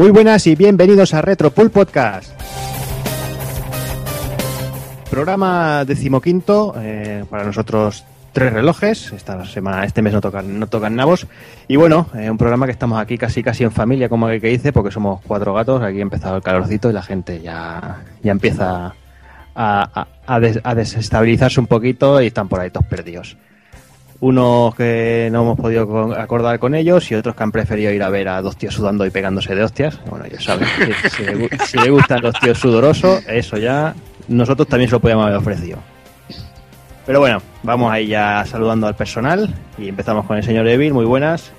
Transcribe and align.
Muy 0.00 0.12
buenas 0.12 0.46
y 0.46 0.54
bienvenidos 0.56 1.12
a 1.12 1.20
Retropool 1.20 1.68
Podcast. 1.70 2.32
Programa 5.10 5.84
decimoquinto, 5.84 6.74
eh, 6.78 7.26
para 7.28 7.44
nosotros 7.44 8.06
tres 8.32 8.50
relojes. 8.50 9.12
Esta 9.12 9.44
semana, 9.44 9.84
este 9.84 10.00
mes 10.00 10.14
no 10.14 10.22
tocan, 10.22 10.58
no 10.58 10.68
tocan 10.68 10.96
nabos. 10.96 11.26
Y 11.68 11.76
bueno, 11.76 12.06
eh, 12.14 12.30
un 12.30 12.38
programa 12.38 12.64
que 12.64 12.72
estamos 12.72 12.98
aquí 12.98 13.18
casi 13.18 13.42
casi 13.42 13.62
en 13.64 13.72
familia, 13.72 14.08
como 14.08 14.30
el 14.30 14.40
que 14.40 14.48
dice, 14.48 14.72
porque 14.72 14.90
somos 14.90 15.20
cuatro 15.26 15.52
gatos. 15.52 15.82
Aquí 15.82 15.98
ha 15.98 16.02
empezado 16.02 16.36
el 16.36 16.42
calorcito 16.42 16.88
y 16.88 16.94
la 16.94 17.02
gente 17.02 17.42
ya, 17.42 17.98
ya 18.22 18.32
empieza 18.32 18.86
a, 18.86 18.94
a- 19.54 20.06
a 20.26 20.40
des- 20.40 20.60
a 20.64 20.74
desestabilizarse 20.74 21.60
un 21.60 21.66
poquito 21.66 22.22
y 22.22 22.28
están 22.28 22.48
por 22.48 22.60
ahí 22.60 22.70
todos 22.70 22.86
perdidos. 22.86 23.36
Unos 24.20 24.74
que 24.74 25.30
no 25.32 25.42
hemos 25.42 25.58
podido 25.58 26.14
acordar 26.14 26.58
con 26.58 26.74
ellos 26.74 27.10
y 27.10 27.14
otros 27.14 27.34
que 27.34 27.42
han 27.42 27.52
preferido 27.52 27.90
ir 27.90 28.02
a 28.02 28.10
ver 28.10 28.28
a 28.28 28.42
dos 28.42 28.56
tíos 28.56 28.74
sudando 28.74 29.06
y 29.06 29.10
pegándose 29.10 29.54
de 29.54 29.64
hostias. 29.64 29.98
Bueno, 30.10 30.26
ya 30.26 30.38
saben, 30.38 30.68
si, 31.04 31.08
si 31.10 31.24
le, 31.24 31.48
si 31.66 31.78
le 31.78 31.90
gustan 31.90 32.20
los 32.20 32.34
tíos 32.38 32.58
sudorosos, 32.58 33.24
eso 33.26 33.56
ya 33.56 33.94
nosotros 34.28 34.68
también 34.68 34.90
se 34.90 34.96
lo 34.96 35.00
podíamos 35.00 35.24
haber 35.24 35.38
ofrecido. 35.38 35.78
Pero 37.06 37.20
bueno, 37.20 37.40
vamos 37.62 37.90
ahí 37.90 38.08
ya 38.08 38.44
saludando 38.44 38.86
al 38.86 38.94
personal 38.94 39.52
y 39.78 39.88
empezamos 39.88 40.26
con 40.26 40.36
el 40.36 40.44
señor 40.44 40.68
Evil. 40.68 40.92
Muy 40.92 41.06
buenas. 41.06 41.50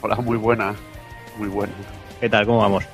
Hola, 0.00 0.16
muy 0.16 0.38
buena, 0.38 0.74
muy 1.36 1.48
buena. 1.48 1.72
¿Qué 2.20 2.28
tal? 2.28 2.46
¿Cómo 2.46 2.58
vamos? 2.58 2.84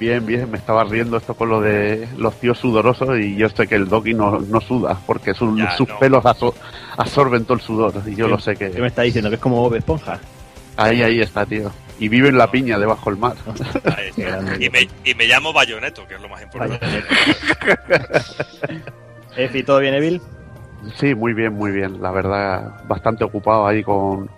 Bien, 0.00 0.24
bien, 0.24 0.50
me 0.50 0.56
estaba 0.56 0.82
riendo 0.84 1.18
esto 1.18 1.34
con 1.34 1.50
lo 1.50 1.60
de 1.60 2.08
los 2.16 2.34
tíos 2.40 2.58
sudorosos 2.58 3.18
y 3.20 3.36
yo 3.36 3.48
sé 3.50 3.66
que 3.66 3.74
el 3.74 3.86
Doki 3.86 4.14
no, 4.14 4.40
no 4.40 4.60
suda 4.62 4.98
porque 5.06 5.34
sus, 5.34 5.56
Ya, 5.58 5.70
sus 5.76 5.86
no. 5.88 5.98
pelos 5.98 6.24
aso- 6.24 6.54
absorben 6.96 7.44
todo 7.44 7.54
el 7.54 7.60
sudor 7.60 7.92
y 8.06 8.14
yo 8.14 8.24
¿Qué- 8.24 8.30
lo 8.30 8.38
sé 8.38 8.56
¿Qué 8.56 8.68
me 8.70 8.72
que 8.72 8.86
está 8.86 9.02
diciendo? 9.02 9.28
¿Que 9.28 9.36
es 9.36 9.42
como 9.42 9.56
Bob 9.60 9.74
Esponja? 9.74 10.18
ahí, 10.78 11.02
ahí 11.02 11.20
está, 11.20 11.44
tío. 11.44 11.70
Y 11.98 12.08
vive 12.08 12.30
en 12.30 12.38
la 12.38 12.50
piña 12.50 12.78
debajo 12.78 13.10
del 13.10 13.18
mar. 13.18 13.34
Ahí 13.94 14.64
y, 14.64 14.70
me, 14.70 14.88
y 15.04 15.14
me 15.14 15.26
llamo 15.26 15.52
Bayoneto, 15.52 16.06
que 16.08 16.14
es 16.14 16.20
lo 16.22 16.30
más 16.30 16.40
importante. 16.42 16.80
Efi, 19.36 19.62
¿todo 19.62 19.80
bien, 19.80 19.92
Evil? 19.94 20.20
Sí, 20.96 21.14
muy 21.14 21.34
bien, 21.34 21.52
muy 21.52 21.70
bien. 21.72 22.00
La 22.00 22.10
verdad, 22.10 22.80
bastante 22.88 23.22
ocupado 23.24 23.66
ahí 23.66 23.82
con, 23.84 24.30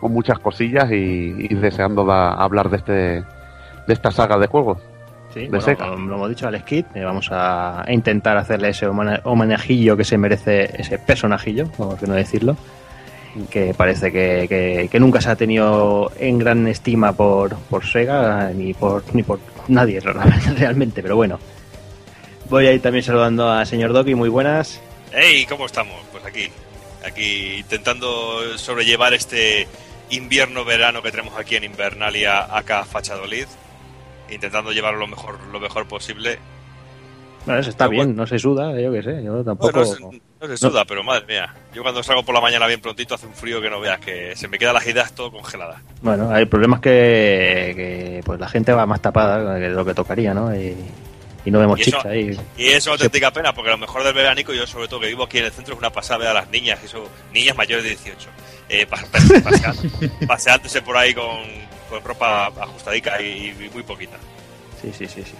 con 0.00 0.12
muchas 0.12 0.38
cosillas 0.38 0.92
y, 0.92 1.34
y 1.38 1.54
deseando 1.56 2.04
da- 2.04 2.34
hablar 2.34 2.70
de 2.70 2.76
este 2.76 2.92
de 2.92 3.94
esta 3.94 4.12
saga 4.12 4.38
de 4.38 4.46
juegos. 4.46 4.78
Sí, 5.38 5.44
De 5.44 5.48
bueno, 5.50 5.64
Sega. 5.64 5.86
lo 5.86 6.14
hemos 6.16 6.28
dicho 6.30 6.48
al 6.48 6.58
Skid, 6.60 6.84
eh, 6.94 7.04
vamos 7.04 7.30
a 7.30 7.82
a 7.88 7.92
intentar 7.92 8.36
hacerle 8.36 8.70
ese 8.70 8.86
homenajillo 8.88 9.96
que 9.96 10.02
se 10.04 10.18
merece 10.18 10.68
ese 10.80 10.98
personajillo, 10.98 11.70
como 11.76 11.96
que 11.96 12.06
no 12.08 12.14
decirlo, 12.14 12.56
que 13.50 13.72
parece 13.72 14.10
que, 14.10 14.46
que- 14.48 14.88
que 14.90 14.98
nunca 15.00 15.20
se 15.20 15.30
ha 15.30 15.36
tenido 15.36 16.10
en 16.18 16.38
gran 16.38 16.66
estima 16.66 17.12
por, 17.12 17.54
por 17.56 17.86
Sega 17.86 18.50
ni 18.52 18.74
por 18.74 19.04
ni 19.14 19.22
por 19.22 19.38
nadie 19.68 20.00
realmente, 20.58 21.02
pero 21.02 21.14
bueno. 21.14 21.38
Voy 22.50 22.66
a 22.66 22.72
ir 22.72 22.80
también 22.82 23.04
saludando 23.04 23.48
al 23.48 23.66
señor 23.66 23.92
Doki, 23.92 24.14
muy 24.16 24.28
buenas. 24.30 24.80
Hey, 25.12 25.46
¿cómo 25.48 25.66
estamos? 25.66 25.94
Pues 26.10 26.24
aquí, 26.24 26.48
aquí 27.06 27.58
intentando 27.58 28.56
sobrellevar 28.58 29.14
este 29.14 29.68
invierno-verano 30.10 31.00
que 31.02 31.10
tenemos 31.10 31.34
aquí 31.38 31.56
en 31.56 31.64
Invernalia, 31.64 32.44
acá 32.56 32.84
Fachadolid. 32.84 33.46
Intentando 34.30 34.72
llevarlo 34.72 35.00
lo 35.00 35.06
mejor, 35.06 35.38
lo 35.52 35.60
mejor 35.60 35.86
posible. 35.86 36.38
Bueno, 37.46 37.60
eso 37.60 37.70
está 37.70 37.84
Pero 37.84 37.90
bien, 37.92 38.06
bueno. 38.08 38.22
no 38.22 38.26
se 38.26 38.38
suda, 38.38 38.78
yo 38.78 38.92
qué 38.92 39.02
sé, 39.02 39.22
yo 39.24 39.42
tampoco... 39.42 39.72
Bueno, 39.82 39.96
no, 40.00 40.10
se, 40.12 40.20
no 40.40 40.46
se 40.48 40.56
suda, 40.58 40.84
pero 40.84 41.02
madre 41.02 41.24
mía. 41.26 41.54
Yo 41.74 41.82
cuando 41.82 42.02
salgo 42.02 42.22
por 42.22 42.34
la 42.34 42.42
mañana 42.42 42.66
bien 42.66 42.80
prontito 42.80 43.14
hace 43.14 43.26
un 43.26 43.32
frío 43.32 43.62
que 43.62 43.70
no 43.70 43.80
veas, 43.80 44.00
que 44.00 44.36
se 44.36 44.48
me 44.48 44.58
quedan 44.58 44.74
las 44.74 44.86
ideas 44.86 45.12
todo 45.14 45.30
congeladas. 45.32 45.80
Bueno, 46.02 46.30
hay 46.30 46.44
problemas 46.44 46.80
que, 46.80 47.72
que 47.74 48.20
pues 48.24 48.38
la 48.38 48.48
gente 48.48 48.72
va 48.72 48.84
más 48.84 49.00
tapada 49.00 49.54
de 49.54 49.70
lo 49.70 49.82
que 49.84 49.94
tocaría, 49.94 50.34
¿no? 50.34 50.54
Y, 50.54 50.76
y 51.46 51.50
no 51.50 51.58
vemos 51.60 51.78
Y 51.78 51.82
eso- 51.82 51.92
chips 51.92 52.04
ahí. 52.04 52.38
Y 52.58 52.66
eso 52.66 52.76
es 52.92 53.00
auténtica 53.00 53.30
pena, 53.30 53.54
porque 53.54 53.70
lo 53.70 53.78
mejor 53.78 54.04
del 54.04 54.12
veranico, 54.12 54.52
yo 54.52 54.66
sobre 54.66 54.86
todo 54.88 55.00
que 55.00 55.06
vivo 55.06 55.22
aquí 55.24 55.38
en 55.38 55.46
el 55.46 55.52
centro, 55.52 55.72
es 55.72 55.78
una 55.78 55.90
pasada 55.90 56.18
ver 56.18 56.28
a 56.28 56.34
las 56.34 56.50
niñas, 56.50 56.80
eso, 56.84 57.08
niñas 57.32 57.56
mayores 57.56 57.84
de 57.84 57.90
18, 57.90 58.28
eh, 58.68 58.84
pa- 58.84 58.98
pa- 59.10 59.18
paseando- 59.50 60.26
paseándose 60.26 60.82
por 60.82 60.98
ahí 60.98 61.14
con, 61.14 61.38
con 61.88 62.02
ropa 62.02 62.46
ajustadica 62.46 63.20
y, 63.20 63.48
y 63.60 63.70
muy 63.72 63.82
poquita. 63.82 64.16
Sí, 64.80 64.92
sí, 64.92 65.06
sí, 65.06 65.22
sí. 65.22 65.34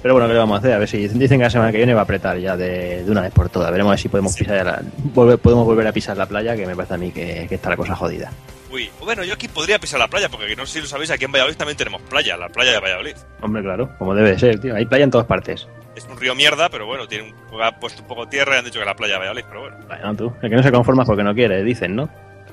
Pero 0.00 0.14
bueno, 0.14 0.28
¿qué 0.28 0.34
le 0.34 0.38
vamos 0.38 0.56
a 0.56 0.58
hacer? 0.60 0.72
A 0.74 0.78
ver 0.78 0.88
si 0.88 1.08
dicen 1.08 1.38
que 1.38 1.44
la 1.44 1.50
semana 1.50 1.72
que 1.72 1.78
viene 1.78 1.92
va 1.92 2.00
a 2.00 2.04
apretar 2.04 2.38
ya 2.38 2.56
de, 2.56 3.02
de 3.04 3.10
una 3.10 3.20
vez 3.22 3.32
por 3.32 3.48
todas. 3.48 3.70
Veremos 3.72 3.90
a 3.90 3.94
ver 3.94 3.98
si 4.00 4.08
podemos 4.08 4.32
Sí. 4.32 4.44
pisar 4.44 4.64
la- 4.64 4.82
volver, 5.12 5.38
podemos 5.38 5.64
volver 5.66 5.86
a 5.88 5.92
pisar 5.92 6.16
la 6.16 6.26
playa, 6.26 6.54
que 6.56 6.66
me 6.66 6.76
parece 6.76 6.94
a 6.94 6.98
mí 6.98 7.10
que, 7.10 7.46
que 7.48 7.54
está 7.56 7.70
la 7.70 7.76
cosa 7.76 7.96
jodida. 7.96 8.30
Uy, 8.70 8.88
bueno, 9.00 9.24
yo 9.24 9.34
aquí 9.34 9.48
podría 9.48 9.78
pisar 9.78 9.98
la 9.98 10.08
playa, 10.08 10.28
porque 10.28 10.54
no 10.54 10.66
sé 10.66 10.74
si 10.74 10.80
lo 10.82 10.86
sabéis, 10.86 11.10
aquí 11.10 11.24
en 11.24 11.32
Valladolid 11.32 11.56
también 11.56 11.76
tenemos 11.76 12.00
playa, 12.02 12.36
la 12.36 12.48
playa 12.48 12.72
de 12.72 12.80
Valladolid. 12.80 13.16
Hombre, 13.40 13.62
claro, 13.62 13.90
como 13.98 14.14
debe 14.14 14.30
de 14.32 14.38
ser, 14.38 14.60
tío. 14.60 14.74
Hay 14.76 14.84
playa 14.86 15.04
en 15.04 15.10
todas 15.10 15.26
partes. 15.26 15.66
Es 15.96 16.04
un 16.04 16.16
río 16.20 16.34
mierda, 16.36 16.68
pero 16.68 16.86
bueno, 16.86 17.08
tiene 17.08 17.34
un, 17.50 17.60
ha 17.62 17.72
puesto 17.80 18.02
un 18.02 18.08
poco 18.08 18.24
de 18.26 18.30
tierra 18.30 18.54
y 18.54 18.58
han 18.58 18.64
dicho 18.66 18.78
que 18.78 18.84
la 18.84 18.94
playa 18.94 19.14
de 19.14 19.18
Valladolid, 19.20 19.44
pero 19.48 19.60
bueno, 19.62 19.76
Bueno, 19.88 20.14
tú. 20.14 20.32
El 20.42 20.50
que 20.50 20.56
no 20.56 20.62
se 20.62 20.70
conforma 20.70 21.02
es 21.02 21.06
porque 21.08 21.24
no 21.24 21.34
quiere, 21.34 21.64
dicen, 21.64 21.96
¿no? 21.96 22.08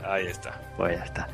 Ahí 0.07 0.27
está. 0.27 0.53
Pues 0.77 0.97
ya 0.97 1.03
está. 1.03 1.27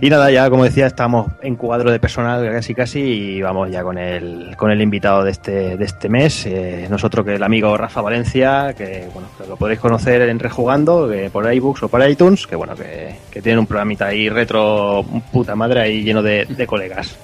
Y 0.00 0.10
nada, 0.10 0.30
ya 0.30 0.50
como 0.50 0.64
decía, 0.64 0.86
estamos 0.86 1.28
en 1.42 1.56
cuadro 1.56 1.90
de 1.90 2.00
personal 2.00 2.44
casi 2.50 2.74
casi 2.74 3.00
y 3.00 3.42
vamos 3.42 3.70
ya 3.70 3.82
con 3.82 3.98
el, 3.98 4.56
con 4.56 4.70
el 4.70 4.80
invitado 4.80 5.24
de 5.24 5.30
este, 5.30 5.76
de 5.76 5.84
este 5.84 6.08
mes. 6.08 6.46
eh, 6.46 6.86
nosotros 6.90 7.24
que 7.24 7.34
el 7.34 7.42
amigo 7.42 7.76
Rafa 7.76 8.00
Valencia, 8.00 8.74
que 8.76 9.08
bueno, 9.12 9.28
lo 9.48 9.56
podéis 9.56 9.80
conocer 9.80 10.22
en 10.22 10.38
Rejugando, 10.38 11.08
que 11.08 11.30
por 11.30 11.52
iBooks 11.52 11.84
o 11.84 11.88
por 11.88 12.08
iTunes, 12.08 12.46
que 12.46 12.56
bueno, 12.56 12.74
que, 12.74 13.16
que 13.30 13.42
tienen 13.42 13.60
un 13.60 13.66
programita 13.66 14.06
ahí 14.06 14.28
retro 14.28 15.04
puta 15.32 15.54
madre 15.54 15.80
ahí 15.80 16.02
lleno 16.02 16.22
de 16.22 16.66
colegas. 16.66 17.16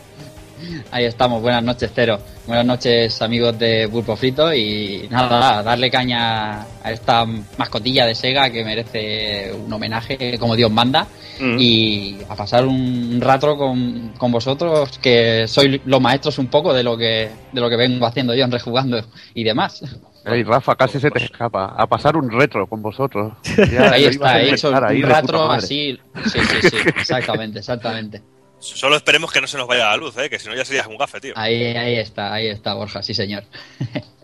Ahí 0.90 1.04
estamos, 1.04 1.42
buenas 1.42 1.62
noches, 1.62 1.90
Cero. 1.94 2.18
Buenas 2.46 2.64
noches, 2.64 3.20
amigos 3.20 3.58
de 3.58 3.88
Pulpo 3.88 4.16
Frito. 4.16 4.52
Y 4.54 5.08
nada, 5.10 5.62
darle 5.62 5.90
caña 5.90 6.62
a 6.82 6.92
esta 6.92 7.26
mascotilla 7.58 8.06
de 8.06 8.14
Sega 8.14 8.50
que 8.50 8.64
merece 8.64 9.52
un 9.52 9.72
homenaje 9.72 10.38
como 10.38 10.54
Dios 10.54 10.70
manda. 10.70 11.06
Mm. 11.40 11.56
Y 11.58 12.18
a 12.28 12.34
pasar 12.36 12.64
un 12.66 13.20
rato 13.20 13.56
con, 13.56 14.14
con 14.16 14.32
vosotros, 14.32 14.98
que 14.98 15.46
sois 15.48 15.80
los 15.84 16.00
maestros 16.00 16.38
un 16.38 16.46
poco 16.46 16.72
de 16.72 16.82
lo 16.82 16.96
que 16.96 17.28
de 17.52 17.60
lo 17.60 17.68
que 17.68 17.76
vengo 17.76 18.06
haciendo 18.06 18.34
yo 18.34 18.44
en 18.44 18.52
rejugando 18.52 19.04
y 19.34 19.44
demás. 19.44 19.82
Ey, 20.24 20.42
Rafa, 20.42 20.74
casi 20.76 20.98
se 20.98 21.10
te 21.10 21.24
escapa. 21.24 21.74
A 21.76 21.86
pasar 21.86 22.16
un 22.16 22.30
retro 22.30 22.66
con 22.66 22.80
vosotros. 22.80 23.34
Ya 23.72 23.92
ahí 23.92 24.04
está, 24.04 24.40
he 24.40 24.50
hecho 24.50 24.68
un 24.68 24.74
madre. 24.74 25.02
así. 25.50 25.98
Sí, 26.24 26.38
sí, 26.40 26.68
sí, 26.70 26.76
exactamente, 26.86 27.58
exactamente. 27.58 28.22
Solo 28.58 28.96
esperemos 28.96 29.30
que 29.32 29.40
no 29.40 29.46
se 29.46 29.58
nos 29.58 29.66
vaya 29.66 29.86
la 29.86 29.96
luz, 29.96 30.16
¿eh? 30.16 30.30
que 30.30 30.38
si 30.38 30.48
no 30.48 30.54
ya 30.54 30.64
sería 30.64 30.86
un 30.88 30.96
gafe, 30.96 31.20
tío. 31.20 31.34
Ahí, 31.36 31.62
ahí 31.62 31.96
está, 31.96 32.32
ahí 32.32 32.48
está, 32.48 32.74
Borja, 32.74 33.02
sí, 33.02 33.14
señor. 33.14 33.44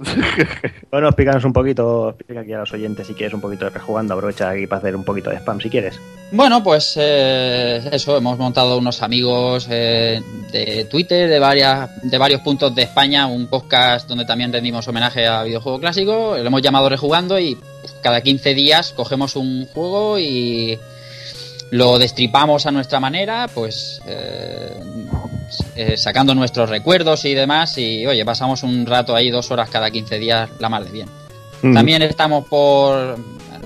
Bueno, 0.91 1.09
explícanos 1.09 1.44
un 1.44 1.53
poquito, 1.53 2.10
explica 2.10 2.41
aquí 2.41 2.53
a 2.53 2.59
los 2.59 2.72
oyentes 2.72 3.06
si 3.06 3.15
quieres 3.15 3.32
un 3.32 3.41
poquito 3.41 3.65
de 3.65 3.70
Rejugando, 3.70 4.15
aprovecha 4.15 4.50
aquí 4.50 4.66
para 4.66 4.81
hacer 4.81 4.97
un 4.97 5.04
poquito 5.04 5.31
de 5.31 5.37
spam 5.37 5.60
si 5.60 5.70
quieres. 5.70 5.98
Bueno, 6.32 6.62
pues 6.62 6.94
eh, 6.97 7.81
eso, 7.93 8.16
hemos 8.16 8.37
montado 8.38 8.76
unos 8.76 9.00
amigos 9.00 9.66
eh, 9.70 10.20
de 10.50 10.87
Twitter, 10.91 11.31
de, 11.31 11.38
varias, 11.38 11.91
de 12.03 12.19
varios 12.19 12.43
puntos 12.43 12.75
de 12.75 12.82
España, 12.82 13.26
un 13.26 13.47
podcast 13.47 14.09
donde 14.09 14.25
también 14.25 14.53
rendimos 14.53 14.87
homenaje 14.88 15.26
a 15.26 15.44
videojuego 15.44 15.81
clásico, 15.81 16.37
lo 16.37 16.47
hemos 16.47 16.60
llamado 16.62 16.88
Rejugando 16.88 17.38
y 17.38 17.56
cada 18.03 18.20
15 18.20 18.54
días 18.54 18.93
cogemos 18.93 19.37
un 19.37 19.66
juego 19.66 20.19
y 20.19 20.78
lo 21.72 21.98
destripamos 21.98 22.66
a 22.66 22.70
nuestra 22.70 23.00
manera, 23.00 23.48
pues 23.48 24.02
eh, 24.06 24.78
eh, 25.74 25.96
sacando 25.96 26.34
nuestros 26.34 26.69
recuerdos 26.69 27.24
y 27.24 27.32
demás 27.32 27.78
y 27.78 28.06
oye, 28.06 28.26
pasamos 28.26 28.62
un 28.62 28.84
rato 28.84 29.16
ahí, 29.16 29.30
dos 29.30 29.50
horas 29.50 29.70
cada 29.70 29.90
15 29.90 30.19
días, 30.19 30.50
la 30.58 30.69
mar 30.69 30.84
de 30.84 30.90
bien. 30.90 31.08
Mm. 31.62 31.72
También 31.72 32.02
estamos 32.02 32.46
por 32.46 33.16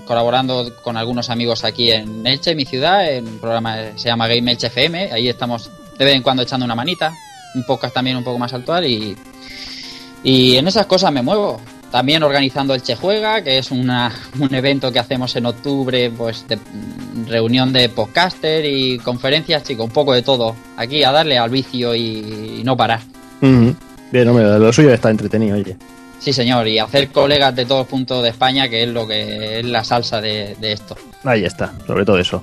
colaborando 0.07 0.73
con 0.85 0.97
algunos 0.97 1.31
amigos 1.31 1.65
aquí 1.65 1.91
en 1.91 2.25
Elche, 2.25 2.55
mi 2.55 2.65
ciudad, 2.65 3.13
en 3.13 3.27
un 3.27 3.39
programa 3.41 3.77
que 3.77 3.99
se 3.99 4.09
llama 4.09 4.29
Game 4.29 4.53
Elche 4.53 4.69
FM. 4.69 5.11
Ahí 5.11 5.29
estamos 5.29 5.69
de 5.99 6.05
vez 6.05 6.15
en 6.15 6.23
cuando 6.23 6.45
echando 6.45 6.65
una 6.65 6.77
manita. 6.77 7.13
Un 7.57 7.65
podcast 7.65 7.93
también 7.93 8.17
un 8.17 8.23
poco 8.23 8.39
más 8.39 8.53
actual 8.53 8.87
y, 8.87 9.17
y 10.23 10.55
en 10.55 10.69
esas 10.69 10.87
cosas 10.87 11.11
me 11.11 11.23
muevo. 11.23 11.61
También 11.91 12.23
organizando 12.23 12.75
el 12.75 12.83
Che 12.83 12.97
Juega, 12.97 13.43
que 13.43 13.59
es 13.59 13.71
una, 13.71 14.13
un 14.39 14.55
evento 14.55 14.93
que 14.93 14.99
hacemos 14.99 15.35
en 15.37 15.47
octubre, 15.47 16.11
pues 16.11 16.47
de 16.49 16.59
reunión 17.27 17.73
de 17.73 17.89
podcaster 17.89 18.65
y 18.65 18.99
conferencias, 18.99 19.63
chico, 19.63 19.85
un 19.85 19.91
poco 19.91 20.13
de 20.13 20.23
todo. 20.23 20.55
Aquí 20.77 21.05
a 21.05 21.13
darle 21.13 21.39
al 21.39 21.51
vicio 21.51 21.95
y, 21.95 22.59
y 22.61 22.63
no 22.65 22.77
parar. 22.77 23.01
Bien, 23.41 24.29
hombre, 24.29 24.59
lo 24.59 24.73
suyo 24.73 24.93
está 24.93 25.11
entretenido, 25.11 25.57
oye. 25.57 25.77
Sí, 26.19 26.33
señor, 26.33 26.67
y 26.67 26.79
hacer 26.79 27.09
colegas 27.09 27.55
de 27.55 27.67
todos 27.67 27.87
puntos 27.87 28.23
de 28.23 28.31
España, 28.31 28.69
que 28.69 28.83
es 28.83 28.89
lo 28.89 29.07
que 29.07 29.61
es 29.61 29.65
la 29.65 29.85
salsa 29.85 30.21
de, 30.21 30.57
de 30.61 30.73
esto. 30.73 30.97
Ahí 31.25 31.45
está, 31.45 31.73
sobre 31.87 32.05
todo 32.05 32.19
eso. 32.19 32.43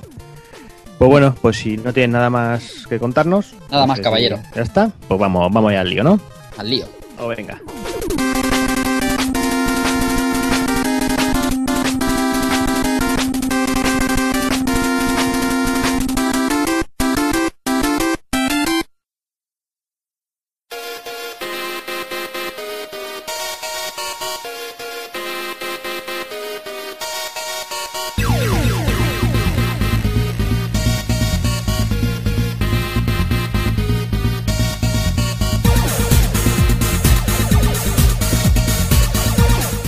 Pues 0.98 1.10
bueno, 1.10 1.36
pues 1.42 1.58
si 1.58 1.76
no 1.78 1.92
tienes 1.92 2.12
nada 2.12 2.30
más 2.30 2.86
que 2.88 2.98
contarnos. 2.98 3.54
Nada 3.70 3.84
no 3.84 3.88
más, 3.88 3.98
si 3.98 4.04
caballero. 4.04 4.40
Ya 4.56 4.62
está, 4.62 4.92
pues 5.08 5.20
vamos, 5.20 5.52
vamos 5.52 5.74
ya 5.74 5.82
al 5.82 5.90
lío, 5.90 6.04
¿no? 6.04 6.20
Al 6.58 6.70
lío. 6.70 6.86
O 7.20 7.28
venga. 7.28 7.60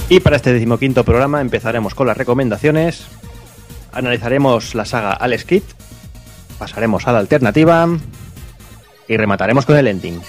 Y 0.07 0.19
para 0.19 0.35
este 0.35 0.53
decimoquinto 0.53 1.03
programa 1.03 1.41
empezaremos 1.41 1.95
con 1.95 2.05
las 2.05 2.15
recomendaciones, 2.15 3.07
analizaremos 3.91 4.75
la 4.75 4.85
saga 4.85 5.13
Alex 5.13 5.45
Kidd, 5.45 5.63
pasaremos 6.59 7.07
a 7.07 7.11
la 7.11 7.19
alternativa 7.19 7.87
y 9.07 9.17
remataremos 9.17 9.65
con 9.65 9.77
el 9.77 9.87
ending. 9.87 10.21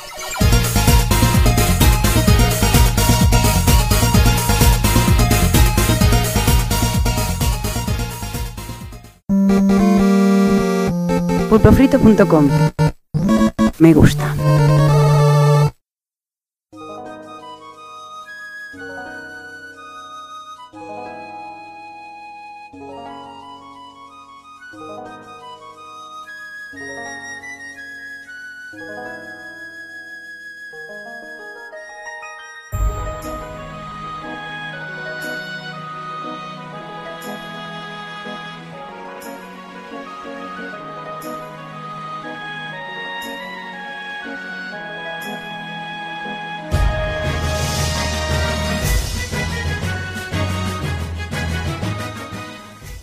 pulpofrito.com 11.49 12.49
Me 13.79 13.95
gusta. 13.95 14.35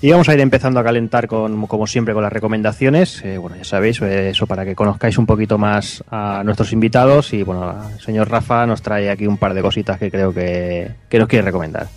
Y 0.04 0.12
vamos 0.12 0.28
a 0.28 0.34
ir 0.34 0.42
empezando 0.42 0.82
a 0.82 0.84
calentar 0.84 1.28
con, 1.28 1.66
como 1.66 1.88
siempre, 1.88 2.14
con 2.14 2.24
las 2.24 2.34
recomendaciones. 2.34 3.24
Eh, 3.24 3.38
bueno, 3.38 3.56
ya 3.56 3.64
sabéis, 3.64 4.02
eh, 4.02 4.32
eso 4.32 4.46
para 4.46 4.66
que 4.66 4.76
conozcáis 4.76 5.18
un 5.18 5.26
poquito 5.26 5.58
más 5.58 6.04
a 6.12 6.44
nuestros 6.44 6.74
invitados. 6.74 7.32
Y 7.32 7.42
bueno, 7.44 7.90
el 7.90 8.02
señor 8.02 8.30
Rafa 8.30 8.66
nos 8.66 8.82
trae 8.82 9.10
aquí 9.10 9.28
un 9.28 9.38
par 9.38 9.54
de 9.54 9.62
cositas 9.62 9.98
que 9.98 10.12
creo 10.12 10.34
que, 10.34 10.92
que 11.08 11.20
nos 11.20 11.30
quiere 11.30 11.46
recomendar. 11.46 11.88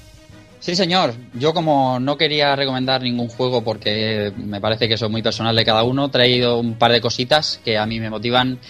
Sí, 0.61 0.77
señor. 0.77 1.15
Yo 1.35 1.53
como 1.53 1.99
no 1.99 2.17
quería 2.17 2.55
recomendar 2.55 3.03
ningún 3.03 3.27
juego 3.27 3.65
porque 3.65 4.33
me 4.37 4.61
parece 4.61 4.87
que 4.87 4.95
eso 4.95 5.07
es 5.07 5.11
muy 5.11 5.23
personal 5.23 5.57
de 5.57 5.65
cada 5.65 5.83
uno, 5.83 6.07
he 6.07 6.11
traído 6.11 6.61
un 6.61 6.75
par 6.75 6.93
de 6.93 7.01
cositas 7.01 7.61
que 7.65 7.77
a 7.77 7.87
mí 7.87 7.99
me 7.99 8.09
motivan. 8.09 8.61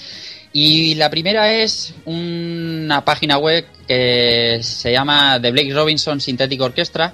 Y 0.54 0.94
la 0.94 1.10
primera 1.10 1.52
es 1.52 1.94
una 2.06 3.04
página 3.04 3.36
web 3.36 3.66
que 3.86 4.60
se 4.62 4.92
llama 4.92 5.38
The 5.42 5.50
Blake 5.50 5.74
Robinson 5.74 6.22
Synthetic 6.22 6.62
Orchestra, 6.62 7.12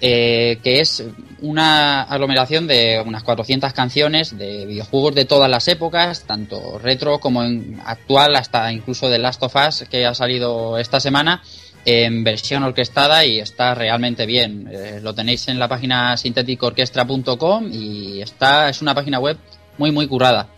eh, 0.00 0.58
que 0.62 0.80
es 0.80 1.04
una 1.40 2.02
aglomeración 2.02 2.66
de 2.66 3.02
unas 3.04 3.24
400 3.24 3.72
canciones 3.72 4.36
de 4.38 4.66
videojuegos 4.66 5.14
de 5.14 5.24
todas 5.24 5.50
las 5.50 5.66
épocas, 5.68 6.24
tanto 6.24 6.78
retro 6.78 7.18
como 7.18 7.42
actual, 7.84 8.36
hasta 8.36 8.72
incluso 8.72 9.08
de 9.08 9.18
Last 9.18 9.42
of 9.42 9.54
Us, 9.56 9.84
que 9.90 10.06
ha 10.06 10.14
salido 10.14 10.78
esta 10.78 11.00
semana 11.00 11.42
en 11.84 12.22
versión 12.22 12.62
orquestada 12.64 13.24
y 13.24 13.40
está 13.40 13.74
realmente 13.74 14.26
bien. 14.26 14.68
Eh, 14.70 15.00
lo 15.02 15.14
tenéis 15.14 15.48
en 15.48 15.58
la 15.58 15.68
página 15.68 16.16
syntheticorchestra.com 16.16 17.70
y 17.72 18.20
está, 18.20 18.68
es 18.68 18.82
una 18.82 18.94
página 18.94 19.18
web 19.18 19.36
muy 19.78 19.90
muy 19.90 20.06
curada. 20.06 20.48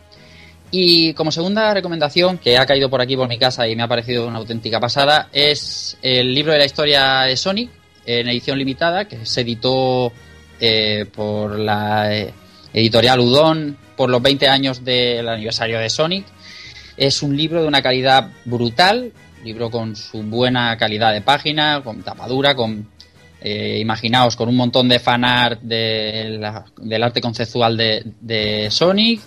Y 0.70 1.14
como 1.14 1.32
segunda 1.32 1.74
recomendación, 1.74 2.38
que 2.38 2.56
ha 2.56 2.66
caído 2.66 2.88
por 2.90 3.00
aquí 3.00 3.16
por 3.16 3.28
mi 3.28 3.38
casa 3.38 3.66
y 3.66 3.74
me 3.74 3.82
ha 3.82 3.88
parecido 3.88 4.26
una 4.26 4.38
auténtica 4.38 4.78
pasada, 4.78 5.28
es 5.32 5.96
el 6.00 6.32
libro 6.32 6.52
de 6.52 6.58
la 6.58 6.64
historia 6.64 7.22
de 7.22 7.36
Sonic, 7.36 7.70
en 8.06 8.28
edición 8.28 8.58
limitada, 8.58 9.06
que 9.06 9.24
se 9.26 9.42
editó 9.42 10.12
eh, 10.60 11.06
por 11.14 11.58
la 11.58 12.14
eh, 12.14 12.32
editorial 12.72 13.20
Udon 13.20 13.76
por 13.96 14.10
los 14.10 14.22
20 14.22 14.48
años 14.48 14.84
del 14.84 15.28
aniversario 15.28 15.78
de 15.78 15.90
Sonic. 15.90 16.26
Es 16.96 17.22
un 17.22 17.36
libro 17.36 17.62
de 17.62 17.68
una 17.68 17.82
calidad 17.82 18.30
brutal, 18.44 19.12
libro 19.44 19.70
con 19.70 19.96
su 19.96 20.22
buena 20.22 20.76
calidad 20.76 21.12
de 21.12 21.22
página, 21.22 21.82
con 21.82 22.02
tapadura, 22.02 22.54
con 22.54 22.88
eh, 23.42 23.78
imaginaos 23.80 24.36
con 24.36 24.50
un 24.50 24.56
montón 24.56 24.86
de 24.88 24.98
fanart 24.98 25.62
de 25.62 26.38
del 26.76 27.02
arte 27.02 27.22
conceptual 27.22 27.74
de, 27.76 28.68
Sonic, 28.70 29.22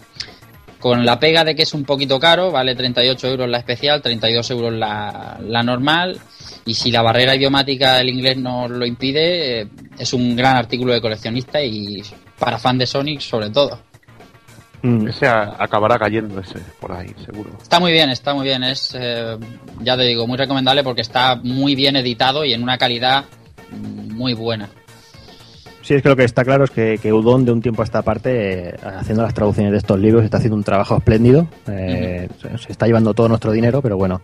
con 0.83 1.05
la 1.05 1.17
pega 1.17 1.45
de 1.45 1.55
que 1.55 1.63
es 1.63 1.73
un 1.73 1.85
poquito 1.85 2.19
caro, 2.19 2.51
vale 2.51 2.75
38 2.75 3.29
euros 3.29 3.47
la 3.47 3.59
especial, 3.59 4.01
32 4.01 4.51
euros 4.51 4.73
la, 4.73 5.39
la 5.41 5.63
normal, 5.63 6.19
y 6.65 6.73
si 6.73 6.91
la 6.91 7.01
barrera 7.01 7.33
idiomática 7.37 7.93
del 7.93 8.09
inglés 8.09 8.35
no 8.35 8.67
lo 8.67 8.85
impide, 8.85 9.61
eh, 9.61 9.67
es 9.97 10.11
un 10.11 10.35
gran 10.35 10.57
artículo 10.57 10.91
de 10.91 10.99
coleccionista 10.99 11.63
y 11.63 12.03
para 12.37 12.59
fan 12.59 12.77
de 12.77 12.85
Sonic 12.85 13.21
sobre 13.21 13.49
todo. 13.49 13.79
Mm. 14.81 15.07
Ese 15.07 15.25
acabará 15.25 15.97
cayendo 15.97 16.41
ese 16.41 16.59
por 16.81 16.91
ahí, 16.91 17.15
seguro. 17.23 17.51
Está 17.61 17.79
muy 17.79 17.93
bien, 17.93 18.09
está 18.09 18.33
muy 18.33 18.43
bien. 18.43 18.65
Es, 18.65 18.93
eh, 18.93 19.37
ya 19.79 19.95
te 19.95 20.03
digo, 20.03 20.27
muy 20.27 20.37
recomendable 20.37 20.83
porque 20.83 20.99
está 20.99 21.35
muy 21.37 21.75
bien 21.75 21.95
editado 21.95 22.43
y 22.43 22.51
en 22.51 22.61
una 22.61 22.77
calidad 22.77 23.23
muy 23.71 24.33
buena. 24.33 24.69
Sí, 25.83 25.93
es 25.95 26.01
que 26.01 26.07
lo 26.07 26.15
que 26.15 26.23
está 26.23 26.45
claro 26.45 26.63
es 26.63 26.71
que, 26.71 27.13
Udon 27.13 27.43
de 27.43 27.51
un 27.51 27.61
tiempo 27.61 27.81
a 27.81 27.85
esta 27.85 28.01
parte, 28.01 28.69
eh, 28.69 28.75
haciendo 28.97 29.21
las 29.21 29.33
traducciones 29.33 29.73
de 29.73 29.77
estos 29.77 29.99
libros, 29.99 30.23
está 30.23 30.37
haciendo 30.37 30.55
un 30.55 30.63
trabajo 30.63 30.95
espléndido. 30.97 31.47
Se 31.65 32.29
está 32.69 32.87
llevando 32.87 33.13
todo 33.13 33.27
nuestro 33.27 33.51
dinero, 33.51 33.81
pero 33.81 33.97
bueno, 33.97 34.21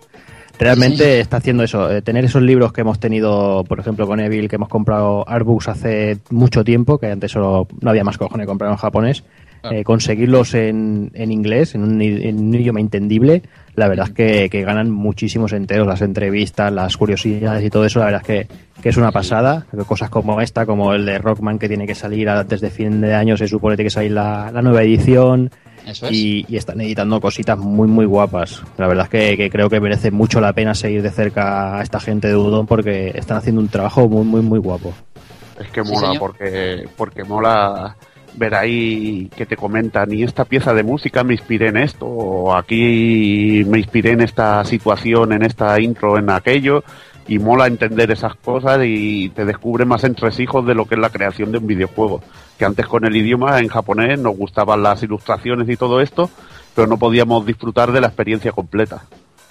realmente 0.57 1.19
está 1.19 1.37
haciendo 1.37 1.63
eso. 1.63 1.91
Eh, 1.91 2.01
tener 2.01 2.23
esos 2.23 2.41
libros 2.41 2.71
que 2.71 2.81
hemos 2.81 2.99
tenido, 2.99 3.65
por 3.65 3.79
ejemplo, 3.79 4.07
con 4.07 4.21
Evil, 4.21 4.47
que 4.47 4.55
hemos 4.55 4.69
comprado 4.69 5.27
Artbooks 5.27 5.67
hace 5.67 6.19
mucho 6.29 6.63
tiempo, 6.63 6.97
que 6.97 7.07
antes 7.07 7.31
solo 7.31 7.67
no 7.81 7.89
había 7.89 8.05
más 8.05 8.17
cojones 8.17 8.47
comprar 8.47 8.71
en 8.71 8.77
japonés, 8.77 9.25
eh, 9.63 9.83
conseguirlos 9.83 10.53
en, 10.53 11.11
en 11.13 11.31
inglés, 11.31 11.75
en 11.75 11.83
un, 11.83 12.01
idioma 12.01 12.79
entendible, 12.79 13.43
la 13.75 13.87
verdad 13.87 14.07
es 14.07 14.13
que, 14.13 14.49
que, 14.49 14.63
ganan 14.63 14.89
muchísimos 14.91 15.53
enteros, 15.53 15.87
las 15.87 16.01
entrevistas, 16.01 16.71
las 16.71 16.95
curiosidades 16.97 17.63
y 17.63 17.69
todo 17.69 17.85
eso, 17.85 17.99
la 17.99 18.05
verdad 18.05 18.21
es 18.21 18.27
que, 18.27 18.55
que 18.81 18.89
es 18.89 18.97
una 18.97 19.11
pasada. 19.11 19.65
Cosas 19.87 20.09
como 20.09 20.41
esta, 20.41 20.65
como 20.65 20.93
el 20.93 21.05
de 21.05 21.17
Rockman 21.17 21.59
que 21.59 21.67
tiene 21.67 21.87
que 21.87 21.95
salir 21.95 22.29
antes 22.29 22.61
de 22.61 22.69
fin 22.69 23.01
de 23.01 23.13
año, 23.13 23.37
se 23.37 23.47
supone 23.47 23.73
que 23.73 23.77
tiene 23.77 23.87
que 23.87 23.93
salir 23.93 24.11
la, 24.11 24.51
la 24.51 24.61
nueva 24.61 24.83
edición. 24.83 25.51
Y, 26.11 26.55
están 26.55 26.81
editando 26.81 27.19
cositas 27.19 27.57
muy, 27.57 27.87
muy 27.87 28.05
guapas. 28.05 28.61
La 28.77 28.87
verdad 28.87 29.07
es 29.11 29.37
que, 29.37 29.49
creo 29.49 29.69
que 29.69 29.79
merece 29.79 30.11
mucho 30.11 30.39
la 30.39 30.53
pena 30.53 30.75
seguir 30.75 31.01
de 31.01 31.09
cerca 31.09 31.79
a 31.79 31.81
esta 31.81 31.99
gente 31.99 32.27
de 32.27 32.35
Udon 32.35 32.67
porque 32.67 33.11
están 33.15 33.37
haciendo 33.37 33.61
un 33.61 33.69
trabajo 33.69 34.07
muy, 34.07 34.23
muy, 34.23 34.41
muy 34.41 34.59
guapo. 34.59 34.93
Es 35.59 35.69
que 35.71 35.81
mola, 35.83 36.13
porque, 36.19 36.87
porque 36.95 37.23
mola 37.23 37.97
ver 38.39 38.55
ahí 38.55 39.29
que 39.35 39.45
te 39.45 39.57
comentan, 39.57 40.11
y 40.11 40.23
esta 40.23 40.45
pieza 40.45 40.73
de 40.73 40.83
música 40.83 41.23
me 41.23 41.33
inspiré 41.33 41.67
en 41.67 41.77
esto, 41.77 42.07
o 42.07 42.55
aquí 42.55 43.63
me 43.67 43.77
inspiré 43.77 44.11
en 44.11 44.21
esta 44.21 44.63
situación, 44.65 45.33
en 45.33 45.43
esta 45.43 45.79
intro, 45.79 46.17
en 46.17 46.29
aquello, 46.29 46.83
y 47.27 47.37
mola 47.37 47.67
entender 47.67 48.09
esas 48.09 48.33
cosas 48.33 48.79
y 48.83 49.29
te 49.29 49.45
descubre 49.45 49.85
más 49.85 50.03
entresijos 50.03 50.65
de 50.65 50.73
lo 50.73 50.85
que 50.85 50.95
es 50.95 51.01
la 51.01 51.11
creación 51.11 51.51
de 51.51 51.59
un 51.59 51.67
videojuego. 51.67 52.23
Que 52.57 52.65
antes 52.65 52.87
con 52.87 53.05
el 53.05 53.15
idioma 53.15 53.59
en 53.59 53.67
japonés 53.67 54.19
nos 54.19 54.35
gustaban 54.35 54.81
las 54.81 55.03
ilustraciones 55.03 55.69
y 55.69 55.77
todo 55.77 56.01
esto, 56.01 56.31
pero 56.75 56.87
no 56.87 56.97
podíamos 56.97 57.45
disfrutar 57.45 57.91
de 57.91 58.01
la 58.01 58.07
experiencia 58.07 58.51
completa. 58.51 59.03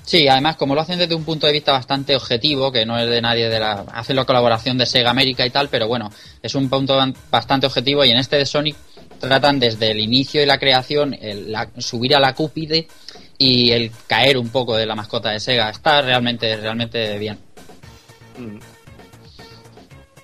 Sí, 0.09 0.27
además 0.27 0.57
como 0.57 0.75
lo 0.75 0.81
hacen 0.81 0.99
desde 0.99 1.15
un 1.15 1.23
punto 1.23 1.47
de 1.47 1.53
vista 1.53 1.71
bastante 1.71 2.17
objetivo, 2.17 2.73
que 2.73 2.87
no 2.87 2.99
es 2.99 3.11
de 3.11 3.21
nadie 3.21 3.51
de 3.51 3.61
la... 3.61 3.85
hacen 3.93 4.17
la 4.17 4.25
colaboración 4.25 4.79
de 4.79 4.87
Sega 4.87 5.11
América 5.11 5.45
y 5.45 5.51
tal, 5.51 5.69
pero 5.69 5.87
bueno, 5.87 6.11
es 6.43 6.55
un 6.55 6.71
punto 6.71 6.99
bastante 7.31 7.67
objetivo 7.67 8.03
y 8.07 8.11
en 8.11 8.17
este 8.17 8.37
de 8.37 8.47
Sonic 8.47 8.75
tratan 9.21 9.61
desde 9.61 9.91
el 9.91 10.01
inicio 10.01 10.43
y 10.43 10.47
la 10.47 10.57
creación, 10.57 11.13
el, 11.13 11.55
subir 11.77 12.17
a 12.17 12.21
la 12.21 12.35
cúpide 12.35 12.89
y 13.37 13.71
el 13.73 13.93
caer 14.07 14.39
un 14.39 14.49
poco 14.49 14.79
de 14.79 14.87
la 14.87 14.95
mascota 14.95 15.29
de 15.29 15.41
Sega. 15.41 15.69
Está 15.69 16.01
realmente, 16.01 16.57
realmente 16.57 17.19
bien. 17.19 17.39
Mm. 18.39 18.78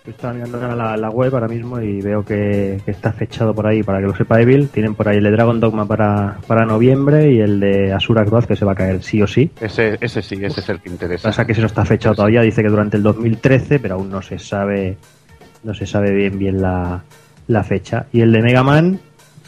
Estoy 0.07 0.35
mirando 0.35 0.59
la, 0.59 0.99
la, 0.99 1.09
web 1.09 1.33
ahora 1.33 1.49
mismo 1.49 1.81
y 1.81 2.03
veo 2.03 2.23
que, 2.23 2.79
está 2.87 3.11
fechado 3.15 3.55
por 3.55 3.67
ahí, 3.67 3.83
para 3.83 4.01
que 4.01 4.07
lo 4.07 4.15
sepa 4.15 4.39
Evil. 4.39 4.69
Tienen 4.69 4.95
por 4.95 5.09
ahí 5.09 5.17
el 5.17 5.25
de 5.25 5.31
Dragon 5.31 5.59
Dogma 5.59 5.87
para, 5.87 6.37
para 6.47 6.67
noviembre 6.67 7.33
y 7.33 7.41
el 7.41 7.59
de 7.59 7.91
Asura 7.91 8.27
Cross 8.27 8.47
que 8.47 8.55
se 8.55 8.67
va 8.67 8.73
a 8.73 8.75
caer 8.75 9.03
sí 9.03 9.23
o 9.23 9.27
sí. 9.27 9.51
Ese, 9.59 9.97
ese 10.03 10.21
sí, 10.21 10.35
ese 10.43 10.61
es 10.61 10.69
el 10.69 10.81
que 10.81 10.91
interesa. 10.91 11.29
Pasa 11.29 11.47
que 11.47 11.53
ese 11.53 11.63
no 11.63 11.69
está 11.69 11.87
fechado 11.87 12.17
todavía, 12.17 12.43
dice 12.43 12.63
que 12.63 12.69
durante 12.69 12.99
el 12.99 13.03
2013, 13.03 13.79
pero 13.79 13.95
aún 13.95 14.11
no 14.11 14.21
se 14.21 14.39
sabe 14.39 14.99
no 15.63 15.73
se 15.73 15.87
sabe 15.87 16.13
bien 16.13 16.39
bien 16.39 16.61
la, 16.61 17.03
la 17.47 17.65
fecha. 17.65 18.05
Y 18.13 18.21
el 18.21 18.31
de 18.31 18.43
Mega 18.43 18.63
Man, 18.63 19.01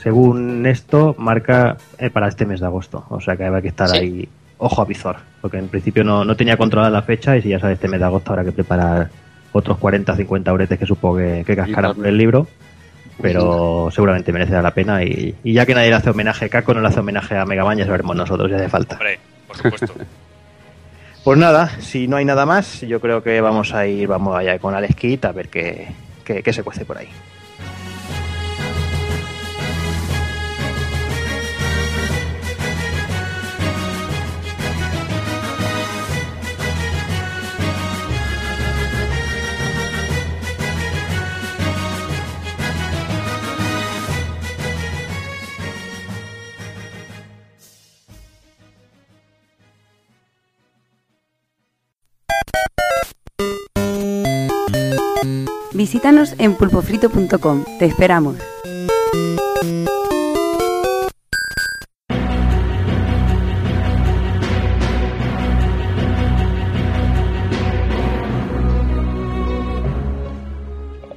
según 0.02 0.64
esto, 0.64 1.14
marca 1.18 1.76
eh, 1.98 2.08
para 2.08 2.28
este 2.28 2.46
mes 2.46 2.60
de 2.60 2.66
agosto. 2.66 3.04
O 3.10 3.20
sea 3.20 3.36
que 3.36 3.44
habrá 3.44 3.60
que 3.60 3.68
estar 3.68 3.92
ahí 3.92 4.26
ojo 4.56 4.80
a 4.80 4.86
visor, 4.86 5.16
porque 5.42 5.58
en 5.58 5.68
principio 5.68 6.02
no, 6.02 6.25
no 6.25 6.34
tenía 6.34 6.56
controlada 6.56 6.90
la 6.90 7.02
fecha 7.02 7.36
y 7.36 7.42
si 7.42 7.50
ya 7.50 7.60
sabes, 7.60 7.75
este 7.75 7.88
mes 7.88 8.00
de 8.00 8.06
agosto 8.06 8.32
habrá 8.32 8.42
que 8.42 8.52
preparar 8.52 9.10
otros 9.58 9.78
40, 9.78 10.16
50 10.16 10.50
euretes 10.50 10.78
que 10.78 10.86
supongo 10.86 11.18
que, 11.18 11.44
que 11.46 11.56
cascarán 11.56 11.94
por 11.94 12.06
el 12.06 12.16
libro, 12.16 12.46
pero 13.20 13.88
seguramente 13.90 14.32
merecerá 14.32 14.62
la 14.62 14.72
pena 14.72 15.02
y, 15.02 15.34
ya 15.44 15.66
que 15.66 15.75
nadie 15.75 15.88
le 15.88 15.96
hace 15.96 16.10
homenaje 16.10 16.46
a 16.46 16.48
Caco, 16.48 16.75
no 16.75 16.80
le 16.80 16.88
hace 16.88 17.00
homenaje 17.00 17.36
a 17.36 17.44
Mega 17.44 17.64
Man, 17.64 17.78
ya 17.78 17.86
sabremos 17.86 18.16
nosotros, 18.16 18.50
ya 18.50 18.56
hace 18.56 18.68
falta. 18.68 18.98
por 19.46 19.56
supuesto. 19.56 19.94
Pues 21.25 21.40
nada, 21.40 21.68
si 21.80 22.06
no 22.06 22.18
hay 22.18 22.25
nada 22.25 22.46
más, 22.46 22.82
yo 22.82 23.00
creo 23.00 23.20
que 23.20 23.40
vamos 23.40 23.75
a 23.75 23.84
ir, 23.84 24.06
vamos 24.06 24.36
allá 24.36 24.60
con 24.60 24.76
Alex 24.76 24.94
Kit 24.94 25.25
a 25.25 25.32
ver 25.32 25.48
qué, 25.48 25.88
qué, 26.25 26.40
qué 26.40 26.52
se 26.52 26.62
cuece 26.62 26.84
por 26.84 26.98
ahí. 26.98 27.08
Visítanos 55.96 56.34
en 56.36 56.54
pulpofrito.com. 56.56 57.64
Te 57.78 57.86
esperamos. 57.86 58.36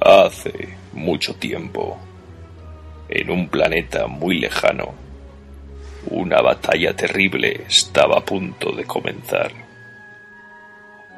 Hace 0.00 0.78
mucho 0.94 1.34
tiempo, 1.34 1.98
en 3.10 3.30
un 3.30 3.50
planeta 3.50 4.06
muy 4.06 4.38
lejano, 4.38 4.94
una 6.06 6.40
batalla 6.40 6.96
terrible 6.96 7.64
estaba 7.68 8.16
a 8.16 8.24
punto 8.24 8.72
de 8.72 8.84
comenzar 8.84 9.59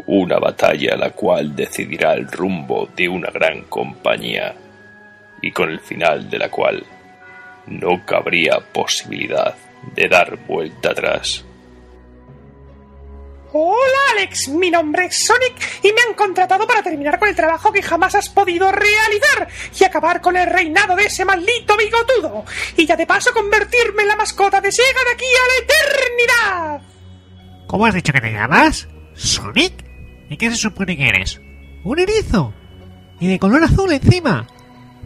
una 0.07 0.39
batalla 0.39 0.97
la 0.97 1.11
cual 1.11 1.55
decidirá 1.55 2.15
el 2.15 2.27
rumbo 2.31 2.89
de 2.97 3.09
una 3.09 3.31
gran 3.31 3.63
compañía 3.63 4.55
y 5.41 5.53
con 5.53 5.71
el 5.71 5.81
final 5.81 6.29
de 6.31 6.39
la 6.39 6.49
cual 6.51 6.85
no 7.67 8.05
cabría 8.05 8.61
posibilidad 8.73 9.55
de 9.95 10.09
dar 10.09 10.37
vuelta 10.47 10.91
atrás. 10.91 11.45
Hola 13.55 13.99
Alex, 14.13 14.49
mi 14.49 14.71
nombre 14.71 15.05
es 15.07 15.27
Sonic 15.27 15.53
y 15.83 15.93
me 15.93 16.01
han 16.09 16.15
contratado 16.15 16.67
para 16.67 16.83
terminar 16.83 17.19
con 17.19 17.29
el 17.29 17.37
trabajo 17.37 17.71
que 17.71 17.83
jamás 17.83 18.15
has 18.15 18.31
podido 18.31 18.73
realizar 18.73 19.47
y 19.79 19.85
acabar 19.85 20.23
con 20.23 20.37
el 20.39 20.49
reinado 20.49 20.97
de 20.97 21.05
ese 21.05 21.27
maldito 21.27 21.77
bigotudo 21.77 22.47
y 22.79 22.87
ya 22.87 22.97
de 22.97 23.07
paso 23.07 23.35
convertirme 23.35 24.03
en 24.03 24.09
la 24.09 24.17
mascota 24.17 24.59
de 24.63 24.73
Sega 24.73 25.05
de 25.05 25.13
aquí 25.13 25.25
a 25.27 25.49
la 25.49 25.65
eternidad. 25.65 26.89
¿Cómo 27.67 27.85
has 27.85 27.95
dicho 27.95 28.13
que 28.15 28.23
te 28.23 28.33
llamas? 28.33 28.89
¿Sonic? 29.15 29.82
¿Y 30.33 30.39
qué 30.39 30.51
se 30.51 30.57
supone 30.57 30.97
que 30.97 31.09
eres? 31.09 31.43
¡Un 31.85 31.99
erizo! 31.99 32.55
¡Y 33.21 33.29
de 33.29 33.39
color 33.39 33.65
azul 33.65 33.93
encima! 33.93 34.47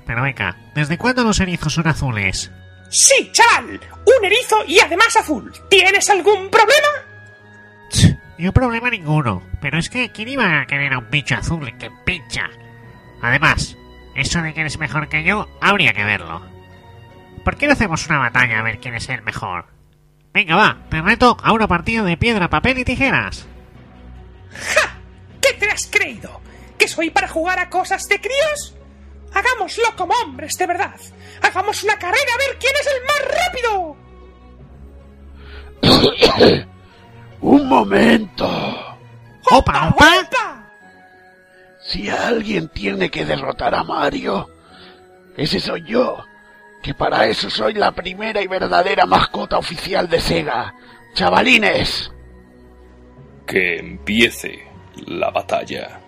Pero 0.07 0.23
venga, 0.23 0.57
¿desde 0.73 0.99
cuándo 0.99 1.25
los 1.25 1.41
erizos 1.41 1.75
son 1.75 1.89
azules? 1.89 2.53
Sí, 2.91 3.33
chaval, 3.33 3.81
un 4.05 4.25
erizo 4.25 4.65
y 4.69 4.79
además 4.79 5.17
azul. 5.17 5.53
¿Tienes 5.69 6.09
algún 6.11 6.49
problema? 6.49 8.17
Un 8.39 8.53
problema 8.53 8.89
ninguno. 8.89 9.43
Pero 9.61 9.79
es 9.79 9.91
que, 9.91 10.13
¿quién 10.13 10.29
iba 10.29 10.61
a 10.61 10.67
querer 10.67 10.93
a 10.93 10.99
un 10.99 11.11
bicho 11.11 11.35
azul 11.35 11.77
que 11.77 11.91
pincha? 12.05 12.49
Además, 13.21 13.77
eso 14.15 14.41
de 14.43 14.55
que 14.55 14.61
eres 14.61 14.79
mejor 14.79 15.09
que 15.09 15.25
yo, 15.25 15.49
habría 15.61 15.93
que 15.93 16.05
verlo. 16.05 16.41
¿Por 17.45 17.57
qué 17.57 17.67
no 17.67 17.73
hacemos 17.73 18.07
una 18.07 18.21
batalla 18.21 18.61
a 18.61 18.63
ver 18.63 18.79
quién 18.79 18.95
es 18.95 19.09
el 19.09 19.23
mejor? 19.23 19.67
Venga, 20.33 20.55
va, 20.55 20.77
te 20.89 21.03
reto 21.03 21.37
a 21.43 21.53
una 21.53 21.67
partida 21.67 22.05
de 22.05 22.17
piedra, 22.17 22.49
papel 22.49 22.79
y 22.79 22.85
tijeras. 22.85 23.49
¡Ja! 24.53 24.96
¿Qué 25.47 25.55
te 25.55 25.71
has 25.71 25.87
creído? 25.87 26.41
¿Que 26.77 26.89
soy 26.89 27.11
para 27.11 27.29
jugar 27.29 27.59
a 27.61 27.71
cosas 27.71 28.09
de 28.09 28.21
críos? 28.21 28.75
Hagámoslo 29.33 29.85
como 29.97 30.13
hombres, 30.15 30.59
de 30.59 30.67
verdad. 30.67 30.99
Hagamos 31.41 31.85
una 31.85 31.97
carrera 31.99 32.33
a 32.35 32.39
ver 32.39 32.59
quién 32.59 32.73
es 32.81 32.87
el 32.87 33.03
más 33.07 33.23
rápido. 35.83 36.67
Un 37.41 37.69
momento. 37.69 38.47
¡Opa, 39.51 39.89
opa! 39.91 40.73
Si 41.81 42.09
alguien 42.09 42.69
tiene 42.71 43.09
que 43.11 43.25
derrotar 43.25 43.73
a 43.75 43.85
Mario, 43.85 44.51
ese 45.37 45.61
soy 45.61 45.85
yo. 45.85 46.25
Que 46.83 46.95
para 46.95 47.27
eso 47.27 47.49
soy 47.51 47.75
la 47.75 47.93
primera 47.93 48.43
y 48.43 48.49
verdadera 48.49 49.07
mascota 49.07 49.59
oficial 49.59 50.09
de 50.09 50.21
Sega. 50.21 50.75
Chavalines. 51.15 52.11
Que 53.47 53.77
empiece 53.77 54.66
la 55.05 55.31
batalla. 55.31 56.01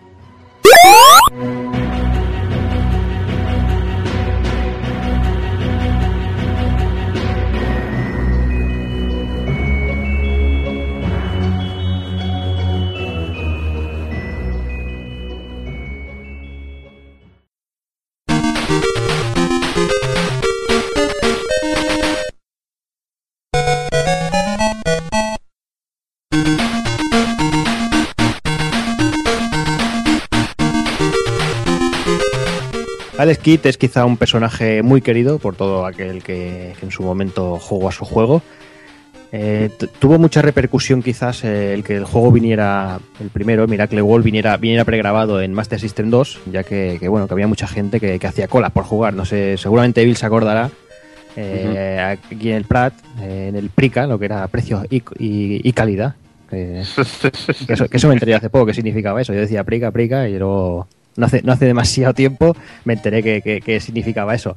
Alex 33.28 33.42
Kidd 33.42 33.66
es 33.66 33.76
quizá 33.76 34.06
un 34.06 34.16
personaje 34.16 34.82
muy 34.82 35.02
querido 35.02 35.38
por 35.38 35.54
todo 35.54 35.84
aquel 35.84 36.22
que, 36.22 36.72
en 36.80 36.90
su 36.90 37.02
momento 37.02 37.58
jugó 37.58 37.90
a 37.90 37.92
su 37.92 38.06
juego. 38.06 38.40
Eh, 39.32 39.68
tuvo 39.98 40.18
mucha 40.18 40.40
repercusión 40.40 41.02
quizás 41.02 41.44
eh, 41.44 41.74
el 41.74 41.84
que 41.84 41.96
el 41.96 42.06
juego 42.06 42.32
viniera, 42.32 42.98
el 43.20 43.28
primero, 43.28 43.68
Miracle 43.68 44.00
Wall, 44.00 44.22
viniera, 44.22 44.56
viniera 44.56 44.86
pregrabado 44.86 45.42
en 45.42 45.52
Master 45.52 45.78
System 45.78 46.08
2, 46.08 46.40
ya 46.52 46.62
que, 46.62 46.98
bueno, 47.06 47.28
que 47.28 47.34
había 47.34 47.46
mucha 47.46 47.66
gente 47.66 48.00
que, 48.00 48.18
hacía 48.26 48.48
cola 48.48 48.70
por 48.70 48.84
jugar. 48.84 49.12
No 49.12 49.26
sé, 49.26 49.58
seguramente 49.58 50.02
Bill 50.06 50.16
se 50.16 50.24
acordará 50.24 50.70
eh, 51.36 52.16
aquí 52.32 52.48
en 52.48 52.56
el 52.56 52.64
Prat, 52.64 52.94
en 53.20 53.56
el 53.56 53.68
Prica, 53.68 54.06
lo 54.06 54.18
que 54.18 54.24
era 54.24 54.48
precio 54.48 54.84
y, 54.88 55.70
calidad. 55.72 56.14
Que, 56.48 56.80
eso, 56.80 57.86
que, 57.90 57.98
eso, 57.98 58.08
me 58.08 58.14
enteré 58.14 58.34
hace 58.34 58.48
poco, 58.48 58.64
qué 58.64 58.72
significaba 58.72 59.20
eso. 59.20 59.34
Yo 59.34 59.40
decía 59.40 59.64
Prica, 59.64 59.90
Prica 59.90 60.30
y 60.30 60.38
luego 60.38 60.88
no 61.18 61.26
hace, 61.26 61.42
no 61.42 61.52
hace 61.52 61.66
demasiado 61.66 62.14
tiempo 62.14 62.56
me 62.84 62.94
enteré 62.94 63.22
que, 63.22 63.80
significaba 63.80 64.34
eso. 64.34 64.56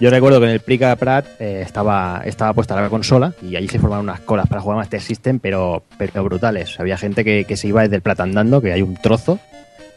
Yo 0.00 0.10
recuerdo 0.10 0.40
que 0.40 0.46
en 0.46 0.52
el 0.52 0.60
Plica 0.60 0.96
Prat 0.96 1.26
eh, 1.38 1.62
estaba, 1.64 2.22
estaba 2.24 2.54
puesta 2.54 2.80
la 2.80 2.88
consola 2.88 3.34
y 3.42 3.54
allí 3.56 3.68
se 3.68 3.78
formaban 3.78 4.04
unas 4.04 4.20
colas 4.20 4.48
para 4.48 4.60
jugar 4.60 4.78
Master 4.78 5.00
System, 5.00 5.38
pero, 5.38 5.84
pero 5.98 6.24
brutales. 6.24 6.80
Había 6.80 6.96
gente 6.96 7.22
que, 7.22 7.44
que 7.44 7.56
se 7.56 7.68
iba 7.68 7.82
desde 7.82 7.96
el 7.96 8.02
Prat 8.02 8.20
andando, 8.20 8.60
que 8.60 8.72
hay 8.72 8.82
un 8.82 8.96
trozo 8.96 9.38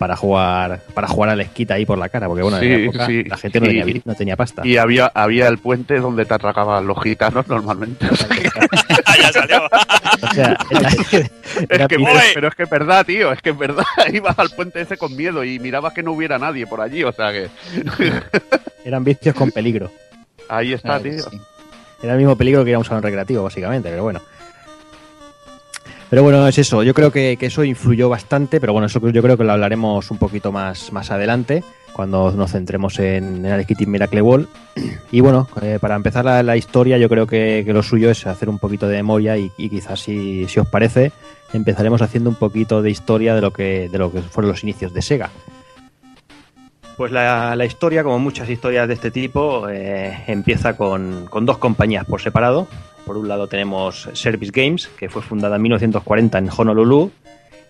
para 0.04 0.18
jugar 0.18 0.82
para 0.94 1.08
jugar 1.08 1.30
a 1.30 1.36
la 1.38 1.44
esquita 1.44 1.76
ahí 1.76 1.86
por 1.86 1.98
la 1.98 2.10
cara, 2.10 2.28
porque 2.28 2.44
bueno, 2.44 2.58
en 2.58 2.84
época 2.84 3.08
la 3.08 3.38
gente 3.38 3.62
no, 3.62 3.68
tenía, 3.68 4.02
no, 4.04 4.16
tenía, 4.16 4.36
pasta. 4.36 4.62
Y 4.68 4.76
había 4.76 5.10
había 5.16 5.48
el 5.48 5.60
puente 5.60 5.98
donde 5.98 6.26
te 6.26 6.34
atracaban 6.34 6.86
los 6.86 7.02
gitanos 7.02 7.48
normalmente. 7.48 8.06
ya 9.22 9.32
salió. 9.32 9.64
O 9.64 10.34
sea, 10.34 10.58
es 10.70 11.88
que, 11.88 11.98
pero 12.34 12.48
es 12.50 12.56
que 12.56 12.64
es 12.64 12.70
verdad, 12.70 13.06
tío, 13.06 13.32
es 13.32 13.42
que 13.42 13.52
es 13.52 13.58
verdad. 13.58 13.86
Ibas 14.12 14.38
al 14.38 14.50
puente 14.50 14.82
ese 14.82 14.98
con 14.98 15.16
miedo 15.16 15.42
y 15.46 15.58
mirabas 15.60 15.94
que 15.94 16.04
no 16.04 16.12
hubiera 16.12 16.38
nadie 16.38 16.68
por 16.68 16.82
allí, 16.82 17.06
o 17.06 17.14
sea 17.14 17.32
que... 17.32 17.48
Eran 18.84 19.06
vicios 19.06 19.34
con 19.34 19.52
peligro. 19.52 19.90
Ahí 20.50 20.74
está, 20.74 21.00
tío. 21.00 21.24
Era 22.02 22.12
el 22.12 22.18
mismo 22.18 22.36
peligro 22.36 22.66
que 22.66 22.72
ir 22.72 22.76
a 22.76 22.80
un 22.80 22.84
salón 22.84 23.04
recreativo, 23.04 23.42
básicamente, 23.42 23.90
pero 23.90 24.04
bueno. 24.04 24.22
Pero 26.14 26.22
bueno, 26.22 26.48
es 26.48 26.60
eso. 26.60 26.84
Yo 26.84 26.94
creo 26.94 27.12
que, 27.12 27.36
eso 27.42 27.64
influyó 27.64 28.08
bastante, 28.08 28.60
pero 28.60 28.72
bueno, 28.72 28.86
eso 28.86 29.00
yo 29.10 29.24
creo 29.24 29.36
que 29.36 29.44
lo 29.44 29.52
hablaremos 29.52 30.12
un 30.12 30.20
poquito 30.20 30.52
más, 30.52 30.94
más 30.94 31.10
adelante, 31.10 31.64
cuando 31.92 32.32
nos 32.34 32.52
centremos 32.52 33.00
en, 33.00 33.44
el 33.44 33.66
Kitty 33.66 33.88
Miracle 33.88 34.22
Wall. 34.22 34.48
Y 35.12 35.22
bueno, 35.22 35.48
eh, 35.64 35.80
para 35.82 35.96
empezar 35.96 36.24
la, 36.24 36.56
historia, 36.56 37.00
yo 37.00 37.10
creo 37.10 37.26
que, 37.26 37.66
lo 37.66 37.82
suyo 37.82 38.12
es 38.12 38.28
hacer 38.28 38.48
un 38.48 38.60
poquito 38.60 38.88
de 38.88 38.98
memoria 38.98 39.38
y, 39.38 39.50
quizás, 39.58 40.02
si, 40.02 40.46
os 40.46 40.68
parece, 40.68 41.12
empezaremos 41.52 42.04
haciendo 42.04 42.30
un 42.30 42.36
poquito 42.36 42.84
de 42.84 42.92
historia 42.92 43.34
de 43.34 43.42
lo 43.42 43.52
que, 43.52 43.90
de 43.92 43.98
lo 43.98 44.12
que 44.12 44.22
fueron 44.22 44.52
los 44.52 44.62
inicios 44.62 44.94
de 44.94 45.02
Sega. 45.02 45.32
Pues 46.96 47.12
la, 47.12 47.66
historia, 47.66 48.04
como 48.04 48.20
muchas 48.20 48.48
historias 48.52 48.88
de 48.88 48.94
este 48.94 49.10
tipo, 49.10 49.68
eh, 49.68 50.24
empieza 50.28 50.78
con, 50.78 51.26
con, 51.26 51.48
dos 51.48 51.58
compañías 51.58 52.06
por 52.06 52.22
separado. 52.22 52.68
Por 53.06 53.18
un 53.18 53.28
lado 53.28 53.48
tenemos 53.48 54.10
Service 54.14 54.52
Games, 54.54 54.88
que 54.98 55.10
fue 55.10 55.22
fundada 55.22 55.58
en 55.58 55.62
1940 55.64 56.38
en 56.38 56.50
Honolulu 56.56 57.12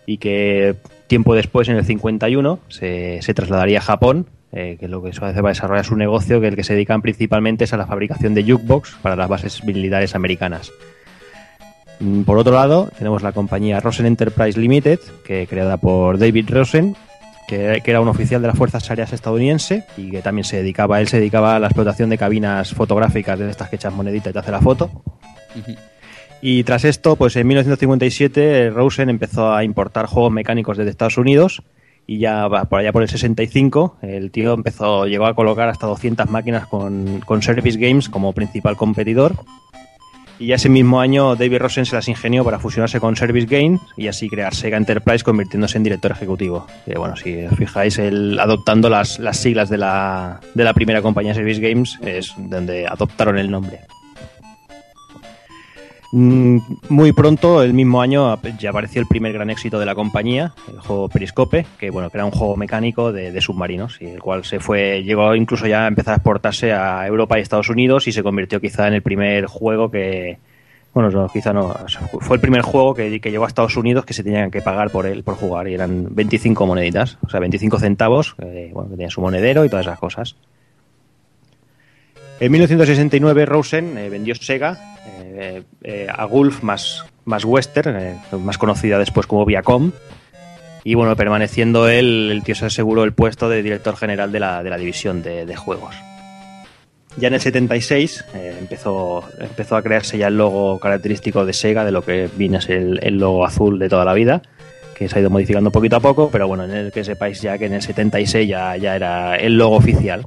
y 0.06 0.18
que 0.18 0.76
tiempo 1.06 1.34
después, 1.34 1.68
en 1.68 1.76
el 1.76 1.84
51, 1.84 2.58
se, 2.68 3.20
se 3.20 3.34
trasladaría 3.34 3.78
a 3.78 3.82
Japón, 3.82 4.26
eh, 4.52 4.76
que 4.78 4.86
lo 4.86 5.02
que 5.02 5.12
suele 5.12 5.30
hacer 5.30 5.42
para 5.42 5.52
desarrollar 5.52 5.84
su 5.84 5.96
negocio, 5.96 6.40
que 6.40 6.48
el 6.48 6.56
que 6.56 6.62
se 6.62 6.74
dedican 6.74 7.02
principalmente 7.02 7.64
es 7.64 7.72
a 7.72 7.76
la 7.76 7.86
fabricación 7.86 8.34
de 8.34 8.44
jukebox 8.44 8.96
para 9.02 9.16
las 9.16 9.28
bases 9.28 9.64
militares 9.64 10.14
americanas. 10.14 10.72
Mm, 11.98 12.22
Por 12.22 12.38
otro 12.38 12.54
lado, 12.54 12.88
tenemos 12.96 13.22
la 13.22 13.32
compañía 13.32 13.80
Rosen 13.80 14.06
Enterprise 14.06 14.58
Limited, 14.58 15.00
que 15.24 15.46
creada 15.48 15.76
por 15.78 16.18
David 16.18 16.50
Rosen, 16.50 16.96
que, 17.48 17.80
que 17.84 17.90
era 17.90 18.00
un 18.00 18.08
oficial 18.08 18.40
de 18.40 18.48
las 18.48 18.56
Fuerzas 18.56 18.88
Aéreas 18.90 19.12
estadounidense 19.12 19.84
y 19.96 20.10
que 20.10 20.22
también 20.22 20.44
se 20.44 20.56
dedicaba, 20.56 21.00
él 21.00 21.08
se 21.08 21.18
dedicaba 21.18 21.56
a 21.56 21.58
la 21.58 21.66
explotación 21.66 22.10
de 22.10 22.18
cabinas 22.18 22.72
fotográficas 22.72 23.38
de 23.38 23.50
estas 23.50 23.68
que 23.68 23.76
echas 23.76 23.92
monedita 23.92 24.30
y 24.30 24.32
te 24.32 24.38
hace 24.38 24.50
la 24.50 24.60
foto. 24.60 24.90
Y 26.40 26.62
tras 26.64 26.84
esto, 26.84 27.16
pues 27.16 27.36
en 27.36 27.46
1957 27.46 28.70
Rosen 28.70 29.08
empezó 29.08 29.54
a 29.54 29.64
importar 29.64 30.06
juegos 30.06 30.32
mecánicos 30.32 30.76
desde 30.76 30.90
Estados 30.90 31.16
Unidos 31.16 31.62
y 32.06 32.18
ya 32.18 32.48
por 32.68 32.80
allá 32.80 32.92
por 32.92 33.02
el 33.02 33.08
65 33.08 33.96
el 34.02 34.30
tío 34.30 34.52
empezó 34.52 35.06
llegó 35.06 35.24
a 35.24 35.34
colocar 35.34 35.70
hasta 35.70 35.86
200 35.86 36.28
máquinas 36.28 36.66
con, 36.66 37.20
con 37.20 37.40
Service 37.40 37.78
Games 37.78 38.10
como 38.10 38.34
principal 38.34 38.76
competidor 38.76 39.36
y 40.38 40.46
ya 40.46 40.56
ese 40.56 40.68
mismo 40.68 41.00
año 41.00 41.36
David 41.36 41.58
Rosen 41.58 41.86
se 41.86 41.94
las 41.94 42.08
ingenió 42.08 42.44
para 42.44 42.58
fusionarse 42.58 43.00
con 43.00 43.16
Service 43.16 43.46
Games 43.46 43.80
y 43.96 44.08
así 44.08 44.28
crear 44.28 44.54
Sega 44.54 44.76
Enterprise 44.76 45.24
convirtiéndose 45.24 45.76
en 45.76 45.84
director 45.84 46.10
ejecutivo. 46.12 46.66
Que, 46.84 46.98
bueno, 46.98 47.16
si 47.16 47.44
os 47.44 47.56
fijáis, 47.56 47.98
él 47.98 48.38
adoptando 48.40 48.88
las, 48.88 49.18
las 49.18 49.36
siglas 49.36 49.68
de 49.68 49.78
la, 49.78 50.40
de 50.54 50.64
la 50.64 50.74
primera 50.74 51.02
compañía 51.02 51.34
Service 51.34 51.60
Games 51.60 51.98
es 52.02 52.34
donde 52.36 52.86
adoptaron 52.86 53.38
el 53.38 53.50
nombre. 53.50 53.80
Mm, 56.16 56.58
Muy 56.90 57.12
pronto, 57.12 57.60
el 57.60 57.74
mismo 57.74 58.00
año, 58.00 58.40
ya 58.60 58.70
apareció 58.70 59.00
el 59.00 59.08
primer 59.08 59.32
gran 59.32 59.50
éxito 59.50 59.80
de 59.80 59.86
la 59.86 59.96
compañía, 59.96 60.54
el 60.72 60.78
juego 60.78 61.08
Periscope, 61.08 61.66
que 61.76 61.90
bueno, 61.90 62.08
que 62.08 62.18
era 62.18 62.24
un 62.24 62.30
juego 62.30 62.56
mecánico 62.56 63.10
de, 63.10 63.40
submarinos, 63.40 64.00
y 64.00 64.06
el 64.06 64.22
cual 64.22 64.44
se 64.44 64.60
fue, 64.60 65.02
llegó 65.02 65.34
incluso 65.34 65.66
ya 65.66 65.86
a 65.86 65.88
empezar 65.88 66.12
a 66.12 66.16
exportarse 66.18 66.72
a 66.72 67.04
Europa 67.04 67.36
y 67.36 67.42
Estados 67.42 67.68
Unidos 67.68 68.06
y 68.06 68.12
se 68.12 68.22
convirtió 68.22 68.60
quizá 68.60 68.86
en 68.86 68.94
el 68.94 69.02
primer 69.02 69.46
juego 69.46 69.90
que, 69.90 70.38
bueno, 70.92 71.10
no, 71.10 71.28
quizá 71.28 71.52
no, 71.52 71.74
fue 72.20 72.36
el 72.36 72.40
primer 72.40 72.62
juego 72.62 72.94
que, 72.94 73.20
que 73.20 73.32
llegó 73.32 73.42
a 73.42 73.48
Estados 73.48 73.76
Unidos 73.76 74.04
que 74.04 74.14
se 74.14 74.22
tenían 74.22 74.52
que 74.52 74.62
pagar 74.62 74.90
por 74.90 75.06
él, 75.06 75.24
por 75.24 75.34
jugar, 75.34 75.66
y 75.66 75.74
eran 75.74 76.14
25 76.14 76.64
moneditas, 76.64 77.18
o 77.26 77.28
sea, 77.28 77.40
25 77.40 77.80
centavos, 77.80 78.36
eh, 78.38 78.70
bueno, 78.72 78.88
que 78.88 78.94
tenía 78.94 79.10
su 79.10 79.20
monedero 79.20 79.64
y 79.64 79.68
todas 79.68 79.84
esas 79.84 79.98
cosas. 79.98 80.36
En 82.38 82.52
1969 82.52 83.46
Rosen 83.46 83.98
eh, 83.98 84.10
vendió 84.10 84.36
Sega 84.36 84.93
a 86.08 86.24
Gulf 86.24 86.62
más, 86.62 87.04
más 87.24 87.44
Western, 87.44 87.96
eh, 87.96 88.18
más 88.38 88.58
conocida 88.58 88.98
después 88.98 89.26
como 89.26 89.44
Viacom. 89.44 89.92
Y 90.82 90.94
bueno, 90.94 91.16
permaneciendo 91.16 91.88
él, 91.88 92.30
el 92.30 92.42
tío 92.42 92.54
se 92.54 92.66
aseguró 92.66 93.04
el 93.04 93.12
puesto 93.12 93.48
de 93.48 93.62
director 93.62 93.96
general 93.96 94.32
de 94.32 94.40
la, 94.40 94.62
de 94.62 94.70
la 94.70 94.76
división 94.76 95.22
de, 95.22 95.56
juegos. 95.56 95.94
Ya 97.16 97.28
en 97.28 97.34
el 97.34 97.40
76 97.40 98.24
eh, 98.34 98.56
empezó, 98.58 99.24
empezó 99.38 99.76
a 99.76 99.82
crearse 99.82 100.18
ya 100.18 100.26
el 100.26 100.36
logo 100.36 100.78
característico 100.80 101.46
de 101.46 101.54
Sega, 101.54 101.84
de 101.84 101.92
lo 101.92 102.02
que 102.02 102.28
viene 102.36 102.58
a 102.58 102.60
ser 102.60 102.76
el, 102.76 103.00
el 103.02 103.18
logo 103.18 103.46
azul 103.46 103.78
de 103.78 103.88
toda 103.88 104.04
la 104.04 104.12
vida, 104.12 104.42
que 104.94 105.08
se 105.08 105.16
ha 105.16 105.20
ido 105.20 105.30
modificando 105.30 105.70
poquito 105.70 105.96
a 105.96 106.00
poco, 106.00 106.28
pero 106.30 106.48
bueno, 106.48 106.64
en 106.64 106.72
el 106.72 106.92
que 106.92 107.02
sepáis 107.02 107.40
ya 107.40 107.56
que 107.56 107.66
en 107.66 107.74
el 107.74 107.82
76 107.82 108.46
ya, 108.46 108.76
ya 108.76 108.94
era 108.94 109.36
el 109.36 109.56
logo 109.56 109.76
oficial. 109.76 110.26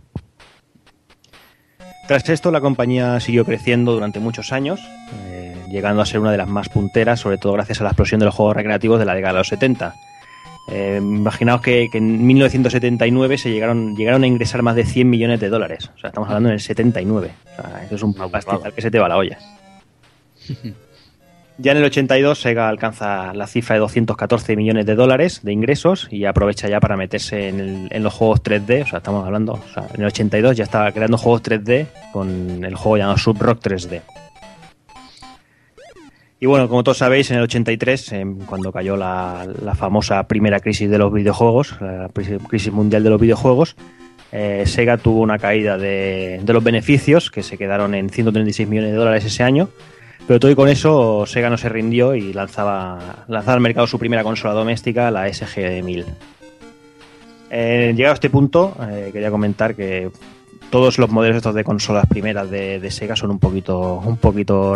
Tras 2.07 2.29
esto, 2.29 2.51
la 2.51 2.61
compañía 2.61 3.19
siguió 3.19 3.43
creciendo 3.43 3.91
durante 3.91 4.19
muchos 4.19 4.53
años, 4.53 4.79
eh, 5.25 5.53
llegando 5.69 6.01
a 6.01 6.05
ser 6.05 6.21
una 6.21 6.31
de 6.31 6.37
las 6.37 6.47
más 6.47 6.69
punteras, 6.69 7.19
sobre 7.19 7.37
todo 7.37 7.51
gracias 7.53 7.81
a 7.81 7.83
la 7.83 7.89
explosión 7.89 8.19
de 8.19 8.25
los 8.25 8.33
juegos 8.33 8.55
recreativos 8.55 8.97
de 8.97 9.05
la 9.05 9.13
década 9.13 9.33
de 9.33 9.39
los 9.39 9.49
70. 9.49 9.93
Eh, 10.69 10.99
imaginaos 11.01 11.59
que, 11.61 11.89
que 11.91 11.97
en 11.97 12.25
1979 12.25 13.37
se 13.37 13.51
llegaron, 13.51 13.95
llegaron 13.95 14.23
a 14.23 14.27
ingresar 14.27 14.61
más 14.61 14.75
de 14.75 14.85
100 14.85 15.09
millones 15.09 15.41
de 15.41 15.49
dólares. 15.49 15.91
O 15.95 15.99
sea, 15.99 16.09
estamos 16.09 16.29
hablando 16.29 16.49
en 16.49 16.53
el 16.53 16.61
79. 16.61 17.31
O 17.43 17.61
sea, 17.61 17.83
eso 17.83 17.95
es 17.95 18.03
un 18.03 18.13
pastizal 18.13 18.73
que 18.73 18.81
se 18.81 18.89
te 18.89 18.99
va 18.99 19.07
a 19.07 19.09
la 19.09 19.17
olla. 19.17 19.37
Ya 21.59 21.71
en 21.71 21.79
el 21.79 21.85
82 21.85 22.39
Sega 22.39 22.69
alcanza 22.69 23.33
la 23.33 23.47
cifra 23.47 23.73
de 23.75 23.79
214 23.79 24.55
millones 24.55 24.85
de 24.85 24.93
dólares 24.93 25.41
de 25.41 25.53
ingresos 25.53 26.07
y 26.11 26.25
aprovecha 26.25 26.69
ya 26.69 26.79
para 26.79 26.95
meterse 26.95 27.47
en, 27.49 28.03
los 28.03 28.13
juegos 28.13 28.43
3D. 28.43 28.83
O 28.83 28.85
sea, 28.85 28.97
estamos 28.99 29.25
hablando, 29.25 29.53
o 29.53 29.73
sea, 29.73 29.87
en 29.91 30.01
el 30.01 30.07
82 30.07 30.55
ya 30.55 30.63
estaba 30.63 30.91
creando 30.91 31.17
juegos 31.17 31.41
3D 31.41 31.87
con 32.13 32.63
el 32.63 32.75
juego 32.75 32.97
llamado 32.97 33.17
Sub 33.17 33.41
Rock 33.41 33.61
3D. 33.63 34.01
Y 36.39 36.45
bueno, 36.45 36.69
como 36.69 36.83
todos 36.83 36.99
sabéis, 36.99 37.31
en 37.31 37.37
el 37.37 37.43
83, 37.43 38.11
em, 38.11 38.37
cuando 38.45 38.71
cayó 38.71 38.95
la, 38.95 39.47
famosa 39.75 40.27
primera 40.27 40.59
crisis 40.59 40.87
de 40.87 40.99
los 40.99 41.11
videojuegos, 41.11 41.81
la 41.81 42.09
crisis 42.47 42.71
mundial 42.71 43.03
de 43.03 43.09
los 43.09 43.19
videojuegos, 43.19 43.75
eh, 44.31 44.61
Sega 44.67 44.97
tuvo 44.97 45.21
una 45.21 45.39
caída 45.39 45.79
de 45.79 46.39
los 46.45 46.63
beneficios, 46.63 47.31
que 47.31 47.41
se 47.41 47.57
quedaron 47.57 47.95
en 47.95 48.11
136 48.11 48.69
millones 48.69 48.91
de 48.91 48.97
dólares 48.97 49.25
ese 49.25 49.41
año. 49.41 49.69
Pero 50.27 50.41
todo 50.41 50.51
y 50.51 50.55
con 50.55 50.67
eso, 50.67 51.25
Sega 51.25 51.49
no 51.49 51.57
se 51.57 51.69
rindió 51.69 52.13
y 52.13 52.33
lanzaba, 52.33 53.23
lanzaba 53.29 53.53
al 53.53 53.61
mercado 53.61 53.87
su 53.87 53.97
primera 53.97 54.23
consola 54.23 54.53
doméstica, 54.53 55.09
la 55.09 55.27
SG-1000. 55.29 56.05
Eh, 57.49 57.93
llegado 57.95 58.11
a 58.11 58.15
este 58.15 58.29
punto, 58.29 58.75
eh, 58.89 59.09
quería 59.13 59.31
comentar 59.31 59.73
que 59.73 60.11
todos 60.69 60.97
los 60.97 61.09
modelos 61.09 61.37
estos 61.37 61.55
de 61.55 61.63
consolas 61.63 62.05
primeras 62.07 62.51
de, 62.51 62.91
Sega 62.91 63.15
son 63.15 63.31
un 63.31 63.39
poquito, 63.39 64.01
un 64.05 64.17
poquito 64.17 64.75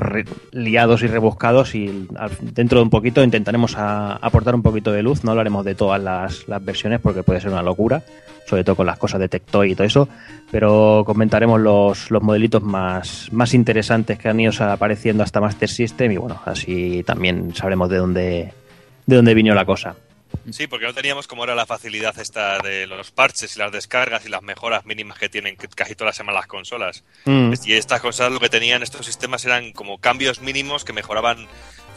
liados 0.54 1.04
y 1.04 1.08
rebuscados 1.08 1.76
y 1.76 2.08
dentro 2.42 2.80
de 2.80 2.84
un 2.84 2.90
poquito 2.90 3.22
intentaremos 3.22 3.76
aportar 3.78 4.56
un 4.56 4.62
poquito 4.62 4.94
de 4.94 5.04
luz. 5.04 5.26
No 5.26 5.32
hablaremos 5.32 5.66
de 5.66 5.76
todas 5.76 6.02
las 6.02 6.66
versiones 6.66 7.02
porque 7.02 7.24
puede 7.24 7.42
ser 7.42 7.52
una 7.52 7.62
locura, 7.62 8.04
sobre 8.48 8.64
todo 8.64 8.76
con 8.76 8.86
las 8.86 8.98
cosas 8.98 9.20
de 9.20 9.30
Tectoy 9.30 9.72
y 9.72 9.76
todo 9.76 9.88
eso, 9.88 10.10
pero 10.52 11.04
comentaremos 11.06 11.60
los, 11.60 12.12
los 12.12 12.22
modelitos 12.22 12.62
más, 12.62 13.28
más 13.32 13.54
interesantes 13.54 14.20
que 14.20 14.30
han 14.30 14.40
ido 14.40 14.52
apareciendo 14.64 15.24
hasta 15.24 15.40
Master 15.40 15.70
System 15.70 16.12
y 16.12 16.18
bueno, 16.18 16.42
así 16.46 17.04
también 17.06 17.56
sabremos 17.56 17.90
de 17.90 17.98
dónde, 17.98 18.54
de 19.06 19.16
dónde 19.16 19.34
vino 19.34 19.54
la 19.56 19.66
cosa. 19.66 19.96
Sí, 20.50 20.66
porque 20.66 20.86
no 20.86 20.94
teníamos 20.94 21.28
como 21.28 21.44
era 21.44 21.56
la 21.56 21.66
facilidad 21.66 22.18
esta 22.18 22.58
de 22.60 22.88
los 22.88 23.12
parches 23.12 23.56
y 23.56 23.60
las 23.60 23.72
descargas 23.72 24.26
y 24.26 24.30
las 24.30 24.42
mejoras 24.42 24.86
mínimas 24.86 25.20
que 25.20 25.28
tienen 25.28 25.58
que- 25.58 25.68
casi 25.68 25.94
todas 25.94 26.10
las 26.12 26.16
semanas 26.16 26.40
las 26.42 26.48
consolas. 26.48 27.04
Mm. 27.26 27.54
Y 27.66 27.74
estas 27.74 28.00
cosas 28.02 28.32
lo 28.32 28.40
que 28.40 28.48
tenían 28.50 28.82
estos 28.82 29.06
sistemas 29.06 29.44
eran 29.46 29.74
como 29.74 29.98
cambios 30.00 30.42
mínimos 30.42 30.86
que 30.86 30.94
mejoraban 30.94 31.48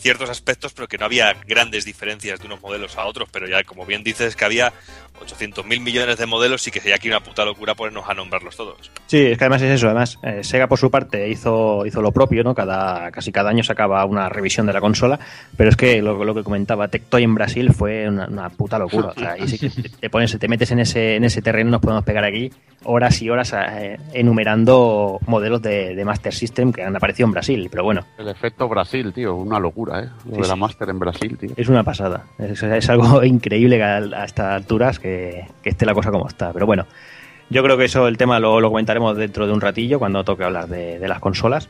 ciertos 0.05 0.29
aspectos, 0.29 0.75
pero 0.75 0.87
que 0.87 0.99
no 0.99 1.07
había 1.07 1.33
grandes 1.47 1.87
diferencias 1.87 2.39
de 2.39 2.45
unos 2.45 2.61
modelos 2.61 2.99
a 2.99 3.07
otros. 3.07 3.27
Pero 3.33 3.49
ya, 3.49 3.65
como 3.65 3.87
bien 3.87 4.05
dices, 4.05 4.37
que 4.37 4.45
había 4.45 4.71
800 5.19 5.65
mil 5.65 5.81
millones 5.81 6.19
de 6.19 6.27
modelos 6.27 6.69
y 6.69 6.71
que 6.71 6.81
sería 6.81 6.97
aquí 6.97 7.09
una 7.09 7.21
puta 7.21 7.43
locura 7.43 7.75
ponernos 7.75 8.07
a 8.07 8.13
nombrarlos 8.13 8.55
todos. 8.55 8.91
Sí, 9.07 9.19
es 9.25 9.39
que 9.39 9.45
además 9.45 9.63
es 9.63 9.71
eso. 9.71 9.87
Además, 9.87 10.19
eh, 10.23 10.45
Sega 10.45 10.67
por 10.67 10.79
su 10.79 10.91
parte 10.91 11.27
hizo, 11.31 11.87
hizo 11.87 12.03
lo 12.03 12.13
propio, 12.13 12.45
¿no? 12.45 12.55
Cada, 12.55 13.11
casi 13.13 13.33
cada 13.33 13.49
año 13.49 13.65
sacaba 13.65 14.05
una 14.05 14.29
revisión 14.29 14.67
de 14.67 14.75
la 14.75 14.83
consola. 14.83 15.19
Pero 15.57 15.71
es 15.71 15.77
que 15.77 16.03
lo, 16.03 16.23
lo 16.23 16.35
que 16.35 16.45
comentaba 16.45 16.89
Tectoy 16.89 17.23
en 17.23 17.35
Brasil 17.35 17.73
fue 17.73 18.07
una, 18.07 18.27
una 18.27 18.51
puta 18.51 18.79
locura. 18.79 19.09
O 19.09 19.19
sea, 19.19 19.39
y 19.39 19.49
si 19.49 19.71
te, 19.71 19.89
te 19.89 20.11
pones, 20.11 20.39
te 20.39 20.49
metes 20.49 20.71
en 20.71 20.81
ese, 20.81 21.17
en 21.17 21.25
ese 21.25 21.41
terreno, 21.41 21.71
nos 21.71 21.81
podemos 21.81 22.05
pegar 22.05 22.25
aquí 22.25 22.51
horas 22.85 23.21
y 23.23 23.31
horas 23.31 23.55
eh, 23.55 23.99
enumerando 24.13 25.19
modelos 25.27 25.63
de, 25.63 25.95
de 25.95 26.05
Master 26.05 26.35
System 26.35 26.73
que 26.73 26.83
han 26.83 26.95
aparecido 26.95 27.27
en 27.27 27.33
Brasil. 27.33 27.69
Pero 27.71 27.85
bueno, 27.85 28.05
El 28.19 28.29
efecto 28.29 28.69
Brasil, 28.69 29.13
tío, 29.13 29.35
una 29.35 29.59
locura, 29.59 29.94
¿eh? 30.01 30.09
Lo 30.27 30.37
Sí, 30.37 30.43
de 30.43 30.49
la 30.49 30.55
sí. 30.55 30.61
Master 30.61 30.89
en 30.91 30.99
Brasil, 30.99 31.39
tío. 31.39 31.51
es 31.57 31.69
una 31.69 31.83
pasada. 31.85 32.25
Es, 32.39 32.63
es 32.63 32.91
algo 32.91 33.23
increíble 33.25 33.83
a, 33.83 33.97
a 33.99 34.25
estas 34.25 34.53
alturas 34.55 34.99
que, 34.99 35.47
que 35.63 35.71
esté 35.71 35.87
la 35.87 35.95
cosa 35.95 36.11
como 36.11 36.27
está. 36.29 36.53
Pero 36.53 36.67
bueno, 36.67 36.87
yo 37.51 37.63
creo 37.63 37.77
que 37.77 37.85
eso, 37.85 38.09
el 38.09 38.17
tema 38.17 38.41
lo, 38.41 38.61
lo 38.61 38.69
comentaremos 38.69 39.17
dentro 39.17 39.47
de 39.47 39.53
un 39.53 39.61
ratillo 39.61 39.99
cuando 39.99 40.25
toque 40.25 40.45
hablar 40.45 40.69
de, 40.69 40.99
de 40.99 41.09
las 41.09 41.21
consolas. 41.21 41.69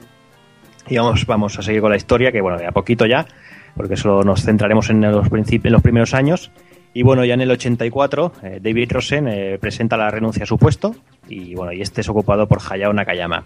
Y 0.89 0.97
vamos, 0.99 1.25
vamos 1.27 1.59
a 1.59 1.63
seguir 1.63 1.81
con 1.81 1.91
la 1.91 1.97
historia, 1.97 2.31
que 2.31 2.41
bueno, 2.41 2.59
de 2.59 2.67
a 2.67 2.73
poquito 2.73 3.07
ya, 3.07 3.27
porque 3.75 3.97
solo 3.97 4.23
nos 4.23 4.43
centraremos 4.43 4.91
en 4.91 5.01
los, 5.01 5.27
en 5.33 5.73
los 5.73 5.83
primeros 5.83 6.13
años. 6.15 6.51
Y 6.93 7.03
bueno, 7.03 7.25
ya 7.25 7.35
en 7.35 7.41
el 7.41 7.51
84, 7.51 8.33
eh, 8.43 8.61
David 8.63 8.93
Rosen 8.93 9.27
eh, 9.27 9.59
presenta 9.61 9.97
la 9.97 10.11
renuncia 10.11 10.45
a 10.45 10.47
su 10.47 10.59
puesto 10.59 10.95
y 11.29 11.55
bueno, 11.55 11.73
y 11.73 11.81
este 11.81 12.03
es 12.03 12.09
ocupado 12.09 12.47
por 12.47 12.61
Hayao 12.71 12.93
Nakayama. 12.93 13.43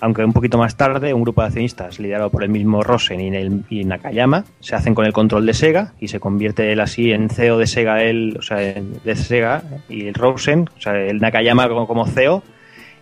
Aunque 0.00 0.24
un 0.24 0.32
poquito 0.32 0.56
más 0.56 0.76
tarde, 0.76 1.12
un 1.12 1.22
grupo 1.22 1.42
de 1.42 1.48
accionistas 1.48 1.98
liderado 1.98 2.30
por 2.30 2.42
el 2.42 2.48
mismo 2.48 2.82
Rosen 2.82 3.20
y, 3.20 3.84
Nakayama 3.84 4.44
se 4.60 4.74
hacen 4.74 4.94
con 4.94 5.04
el 5.04 5.12
control 5.12 5.44
de 5.44 5.52
Sega 5.52 5.92
y 6.00 6.08
se 6.08 6.20
convierte 6.20 6.72
él 6.72 6.80
así 6.80 7.12
en 7.12 7.28
CEO 7.28 7.58
de 7.58 7.66
Sega, 7.66 8.02
él, 8.02 8.36
o 8.38 8.42
sea, 8.42 8.56
de 8.56 9.16
Sega 9.16 9.62
y 9.88 10.06
el 10.06 10.14
Rosen, 10.14 10.70
o 10.76 10.80
sea, 10.80 10.96
el 10.96 11.20
Nakayama 11.20 11.68
como, 11.68 11.86
como 11.86 12.06
CEO 12.06 12.42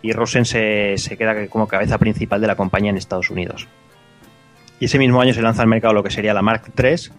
y 0.03 0.13
Rosen 0.13 0.45
se, 0.45 0.99
se 0.99 1.17
queda 1.17 1.47
como 1.47 1.69
cabeza 1.69 1.99
principal 1.99 2.41
de 2.41 2.49
la 2.49 2.57
compañía 2.57 2.91
en 2.91 2.97
Estados 2.97 3.31
Unidos. 3.31 3.69
Y 4.81 4.87
ese 4.87 4.99
mismo 4.99 5.21
año 5.21 5.35
se 5.35 5.43
lanza 5.43 5.63
al 5.63 5.69
mercado 5.69 5.95
lo 5.95 6.03
que 6.03 6.11
sería 6.11 6.35
la 6.35 6.43
Mark 6.43 6.73
III 6.77 7.13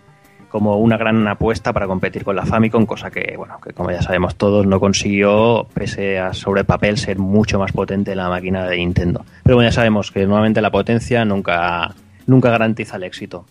como 0.50 0.78
una 0.78 0.98
gran 0.98 1.28
apuesta 1.28 1.72
para 1.72 1.88
competir 1.88 2.24
con 2.24 2.36
la 2.36 2.46
Famicom, 2.46 2.86
cosa 2.86 3.10
que, 3.10 3.36
bueno, 3.38 3.60
que 3.62 3.72
como 3.72 3.92
ya 3.92 4.02
sabemos 4.02 4.36
todos, 4.36 4.66
no 4.66 4.80
consiguió, 4.80 5.68
pese 5.74 6.20
a 6.20 6.34
sobre 6.34 6.62
el 6.62 6.66
papel, 6.66 6.98
ser 6.98 7.18
mucho 7.20 7.60
más 7.60 7.72
potente 7.72 8.16
la 8.16 8.30
máquina 8.30 8.66
de 8.66 8.78
Nintendo. 8.78 9.26
Pero 9.44 9.56
bueno, 9.56 9.70
ya 9.70 9.74
sabemos 9.76 10.12
que 10.12 10.22
normalmente 10.22 10.62
la 10.62 10.72
potencia 10.72 11.24
nunca, 11.24 11.94
nunca 12.26 12.50
garantiza 12.50 12.98
el 12.98 13.04
éxito. 13.04 13.46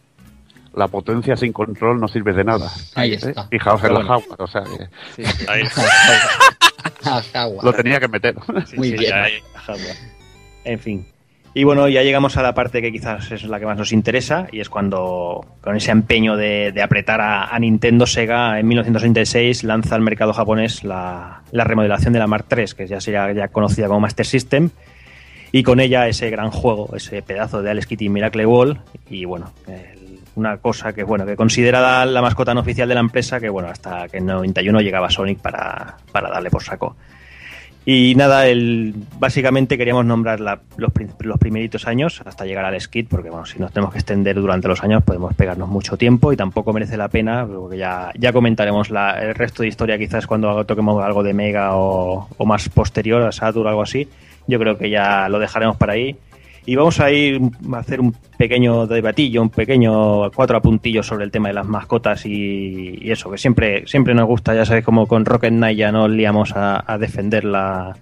La 0.75 0.89
potencia 0.89 1.37
sin 1.37 1.53
control 1.53 2.01
no 2.01 2.09
sirve 2.09 2.33
de 2.33 2.45
nada. 2.45 2.71
Ahí 2.95 3.13
¿eh? 3.13 3.19
está. 3.21 3.49
Fijaos 3.49 3.83
en 3.83 3.89
Pero 3.89 4.03
la 4.03 4.07
bueno. 4.07 4.21
Jaguar, 4.21 4.43
o 4.43 4.47
sea, 4.47 4.63
que 4.65 5.25
Ahí, 5.49 5.63
lo 7.63 7.73
tenía 7.73 7.99
que 8.01 8.09
meter. 8.09 8.37
Muy 8.77 8.91
sí, 8.91 8.97
bien. 8.97 9.15
ahí. 9.15 9.33
En 10.65 10.79
fin. 10.79 11.07
Y 11.59 11.65
bueno, 11.65 11.89
ya 11.89 12.05
llegamos 12.05 12.37
a 12.37 12.43
la 12.43 12.55
parte 12.55 12.81
que 12.81 12.93
quizás 12.93 13.33
es 13.33 13.43
la 13.43 13.59
que 13.59 13.67
más 13.67 13.77
nos 13.77 13.91
interesa 13.91 14.47
y 14.53 14.61
es 14.61 14.69
cuando, 14.69 15.45
con 15.61 15.75
ese 15.75 15.91
empeño 15.91 16.37
de, 16.37 16.73
apretar 16.81 17.21
a, 17.21 17.59
Nintendo, 17.59 18.07
Sega 18.07 18.61
en 18.61 18.69
1966 18.69 19.65
lanza 19.65 19.97
al 19.97 20.03
mercado 20.03 20.33
japonés 20.33 20.85
la, 20.85 21.43
remodelación 21.51 22.13
de 22.13 22.21
la 22.21 22.29
Mark 22.29 22.45
III, 22.49 22.65
que 22.77 22.87
ya 22.87 23.01
sería 23.01 23.49
conocida 23.49 23.89
como 23.89 23.99
Master 23.99 24.25
System, 24.25 24.71
y 25.51 25.65
con 25.65 25.81
ella 25.81 26.07
ese 26.07 26.31
gran 26.31 26.53
juego, 26.53 26.95
ese 26.95 27.23
pedazo 27.23 27.61
de 27.61 27.73
Alex 27.73 27.89
Kitty 27.89 28.09
Miracle 28.09 28.47
Wall, 28.47 28.81
y 29.11 29.25
bueno, 29.25 29.51
una 30.37 30.59
cosa 30.59 30.93
que 30.93 31.03
bueno 31.03 31.27
que 31.27 31.35
considera 31.35 32.07
la 32.07 32.23
mascota 32.23 32.55
no 32.55 32.61
oficial 32.61 32.89
de 32.89 32.95
la 32.95 33.01
empresa, 33.01 33.41
que 33.41 33.49
bueno, 33.49 33.69
hasta 33.69 34.07
que 34.07 34.19
en 34.19 34.27
91 34.27 34.81
llegaba 34.81 35.11
Sonic 35.11 35.41
para, 35.41 35.97
para 36.13 36.31
darle 36.31 36.51
por 36.51 36.63
saco. 36.63 36.95
Y 37.91 38.15
nada, 38.17 38.47
el, 38.47 38.93
básicamente 39.19 39.79
queríamos 39.79 40.05
nombrar 40.05 40.41
los, 40.41 40.59
los, 40.77 41.39
primeritos 41.39 41.87
años 41.87 42.21
hasta 42.27 42.45
llegar 42.45 42.67
al 42.67 42.79
skit, 42.79 43.09
porque 43.09 43.31
bueno, 43.31 43.47
si 43.47 43.59
nos 43.59 43.73
tenemos 43.73 43.95
que 43.95 43.99
extender 43.99 44.37
durante 44.37 44.69
los 44.69 44.83
años 44.83 45.03
podemos 45.03 45.33
pegarnos 45.33 45.71
mucho 45.71 45.97
tiempo 45.97 46.31
y 46.31 46.37
tampoco 46.37 46.75
merece 46.75 46.99
la 46.99 47.09
pena, 47.09 47.47
porque 47.47 47.79
ya, 47.79 48.13
ya 48.19 48.35
comentaremos 48.35 48.91
la, 48.91 49.13
el 49.13 49.35
resto 49.35 49.63
de 49.63 49.71
historia 49.71 49.97
quizás 49.97 50.27
cuando 50.27 50.67
toquemos 50.67 51.03
algo 51.03 51.23
de 51.23 51.33
Mega 51.33 51.77
o, 51.77 52.29
o 52.37 52.45
más 52.45 52.69
posterior, 52.69 53.23
a 53.23 53.33
Saturn 53.33 53.65
o 53.65 53.71
algo 53.71 53.81
así. 53.81 54.07
Yo 54.47 54.59
creo 54.59 54.77
que 54.77 54.91
ya 54.91 55.31
lo 55.31 55.39
dejaremos 55.39 55.79
para 55.79 55.95
ahí 55.95 56.15
y 56.69 56.77
vamos 56.77 57.01
a 57.01 57.11
ir 57.11 57.41
a 57.73 57.79
hacer 57.79 57.99
un 57.99 58.13
pequeño 58.37 58.87
debatillo, 58.87 59.41
un 59.41 59.49
pequeño 59.49 60.31
cuatro 60.33 60.59
apuntillos 60.59 61.07
sobre 61.07 61.25
el 61.25 61.31
tema 61.31 61.49
de 61.49 61.55
las 61.55 61.65
mascotas 61.65 62.27
y, 62.27 63.11
eso, 63.11 63.31
que 63.31 63.39
siempre, 63.39 63.87
siempre 63.87 64.13
nos 64.13 64.27
gusta, 64.27 64.55
ya 64.55 64.67
sabes, 64.67 64.85
como 64.85 65.09
con 65.09 65.25
Rocket 65.25 65.49
Knight 65.49 65.79
ya 65.79 65.91
nos 65.93 66.11
liamos 66.11 66.53
a, 66.55 66.99
defender 67.01 67.45
la, 67.45 67.97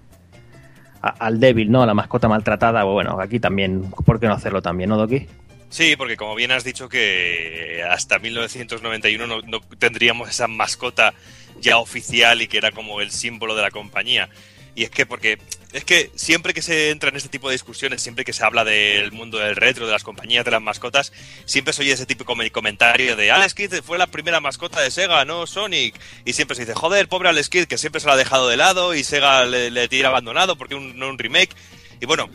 al 1.01 1.39
débil, 1.39 1.71
¿no? 1.71 1.85
A 1.85 1.87
la 1.87 1.95
mascota 1.95 2.27
maltratada. 2.27 2.83
Bueno, 2.83 3.21
aquí 3.21 3.39
también, 3.39 3.89
¿por 4.05 4.19
qué 4.19 4.27
no 4.27 4.33
hacerlo 4.33 4.61
también, 4.61 4.91
no, 4.91 4.97
Doki? 4.97 5.29
Sí, 5.69 5.95
porque 5.97 6.17
como 6.17 6.35
bien 6.35 6.51
has 6.51 6.65
dicho 6.65 6.89
que 6.89 7.85
hasta 7.89 8.19
1991 8.19 9.29
no, 9.29 9.43
no 9.43 9.61
tendríamos 9.79 10.29
esa 10.29 10.49
mascota 10.49 11.15
ya 11.61 11.79
oficial 11.79 12.43
y 12.43 12.49
que 12.49 12.59
era 12.59 12.73
como 12.73 13.01
el 13.01 13.13
símbolo 13.13 13.55
de 13.55 13.63
la 13.63 13.71
compañía. 13.71 14.29
Y 14.77 14.85
es 14.85 14.91
que 14.91 15.07
porque 15.07 15.39
es 15.73 15.85
que 15.85 16.11
siempre 16.15 16.53
que 16.53 16.61
se 16.61 16.91
entra 16.91 17.09
en 17.09 17.17
este 17.17 17.31
tipo 17.31 17.49
de 17.49 17.55
discusiones, 17.55 18.03
siempre 18.03 18.27
que 18.27 18.35
se 18.35 18.45
habla 18.45 18.62
del 18.62 19.11
mundo 19.11 19.39
del 19.39 19.57
retro, 19.57 19.87
de 19.87 19.93
las 19.93 20.05
compañías, 20.05 20.45
de 20.45 20.51
las 20.51 20.61
mascotas, 20.61 21.15
siempre 21.47 21.73
se 21.73 21.81
oye 21.81 21.93
ese 21.93 22.05
típico 22.05 22.37
comentario 22.53 23.17
de 23.17 23.31
Alex 23.31 23.55
Kidd 23.55 23.75
fue 23.83 23.97
la 23.97 24.07
primera 24.07 24.39
mascota 24.39 24.83
de 24.83 24.91
Sega, 24.91 25.25
¿no? 25.25 25.47
Sonic. 25.47 25.99
Y 26.27 26.35
siempre 26.35 26.55
se 26.55 26.62
dice, 26.62 26.75
joder, 26.75 27.09
pobre 27.09 27.31
Alex 27.31 27.49
Kidd, 27.49 27.65
que 27.65 27.79
siempre 27.79 28.03
se 28.03 28.07
lo 28.07 28.12
ha 28.12 28.17
dejado 28.17 28.49
de 28.49 28.59
lado 28.59 28.95
y 28.95 29.03
Sega 29.03 29.47
le, 29.47 29.89
tira 29.89 30.11
abandonado 30.11 30.57
porque 30.57 30.75
un, 30.75 30.99
no 30.99 31.09
un 31.09 31.19
remake. 31.19 31.57
Y 32.03 32.05
bueno, 32.05 32.29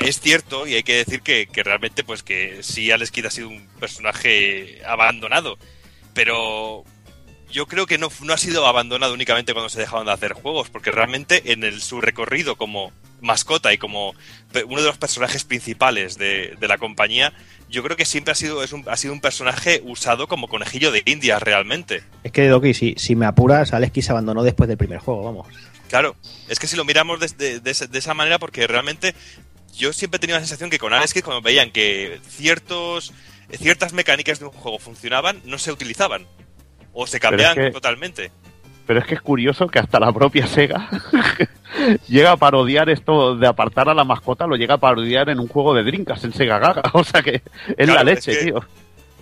es 0.00 0.20
cierto 0.20 0.66
y 0.66 0.74
hay 0.74 0.82
que 0.82 0.96
decir 0.96 1.22
que, 1.22 1.46
que 1.46 1.62
realmente 1.62 2.02
pues 2.02 2.24
que 2.24 2.64
sí 2.64 2.90
Alex 2.90 3.12
Kidd 3.12 3.26
ha 3.26 3.30
sido 3.30 3.48
un 3.48 3.64
personaje 3.78 4.82
abandonado. 4.84 5.56
Pero 6.14 6.84
yo 7.56 7.64
creo 7.64 7.86
que 7.86 7.96
no, 7.96 8.10
no 8.20 8.34
ha 8.34 8.36
sido 8.36 8.66
abandonado 8.66 9.14
únicamente 9.14 9.54
cuando 9.54 9.70
se 9.70 9.80
dejaron 9.80 10.04
de 10.04 10.12
hacer 10.12 10.34
juegos, 10.34 10.68
porque 10.68 10.90
realmente 10.90 11.52
en 11.52 11.64
el, 11.64 11.80
su 11.80 12.02
recorrido 12.02 12.56
como 12.56 12.92
mascota 13.22 13.72
y 13.72 13.78
como 13.78 14.10
uno 14.68 14.80
de 14.82 14.86
los 14.86 14.98
personajes 14.98 15.44
principales 15.44 16.18
de, 16.18 16.54
la 16.60 16.76
compañía, 16.76 17.32
yo 17.70 17.82
creo 17.82 17.96
que 17.96 18.04
siempre 18.04 18.32
ha 18.32 18.34
sido, 18.34 18.62
es 18.62 18.74
un, 18.74 18.84
ha 18.90 18.96
sido 18.98 19.14
un 19.14 19.22
personaje 19.22 19.80
usado 19.86 20.28
como 20.28 20.48
conejillo 20.48 20.92
de 20.92 21.02
indias 21.06 21.42
realmente. 21.42 22.02
Es 22.24 22.32
que, 22.32 22.46
Doki, 22.46 22.74
si, 22.74 22.94
si 22.98 23.16
me 23.16 23.24
apuras, 23.24 23.72
Alex 23.72 24.04
se 24.04 24.12
abandonó 24.12 24.42
después 24.42 24.68
del 24.68 24.76
primer 24.76 24.98
juego, 24.98 25.24
vamos. 25.24 25.46
Claro, 25.88 26.14
es 26.48 26.58
que 26.58 26.66
si 26.66 26.76
lo 26.76 26.84
miramos 26.84 27.20
de, 27.38 27.60
de, 27.60 27.70
esa 27.70 28.12
manera, 28.12 28.38
porque 28.38 28.66
realmente 28.66 29.14
yo 29.74 29.94
siempre 29.94 30.18
he 30.18 30.20
tenido 30.20 30.36
la 30.36 30.44
sensación 30.44 30.68
que 30.68 30.78
con 30.78 30.92
Alex 30.92 31.14
Kidd, 31.14 31.24
cuando 31.24 31.40
veían 31.40 31.70
que 31.70 32.20
ciertos, 32.28 33.14
ciertas 33.50 33.94
mecánicas 33.94 34.40
de 34.40 34.44
un 34.44 34.52
juego 34.52 34.78
funcionaban, 34.78 35.40
no 35.46 35.56
se 35.56 35.72
utilizaban 35.72 36.26
o 36.96 37.06
se 37.06 37.20
cambian 37.20 37.70
totalmente. 37.72 38.32
Pero 38.86 39.00
es 39.00 39.06
que 39.06 39.14
es 39.16 39.20
curioso 39.20 39.66
que 39.66 39.78
hasta 39.78 40.00
la 40.00 40.12
propia 40.12 40.46
Sega 40.46 40.88
llega 42.08 42.32
a 42.32 42.36
parodiar 42.36 42.88
esto 42.88 43.36
de 43.36 43.46
apartar 43.46 43.88
a 43.88 43.94
la 43.94 44.04
mascota, 44.04 44.46
lo 44.46 44.56
llega 44.56 44.74
a 44.74 44.78
parodiar 44.78 45.28
en 45.28 45.38
un 45.38 45.48
juego 45.48 45.74
de 45.74 45.82
drinkas 45.82 46.24
en 46.24 46.32
Sega 46.32 46.58
Gaga. 46.58 46.82
O 46.94 47.04
sea 47.04 47.22
que 47.22 47.42
es 47.76 47.88
la 47.88 48.02
leche, 48.02 48.36
tío. 48.36 48.64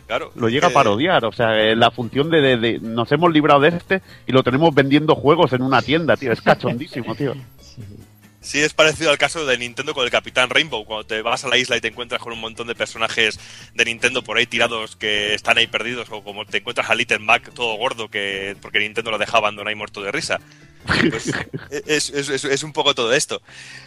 Claro, 0.07 0.31
lo 0.37 0.49
llega 0.51 0.69
a 0.69 0.71
parodiar, 0.71 1.25
o 1.25 1.33
sea, 1.33 1.49
la 1.75 1.91
función 1.91 2.29
de, 2.31 2.59
de, 2.59 2.79
nos 2.79 3.11
hemos 3.11 3.33
librado 3.33 3.61
de 3.61 3.71
este 3.71 4.03
y 4.27 4.33
lo 4.33 4.43
tenemos 4.43 4.73
vendiendo 4.75 5.15
juegos 5.15 5.55
en 5.55 5.63
una 5.63 5.81
tienda, 5.81 6.17
tío, 6.17 6.31
es 6.31 6.43
cachondísimo, 6.43 7.15
tío. 7.15 7.35
Sí, 8.45 8.61
es 8.61 8.75
parecido 8.75 9.11
al 9.11 9.17
caso 9.17 9.47
de 9.47 9.57
Nintendo 9.57 9.95
con 9.95 10.05
el 10.05 10.11
Capitán 10.11 10.51
Rainbow, 10.51 10.85
cuando 10.85 11.07
te 11.07 11.23
vas 11.23 11.45
a 11.45 11.49
la 11.49 11.57
isla 11.57 11.79
y 11.79 11.81
te 11.81 11.89
encuentras 11.89 12.21
con 12.21 12.35
un 12.35 12.41
montón 12.41 12.67
de 12.67 12.75
personajes 12.75 13.41
de 13.73 13.85
Nintendo 13.87 14.23
por 14.23 14.37
ahí 14.37 14.47
tirados 14.47 14.97
que 14.97 15.33
están 15.33 15.57
ahí 15.57 15.67
perdidos, 15.67 16.09
o 16.11 16.23
como 16.23 16.45
te 16.45 16.59
encuentras 16.59 16.91
a 16.91 16.95
Little 16.95 17.21
Mac 17.21 17.55
todo 17.55 17.75
gordo 17.77 18.11
que 18.11 18.55
porque 18.61 18.81
Nintendo 18.81 19.11
lo 19.11 19.17
dejaba 19.17 19.39
abandonar 19.39 19.73
y 19.73 19.77
muerto 19.77 20.03
de 20.03 20.13
risa. 20.13 20.41
Pues, 20.85 21.33
es, 21.87 22.11
es, 22.11 22.63
un 22.63 22.75
poco 22.75 22.95
todo 22.95 23.15
esto. 23.15 23.41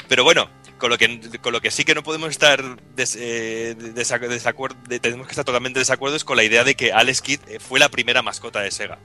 Pero 0.08 0.24
bueno, 0.24 0.50
con 0.80 0.90
lo 0.90 0.98
que, 0.98 1.20
con 1.40 1.54
lo 1.54 1.62
que 1.62 1.70
sí 1.70 1.84
que 1.84 1.94
no 1.94 2.02
podemos 2.02 2.32
estar 2.32 2.64
eh, 2.98 3.76
desacuerdo, 3.94 4.76
tenemos 5.00 5.28
que 5.28 5.34
estar 5.34 5.46
totalmente 5.46 5.78
desacuerdo 5.78 6.16
es 6.16 6.24
con 6.24 6.36
la 6.36 6.44
idea 6.44 6.64
de 6.64 6.74
que 6.74 6.92
Alex 6.92 7.22
Kidd 7.22 7.42
fue 7.60 7.80
la 7.80 7.90
primera 7.90 8.24
mascota 8.24 8.62
de 8.62 8.72
Sega 8.72 8.98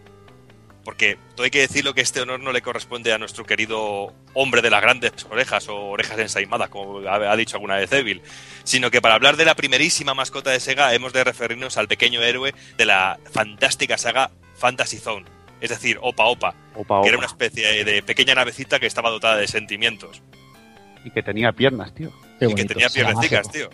porque 0.85 1.19
todo 1.35 1.45
hay 1.45 1.51
que 1.51 1.61
decirlo 1.61 1.95
que 1.95 2.01
este 2.01 2.21
honor 2.21 2.41
no 2.41 2.53
le 2.53 2.63
corresponde 2.63 3.13
a 3.13 3.19
nuestro 3.19 3.45
querido 3.45 4.13
hombre 4.35 4.63
de 4.63 4.71
las 4.71 4.83
grandes 4.83 5.13
orejas 5.31 5.69
o 5.69 5.91
orejas 5.91 6.19
ensaimadas, 6.19 6.69
como 6.69 6.99
ha, 7.09 7.37
dicho 7.37 7.57
alguna 7.57 7.77
vez 7.77 7.93
Evil, 7.93 8.23
sino 8.65 8.91
que 8.91 9.01
para 9.01 9.15
hablar 9.15 9.37
de 9.37 9.45
la 9.45 9.55
primerísima 9.55 10.15
mascota 10.15 10.51
de 10.51 10.61
Sega 10.61 10.95
hemos 10.95 11.13
de 11.13 11.25
referirnos 11.25 11.77
al 11.77 11.89
pequeño 11.89 12.23
héroe 12.23 12.55
de 12.77 12.87
la 12.87 13.19
fantástica 13.31 13.99
saga 13.99 14.31
Fantasy 14.57 14.99
Zone, 14.99 15.27
es 15.61 15.71
decir, 15.71 15.99
Opa 16.01 16.25
Opa, 16.25 16.55
que 17.03 17.09
era 17.09 17.19
una 17.19 17.27
especie 17.27 17.85
de 17.85 18.03
pequeña 18.03 18.35
navecita 18.35 18.81
que 18.81 18.87
estaba 18.87 19.11
dotada 19.11 19.37
de 19.37 19.49
sentimientos. 19.49 20.23
Y 21.05 21.11
que 21.11 21.23
tenía 21.23 21.53
piernas, 21.53 21.95
tío. 21.95 22.13
y 22.41 22.55
que 22.55 22.65
tenía 22.65 22.89
piernas, 22.89 23.51
tío. 23.51 23.71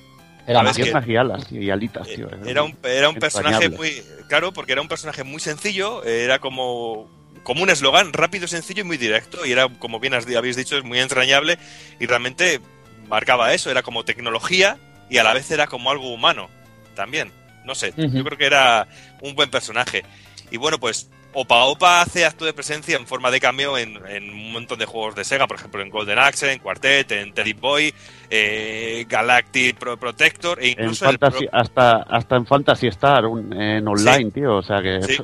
Era 0.49 0.73
piernas 0.73 1.07
y 1.07 1.17
alas 1.17 1.53
y 1.53 1.71
alitas, 1.71 2.09
tío. 2.09 2.27
Era 2.47 2.63
un, 2.63 2.75
era 2.83 3.11
un 3.11 3.17
personaje 3.17 3.69
muy. 3.69 4.03
Claro, 4.29 4.53
porque 4.53 4.73
era 4.73 4.81
un 4.81 4.89
personaje 4.89 5.23
muy 5.23 5.41
sencillo, 5.41 6.03
era 6.05 6.39
como. 6.39 7.07
Como 7.43 7.63
un 7.63 7.71
eslogan 7.71 8.13
rápido, 8.13 8.49
sencillo 8.49 8.83
y 8.83 8.85
muy 8.85 8.97
directo. 8.97 9.47
Y 9.47 9.53
era, 9.53 9.69
como 9.69 10.01
bien 10.01 10.15
habéis 10.15 10.57
dicho, 10.57 10.77
es 10.77 10.85
muy 10.85 10.99
entrañable. 10.99 11.59
Y 12.01 12.07
realmente 12.07 12.61
marcaba 13.09 13.55
eso. 13.55 13.71
Era 13.71 13.83
como 13.83 14.05
tecnología 14.05 14.77
y 15.09 15.19
a 15.19 15.23
la 15.23 15.33
vez 15.33 15.51
era 15.51 15.67
como 15.67 15.91
algo 15.91 16.13
humano. 16.13 16.49
También. 16.95 17.31
No 17.65 17.75
sé. 17.75 17.93
Yo 17.97 18.25
creo 18.25 18.39
que 18.39 18.47
era 18.47 18.89
un 19.23 19.35
buen 19.35 19.51
personaje. 19.51 20.05
Y 20.51 20.57
bueno, 20.57 20.79
pues 20.79 21.11
Opa 21.41 21.67
Opa 21.67 22.01
hace 22.01 22.25
acto 22.25 22.45
de 22.45 22.53
presencia 22.53 22.97
en 22.97 23.07
forma 23.07 23.31
de 23.31 23.39
cameo 23.39 23.79
en, 23.79 23.97
un 23.97 24.53
montón 24.53 24.77
de 24.77 24.87
juegos 24.87 25.15
de 25.15 25.23
Sega, 25.23 25.47
por 25.47 25.57
ejemplo 25.57 25.81
en 25.81 25.89
Golden 25.89 26.19
Axe, 26.19 26.53
en 26.53 26.59
Quartet, 26.59 27.13
en 27.13 27.33
Teddy 27.33 27.53
Boy, 27.53 27.95
eh, 28.29 29.07
Galactic 29.09 29.79
Protector 29.79 30.61
e 30.61 30.71
incluso 30.71 31.07
hasta, 31.53 32.03
hasta 32.09 32.37
en 32.37 32.45
Fantasy 32.45 32.89
Star, 32.89 33.23
en 33.53 33.87
online, 33.87 34.33
tío, 34.33 34.57
o 34.57 34.63
sea 34.63 34.83
que 34.83 35.01
sí. 35.03 35.17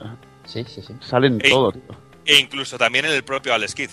Sí, 0.44 0.64
sí, 0.68 0.82
salen 1.00 1.40
e, 1.42 1.50
todos. 1.50 1.74
E 2.24 2.38
incluso 2.38 2.78
también 2.78 3.06
en 3.06 3.10
el 3.10 3.24
propio 3.24 3.52
Alex 3.52 3.74
Kidd, 3.74 3.90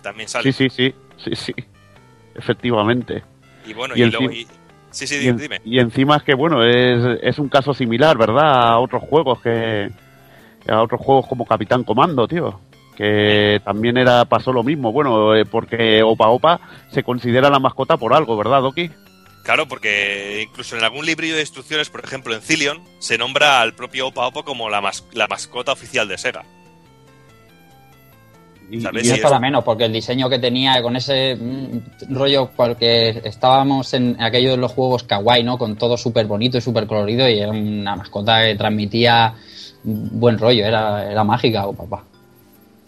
también 0.00 0.28
sale. 0.28 0.52
Sí, 0.52 0.68
sí, 0.70 0.70
sí, 0.70 0.94
sí, 1.16 1.34
sí, 1.34 1.54
efectivamente. 2.36 3.24
Y 3.66 3.72
bueno, 3.72 3.96
y, 3.96 4.04
luego... 4.04 4.30
Sí, 4.92 5.08
sí, 5.08 5.18
dime. 5.18 5.60
Y 5.64 5.80
encima 5.80 6.18
es 6.18 6.22
que, 6.22 6.36
bueno, 6.36 6.62
es, 6.64 7.18
es 7.20 7.40
un 7.40 7.48
caso 7.48 7.74
similar, 7.74 8.16
¿verdad? 8.16 8.74
A 8.74 8.78
otros 8.78 9.02
juegos 9.02 9.40
que, 9.40 9.90
a 10.68 10.82
otros 10.82 11.00
juegos 11.00 11.26
como 11.26 11.46
Capitán 11.46 11.84
Comando, 11.84 12.26
tío. 12.28 12.60
Que 12.96 13.60
también 13.64 13.96
era 13.96 14.24
pasó 14.24 14.52
lo 14.52 14.62
mismo. 14.62 14.92
Bueno, 14.92 15.34
eh, 15.34 15.44
porque 15.44 16.02
Opa 16.02 16.28
Opa 16.28 16.60
se 16.90 17.02
considera 17.02 17.50
la 17.50 17.58
mascota 17.58 17.96
por 17.96 18.14
algo, 18.14 18.36
¿verdad, 18.36 18.62
Doki? 18.62 18.90
Claro, 19.42 19.68
porque 19.68 20.46
incluso 20.48 20.76
en 20.76 20.84
algún 20.84 21.04
libro 21.04 21.26
de 21.26 21.40
instrucciones, 21.40 21.90
por 21.90 22.02
ejemplo 22.02 22.34
en 22.34 22.40
Zillion, 22.40 22.82
se 22.98 23.18
nombra 23.18 23.60
al 23.60 23.74
propio 23.74 24.08
Opa 24.08 24.26
Opa 24.26 24.42
como 24.42 24.70
la, 24.70 24.80
la 25.12 25.26
mascota 25.26 25.72
oficial 25.72 26.08
de 26.08 26.18
Sega. 26.18 26.44
Y, 28.70 28.78
no 28.78 28.90
es 28.90 29.20
para 29.20 29.38
menos, 29.38 29.62
porque 29.62 29.84
el 29.84 29.92
diseño 29.92 30.30
que 30.30 30.38
tenía 30.38 30.80
con 30.80 30.96
ese 30.96 31.36
mm, 31.36 32.14
rollo, 32.14 32.50
porque 32.56 33.20
estábamos 33.24 33.92
en 33.92 34.20
aquellos 34.20 34.52
de 34.52 34.56
los 34.56 34.72
juegos 34.72 35.02
kawaii, 35.02 35.42
¿no? 35.42 35.58
Con 35.58 35.76
todo 35.76 35.96
súper 35.96 36.26
bonito 36.26 36.56
y 36.56 36.60
súper 36.60 36.86
colorido 36.86 37.28
y 37.28 37.40
era 37.40 37.50
una 37.50 37.96
mascota 37.96 38.42
que 38.42 38.54
transmitía 38.54 39.34
buen 39.84 40.38
rollo, 40.38 40.64
era, 40.64 41.10
era 41.10 41.24
mágica 41.24 41.66
o 41.66 41.74
papá. 41.74 42.04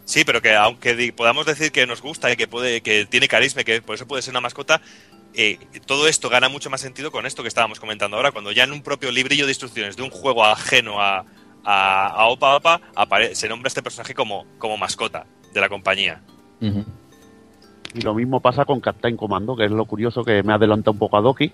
Sí, 0.04 0.24
pero 0.24 0.40
que 0.40 0.54
aunque 0.54 1.12
podamos 1.14 1.46
decir 1.46 1.72
que 1.72 1.86
nos 1.86 2.00
gusta 2.00 2.30
y 2.32 2.36
que 2.36 2.46
puede, 2.46 2.80
que 2.80 3.06
tiene 3.06 3.28
carisma 3.28 3.62
y 3.62 3.64
que 3.64 3.82
por 3.82 3.96
eso 3.96 4.06
puede 4.06 4.22
ser 4.22 4.32
una 4.32 4.40
mascota, 4.40 4.80
eh, 5.34 5.58
todo 5.84 6.08
esto 6.08 6.28
gana 6.28 6.48
mucho 6.48 6.70
más 6.70 6.80
sentido 6.80 7.10
con 7.10 7.26
esto 7.26 7.42
que 7.42 7.48
estábamos 7.48 7.80
comentando 7.80 8.16
ahora, 8.16 8.32
cuando 8.32 8.52
ya 8.52 8.64
en 8.64 8.72
un 8.72 8.82
propio 8.82 9.10
librillo 9.10 9.44
de 9.44 9.50
instrucciones 9.50 9.96
de 9.96 10.02
un 10.02 10.10
juego 10.10 10.44
ajeno 10.44 11.00
a, 11.00 11.24
a, 11.64 12.26
Opa 12.28 12.56
Opa 12.56 12.80
se 13.32 13.48
nombra 13.48 13.68
este 13.68 13.82
personaje 13.82 14.14
como, 14.14 14.46
como 14.58 14.78
mascota 14.78 15.26
de 15.52 15.60
la 15.60 15.68
compañía. 15.68 16.22
Y 16.60 18.00
lo 18.00 18.14
mismo 18.14 18.40
pasa 18.40 18.64
con 18.64 18.80
Captain 18.80 19.16
Commando, 19.16 19.56
que 19.56 19.64
es 19.64 19.70
lo 19.70 19.84
curioso 19.86 20.22
que 20.22 20.42
me 20.42 20.52
adelanta 20.52 20.90
un 20.90 20.98
poco 20.98 21.16
a 21.16 21.20
Doki, 21.20 21.52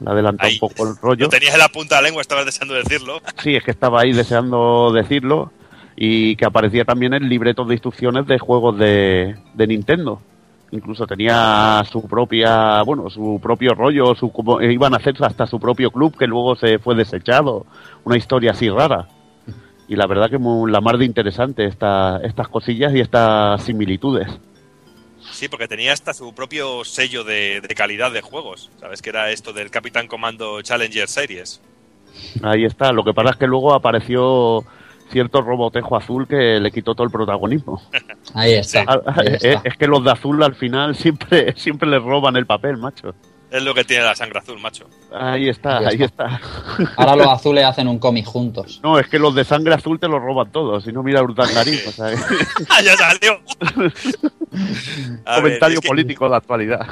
Le 0.00 0.10
adelantó 0.10 0.46
un 0.46 0.58
poco 0.58 0.88
el 0.88 0.96
rollo. 0.96 1.24
Lo 1.26 1.30
tenías 1.30 1.54
en 1.54 1.60
la 1.60 1.68
punta 1.68 1.96
de 1.96 2.02
la 2.02 2.08
lengua, 2.08 2.22
estabas 2.22 2.46
deseando 2.46 2.74
decirlo. 2.74 3.20
Sí, 3.42 3.54
es 3.54 3.62
que 3.62 3.70
estaba 3.70 4.00
ahí 4.00 4.12
deseando 4.12 4.92
decirlo. 4.92 5.52
Y 5.96 6.36
que 6.36 6.46
aparecía 6.46 6.84
también 6.84 7.12
en 7.12 7.28
libretos 7.28 7.68
de 7.68 7.74
instrucciones 7.74 8.26
de 8.26 8.38
juegos 8.38 8.78
de, 8.78 9.36
de 9.52 9.66
Nintendo. 9.66 10.22
Incluso 10.70 11.06
tenía 11.06 11.82
su 11.90 12.06
propia, 12.06 12.82
bueno, 12.82 13.10
su 13.10 13.38
propio 13.42 13.74
rollo, 13.74 14.14
su, 14.14 14.32
como, 14.32 14.62
iban 14.62 14.94
a 14.94 14.98
hacer 14.98 15.14
hasta 15.20 15.46
su 15.46 15.60
propio 15.60 15.90
club 15.90 16.16
que 16.16 16.26
luego 16.26 16.56
se 16.56 16.78
fue 16.78 16.94
desechado. 16.94 17.66
Una 18.04 18.16
historia 18.16 18.52
así 18.52 18.70
rara 18.70 19.08
y 19.90 19.96
la 19.96 20.06
verdad 20.06 20.30
que 20.30 20.38
muy, 20.38 20.70
la 20.70 20.80
mar 20.80 20.98
de 20.98 21.04
interesante 21.04 21.64
esta, 21.64 22.20
estas 22.22 22.46
cosillas 22.46 22.94
y 22.94 23.00
estas 23.00 23.60
similitudes. 23.64 24.28
Sí, 25.32 25.48
porque 25.48 25.68
tenía 25.68 25.92
hasta 25.92 26.14
su 26.14 26.34
propio 26.34 26.84
sello 26.84 27.24
de, 27.24 27.60
de, 27.60 27.74
calidad 27.74 28.10
de 28.12 28.20
juegos. 28.20 28.70
¿Sabes? 28.80 29.02
Que 29.02 29.10
era 29.10 29.30
esto 29.30 29.52
del 29.52 29.70
Capitán 29.70 30.06
Comando 30.06 30.60
Challenger 30.62 31.08
Series. 31.08 31.60
Ahí 32.42 32.64
está. 32.64 32.92
Lo 32.92 33.04
que 33.04 33.12
pasa 33.12 33.30
es 33.30 33.36
que 33.36 33.46
luego 33.46 33.74
apareció 33.74 34.64
cierto 35.10 35.42
robotejo 35.42 35.96
azul 35.96 36.26
que 36.26 36.60
le 36.60 36.70
quitó 36.70 36.94
todo 36.94 37.04
el 37.04 37.12
protagonismo. 37.12 37.82
Ahí 38.34 38.54
está. 38.54 38.84
Ahí 39.06 39.34
está. 39.34 39.62
Es, 39.64 39.76
que 39.76 39.86
los 39.86 40.04
de 40.04 40.12
azul 40.12 40.42
al 40.42 40.54
final 40.54 40.94
siempre, 40.94 41.52
siempre 41.56 41.88
les 41.88 42.02
roban 42.02 42.36
el 42.36 42.46
papel, 42.46 42.76
macho. 42.76 43.14
Es 43.50 43.62
lo 43.62 43.74
que 43.74 43.84
tiene 43.84 44.04
la 44.04 44.14
sangre 44.14 44.38
azul, 44.38 44.60
macho. 44.60 44.88
Ahí 45.12 45.48
está, 45.48 45.78
ahí, 45.78 46.00
está. 46.00 46.40
Ahora 46.96 47.16
los 47.16 47.26
azules 47.26 47.64
hacen 47.64 47.88
un 47.88 47.98
cómic 47.98 48.24
juntos. 48.24 48.80
No, 48.82 48.98
es 48.98 49.08
que 49.08 49.18
los 49.18 49.34
de 49.34 49.44
sangre 49.44 49.74
azul 49.74 49.98
te 49.98 50.06
los 50.06 50.22
roban 50.22 50.52
todos. 50.52 50.84
Si 50.84 50.92
no, 50.92 51.02
mira 51.02 51.20
Urdangarín. 51.22 51.80
o 51.86 51.90
sea, 51.90 52.12
ya 52.84 52.96
salió! 52.96 53.40
Comentario 55.24 55.80
político 55.80 56.28
de 56.28 56.36
actualidad. 56.36 56.86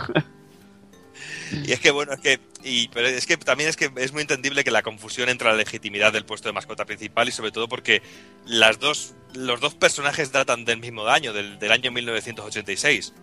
Y 1.64 1.72
es 1.72 1.80
que, 1.80 1.92
bueno, 1.92 2.12
es 2.12 2.20
que, 2.20 2.40
y, 2.64 2.88
pero 2.88 3.06
es 3.06 3.24
que 3.24 3.36
también 3.36 3.70
es 3.70 3.76
que 3.76 3.90
es 3.96 4.12
muy 4.12 4.22
entendible 4.22 4.64
que 4.64 4.70
la 4.72 4.82
confusión 4.82 5.28
entre 5.28 5.48
la 5.48 5.54
legitimidad 5.54 6.12
del 6.12 6.24
puesto 6.24 6.48
de 6.48 6.52
mascota 6.52 6.84
principal 6.84 7.28
y 7.28 7.32
sobre 7.32 7.52
todo 7.52 7.68
porque 7.68 8.02
las 8.46 8.80
dos, 8.80 9.14
los 9.32 9.60
dos 9.60 9.74
personajes 9.74 10.32
datan 10.32 10.64
del 10.64 10.80
mismo 10.80 11.06
año, 11.06 11.32
del, 11.32 11.58
del 11.58 11.72
año 11.72 11.92
1986. 11.92 13.14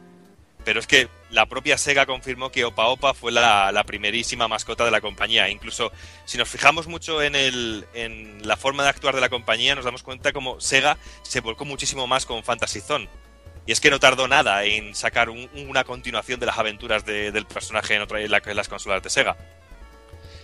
Pero 0.65 0.79
es 0.79 0.87
que 0.87 1.07
la 1.29 1.45
propia 1.45 1.77
Sega 1.77 2.07
confirmó 2.07 2.51
que 2.51 2.65
Opa 2.65 2.87
Opa 2.87 3.13
fue 3.13 3.31
la, 3.31 3.83
primerísima 3.85 4.47
mascota 4.47 4.83
de 4.83 4.89
la 4.89 4.99
compañía. 4.99 5.47
Incluso 5.47 5.91
si 6.25 6.39
nos 6.39 6.49
fijamos 6.49 6.87
mucho 6.87 7.21
en, 7.21 7.35
el, 7.35 7.85
en 7.93 8.45
la 8.45 8.57
forma 8.57 8.83
de 8.83 8.89
actuar 8.89 9.13
de 9.13 9.21
la 9.21 9.29
compañía, 9.29 9.75
nos 9.75 9.85
damos 9.85 10.01
cuenta 10.01 10.33
como 10.33 10.59
Sega 10.59 10.97
se 11.21 11.39
volcó 11.41 11.65
muchísimo 11.65 12.07
más 12.07 12.25
con 12.25 12.43
Fantasy 12.43 12.81
Zone. 12.81 13.07
Y 13.67 13.71
es 13.71 13.79
que 13.79 13.91
no 13.91 13.99
tardó 13.99 14.27
nada 14.27 14.63
en 14.63 14.95
sacar 14.95 15.29
un, 15.29 15.49
una 15.53 15.83
continuación 15.83 16.39
de 16.39 16.47
las 16.47 16.57
aventuras 16.57 17.05
de, 17.05 17.31
del 17.31 17.45
personaje 17.45 17.93
en, 17.93 18.01
otra, 18.01 18.19
en, 18.19 18.33
en 18.33 18.55
las 18.55 18.67
consolas 18.67 19.03
de 19.03 19.11
Sega. 19.11 19.37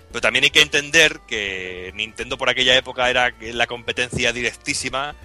Pero 0.09 0.21
también 0.21 0.43
hay 0.43 0.51
que 0.51 0.61
entender 0.61 1.19
que 1.27 1.91
Nintendo 1.95 2.37
por 2.37 2.49
aquella 2.49 2.75
época 2.75 3.09
era 3.09 3.33
la 3.39 3.65
competencia 3.65 4.33
directísima 4.33 5.15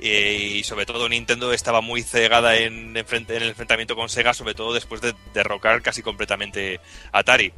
eh, 0.00 0.56
y 0.56 0.64
sobre 0.64 0.86
todo 0.86 1.08
Nintendo 1.08 1.52
estaba 1.52 1.80
muy 1.80 2.02
cegada 2.02 2.56
en, 2.56 2.96
en, 2.96 3.26
el 3.28 3.42
enfrentamiento 3.48 3.94
con 3.94 4.08
Sega, 4.08 4.34
sobre 4.34 4.54
todo 4.54 4.72
después 4.74 5.00
de 5.00 5.14
derrocar 5.34 5.82
casi 5.82 6.02
completamente 6.02 6.80
Atari. 7.12 7.52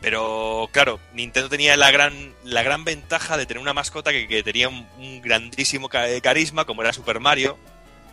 Pero 0.00 0.68
claro, 0.70 1.00
Nintendo 1.14 1.48
tenía 1.48 1.76
la 1.76 1.90
gran, 1.90 2.34
la 2.44 2.62
gran 2.62 2.84
ventaja 2.84 3.38
de 3.38 3.46
tener 3.46 3.62
una 3.62 3.72
mascota 3.72 4.12
que, 4.12 4.28
que 4.28 4.42
tenía 4.42 4.68
un, 4.68 5.22
grandísimo 5.22 5.88
carisma, 5.88 6.66
como 6.66 6.82
era 6.82 6.92
Super 6.92 7.20
Mario, 7.20 7.58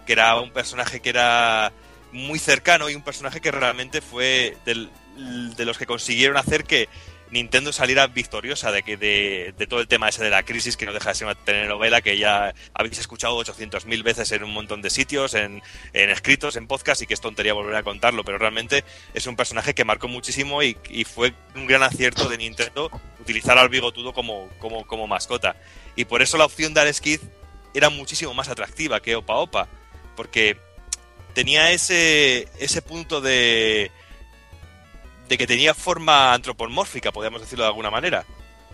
que 0.05 0.13
era 0.13 0.39
un 0.39 0.51
personaje 0.51 1.01
que 1.01 1.09
era 1.09 1.73
muy 2.13 2.39
cercano 2.39 2.89
y 2.89 2.95
un 2.95 3.01
personaje 3.01 3.41
que 3.41 3.51
realmente 3.51 4.01
fue 4.01 4.57
de 4.65 5.65
los 5.65 5.77
que 5.77 5.85
consiguieron 5.85 6.37
hacer 6.37 6.63
que 6.63 6.87
Nintendo 7.31 7.71
saliera 7.71 8.07
victoriosa 8.07 8.71
de 8.71 8.83
que 8.83 8.97
de, 8.97 9.53
de, 9.57 9.67
todo 9.67 9.79
el 9.79 9.87
tema 9.87 10.09
ese 10.09 10.23
de 10.23 10.29
la 10.29 10.43
crisis 10.43 10.75
que 10.75 10.85
no 10.85 10.91
deja 10.91 11.09
de 11.09 11.15
ser 11.15 11.27
una 11.27 11.35
telenovela 11.35 12.01
que 12.01 12.17
ya 12.17 12.53
habéis 12.73 12.99
escuchado 12.99 13.39
800.000 13.39 14.03
veces 14.03 14.31
en 14.33 14.43
un 14.43 14.51
montón 14.51 14.81
de 14.81 14.89
sitios, 14.89 15.33
en, 15.33 15.63
en, 15.93 16.09
escritos, 16.09 16.57
en 16.57 16.67
podcast 16.67 17.01
y 17.01 17.07
que 17.07 17.13
es 17.13 17.21
tontería 17.21 17.53
volver 17.53 17.75
a 17.75 17.83
contarlo, 17.83 18.25
pero 18.25 18.37
realmente 18.37 18.83
es 19.13 19.27
un 19.27 19.37
personaje 19.37 19.73
que 19.73 19.85
marcó 19.85 20.09
muchísimo 20.09 20.61
y, 20.61 20.75
fue 21.05 21.33
un 21.55 21.67
gran 21.67 21.83
acierto 21.83 22.29
de 22.29 22.37
Nintendo 22.37 22.91
utilizar 23.19 23.57
al 23.57 23.69
bigotudo 23.69 24.13
como, 24.13 24.49
como, 24.59 24.85
como 24.85 25.07
mascota. 25.07 25.55
Y 25.95 26.05
por 26.05 26.21
eso 26.21 26.37
la 26.37 26.45
opción 26.45 26.73
de 26.73 26.81
Alex 26.81 27.01
Kidd 27.01 27.21
era 27.73 27.89
muchísimo 27.89 28.33
más 28.33 28.49
atractiva 28.49 29.01
que 29.01 29.15
Opa 29.15 29.35
Opa, 29.35 29.67
porque 30.15 30.57
tenía 31.33 31.71
ese, 31.71 32.47
ese 32.59 32.81
punto 32.81 33.21
de 33.21 33.91
de 35.31 35.37
que 35.37 35.47
tenía 35.47 35.73
forma 35.73 36.33
antropomórfica, 36.33 37.13
podríamos 37.13 37.39
decirlo 37.39 37.63
de 37.63 37.69
alguna 37.69 37.89
manera. 37.89 38.25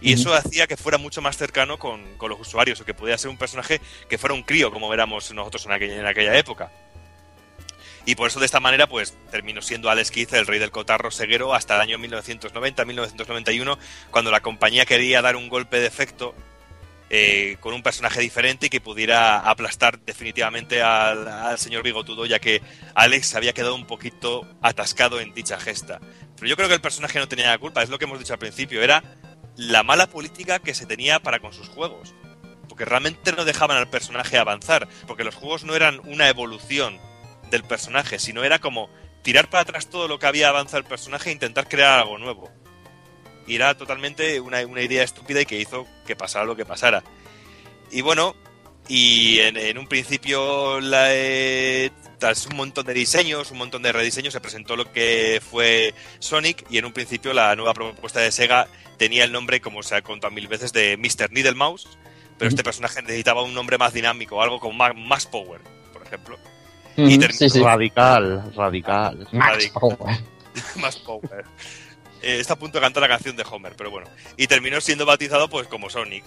Y 0.01 0.13
eso 0.13 0.33
hacía 0.33 0.65
que 0.65 0.75
fuera 0.75 0.97
mucho 0.97 1.21
más 1.21 1.37
cercano 1.37 1.77
con, 1.77 2.17
con, 2.17 2.31
los 2.31 2.39
usuarios, 2.39 2.81
o 2.81 2.85
que 2.85 2.95
podía 2.95 3.15
ser 3.15 3.29
un 3.29 3.37
personaje 3.37 3.79
que 4.09 4.17
fuera 4.17 4.33
un 4.33 4.41
crío, 4.41 4.71
como 4.71 4.91
éramos 4.91 5.31
nosotros 5.35 5.67
en 5.67 5.73
aquella, 5.73 5.99
en 5.99 6.07
aquella 6.07 6.35
época. 6.35 6.71
Y 8.07 8.15
por 8.15 8.27
eso 8.27 8.39
de 8.39 8.47
esta 8.47 8.59
manera, 8.59 8.87
pues 8.87 9.15
terminó 9.29 9.61
siendo 9.61 9.91
Alex 9.91 10.09
Kidd 10.09 10.33
el 10.33 10.47
rey 10.47 10.57
del 10.57 10.71
cotarro 10.71 11.11
seguero 11.11 11.53
hasta 11.53 11.75
el 11.75 11.81
año 11.81 11.99
1990-1991, 11.99 13.77
cuando 14.09 14.31
la 14.31 14.39
compañía 14.39 14.87
quería 14.87 15.21
dar 15.21 15.35
un 15.35 15.49
golpe 15.49 15.79
de 15.79 15.85
efecto 15.85 16.33
eh, 17.09 17.57
con 17.59 17.73
un 17.73 17.83
personaje 17.83 18.19
diferente 18.19 18.65
y 18.65 18.69
que 18.69 18.81
pudiera 18.81 19.39
aplastar 19.39 19.99
definitivamente 19.99 20.81
al, 20.81 21.27
al, 21.27 21.57
señor 21.57 21.83
bigotudo, 21.83 22.25
ya 22.25 22.39
que 22.39 22.61
Alex 22.95 23.35
había 23.35 23.53
quedado 23.53 23.75
un 23.75 23.85
poquito 23.85 24.47
atascado 24.61 25.19
en 25.19 25.33
dicha 25.33 25.59
gesta. 25.59 25.99
Pero 26.35 26.47
yo 26.47 26.55
creo 26.55 26.67
que 26.67 26.75
el 26.75 26.81
personaje 26.81 27.19
no 27.19 27.27
tenía 27.27 27.49
la 27.49 27.57
culpa, 27.57 27.81
es 27.81 27.89
lo 27.89 27.97
que 27.97 28.05
hemos 28.05 28.19
dicho 28.19 28.33
al 28.33 28.39
principio, 28.39 28.83
era 28.83 29.03
la 29.55 29.83
mala 29.83 30.07
política 30.07 30.59
que 30.59 30.73
se 30.73 30.85
tenía 30.85 31.19
para 31.19 31.39
con 31.39 31.53
sus 31.53 31.69
juegos. 31.69 32.13
Porque 32.69 32.85
realmente 32.85 33.31
no 33.31 33.45
dejaban 33.45 33.77
al 33.77 33.89
personaje 33.89 34.37
avanzar, 34.37 34.87
porque 35.07 35.23
los 35.23 35.35
juegos 35.35 35.63
no 35.63 35.75
eran 35.75 35.99
una 36.05 36.29
evolución 36.29 36.99
del 37.49 37.63
personaje, 37.63 38.19
sino 38.19 38.43
era 38.43 38.59
como 38.59 38.89
tirar 39.23 39.49
para 39.49 39.61
atrás 39.61 39.89
todo 39.89 40.07
lo 40.07 40.19
que 40.19 40.27
había 40.27 40.49
avanzado 40.49 40.79
el 40.79 40.83
personaje 40.83 41.29
e 41.29 41.33
intentar 41.33 41.67
crear 41.67 41.99
algo 41.99 42.17
nuevo. 42.17 42.51
Y 43.47 43.55
era 43.55 43.75
totalmente 43.77 44.39
una, 44.39 44.65
una 44.65 44.81
idea 44.81 45.03
estúpida 45.03 45.41
y 45.41 45.45
que 45.45 45.59
hizo 45.59 45.87
que 46.05 46.15
pasara 46.15 46.45
lo 46.45 46.55
que 46.55 46.65
pasara. 46.65 47.03
Y 47.91 48.01
bueno, 48.01 48.35
y 48.87 49.39
en, 49.39 49.57
en 49.57 49.77
un 49.77 49.87
principio 49.87 50.79
la, 50.79 51.07
eh, 51.09 51.91
tras 52.17 52.45
un 52.47 52.57
montón 52.57 52.85
de 52.85 52.93
diseños, 52.93 53.51
un 53.51 53.57
montón 53.57 53.81
de 53.83 53.91
rediseños, 53.91 54.33
se 54.33 54.41
presentó 54.41 54.75
lo 54.75 54.91
que 54.91 55.41
fue 55.41 55.93
Sonic 56.19 56.65
y 56.69 56.77
en 56.77 56.85
un 56.85 56.93
principio 56.93 57.33
la 57.33 57.55
nueva 57.55 57.73
propuesta 57.73 58.19
de 58.19 58.31
Sega 58.31 58.67
tenía 58.97 59.23
el 59.23 59.31
nombre, 59.31 59.61
como 59.61 59.83
se 59.83 59.95
ha 59.95 60.01
contado 60.01 60.33
mil 60.33 60.47
veces, 60.47 60.73
de 60.73 60.97
Mr. 60.97 61.31
Needle 61.31 61.55
Mouse, 61.55 61.87
pero 62.37 62.49
mm. 62.49 62.53
este 62.53 62.63
personaje 62.63 63.01
necesitaba 63.01 63.43
un 63.43 63.53
nombre 63.53 63.77
más 63.77 63.93
dinámico, 63.93 64.41
algo 64.41 64.59
con 64.59 64.75
más, 64.75 64.93
más 64.95 65.25
power, 65.25 65.61
por 65.93 66.03
ejemplo. 66.03 66.37
Mm, 66.95 67.09
y 67.09 67.21
sí, 67.31 67.49
sí. 67.49 67.61
Radical, 67.61 68.51
radical. 68.55 69.27
Más 69.31 69.49
radical. 69.51 69.79
power. 69.79 70.17
más 70.77 70.95
power. 70.97 71.45
Eh, 72.21 72.39
está 72.39 72.53
a 72.53 72.59
punto 72.59 72.77
de 72.77 72.83
cantar 72.83 73.01
la 73.01 73.09
canción 73.09 73.35
de 73.35 73.45
Homer, 73.49 73.73
pero 73.77 73.91
bueno. 73.91 74.07
Y 74.37 74.47
terminó 74.47 74.81
siendo 74.81 75.05
bautizado 75.05 75.49
pues 75.49 75.67
como 75.67 75.89
Sonic 75.89 76.23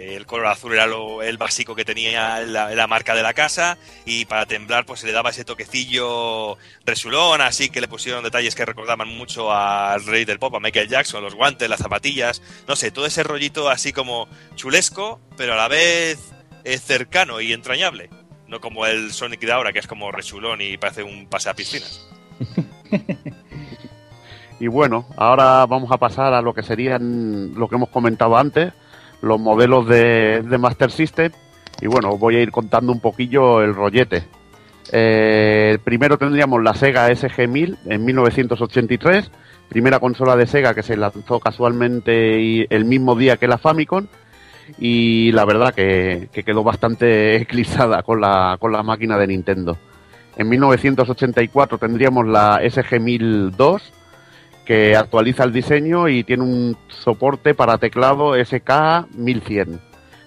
el 0.00 0.26
color 0.26 0.46
azul 0.46 0.72
era 0.72 0.86
lo, 0.86 1.22
el 1.22 1.36
básico 1.36 1.74
que 1.74 1.84
tenía 1.84 2.40
la, 2.40 2.70
la, 2.74 2.86
marca 2.86 3.14
de 3.14 3.22
la 3.22 3.34
casa 3.34 3.76
y 4.04 4.24
para 4.24 4.46
temblar 4.46 4.86
pues 4.86 5.00
se 5.00 5.06
le 5.06 5.12
daba 5.12 5.30
ese 5.30 5.44
toquecillo 5.44 6.56
resulón, 6.84 7.40
así 7.40 7.70
que 7.70 7.80
le 7.80 7.88
pusieron 7.88 8.24
detalles 8.24 8.54
que 8.54 8.64
recordaban 8.64 9.08
mucho 9.08 9.52
al 9.52 10.04
rey 10.06 10.24
del 10.24 10.38
pop, 10.38 10.54
a 10.54 10.60
Michael 10.60 10.88
Jackson, 10.88 11.22
los 11.22 11.34
guantes, 11.34 11.68
las 11.68 11.80
zapatillas, 11.80 12.42
no 12.66 12.76
sé, 12.76 12.90
todo 12.90 13.06
ese 13.06 13.22
rollito 13.22 13.68
así 13.68 13.92
como 13.92 14.28
chulesco, 14.54 15.20
pero 15.36 15.52
a 15.52 15.56
la 15.56 15.68
vez 15.68 16.18
eh, 16.64 16.78
cercano 16.78 17.40
y 17.40 17.52
entrañable, 17.52 18.10
no 18.46 18.60
como 18.60 18.86
el 18.86 19.12
Sonic 19.12 19.40
de 19.40 19.52
ahora 19.52 19.72
que 19.72 19.80
es 19.80 19.86
como 19.86 20.10
resulón 20.10 20.60
y 20.60 20.78
parece 20.78 21.02
un 21.02 21.28
pase 21.28 21.50
a 21.50 21.54
piscinas. 21.54 22.08
y 24.60 24.68
bueno, 24.68 25.06
ahora 25.16 25.64
vamos 25.64 25.90
a 25.90 25.96
pasar 25.96 26.34
a 26.34 26.42
lo 26.42 26.52
que 26.52 26.62
serían 26.62 27.54
lo 27.54 27.66
que 27.66 27.76
hemos 27.76 27.88
comentado 27.88 28.36
antes, 28.36 28.72
los 29.22 29.40
modelos 29.40 29.88
de, 29.88 30.42
de, 30.42 30.58
Master 30.58 30.90
System 30.90 31.32
y 31.80 31.86
bueno, 31.86 32.18
voy 32.18 32.36
a 32.36 32.42
ir 32.42 32.50
contando 32.52 32.92
un 32.92 33.00
poquillo 33.00 33.62
el 33.62 33.74
rollete. 33.74 34.24
Eh, 34.92 35.78
primero 35.82 36.18
tendríamos 36.18 36.62
la 36.62 36.74
Sega 36.74 37.08
SG-1000 37.08 37.78
en 37.86 38.04
1983, 38.04 39.30
primera 39.70 39.98
consola 39.98 40.36
de 40.36 40.46
Sega 40.46 40.74
que 40.74 40.82
se 40.82 40.96
lanzó 40.98 41.40
casualmente 41.40 42.66
el 42.74 42.84
mismo 42.84 43.16
día 43.16 43.38
que 43.38 43.48
la 43.48 43.56
Famicom 43.56 44.08
y 44.78 45.32
la 45.32 45.46
verdad 45.46 45.72
que, 45.72 46.28
que 46.32 46.42
quedó 46.42 46.62
bastante 46.62 47.36
eclipsada 47.40 48.02
con 48.02 48.20
la, 48.20 48.58
con 48.60 48.72
la 48.72 48.82
máquina 48.82 49.16
de 49.16 49.26
Nintendo. 49.26 49.78
En 50.36 50.50
1984 50.50 51.78
tendríamos 51.78 52.26
la 52.26 52.60
SG-1002 52.62 53.99
que 54.70 54.94
actualiza 54.94 55.42
el 55.42 55.52
diseño 55.52 56.06
y 56.06 56.22
tiene 56.22 56.44
un 56.44 56.76
soporte 56.86 57.54
para 57.54 57.78
teclado 57.78 58.36
SK1100. 58.36 59.80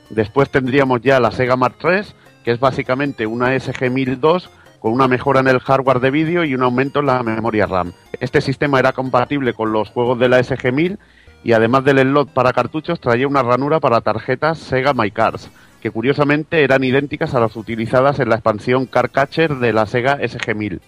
Después 0.09 0.49
tendríamos 0.49 0.99
ya 0.99 1.21
la 1.21 1.31
Sega 1.31 1.55
Mark 1.55 1.75
III, 1.81 2.01
que 2.43 2.51
es 2.51 2.59
básicamente 2.59 3.25
una 3.25 3.55
SG1002 3.55 4.49
con 4.79 4.91
una 4.91 5.07
mejora 5.07 5.39
en 5.39 5.47
el 5.47 5.61
hardware 5.61 6.01
de 6.01 6.11
vídeo 6.11 6.43
y 6.43 6.55
un 6.55 6.63
aumento 6.63 6.99
en 6.99 7.05
la 7.05 7.23
memoria 7.23 7.67
RAM. 7.67 7.93
Este 8.19 8.41
sistema 8.41 8.79
era 8.79 8.91
compatible 8.91 9.53
con 9.53 9.71
los 9.71 9.87
juegos 9.91 10.19
de 10.19 10.27
la 10.27 10.39
SG1000 10.41 10.97
y 11.45 11.53
además 11.53 11.85
del 11.85 11.99
slot 11.99 12.33
para 12.33 12.51
cartuchos 12.51 12.99
traía 12.99 13.29
una 13.29 13.43
ranura 13.43 13.79
para 13.79 14.01
tarjetas 14.01 14.59
Sega 14.59 14.93
My 14.93 15.09
Cars, 15.09 15.51
que 15.81 15.89
curiosamente 15.89 16.65
eran 16.65 16.83
idénticas 16.83 17.33
a 17.33 17.39
las 17.39 17.55
utilizadas 17.55 18.19
en 18.19 18.27
la 18.27 18.35
expansión 18.35 18.87
Car 18.87 19.09
Catcher 19.09 19.55
de 19.55 19.71
la 19.71 19.85
Sega 19.85 20.19
SG-1000. 20.19 20.81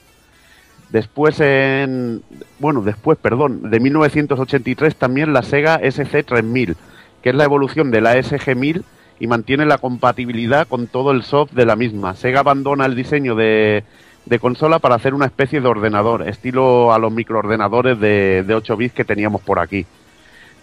Después 0.96 1.42
en 1.42 2.24
bueno, 2.58 2.82
después, 2.82 3.18
perdón, 3.18 3.70
de 3.70 3.82
1983 3.82 4.96
también 4.96 5.34
la 5.34 5.42
Sega 5.42 5.82
SC3000, 5.82 6.78
que 7.22 7.32
es 7.32 7.36
la 7.36 7.44
evolución 7.44 7.92
de 7.92 8.00
la 8.00 8.16
SG-1000 8.16 8.82
y 9.20 9.28
mantiene 9.28 9.66
la 9.66 9.78
compatibilidad 9.78 10.70
con 10.70 10.88
todo 10.88 11.12
el 11.12 11.24
soft 11.24 11.52
de 11.52 11.66
la 11.66 11.76
misma. 11.76 12.16
Sega 12.16 12.40
abandona 12.40 12.86
el 12.86 12.96
diseño 12.96 13.36
de, 13.36 13.84
de 14.26 14.40
consola 14.40 14.80
para 14.80 14.96
hacer 14.96 15.14
una 15.14 15.26
especie 15.26 15.60
de 15.60 15.68
ordenador, 15.68 16.26
estilo 16.30 16.94
a 16.94 16.98
los 16.98 17.12
microordenadores 17.12 18.00
de, 18.00 18.44
de 18.44 18.56
8 18.56 18.78
bits 18.78 18.94
que 18.94 19.04
teníamos 19.04 19.42
por 19.42 19.60
aquí. 19.60 19.86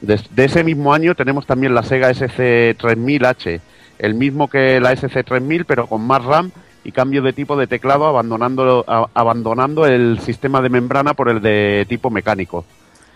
De, 0.00 0.18
ese 0.36 0.64
mismo 0.64 0.94
año 0.94 1.14
tenemos 1.14 1.44
también 1.44 1.74
la 1.74 1.82
Sega 1.82 2.10
SC3000H, 2.10 3.60
el 3.98 4.14
mismo 4.14 4.48
que 4.48 4.80
la 4.80 4.94
SC3000 4.94 5.66
pero 5.68 5.88
con 5.88 6.00
más 6.06 6.24
RAM 6.24 6.52
y 6.84 6.92
cambio 6.92 7.22
de 7.22 7.32
tipo 7.32 7.56
de 7.56 7.66
teclado 7.66 8.06
abandonando, 8.06 8.84
abandonando 9.14 9.86
el 9.86 10.20
sistema 10.20 10.60
de 10.60 10.68
membrana 10.68 11.14
por 11.14 11.28
el 11.28 11.40
de 11.40 11.86
tipo 11.88 12.10
mecánico. 12.10 12.64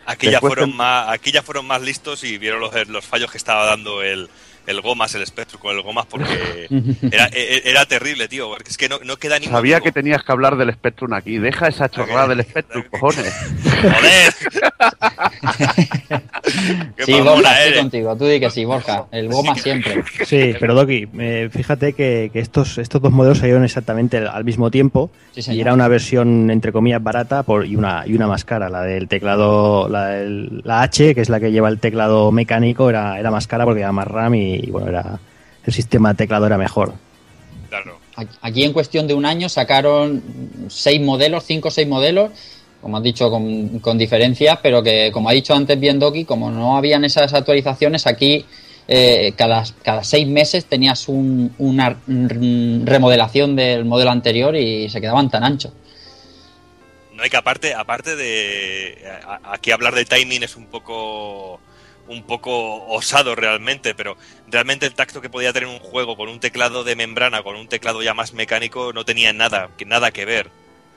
Aquí 0.06 0.30
ya, 0.30 0.38
fueron 0.38 0.76
más, 0.76 1.08
aquí 1.08 1.32
ya 1.32 1.42
fueron 1.42 1.66
más 1.66 1.82
listos 1.82 2.22
y 2.22 2.38
vieron 2.38 2.60
los, 2.60 2.88
los 2.88 3.04
fallos 3.04 3.30
que 3.30 3.38
estaba 3.38 3.66
dando 3.66 4.02
el, 4.02 4.28
el 4.66 4.80
Gomas, 4.80 5.14
el 5.14 5.26
Spectrum 5.26 5.60
con 5.60 5.76
el 5.76 5.82
Gomas, 5.82 6.06
porque 6.06 6.68
era, 7.10 7.26
e, 7.26 7.62
e, 7.64 7.70
era, 7.70 7.86
terrible, 7.86 8.28
tío. 8.28 8.48
Porque 8.48 8.70
es 8.70 8.76
que 8.76 8.88
no, 8.88 8.98
no 9.04 9.16
queda 9.16 9.38
ni. 9.38 9.46
Sabía 9.46 9.80
que 9.80 9.92
tenías 9.92 10.22
que 10.22 10.32
hablar 10.32 10.56
del 10.56 10.72
Spectrum 10.72 11.12
aquí. 11.14 11.38
Deja 11.38 11.68
esa 11.68 11.88
chorrada 11.88 12.28
del 12.28 12.42
Spectrum, 12.42 12.84
cojones. 12.90 13.32
¡Joder! 13.82 14.34
sí, 17.04 17.20
Borja, 17.20 17.64
estoy 17.64 17.80
contigo. 17.80 18.16
Tú 18.16 18.26
di 18.26 18.40
que 18.40 18.50
sí, 18.50 18.64
Borja. 18.64 19.06
El 19.12 19.28
Gomas 19.28 19.60
siempre. 19.62 20.02
Sí, 20.24 20.54
pero 20.58 20.74
Doki, 20.74 21.06
eh, 21.18 21.48
fíjate 21.52 21.92
que, 21.92 22.30
que, 22.32 22.40
estos, 22.40 22.78
estos 22.78 23.00
dos 23.00 23.12
modelos 23.12 23.38
salieron 23.38 23.64
exactamente 23.64 24.18
al 24.18 24.44
mismo 24.44 24.70
tiempo. 24.70 25.10
y 25.34 25.60
era 25.60 25.72
una 25.72 25.88
versión, 25.88 26.50
entre 26.50 26.72
comillas, 26.72 27.02
barata 27.02 27.42
por, 27.44 27.66
y, 27.66 27.76
una, 27.76 28.04
y 28.06 28.14
una 28.14 28.26
más 28.26 28.44
cara. 28.44 28.68
La 28.68 28.82
del 28.82 29.08
teclado, 29.08 29.88
la, 29.88 30.06
del, 30.08 30.62
la 30.64 30.82
H, 30.82 31.14
que 31.14 31.20
es 31.20 31.28
la 31.28 31.38
que 31.38 31.52
lleva 31.52 31.68
el 31.68 31.78
teclado 31.78 32.32
mecánico, 32.32 32.90
era, 32.90 33.18
era 33.18 33.30
más 33.30 33.46
cara 33.46 33.64
porque 33.64 33.80
era 33.80 33.92
más 33.92 34.08
RAM 34.08 34.34
y 34.34 34.55
y 34.62 34.70
bueno, 34.70 34.88
era, 34.88 35.18
el 35.64 35.72
sistema 35.72 36.10
de 36.10 36.16
teclado 36.16 36.46
era 36.46 36.58
mejor. 36.58 36.94
Claro. 37.68 37.98
Aquí 38.40 38.64
en 38.64 38.72
cuestión 38.72 39.06
de 39.06 39.14
un 39.14 39.26
año 39.26 39.48
sacaron 39.48 40.22
seis 40.68 41.00
modelos, 41.00 41.44
cinco 41.44 41.68
o 41.68 41.70
seis 41.70 41.86
modelos, 41.86 42.30
como 42.80 42.96
has 42.96 43.02
dicho, 43.02 43.30
con, 43.30 43.80
con 43.80 43.98
diferencias, 43.98 44.58
pero 44.62 44.82
que 44.82 45.10
como 45.12 45.28
ha 45.28 45.32
dicho 45.32 45.54
antes 45.54 45.78
bien 45.78 45.98
Doki, 45.98 46.24
como 46.24 46.50
no 46.50 46.76
habían 46.76 47.04
esas 47.04 47.34
actualizaciones, 47.34 48.06
aquí 48.06 48.46
eh, 48.88 49.32
cada, 49.36 49.64
cada 49.82 50.04
seis 50.04 50.26
meses 50.28 50.66
tenías 50.66 51.08
una 51.08 51.98
remodelación 52.06 53.56
del 53.56 53.84
modelo 53.84 54.10
anterior 54.10 54.54
y 54.54 54.88
se 54.88 55.00
quedaban 55.00 55.28
tan 55.28 55.44
anchos. 55.44 55.72
No 57.12 57.22
hay 57.22 57.30
que 57.30 57.36
aparte, 57.36 57.74
aparte 57.74 58.14
de 58.14 58.98
aquí 59.44 59.70
hablar 59.72 59.94
del 59.94 60.06
timing 60.06 60.42
es 60.42 60.54
un 60.54 60.66
poco 60.66 61.60
un 62.08 62.22
poco 62.22 62.86
osado 62.86 63.34
realmente, 63.34 63.94
pero 63.94 64.16
realmente 64.48 64.86
el 64.86 64.94
tacto 64.94 65.20
que 65.20 65.30
podía 65.30 65.52
tener 65.52 65.68
un 65.68 65.78
juego 65.78 66.16
con 66.16 66.28
un 66.28 66.40
teclado 66.40 66.84
de 66.84 66.96
membrana, 66.96 67.42
con 67.42 67.56
un 67.56 67.68
teclado 67.68 68.02
ya 68.02 68.14
más 68.14 68.32
mecánico, 68.32 68.92
no 68.92 69.04
tenía 69.04 69.32
nada, 69.32 69.70
nada 69.86 70.10
que 70.10 70.24
ver. 70.24 70.50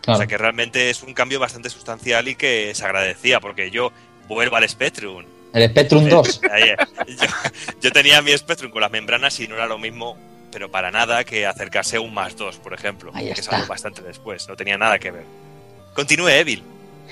O 0.07 0.15
sea 0.15 0.27
que 0.27 0.37
realmente 0.37 0.89
es 0.89 1.03
un 1.03 1.13
cambio 1.13 1.39
bastante 1.39 1.69
sustancial 1.69 2.27
y 2.27 2.35
que 2.35 2.73
se 2.73 2.83
agradecía, 2.83 3.39
porque 3.39 3.69
yo 3.69 3.91
vuelvo 4.27 4.55
al 4.55 4.67
Spectrum. 4.67 5.25
El 5.53 5.69
Spectrum 5.69 6.07
2. 6.07 6.41
yo, 7.81 7.91
tenía 7.91 8.21
mi 8.21 8.35
Spectrum 8.35 8.71
con 8.71 8.81
las 8.81 8.91
membranas 8.91 9.39
y 9.39 9.47
no 9.47 9.55
era 9.55 9.67
lo 9.67 9.77
mismo, 9.77 10.17
pero 10.51 10.69
para 10.69 10.89
nada 10.89 11.23
que 11.23 11.45
acercarse 11.45 11.97
a 11.97 12.01
un 12.01 12.13
más 12.13 12.35
2, 12.37 12.57
por 12.57 12.73
ejemplo, 12.73 13.11
que 13.11 13.31
es 13.31 13.49
algo 13.49 13.67
bastante 13.67 14.01
después. 14.01 14.47
No 14.47 14.55
tenía 14.55 14.77
nada 14.77 14.97
que 14.99 15.11
ver. 15.11 15.25
Continúe, 15.93 16.29
Evil. 16.29 16.63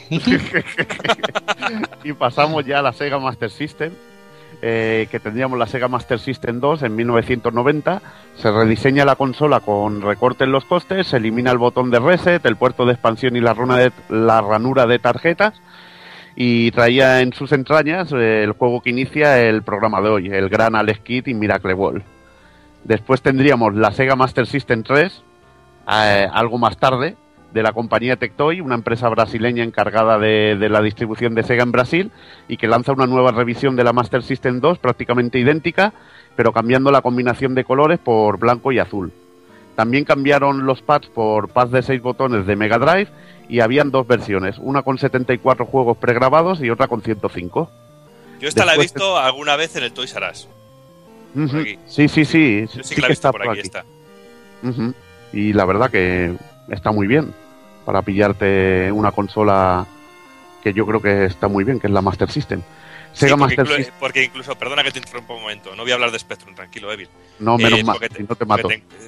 y 2.03 2.13
pasamos 2.13 2.65
ya 2.65 2.79
a 2.79 2.81
la 2.81 2.93
Sega 2.93 3.19
Master 3.19 3.49
System, 3.49 3.91
eh, 4.61 5.07
que 5.11 5.19
tendríamos 5.19 5.59
la 5.59 5.67
Sega 5.67 5.87
Master 5.87 6.19
System 6.19 6.59
2 6.59 6.83
en 6.83 6.95
1990. 6.95 8.01
Se 8.35 8.51
rediseña 8.51 9.05
la 9.05 9.15
consola 9.15 9.59
con 9.59 10.01
recorte 10.01 10.45
en 10.45 10.51
los 10.51 10.65
costes, 10.65 11.07
se 11.07 11.17
elimina 11.17 11.51
el 11.51 11.57
botón 11.57 11.91
de 11.91 11.99
reset, 11.99 12.45
el 12.45 12.55
puerto 12.55 12.85
de 12.85 12.93
expansión 12.93 13.35
y 13.35 13.41
la, 13.41 13.53
de, 13.53 13.91
la 14.09 14.41
ranura 14.41 14.85
de 14.85 14.99
tarjetas. 14.99 15.61
Y 16.35 16.69
traía 16.71 17.21
en 17.21 17.33
sus 17.33 17.51
entrañas 17.51 18.11
eh, 18.13 18.43
el 18.43 18.51
juego 18.51 18.81
que 18.81 18.91
inicia 18.91 19.41
el 19.41 19.63
programa 19.63 20.01
de 20.01 20.09
hoy, 20.09 20.27
el 20.27 20.49
gran 20.49 20.75
Alex 20.75 20.99
Kidd 20.99 21.27
y 21.27 21.33
Miracle 21.33 21.73
Ball. 21.73 22.03
Después 22.83 23.21
tendríamos 23.21 23.73
la 23.75 23.91
Sega 23.91 24.15
Master 24.15 24.45
System 24.45 24.83
3, 24.83 25.23
eh, 25.89 26.27
algo 26.31 26.57
más 26.59 26.77
tarde, 26.77 27.17
de 27.53 27.63
la 27.63 27.71
compañía 27.71 28.17
Tectoy, 28.17 28.61
una 28.61 28.75
empresa 28.75 29.09
brasileña 29.09 29.63
encargada 29.63 30.19
de, 30.19 30.55
la 30.69 30.81
distribución 30.81 31.33
de 31.35 31.43
Sega 31.43 31.63
en 31.63 31.71
Brasil 31.71 32.11
y 32.47 32.57
que 32.57 32.67
lanza 32.67 32.91
una 32.91 33.07
nueva 33.07 33.31
revisión 33.31 33.75
de 33.75 33.83
la 33.83 33.93
Master 33.93 34.23
System 34.23 34.59
2 34.59 34.79
prácticamente 34.79 35.39
idéntica, 35.39 35.93
pero 36.35 36.51
cambiando 36.51 36.91
la 36.91 37.01
combinación 37.01 37.55
de 37.55 37.63
colores 37.63 37.99
por 37.99 38.37
blanco 38.37 38.71
y 38.71 38.79
azul. 38.79 39.11
También 39.75 40.05
cambiaron 40.05 40.65
los 40.65 40.81
pads 40.81 41.07
por 41.07 41.49
pads 41.49 41.71
de 41.71 41.83
6 41.83 42.01
botones 42.01 42.45
de 42.45 42.55
Mega 42.55 42.79
Drive 42.79 43.09
y 43.47 43.61
habían 43.61 43.91
dos 43.91 44.07
versiones, 44.07 44.57
una 44.57 44.81
con 44.81 44.97
74 44.97 45.65
juegos 45.65 45.97
pregrabados 45.97 46.61
y 46.61 46.69
otra 46.69 46.87
con 46.87 47.01
105. 47.01 47.69
Yo 48.39 48.49
esta 48.49 48.65
la 48.65 48.75
he 48.75 48.79
visto 48.79 49.17
alguna 49.17 49.55
vez 49.55 49.75
en 49.75 49.83
el 49.83 49.93
Toys 49.93 50.15
R 50.15 50.31
Us. 50.31 50.47
Sí, 51.87 52.07
sí, 52.07 52.25
sí. 52.25 52.65
Yo 52.73 52.83
sí, 52.83 52.95
que 52.95 53.01
la 53.01 53.07
he 53.07 53.09
visto 53.11 53.31
por 53.31 53.49
aquí, 53.49 53.59
está. 53.59 53.85
Y 55.33 55.53
la 55.53 55.65
verdad 55.65 55.91
que 55.91 56.35
está 56.69 56.91
muy 56.91 57.07
bien 57.07 57.33
para 57.85 58.01
pillarte 58.01 58.91
una 58.91 59.11
consola 59.11 59.85
que 60.63 60.73
yo 60.73 60.85
creo 60.85 61.01
que 61.01 61.25
está 61.25 61.47
muy 61.47 61.63
bien, 61.63 61.79
que 61.79 61.87
es 61.87 61.93
la 61.93 62.01
Master 62.01 62.29
System. 62.29 62.61
Sega 63.13 63.37
Master 63.37 63.65
System. 63.65 63.95
Porque 63.99 64.23
incluso, 64.23 64.55
perdona 64.55 64.83
que 64.83 64.91
te 64.91 64.99
interrumpa 64.99 65.33
un 65.33 65.41
momento, 65.41 65.75
no 65.75 65.83
voy 65.83 65.91
a 65.91 65.95
hablar 65.95 66.11
de 66.11 66.19
Spectrum, 66.19 66.53
tranquilo, 66.53 66.91
Evil. 66.91 67.09
No, 67.39 67.57
menos 67.57 67.79
eh, 67.79 67.83
mal, 67.83 67.97
no 68.27 68.35
te 68.35 68.45
mato. 68.45 68.67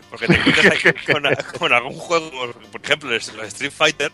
Porque 0.10 0.28
te, 0.28 0.34
encuentras 0.36 1.44
con, 1.60 1.74
algún 1.74 1.94
juego, 1.94 2.32
por 2.72 2.82
ejemplo, 2.82 3.10
los 3.10 3.30
Street 3.30 3.72
Fighter, 3.72 4.12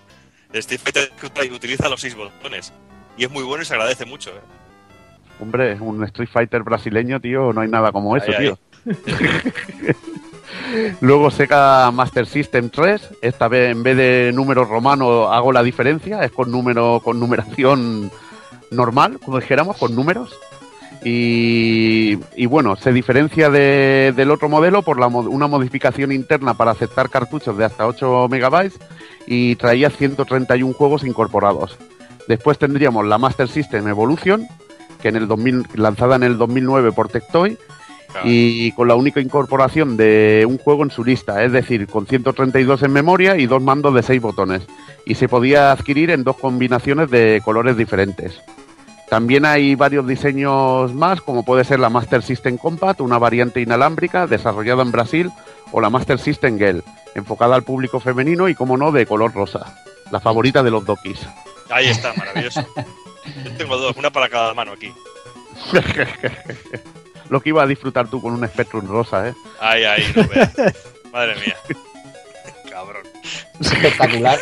el 0.52 0.60
Street 0.60 0.82
Fighter 0.82 1.12
utiliza 1.52 1.88
los 1.88 2.02
seis 2.02 2.16
botones. 2.16 2.74
Y 3.18 3.26
es 3.26 3.32
muy 3.32 3.44
bueno 3.44 3.62
y 3.62 3.66
se 3.66 3.74
agradece 3.74 4.06
mucho. 4.06 4.32
¿eh? 4.32 4.42
Hombre, 5.40 5.80
un 5.80 6.04
Street 6.06 6.30
Fighter 6.32 6.64
brasileño, 6.64 7.20
tío, 7.20 7.54
no 7.54 7.62
hay 7.62 7.70
nada 7.70 7.92
como 7.92 8.18
eso, 8.18 8.32
tío. 8.38 8.58
Luego 11.02 11.32
Sega 11.32 11.92
Master 11.92 12.26
System 12.26 12.70
3. 12.70 13.10
Esta 13.22 13.48
vez 13.48 13.72
en 13.72 13.84
vez 13.84 13.98
de 13.98 14.32
número 14.34 14.66
romano 14.66 15.32
hago 15.32 15.52
la 15.52 15.64
diferencia. 15.64 16.24
Es 16.24 16.32
con 16.32 16.52
número, 16.52 17.02
con 17.04 17.20
numeración 17.20 18.12
normal, 18.72 19.20
como 19.24 19.40
dijéramos, 19.40 19.78
con 19.78 19.96
números. 19.96 20.36
Y, 21.08 22.16
bueno, 22.48 22.76
se 22.78 22.92
diferencia 22.92 23.52
del 23.52 24.32
otro 24.32 24.50
modelo 24.50 24.82
por 24.82 25.00
la, 25.00 25.06
una 25.06 25.46
modificación 25.46 26.12
interna 26.12 26.56
para 26.56 26.72
aceptar 26.72 27.12
cartuchos 27.12 27.56
de 27.58 27.66
hasta 27.66 27.86
8 27.86 28.28
megabytes 28.28 28.80
y 29.28 29.56
traía 29.56 29.92
131 29.92 30.74
juegos 30.74 31.04
incorporados. 31.04 31.78
Después 32.28 32.58
tendríamos 32.58 33.06
la 33.06 33.20
Master 33.20 33.48
System 33.48 33.88
Evolution, 33.88 34.48
que 35.00 35.10
en 35.10 35.18
el 35.18 35.28
2000, 35.28 35.68
lanzada 35.76 36.16
en 36.16 36.24
el 36.24 36.40
2009 36.40 36.92
por 36.92 37.10
Tectoy, 37.10 37.60
y 38.24 38.72
con 38.72 38.88
la 38.88 38.96
única 38.96 39.20
incorporación 39.20 39.98
de 39.98 40.46
un 40.48 40.58
juego 40.58 40.84
en 40.84 40.92
su 40.92 41.04
lista, 41.04 41.44
es 41.44 41.52
decir, 41.52 41.88
con 41.88 42.08
132 42.08 42.84
en 42.84 42.92
memoria 42.92 43.38
y 43.38 43.46
dos 43.46 43.62
mandos 43.62 43.94
de 43.94 44.04
6 44.04 44.22
botones. 44.22 44.64
Y 45.06 45.16
se 45.16 45.28
podía 45.28 45.72
adquirir 45.72 46.12
en 46.12 46.24
dos 46.24 46.38
combinaciones 46.38 47.10
de 47.12 47.42
colores 47.44 47.78
diferentes. 47.78 48.42
También 49.10 49.46
hay 49.46 49.76
varios 49.76 50.08
diseños 50.08 50.94
más, 50.94 51.22
como 51.22 51.46
puede 51.46 51.64
ser 51.64 51.80
la 51.80 51.90
Master 51.90 52.24
System 52.24 52.58
Compact, 52.58 53.02
una 53.02 53.20
variante 53.20 53.62
inalámbrica 53.62 54.26
desarrollada 54.26 54.82
en 54.82 54.92
Brasil, 54.92 55.32
o 55.72 55.80
la 55.80 55.90
Master 55.90 56.18
System 56.18 56.58
Gel, 56.58 56.84
enfocada 57.14 57.56
al 57.56 57.64
público 57.64 58.00
femenino 58.00 58.50
y, 58.50 58.56
como 58.56 58.78
no, 58.78 58.92
de 58.92 59.06
color 59.06 59.34
rosa. 59.34 59.80
La 60.12 60.20
favorita 60.20 60.64
de 60.64 60.72
los 60.72 60.86
dokis. 60.86 61.20
Ahí 61.70 61.88
está, 61.88 62.14
maravilloso. 62.14 62.66
Yo 63.44 63.52
tengo 63.58 63.78
dos, 63.78 63.96
una 63.98 64.10
para 64.12 64.30
cada 64.30 64.54
mano 64.54 64.72
aquí. 64.74 64.92
lo 67.30 67.42
que 67.42 67.50
iba 67.50 67.64
a 67.64 67.68
disfrutar 67.68 68.08
tú 68.08 68.22
con 68.22 68.34
un 68.34 68.48
Spectrum 68.48 68.88
rosa, 68.88 69.30
¿eh? 69.30 69.34
Ay, 69.60 69.84
ay, 69.84 70.04
no 70.16 70.28
veas. 70.28 70.54
Madre 71.12 71.36
mía. 71.36 71.56
Cabrón. 72.70 73.04
Espectacular. 73.60 74.40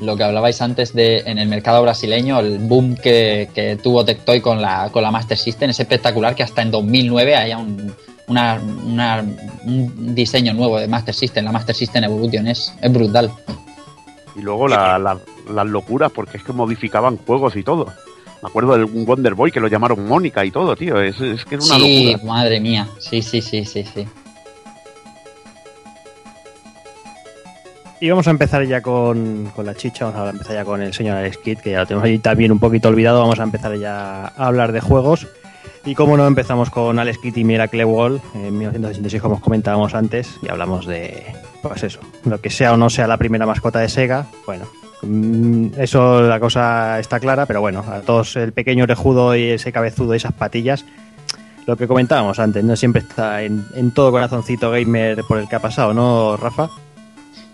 lo 0.00 0.16
que 0.16 0.24
hablabais 0.24 0.60
antes 0.62 0.94
de 0.94 1.18
en 1.18 1.38
el 1.38 1.48
mercado 1.48 1.82
brasileño, 1.82 2.40
el 2.40 2.58
boom 2.58 2.96
que, 2.96 3.78
tuvo 3.82 4.04
Tectoy 4.04 4.40
con 4.40 4.60
la, 4.60 4.90
con 4.90 5.02
la 5.02 5.10
Master 5.10 5.36
System 5.36 5.70
es 5.70 5.80
espectacular 5.80 6.34
que 6.34 6.42
hasta 6.42 6.62
en 6.62 6.70
2009 6.70 7.36
haya 7.36 7.58
un, 7.58 7.94
un 8.28 10.14
diseño 10.14 10.54
nuevo 10.54 10.78
de 10.78 10.88
Master 10.88 11.14
System, 11.14 11.44
la 11.44 11.52
Master 11.52 11.74
System 11.74 12.04
Evolution, 12.04 12.46
es, 12.46 12.74
es 12.80 12.92
brutal. 12.92 13.30
Y 14.36 14.42
luego 14.42 14.68
las 14.68 15.66
locuras, 15.66 16.12
porque 16.12 16.38
es 16.38 16.44
que 16.44 16.52
modificaban 16.52 17.16
juegos 17.18 17.56
y 17.56 17.62
todo. 17.62 17.92
Me 18.42 18.48
acuerdo 18.48 18.76
de 18.78 18.84
un 18.84 19.04
Wonder 19.04 19.34
Boy 19.34 19.52
que 19.52 19.60
lo 19.60 19.68
llamaron 19.68 20.06
Mónica 20.06 20.44
y 20.44 20.50
todo, 20.50 20.74
tío. 20.74 21.00
Es, 21.00 21.20
es 21.20 21.44
que 21.44 21.56
es 21.56 21.66
una 21.66 21.76
sí, 21.76 22.12
locura. 22.12 22.32
madre 22.32 22.60
mía. 22.60 22.88
Sí, 22.98 23.20
sí, 23.22 23.42
sí, 23.42 23.64
sí, 23.64 23.84
sí. 23.84 24.06
Y 28.02 28.08
vamos 28.08 28.26
a 28.28 28.30
empezar 28.30 28.64
ya 28.64 28.80
con, 28.80 29.52
con 29.54 29.66
la 29.66 29.74
chicha, 29.74 30.06
vamos 30.06 30.20
a 30.26 30.30
empezar 30.30 30.54
ya 30.54 30.64
con 30.64 30.80
el 30.80 30.94
señor 30.94 31.18
Alex 31.18 31.36
Kidd, 31.36 31.58
que 31.58 31.72
ya 31.72 31.80
lo 31.80 31.86
tenemos 31.86 32.06
ahí 32.06 32.18
también 32.18 32.50
un 32.50 32.58
poquito 32.58 32.88
olvidado. 32.88 33.20
Vamos 33.20 33.38
a 33.40 33.42
empezar 33.42 33.76
ya 33.76 34.26
a 34.28 34.46
hablar 34.46 34.72
de 34.72 34.80
juegos. 34.80 35.26
Y 35.84 35.94
como 35.94 36.16
no, 36.16 36.26
empezamos 36.26 36.70
con 36.70 36.98
Alex 36.98 37.18
Kidd 37.18 37.36
y 37.36 37.44
Miracle 37.44 37.84
Wall 37.84 38.22
en 38.34 38.56
1986, 38.56 39.20
como 39.20 39.34
os 39.36 39.40
comentábamos 39.42 39.94
antes, 39.94 40.30
y 40.42 40.48
hablamos 40.50 40.86
de, 40.86 41.24
pues 41.62 41.82
eso, 41.82 42.00
lo 42.24 42.40
que 42.40 42.48
sea 42.50 42.72
o 42.72 42.76
no 42.78 42.88
sea 42.88 43.06
la 43.06 43.18
primera 43.18 43.44
mascota 43.46 43.80
de 43.80 43.88
Sega. 43.90 44.26
Bueno, 44.46 44.66
eso 45.76 46.22
la 46.22 46.40
cosa 46.40 46.98
está 46.98 47.20
clara, 47.20 47.46
pero 47.46 47.60
bueno, 47.60 47.84
a 47.86 48.00
todos 48.00 48.36
el 48.36 48.52
pequeño 48.52 48.84
orejudo 48.84 49.34
y 49.34 49.50
ese 49.50 49.72
cabezudo 49.72 50.14
y 50.14 50.18
esas 50.18 50.32
patillas, 50.32 50.84
lo 51.66 51.76
que 51.76 51.86
comentábamos 51.86 52.38
antes, 52.38 52.64
no 52.64 52.76
siempre 52.76 53.02
está 53.02 53.42
en, 53.42 53.64
en 53.74 53.92
todo 53.92 54.10
corazoncito 54.10 54.70
gamer 54.70 55.22
por 55.24 55.38
el 55.38 55.48
que 55.48 55.56
ha 55.56 55.60
pasado, 55.60 55.94
¿no, 55.94 56.36
Rafa? 56.36 56.68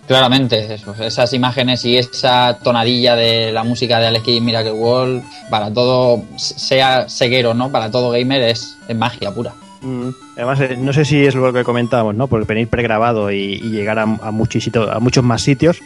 Claramente, 0.06 0.72
eso, 0.72 0.94
esas 1.02 1.32
imágenes 1.32 1.84
y 1.84 1.98
esa 1.98 2.58
tonadilla 2.62 3.16
de 3.16 3.50
la 3.50 3.64
música 3.64 3.98
de 3.98 4.06
Alex 4.06 4.24
Kidd 4.24 4.40
Miracle 4.40 4.72
Wall, 4.72 5.22
para 5.50 5.72
todo, 5.72 6.22
sea 6.36 7.08
ceguero, 7.08 7.54
¿no? 7.54 7.70
Para 7.72 7.90
todo 7.90 8.10
gamer 8.10 8.42
es, 8.42 8.78
es 8.86 8.96
magia 8.96 9.32
pura. 9.34 9.52
Mm. 9.80 10.10
Además, 10.36 10.60
eh, 10.60 10.76
no 10.78 10.92
sé 10.92 11.04
si 11.04 11.26
es 11.26 11.34
lo 11.34 11.52
que 11.52 11.64
comentábamos, 11.64 12.14
¿no? 12.14 12.28
Por 12.28 12.46
venir 12.46 12.68
pregrabado 12.68 13.32
y, 13.32 13.54
y 13.54 13.70
llegar 13.70 13.98
a, 13.98 14.02
a, 14.02 14.28
a 14.28 14.30
muchos 15.00 15.24
más 15.24 15.42
sitios. 15.42 15.80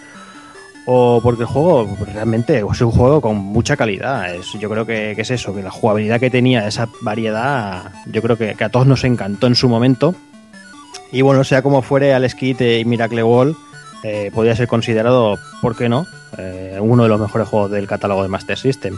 O 0.87 1.21
porque 1.23 1.43
el 1.43 1.49
juego 1.49 1.87
pues, 1.99 2.13
realmente 2.13 2.59
es 2.59 2.81
un 2.81 2.91
juego 2.91 3.21
con 3.21 3.37
mucha 3.37 3.77
calidad. 3.77 4.35
Es, 4.35 4.53
yo 4.59 4.71
creo 4.71 4.87
que, 4.87 5.13
es 5.13 5.31
eso, 5.31 5.55
que 5.55 5.63
la 5.63 5.71
jugabilidad 5.71 6.21
que 6.21 6.31
tenía, 6.31 6.67
esa 6.67 6.89
variedad, 7.03 7.93
yo 8.07 8.23
creo 8.23 8.37
que, 8.37 8.57
a 8.59 8.69
todos 8.69 8.87
nos 8.87 9.05
encantó 9.05 9.47
en 9.47 9.55
su 9.55 9.69
momento. 9.69 10.15
Y 11.13 11.23
bueno, 11.23 11.45
sea 11.45 11.63
como 11.63 11.83
fuere, 11.83 12.15
Alex 12.15 12.35
Kidd 12.35 12.61
y 12.61 12.85
Miracle 12.85 13.23
Wall 13.23 13.57
eh, 14.05 14.31
podría 14.33 14.57
ser 14.57 14.69
considerado, 14.69 15.39
¿por 15.61 15.77
qué 15.77 15.89
no? 15.89 16.07
Eh, 16.39 16.79
uno 16.81 17.03
de 17.03 17.09
los 17.09 17.21
mejores 17.21 17.49
juegos 17.49 17.71
del 17.71 17.87
catálogo 17.87 18.23
de 18.23 18.29
Master 18.29 18.57
System. 18.59 18.97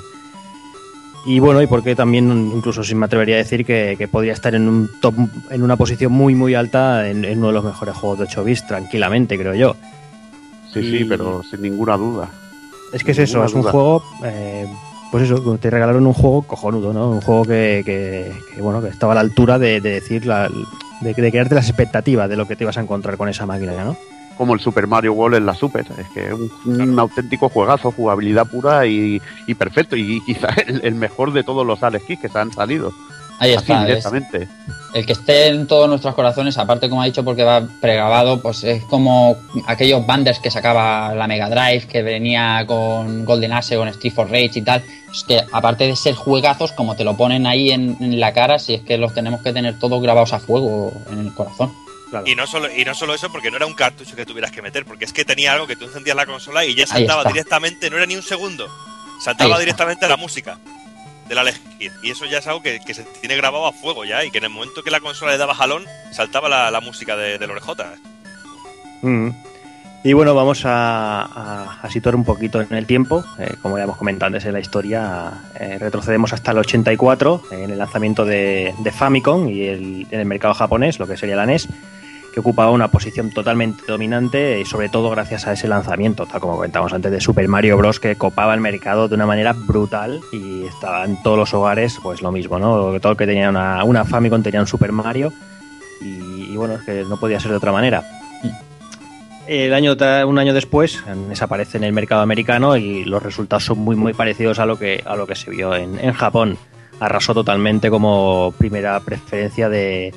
Y 1.24 1.38
bueno, 1.38 1.62
y 1.62 1.66
porque 1.66 1.94
también, 1.94 2.50
incluso 2.54 2.82
sin 2.82 2.98
me 2.98 3.06
atrevería 3.06 3.36
a 3.36 3.38
decir 3.38 3.64
que, 3.64 3.94
que 3.96 4.08
podría 4.08 4.32
estar 4.32 4.54
en 4.54 4.68
un 4.68 4.90
top, 5.00 5.14
en 5.50 5.62
una 5.62 5.76
posición 5.76 6.12
muy 6.12 6.34
muy 6.34 6.54
alta 6.54 7.08
en, 7.08 7.24
en 7.24 7.38
uno 7.38 7.48
de 7.48 7.52
los 7.52 7.64
mejores 7.64 7.94
juegos 7.94 8.18
de 8.18 8.24
8 8.24 8.44
bits, 8.44 8.66
tranquilamente, 8.66 9.38
creo 9.38 9.54
yo. 9.54 9.76
Sí, 10.72 10.80
Y- 10.80 10.98
sí, 10.98 11.04
pero 11.04 11.42
sin 11.42 11.62
ninguna 11.62 11.96
duda. 11.96 12.28
Es 12.92 13.02
que 13.04 13.12
es 13.12 13.18
eso, 13.18 13.44
es 13.44 13.54
un 13.54 13.62
duda. 13.62 13.70
juego, 13.72 14.02
eh, 14.24 14.66
pues 15.10 15.24
eso, 15.24 15.58
te 15.58 15.70
regalaron 15.70 16.06
un 16.06 16.12
juego 16.12 16.42
cojonudo, 16.42 16.92
¿no? 16.92 17.10
Un 17.10 17.20
juego 17.20 17.44
que, 17.44 17.82
que- 17.84 18.32
que, 18.54 18.60
bueno, 18.62 18.82
que 18.82 18.88
estaba 18.88 19.12
a 19.12 19.14
la 19.16 19.20
altura 19.22 19.58
de, 19.58 19.80
de 19.80 19.90
decir, 19.90 20.26
la, 20.26 20.48
de, 21.00 21.14
de 21.14 21.30
crearte 21.30 21.54
las 21.54 21.68
expectativas 21.68 22.28
de 22.28 22.36
lo 22.36 22.46
que 22.46 22.56
te 22.56 22.64
ibas 22.64 22.76
a 22.76 22.80
encontrar 22.82 23.16
con 23.16 23.28
esa 23.28 23.46
máquina, 23.46 23.72
¿no? 23.84 23.96
Como 24.36 24.54
el 24.54 24.60
Super 24.60 24.86
Mario 24.86 25.12
World 25.12 25.36
en 25.36 25.46
la 25.46 25.54
Super. 25.54 25.84
Es 25.98 26.06
que 26.14 26.26
es 26.28 26.32
un, 26.32 26.80
un 26.80 26.98
auténtico 26.98 27.48
juegazo, 27.50 27.90
jugabilidad 27.92 28.46
pura 28.46 28.86
y, 28.86 29.20
y 29.46 29.54
perfecto. 29.54 29.94
Y 29.96 30.20
quizá 30.24 30.48
el, 30.66 30.80
el 30.84 30.94
mejor 30.94 31.32
de 31.32 31.44
todos 31.44 31.66
los 31.66 31.82
Alex 31.82 32.04
Kidd 32.06 32.18
que 32.20 32.28
se 32.30 32.38
han 32.38 32.50
salido. 32.52 32.92
Ahí 33.42 33.54
Así 33.54 33.62
está. 33.62 33.80
es- 33.82 33.86
directamente. 33.88 34.48
el 34.94 35.06
que 35.06 35.12
esté 35.14 35.46
en 35.48 35.66
todos 35.66 35.88
nuestros 35.88 36.14
corazones, 36.14 36.56
aparte 36.58 36.88
como 36.88 37.00
ha 37.02 37.06
dicho 37.06 37.24
porque 37.24 37.42
va 37.44 37.66
pregrabado, 37.80 38.40
pues 38.42 38.62
es 38.62 38.84
como 38.84 39.36
aquellos 39.66 40.06
banders 40.06 40.38
que 40.38 40.50
sacaba 40.50 41.14
la 41.14 41.26
Mega 41.26 41.48
Drive, 41.48 41.86
que 41.88 42.02
venía 42.02 42.62
con 42.66 43.24
Golden 43.24 43.52
Axe, 43.54 43.76
con 43.76 43.88
Street 43.88 44.12
for 44.12 44.26
Rage 44.30 44.50
y 44.58 44.62
tal. 44.62 44.82
Es 45.12 45.24
que 45.24 45.42
aparte 45.50 45.86
de 45.86 45.96
ser 45.96 46.14
juegazos, 46.14 46.72
como 46.72 46.94
te 46.94 47.04
lo 47.04 47.16
ponen 47.16 47.46
ahí 47.46 47.70
en, 47.70 47.96
en 48.00 48.20
la 48.20 48.32
cara, 48.32 48.58
si 48.58 48.74
es 48.74 48.82
que 48.82 48.96
los 48.98 49.14
tenemos 49.14 49.42
que 49.42 49.52
tener 49.52 49.78
todos 49.78 50.00
grabados 50.02 50.32
a 50.34 50.38
fuego 50.40 50.92
en 51.10 51.20
el 51.20 51.34
corazón. 51.34 51.72
Claro. 52.10 52.26
Y 52.28 52.34
no, 52.34 52.46
solo, 52.46 52.68
y 52.70 52.84
no 52.84 52.94
solo 52.94 53.14
eso, 53.14 53.32
porque 53.32 53.50
no 53.50 53.56
era 53.56 53.64
un 53.66 53.72
cartucho 53.74 54.14
que 54.14 54.26
tuvieras 54.26 54.50
que 54.52 54.60
meter, 54.60 54.84
porque 54.84 55.06
es 55.06 55.14
que 55.14 55.24
tenía 55.24 55.54
algo 55.54 55.66
que 55.66 55.76
tú 55.76 55.86
encendías 55.86 56.14
la 56.14 56.26
consola 56.26 56.64
y 56.66 56.74
ya 56.74 56.86
saltaba 56.86 57.24
directamente, 57.24 57.88
no 57.88 57.96
era 57.96 58.04
ni 58.04 58.14
un 58.16 58.22
segundo, 58.22 58.68
saltaba 59.24 59.58
directamente 59.58 60.04
a 60.04 60.08
la 60.10 60.18
música 60.18 60.58
de 61.28 61.34
la 61.34 61.44
Kidd. 61.78 61.92
Y 62.02 62.10
eso 62.10 62.24
ya 62.26 62.38
es 62.38 62.46
algo 62.46 62.62
que, 62.62 62.80
que 62.80 62.94
se 62.94 63.04
tiene 63.04 63.36
grabado 63.36 63.66
a 63.66 63.72
fuego 63.72 64.04
ya, 64.04 64.24
y 64.24 64.30
que 64.30 64.38
en 64.38 64.44
el 64.44 64.50
momento 64.50 64.82
que 64.82 64.90
la 64.90 65.00
consola 65.00 65.32
le 65.32 65.38
daba 65.38 65.54
jalón, 65.54 65.84
saltaba 66.10 66.48
la, 66.48 66.70
la 66.70 66.80
música 66.80 67.16
de, 67.16 67.38
del 67.38 67.50
orejota. 67.50 67.94
Mm. 69.02 69.30
Y 70.04 70.14
bueno, 70.14 70.34
vamos 70.34 70.62
a, 70.64 71.78
situar 71.88 72.16
un 72.16 72.24
poquito 72.24 72.60
en 72.60 72.74
el 72.74 72.86
tiempo. 72.86 73.24
Eh, 73.38 73.54
como 73.62 73.78
ya 73.78 73.84
hemos 73.84 73.96
comentado 73.96 74.28
antes 74.28 74.44
en 74.44 74.52
la 74.52 74.58
historia, 74.58 75.32
eh, 75.58 75.78
retrocedemos 75.78 76.32
hasta 76.32 76.50
el 76.50 76.58
84, 76.58 77.42
en 77.52 77.70
el 77.70 77.78
lanzamiento 77.78 78.24
de, 78.24 78.74
de 78.78 78.90
Famicom 78.90 79.48
y 79.48 79.62
el, 79.62 80.06
en 80.10 80.20
el 80.20 80.26
mercado 80.26 80.54
japonés, 80.54 80.98
lo 80.98 81.06
que 81.06 81.16
sería 81.16 81.36
la 81.36 81.46
NES, 81.46 81.68
que 82.32 82.40
ocupaba 82.40 82.70
una 82.70 82.88
posición 82.88 83.30
totalmente 83.30 83.84
dominante 83.86 84.60
y 84.60 84.64
sobre 84.64 84.88
todo 84.88 85.10
gracias 85.10 85.46
a 85.46 85.52
ese 85.52 85.68
lanzamiento, 85.68 86.26
tal 86.26 86.40
como 86.40 86.54
comentábamos 86.54 86.92
antes, 86.92 87.12
de 87.12 87.20
Super 87.20 87.46
Mario 87.48 87.76
Bros. 87.76 88.00
que 88.00 88.16
copaba 88.16 88.54
el 88.54 88.60
mercado 88.60 89.08
de 89.08 89.14
una 89.14 89.26
manera 89.26 89.52
brutal 89.52 90.20
y 90.32 90.64
estaba 90.64 91.04
en 91.04 91.22
todos 91.22 91.38
los 91.38 91.54
hogares 91.54 91.98
pues 92.02 92.22
lo 92.22 92.32
mismo, 92.32 92.58
¿no? 92.58 92.98
Todo 93.00 93.12
el 93.12 93.18
que 93.18 93.26
tenía 93.26 93.50
una, 93.50 93.84
una 93.84 94.04
Famicom 94.04 94.42
tenía 94.42 94.60
un 94.60 94.66
Super 94.66 94.92
Mario 94.92 95.32
y, 96.00 96.56
bueno, 96.56 96.74
es 96.74 96.82
que 96.82 97.04
no 97.04 97.16
podía 97.18 97.38
ser 97.38 97.52
de 97.52 97.58
otra 97.58 97.70
manera. 97.70 98.02
El 99.46 99.74
año, 99.74 99.94
un 100.26 100.38
año 100.38 100.54
después 100.54 101.02
desaparece 101.28 101.76
en 101.76 101.84
el 101.84 101.92
mercado 101.92 102.22
americano 102.22 102.76
y 102.76 103.04
los 103.04 103.22
resultados 103.22 103.64
son 103.64 103.78
muy 103.78 103.96
muy 103.96 104.14
parecidos 104.14 104.58
a 104.58 104.66
lo 104.66 104.78
que, 104.78 105.02
a 105.04 105.16
lo 105.16 105.26
que 105.26 105.34
se 105.34 105.50
vio 105.50 105.74
en, 105.74 105.98
en 105.98 106.12
Japón. 106.12 106.56
Arrasó 107.00 107.34
totalmente 107.34 107.90
como 107.90 108.54
primera 108.56 108.98
preferencia 109.00 109.68
de, 109.68 110.14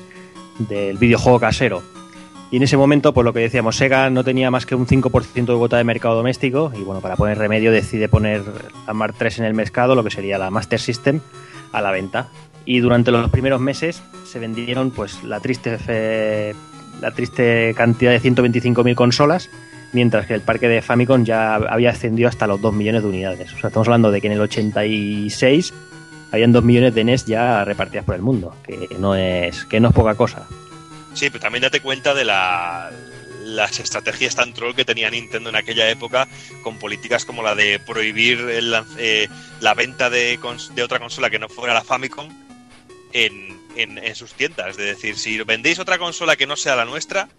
del 0.59 0.97
videojuego 0.97 1.39
casero. 1.39 1.81
Y 2.51 2.57
en 2.57 2.63
ese 2.63 2.77
momento, 2.77 3.13
por 3.13 3.25
lo 3.25 3.33
que 3.33 3.39
decíamos, 3.39 3.75
Sega 3.75 4.09
no 4.09 4.23
tenía 4.23 4.51
más 4.51 4.65
que 4.65 4.75
un 4.75 4.85
5% 4.87 5.33
de 5.45 5.57
cuota 5.57 5.77
de 5.77 5.83
mercado 5.83 6.15
doméstico 6.15 6.71
y 6.77 6.81
bueno, 6.83 7.01
para 7.01 7.15
poner 7.15 7.37
remedio 7.37 7.71
decide 7.71 8.07
poner 8.07 8.43
la 8.87 8.93
Mark 8.93 9.15
III 9.19 9.29
en 9.39 9.43
el 9.45 9.53
mercado, 9.55 9.95
lo 9.95 10.03
que 10.03 10.11
sería 10.11 10.37
la 10.37 10.51
Master 10.51 10.79
System, 10.79 11.19
a 11.71 11.81
la 11.81 11.91
venta. 11.91 12.27
Y 12.63 12.79
durante 12.79 13.11
los 13.11 13.29
primeros 13.29 13.59
meses 13.59 14.01
se 14.25 14.39
vendieron 14.39 14.91
pues 14.91 15.23
la 15.23 15.39
triste 15.39 15.77
fe- 15.77 16.55
la 17.01 17.11
triste 17.11 17.73
cantidad 17.75 18.11
de 18.11 18.21
125.000 18.21 18.95
consolas, 18.95 19.49
mientras 19.91 20.25
que 20.27 20.33
el 20.35 20.41
parque 20.41 20.67
de 20.69 20.81
Famicom 20.81 21.25
ya 21.25 21.55
había 21.55 21.89
ascendido 21.89 22.29
hasta 22.29 22.47
los 22.47 22.61
2 22.61 22.73
millones 22.73 23.01
de 23.03 23.09
unidades. 23.09 23.53
O 23.53 23.57
sea, 23.57 23.67
estamos 23.67 23.87
hablando 23.87 24.11
de 24.11 24.21
que 24.21 24.27
en 24.27 24.33
el 24.33 24.41
86 24.41 25.73
habían 26.31 26.51
2 26.51 26.63
millones 26.63 26.93
de 26.95 27.03
NES 27.03 27.25
ya 27.25 27.63
repartidas 27.65 28.05
por 28.05 28.15
el 28.15 28.21
mundo, 28.21 28.53
que 28.63 28.89
no 28.99 29.15
es, 29.15 29.65
que 29.65 29.79
no 29.79 29.89
es 29.89 29.93
poca 29.93 30.15
cosa. 30.15 30.47
Sí, 31.15 31.29
pero 31.29 31.39
también 31.41 31.63
date 31.63 31.79
cuenta 31.81 32.13
de 32.13 32.25
la, 32.25 32.91
las 33.43 33.79
estrategias 33.79 34.35
tan 34.35 34.53
troll 34.53 34.75
que 34.75 34.85
tenía 34.85 35.09
Nintendo 35.09 35.49
en 35.49 35.55
aquella 35.55 35.89
época, 35.89 36.27
con 36.61 36.77
políticas 36.77 37.25
como 37.25 37.41
la 37.41 37.55
de 37.55 37.79
prohibir 37.79 38.39
el 38.41 38.75
eh, 38.97 39.27
la 39.61 39.73
venta 39.73 40.09
de, 40.09 40.37
otra 40.83 40.99
consola 40.99 41.29
que 41.29 41.39
no 41.39 41.47
fuera 41.49 41.73
la 41.73 41.83
Famicom 41.83 42.27
en, 43.13 43.57
en- 43.75 43.97
en 43.97 44.15
sus 44.15 44.33
tiendas. 44.33 44.69
Es 44.71 44.77
decir, 44.77 45.17
si 45.17 45.37
vendéis 45.43 45.79
otra 45.79 45.97
consola 45.97 46.35
que 46.35 46.45
no 46.47 46.55
sea 46.55 46.75
la 46.75 46.85
nuestra, 46.85 47.29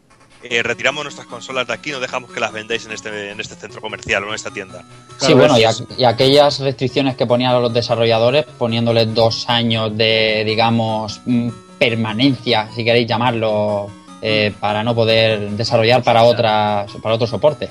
eh, 0.42 0.62
retiramos 0.62 1.02
nuestras 1.02 1.26
consolas 1.26 1.66
de 1.66 1.72
aquí, 1.72 1.90
no 1.90 1.98
dejamos 2.00 2.30
que 2.32 2.40
las 2.40 2.52
vendáis 2.52 2.84
en 2.86 2.92
este, 2.92 3.30
en 3.30 3.40
este 3.40 3.54
centro 3.56 3.80
comercial 3.80 4.22
o 4.24 4.28
en 4.28 4.34
esta 4.34 4.50
tienda. 4.50 4.84
Sí, 5.18 5.32
bueno, 5.34 5.58
y, 5.58 5.64
a- 5.64 5.72
y 5.98 6.04
aquellas 6.04 6.60
restricciones 6.60 7.16
que 7.16 7.26
ponían 7.26 7.54
a 7.54 7.58
los 7.60 7.72
desarrolladores, 7.74 8.44
poniéndoles 8.58 9.12
dos 9.14 9.48
años 9.48 9.96
de, 9.96 10.44
digamos, 10.46 11.20
mm, 11.26 11.48
permanencia, 11.78 12.68
si 12.74 12.84
queréis 12.84 13.06
llamarlo, 13.06 13.88
eh, 14.22 14.52
para 14.58 14.82
no 14.82 14.94
poder 14.94 15.50
desarrollar 15.50 16.02
para 16.02 16.24
otras, 16.24 16.90
para 17.02 17.14
otro 17.14 17.26
soporte. 17.26 17.68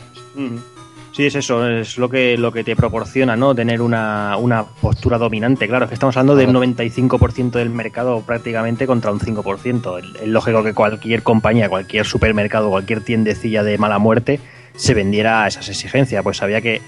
Sí, 1.16 1.26
es 1.26 1.36
eso, 1.36 1.66
es 1.68 1.98
lo 1.98 2.10
que, 2.10 2.38
lo 2.38 2.52
que 2.52 2.66
te 2.66 2.76
proporciona, 2.76 3.38
¿no? 3.38 3.56
Tener 3.56 3.82
una, 3.82 4.36
una 4.38 4.66
postura 4.66 5.18
dominante. 5.18 5.66
Claro, 5.66 5.86
es 5.86 5.90
que 5.90 5.94
estamos 5.94 6.18
hablando 6.18 6.36
del 6.36 6.50
95% 6.50 7.52
del 7.52 7.70
mercado 7.70 8.22
prácticamente 8.22 8.86
contra 8.86 9.12
un 9.14 9.20
5%. 9.20 10.00
Es 10.00 10.22
es 10.22 10.28
lógico 10.28 10.62
que 10.62 10.74
cualquier 10.74 11.24
compañía, 11.24 11.70
cualquier 11.70 12.06
supermercado, 12.06 12.70
cualquier 12.70 13.02
tiendecilla 13.02 13.64
de 13.64 13.78
mala 13.78 13.98
muerte 13.98 14.42
se 14.76 14.94
vendiera 14.94 15.46
a 15.46 15.48
esas 15.48 15.70
exigencias. 15.70 16.22
Pues 16.22 16.36
sabía 16.36 16.60
que 16.60 16.82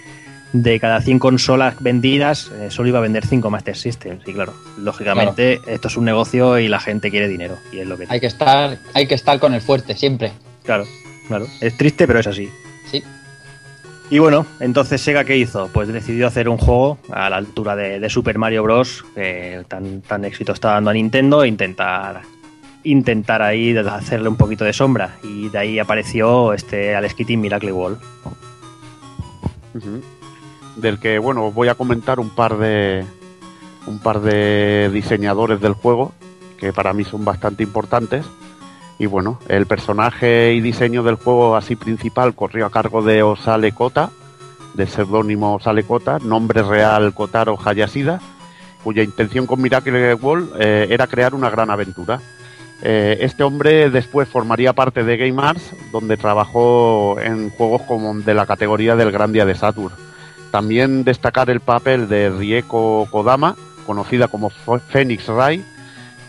de 0.54 0.80
cada 0.80 1.02
100 1.02 1.20
consolas 1.20 1.76
vendidas, 1.82 2.52
eh, 2.52 2.72
solo 2.72 2.90
iba 2.90 3.00
a 3.00 3.02
vender 3.02 3.26
5 3.26 3.50
Master 3.50 3.76
System. 3.76 4.20
Y 4.26 4.34
claro, 4.34 4.54
lógicamente 4.78 5.60
esto 5.68 5.88
es 5.88 5.98
un 5.98 6.06
negocio 6.06 6.60
y 6.60 6.68
la 6.68 6.80
gente 6.80 7.10
quiere 7.10 7.28
dinero. 7.28 7.58
Y 7.72 7.80
es 7.80 7.88
lo 7.88 7.98
que 7.98 8.06
Hay 8.10 8.20
que 8.20 8.28
estar, 8.28 8.78
hay 8.94 9.08
que 9.08 9.16
estar 9.16 9.40
con 9.40 9.54
el 9.54 9.62
fuerte 9.62 9.96
siempre. 9.96 10.32
Claro, 10.64 10.86
claro. 11.28 11.48
Es 11.62 11.78
triste, 11.78 12.08
pero 12.08 12.20
es 12.20 12.28
así. 12.28 12.50
Sí. 12.90 13.04
Y 14.10 14.20
bueno, 14.20 14.46
entonces 14.62 15.02
Sega 15.02 15.26
¿qué 15.26 15.38
hizo? 15.38 15.70
Pues 15.74 15.90
decidió 15.90 16.28
hacer 16.28 16.48
un 16.48 16.58
juego 16.58 16.98
a 17.12 17.30
la 17.30 17.36
altura 17.36 17.76
de, 17.76 18.00
de 18.00 18.10
Super 18.10 18.38
Mario 18.38 18.64
Bros. 18.64 19.04
que 19.14 19.66
tan, 19.68 20.02
tan 20.02 20.24
éxito 20.24 20.54
está 20.54 20.72
dando 20.72 20.92
a 20.92 20.94
Nintendo 20.94 21.44
e 21.44 21.48
intentar 21.50 22.22
intentar 22.84 23.42
ahí 23.42 23.76
hacerle 23.78 24.30
un 24.30 24.38
poquito 24.38 24.64
de 24.64 24.72
sombra. 24.74 25.18
Y 25.24 25.50
de 25.50 25.58
ahí 25.58 25.80
apareció 25.80 26.54
este 26.54 26.96
Alex 26.96 27.16
in 27.28 27.42
Miracle 27.42 27.72
Wall. 27.74 28.00
Del 30.78 31.00
que, 31.00 31.20
bueno, 31.20 31.48
os 31.48 31.54
voy 31.54 31.68
a 31.68 31.76
comentar 31.76 32.20
un 32.20 32.30
par 32.30 32.58
de, 32.58 33.04
un 33.88 34.00
par 34.00 34.22
de 34.22 34.90
diseñadores 34.94 35.60
del 35.60 35.74
juego 35.74 36.14
que 36.58 36.74
para 36.74 36.94
mí 36.94 37.04
son 37.04 37.24
bastante 37.24 37.64
importantes. 37.64 38.26
Y 39.00 39.06
bueno, 39.06 39.40
el 39.48 39.68
personaje 39.68 40.54
y 40.54 40.62
diseño 40.62 41.04
del 41.04 41.16
juego 41.16 41.56
así 41.56 41.76
principal 41.76 42.34
corrió 42.34 42.66
a 42.66 42.72
cargo 42.72 43.04
de 43.04 43.22
Osale 43.22 43.72
Kota, 43.72 44.10
del 44.74 44.88
seudónimo 44.88 45.56
Osale 45.56 45.84
Kota, 45.84 46.18
nombre 46.20 46.64
real 46.64 47.14
Kotaro 47.14 47.58
Hayashida, 47.64 48.20
cuya 48.84 49.04
intención 49.04 49.46
con 49.46 49.62
Miracle 49.62 50.16
Wall 50.16 50.52
eh, 50.60 50.88
era 50.90 51.06
crear 51.06 51.36
una 51.36 51.50
gran 51.50 51.70
aventura. 51.70 52.20
Eh, 52.82 53.18
este 53.22 53.44
hombre 53.44 53.90
después 53.90 54.28
formaría 54.28 54.74
parte 54.74 55.04
de 55.04 55.18
Game 55.18 55.42
Arts, 55.42 55.74
donde 55.92 56.18
trabajó 56.18 57.18
en 57.20 57.52
juegos 57.52 57.84
como 57.84 58.14
de 58.16 58.34
la 58.34 58.46
categoría 58.46 58.96
del 58.96 59.12
Grandia 59.12 59.46
de 59.46 59.56
Saturn. 59.56 60.07
También 60.52 61.04
destacar 61.04 61.50
el 61.50 61.60
papel 61.60 62.08
de 62.08 62.30
Rieko 62.30 63.08
Kodama, 63.12 63.56
conocida 63.86 64.28
como 64.28 64.50
Phoenix 64.50 65.28
Rai, 65.28 65.64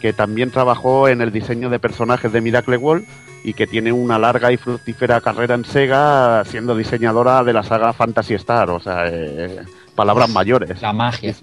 que 0.01 0.13
también 0.13 0.51
trabajó 0.51 1.09
en 1.09 1.21
el 1.21 1.33
diseño 1.33 1.71
de 1.71 1.79
personajes 1.79 2.33
de 2.33 2.41
Miracle 2.41 2.77
Wall 2.77 3.07
y 3.45 3.55
que 3.55 3.67
tiene 3.67 3.93
una 3.93 4.19
larga 4.19 4.53
y 4.53 4.57
fructífera 4.57 5.21
carrera 5.21 5.55
en 5.55 5.65
Sega 5.65 6.45
siendo 6.45 6.77
diseñadora 6.77 7.45
de 7.45 7.53
la 7.53 7.63
saga 7.63 7.93
Fantasy 7.93 8.35
Star, 8.35 8.71
o 8.71 8.81
sea, 8.81 9.05
eh, 9.07 9.61
palabras 9.95 10.31
mayores. 10.31 10.83
La 10.83 10.93
magia. 10.93 11.35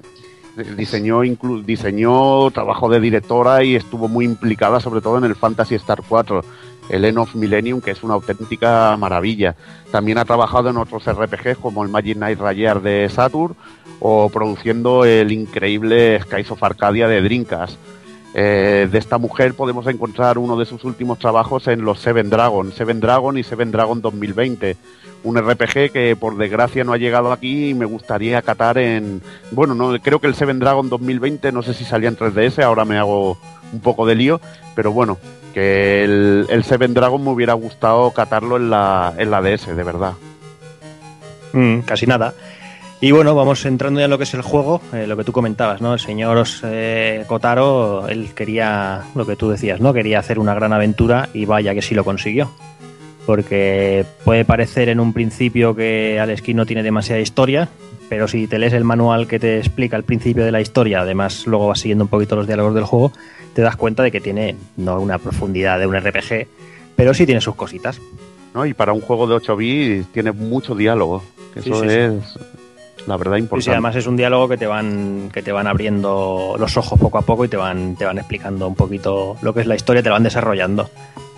Diseñó, 0.78 1.22
diseñó 1.66 2.50
trabajo 2.52 2.88
de 2.88 3.02
directora 3.02 3.62
y 3.64 3.76
estuvo 3.76 4.08
muy 4.08 4.24
implicada 4.24 4.80
sobre 4.80 5.02
todo 5.02 5.18
en 5.18 5.26
el 5.26 5.36
Fantasy 5.36 5.76
Star 5.76 6.02
4, 6.08 6.42
el 6.90 7.06
End 7.06 7.18
of 7.18 7.36
Millennium, 7.36 7.82
que 7.82 7.92
es 7.92 8.04
una 8.04 8.14
auténtica 8.14 8.96
maravilla. 8.98 9.56
También 9.92 10.18
ha 10.18 10.26
trabajado 10.26 10.70
en 10.70 10.78
otros 10.78 11.06
RPGs 11.06 11.58
como 11.58 11.84
el 11.84 11.90
Magic 11.90 12.18
Knight 12.18 12.40
Rayer 12.40 12.82
de 12.82 13.10
Saturn 13.10 13.56
o 14.00 14.30
produciendo 14.30 15.06
el 15.06 15.32
increíble 15.32 16.20
Skies 16.22 16.52
of 16.52 16.64
Arcadia 16.64 17.08
de 17.08 17.22
Dreamcast. 17.22 17.78
Eh, 18.38 18.90
de 18.92 18.98
esta 18.98 19.18
mujer 19.18 19.54
podemos 19.54 19.88
encontrar 19.88 20.38
uno 20.38 20.58
de 20.58 20.66
sus 20.66 20.84
últimos 20.84 21.20
trabajos 21.20 21.70
en 21.70 21.86
los 21.86 22.02
Seven 22.02 22.30
Dragon, 22.30 22.74
Seven 22.74 23.00
Dragon 23.00 23.38
y 23.38 23.44
Seven 23.44 23.72
Dragon 23.72 24.02
2020. 24.02 24.76
Un 25.24 25.38
RPG 25.38 25.94
que 25.94 26.18
por 26.20 26.36
desgracia 26.36 26.84
no 26.84 26.92
ha 26.92 26.98
llegado 26.98 27.32
aquí 27.32 27.70
y 27.70 27.74
me 27.74 27.86
gustaría 27.86 28.42
catar 28.42 28.78
en... 28.78 29.22
Bueno, 29.52 29.74
no 29.74 29.98
creo 30.02 30.20
que 30.20 30.28
el 30.28 30.36
Seven 30.36 30.60
Dragon 30.60 30.90
2020, 30.90 31.54
no 31.54 31.64
sé 31.64 31.74
si 31.74 31.86
salía 31.86 32.10
en 32.10 32.18
3DS, 32.18 32.62
ahora 32.62 32.84
me 32.84 32.98
hago 32.98 33.38
un 33.72 33.80
poco 33.80 34.06
de 34.06 34.16
lío, 34.16 34.42
pero 34.76 34.92
bueno, 34.92 35.18
que 35.54 36.04
el, 36.04 36.64
Seven 36.66 36.94
Dragon 36.94 37.24
me 37.24 37.30
hubiera 37.30 37.54
gustado 37.54 38.12
catarlo 38.12 38.58
en 38.58 38.70
la, 38.70 39.14
en 39.18 39.32
la 39.32 39.42
DS, 39.42 39.74
de 39.74 39.84
verdad. 39.84 40.12
Mm, 41.54 41.80
casi 41.80 42.06
nada. 42.06 42.34
Y 43.06 43.12
bueno, 43.12 43.36
vamos 43.36 43.64
entrando 43.68 44.00
ya 44.00 44.06
en 44.06 44.10
lo 44.10 44.18
que 44.18 44.24
es 44.24 44.34
el 44.34 44.42
juego, 44.42 44.82
eh, 44.92 45.06
lo 45.06 45.16
que 45.16 45.24
tú 45.24 45.32
comentabas, 45.32 45.80
¿no? 45.80 45.94
El 45.94 46.00
señor 46.00 46.44
eh, 46.64 47.24
Kotaro, 47.28 48.08
él 48.08 48.30
quería, 48.34 49.04
lo 49.14 49.28
que 49.28 49.36
tú 49.36 49.48
decías, 49.48 49.80
¿no? 49.80 49.94
Quería 49.94 50.18
hacer 50.18 50.40
una 50.40 50.56
gran 50.56 50.74
aventura 50.74 51.30
y 51.32 51.46
vaya 51.46 51.76
que 51.76 51.84
sí 51.84 51.94
lo 51.94 52.04
consiguió. 52.04 52.50
Porque 53.28 54.08
puede 54.24 54.44
parecer 54.44 54.90
en 54.90 55.00
un 55.00 55.14
principio 55.14 55.76
que 55.76 56.20
Alex 56.20 56.42
no 56.56 56.66
tiene 56.66 56.82
demasiada 56.82 57.22
historia, 57.22 57.70
pero 58.10 58.28
si 58.28 58.48
te 58.48 58.58
lees 58.58 58.74
el 58.74 58.86
manual 58.86 59.28
que 59.28 59.38
te 59.38 59.60
explica 59.60 59.96
el 59.98 60.04
principio 60.04 60.44
de 60.44 60.52
la 60.52 60.62
historia, 60.62 61.02
además 61.02 61.46
luego 61.46 61.68
vas 61.68 61.82
siguiendo 61.82 62.06
un 62.06 62.10
poquito 62.10 62.36
los 62.36 62.48
diálogos 62.48 62.74
del 62.74 62.86
juego, 62.86 63.12
te 63.54 63.62
das 63.62 63.76
cuenta 63.76 64.02
de 64.02 64.10
que 64.10 64.20
tiene 64.20 64.56
no 64.78 65.00
una 65.00 65.20
profundidad 65.20 65.78
de 65.78 65.86
un 65.86 65.96
RPG, 65.96 66.48
pero 66.96 67.14
sí 67.14 67.28
tiene 67.28 67.40
sus 67.40 67.54
cositas. 67.54 68.02
¿No? 68.56 68.66
Y 68.66 68.74
para 68.74 68.94
un 68.94 69.02
juego 69.02 69.28
de 69.28 69.36
8 69.36 69.56
bits 69.58 70.08
tiene 70.12 70.32
mucho 70.32 70.74
diálogo. 70.74 71.22
Eso 71.56 71.84
es 71.84 72.36
la 73.08 73.18
verdad 73.18 73.38
importante. 73.38 73.66
Sí, 73.66 73.72
además 73.72 73.96
es 73.96 74.08
un 74.08 74.18
diálogo 74.18 74.48
que 74.48 74.58
te 74.58 74.68
van 74.68 75.30
que 75.34 75.42
te 75.42 75.52
van 75.52 75.68
abriendo 75.68 76.56
los 76.58 76.78
ojos 76.78 77.00
poco 77.00 77.18
a 77.18 77.22
poco 77.22 77.46
y 77.46 77.48
te 77.48 77.58
van 77.58 77.96
te 77.96 78.06
van 78.06 78.18
explicando 78.18 78.68
un 78.68 78.76
poquito 78.76 79.38
lo 79.42 79.54
que 79.54 79.62
es 79.62 79.68
la 79.68 79.76
historia, 79.76 80.02
te 80.02 80.10
lo 80.10 80.16
van 80.16 80.24
desarrollando. 80.24 80.90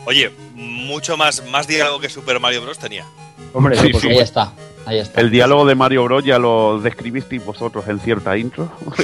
Oye, 0.05 0.31
mucho 0.55 1.17
más 1.17 1.43
más 1.49 1.67
diálogo 1.67 1.99
que 1.99 2.09
Super 2.09 2.39
Mario 2.39 2.61
Bros 2.61 2.79
tenía. 2.79 3.05
Hombre, 3.53 3.75
sí, 3.77 3.89
pues 3.89 4.03
ahí 4.05 4.17
está. 4.19 4.53
Ahí 4.85 4.99
está. 4.99 5.19
El 5.19 5.29
diálogo 5.29 5.65
de 5.65 5.75
Mario 5.75 6.05
Bros 6.05 6.23
ya 6.23 6.39
lo 6.39 6.79
describisteis 6.79 7.43
vosotros 7.43 7.85
en 7.89 7.99
cierta 7.99 8.37
intro. 8.37 8.71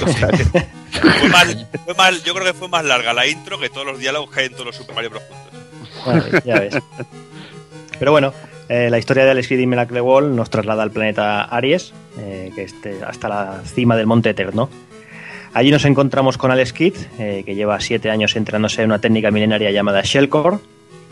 fue, 1.85 1.93
más, 1.95 2.23
yo 2.23 2.33
creo 2.33 2.45
que 2.45 2.53
fue 2.53 2.69
más 2.69 2.85
larga 2.85 3.13
la 3.13 3.27
intro 3.27 3.59
que 3.59 3.69
todos 3.69 3.85
los 3.85 3.99
diálogos 3.99 4.29
que 4.31 4.39
hay 4.41 4.45
en 4.45 4.53
todos 4.53 4.67
los 4.67 4.75
Super 4.77 4.95
Mario 4.95 5.09
Bros. 5.09 5.23
juntos. 6.03 6.43
ya 6.45 6.59
ves. 6.59 6.77
Pero 7.99 8.11
bueno, 8.11 8.33
eh, 8.73 8.89
la 8.89 8.97
historia 8.97 9.23
de 9.23 9.29
Alex 9.29 9.47
Kidd 9.47 9.59
y 9.59 9.67
Miracle 9.67 10.01
nos 10.01 10.49
traslada 10.49 10.81
al 10.81 10.89
planeta 10.89 11.43
Aries, 11.43 11.93
eh, 12.17 12.51
esté 12.57 13.03
hasta 13.05 13.29
la 13.29 13.61
cima 13.65 13.95
del 13.95 14.07
Monte 14.07 14.31
Eterno. 14.31 14.67
Allí 15.53 15.69
nos 15.69 15.85
encontramos 15.85 16.39
con 16.39 16.49
Alex 16.49 16.73
Kidd, 16.73 16.95
eh, 17.19 17.43
que 17.45 17.53
lleva 17.53 17.79
siete 17.79 18.09
años 18.09 18.35
entrenándose 18.35 18.81
en 18.81 18.89
una 18.89 18.97
técnica 18.97 19.29
milenaria 19.29 19.69
llamada 19.69 20.01
Shellcore, 20.03 20.57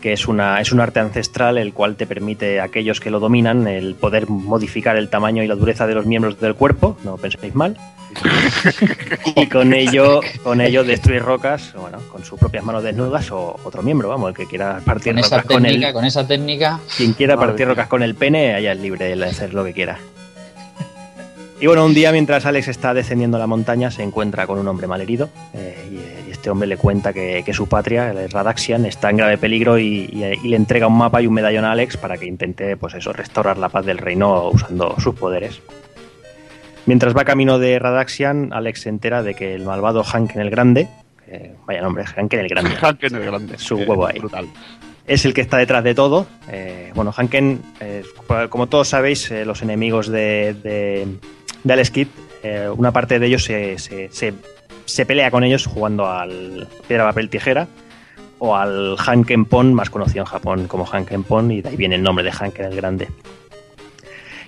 que 0.02 0.12
es, 0.12 0.28
una, 0.28 0.60
es 0.60 0.72
un 0.72 0.80
arte 0.80 1.00
ancestral 1.00 1.56
el 1.56 1.72
cual 1.72 1.96
te 1.96 2.06
permite 2.06 2.60
a 2.60 2.64
aquellos 2.64 3.00
que 3.00 3.10
lo 3.10 3.20
dominan 3.20 3.66
el 3.66 3.94
poder 3.94 4.28
modificar 4.28 4.96
el 4.96 5.08
tamaño 5.08 5.42
y 5.42 5.46
la 5.46 5.54
dureza 5.54 5.86
de 5.86 5.94
los 5.94 6.04
miembros 6.04 6.38
del 6.38 6.54
cuerpo, 6.54 6.98
no 7.04 7.16
penséis 7.16 7.54
mal, 7.54 7.78
y 9.36 9.46
con 9.46 9.72
ello, 9.72 10.20
con 10.42 10.60
ello 10.60 10.84
destruir 10.84 11.22
rocas, 11.22 11.72
bueno, 11.74 11.98
con 12.10 12.24
sus 12.24 12.38
propias 12.38 12.64
manos 12.64 12.82
desnudas 12.82 13.30
o 13.30 13.58
otro 13.64 13.82
miembro, 13.82 14.08
vamos, 14.08 14.30
el 14.30 14.36
que 14.36 14.46
quiera 14.46 14.80
partir 14.84 15.14
con 15.14 15.22
rocas 15.22 15.40
esa 15.40 15.48
técnica, 15.48 15.86
con, 15.86 16.00
con 16.00 16.04
esa 16.04 16.26
técnica. 16.26 16.80
Quien 16.94 17.14
quiera 17.14 17.38
partir 17.38 17.66
rocas 17.66 17.86
con 17.86 18.02
el 18.02 18.14
pene, 18.14 18.54
allá 18.54 18.72
es 18.72 18.80
libre 18.80 19.16
de 19.16 19.24
hacer 19.24 19.54
lo 19.54 19.64
que 19.64 19.72
quiera. 19.72 19.98
Y 21.62 21.68
bueno, 21.68 21.86
un 21.86 21.94
día 21.94 22.10
mientras 22.10 22.44
Alex 22.44 22.66
está 22.66 22.92
descendiendo 22.92 23.38
la 23.38 23.46
montaña 23.46 23.92
se 23.92 24.02
encuentra 24.02 24.48
con 24.48 24.58
un 24.58 24.66
hombre 24.66 24.88
malherido 24.88 25.30
eh, 25.54 25.88
y, 26.26 26.30
este 26.32 26.50
hombre 26.50 26.66
le 26.66 26.76
cuenta 26.76 27.12
que, 27.12 27.44
su 27.52 27.68
patria, 27.68 28.10
el 28.10 28.28
Radaxian, 28.28 28.84
está 28.84 29.10
en 29.10 29.18
grave 29.18 29.38
peligro 29.38 29.78
y, 29.78 30.08
le 30.08 30.56
entrega 30.56 30.88
un 30.88 30.98
mapa 30.98 31.22
y 31.22 31.28
un 31.28 31.34
medallón 31.34 31.64
a 31.64 31.70
Alex 31.70 31.96
para 31.98 32.18
que 32.18 32.26
intente 32.26 32.76
pues 32.76 32.94
eso, 32.94 33.12
restaurar 33.12 33.58
la 33.58 33.68
paz 33.68 33.86
del 33.86 33.98
reino 33.98 34.48
usando 34.48 34.96
sus 34.98 35.14
poderes. 35.14 35.62
Mientras 36.86 37.16
va 37.16 37.24
camino 37.24 37.60
de 37.60 37.78
Radaxian, 37.78 38.52
Alex 38.52 38.80
se 38.80 38.88
entera 38.88 39.22
de 39.22 39.34
que 39.34 39.54
el 39.54 39.64
malvado 39.64 40.02
Hanken 40.02 40.40
el 40.40 40.50
Grande, 40.50 40.88
vaya 41.64 41.80
nombre, 41.80 42.04
Hanken 42.04 42.40
el 42.40 42.48
Grande, 42.48 42.74
Hanken 42.74 43.14
el 43.14 43.24
Grande, 43.24 43.58
su 43.58 43.76
huevo 43.76 44.08
ahí, 44.08 44.20
es 45.06 45.24
el 45.24 45.32
que 45.32 45.40
está 45.42 45.58
detrás 45.58 45.84
de 45.84 45.94
todo. 45.94 46.26
Eh, 46.50 46.90
bueno, 46.96 47.12
Hanken, 47.16 47.60
eh, 47.78 48.02
como 48.48 48.68
todos 48.68 48.88
sabéis, 48.88 49.30
los 49.30 49.62
enemigos 49.62 50.08
de 50.08 50.56
de 50.60 51.06
Alex 51.70 51.90
Kidd, 51.90 52.08
eh, 52.42 52.68
una 52.74 52.92
parte 52.92 53.18
de 53.18 53.26
ellos 53.26 53.44
se, 53.44 53.76
se, 53.78 55.06
pelea 55.06 55.30
con 55.30 55.44
ellos 55.44 55.66
jugando 55.66 56.08
al 56.08 56.68
piedra, 56.88 57.04
papel, 57.04 57.28
tijera 57.28 57.68
o 58.38 58.56
al 58.56 58.96
Hanken 58.98 59.44
Pon, 59.44 59.72
más 59.72 59.90
conocido 59.90 60.22
en 60.22 60.26
Japón 60.26 60.66
como 60.66 60.84
Hanken 60.84 61.22
Pon, 61.22 61.52
y 61.52 61.62
de 61.62 61.68
ahí 61.68 61.76
viene 61.76 61.94
el 61.94 62.02
nombre 62.02 62.24
de 62.24 62.32
Hanken 62.32 62.66
el 62.66 62.74
Grande. 62.74 63.08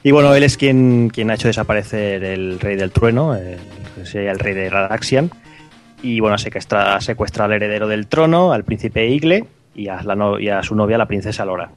Y 0.03 0.11
bueno, 0.11 0.35
él 0.35 0.43
es 0.43 0.57
quien, 0.57 1.11
quien 1.11 1.31
ha 1.31 1.35
hecho 1.35 1.47
desaparecer 1.47 2.25
el 2.25 2.59
rey 2.59 2.77
del 2.77 2.91
trueno, 2.91 3.37
el, 3.37 3.59
el 4.13 4.39
rey 4.39 4.55
de 4.55 4.69
Radaxian, 4.69 5.31
y 6.03 6.19
bueno, 6.19 6.37
secuestra, 6.39 7.01
secuestra 7.01 7.45
al 7.45 7.53
heredero 7.53 7.87
del 7.87 8.09
trono, 8.09 8.53
al 8.53 8.65
príncipe 8.65 9.07
Igle, 9.07 9.47
y 9.75 9.89
a, 9.89 10.05
y 10.41 10.49
a 10.49 10.63
su 10.63 10.75
novia, 10.75 10.99
la 10.99 11.07
princesa 11.07 11.45
Lora. 11.45 11.71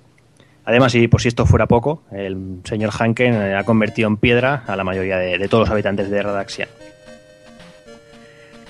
Además, 0.68 0.94
y 0.96 1.08
por 1.08 1.22
si 1.22 1.30
esto 1.30 1.46
fuera 1.46 1.66
poco, 1.66 2.04
el 2.12 2.60
señor 2.66 2.90
Hanken 2.92 3.34
eh, 3.36 3.56
ha 3.56 3.64
convertido 3.64 4.10
en 4.10 4.18
piedra 4.18 4.66
a 4.68 4.76
la 4.76 4.84
mayoría 4.84 5.16
de, 5.18 5.48
todos 5.48 5.62
los 5.62 5.70
habitantes 5.70 6.10
de 6.10 6.22
Radaxian. 6.22 6.68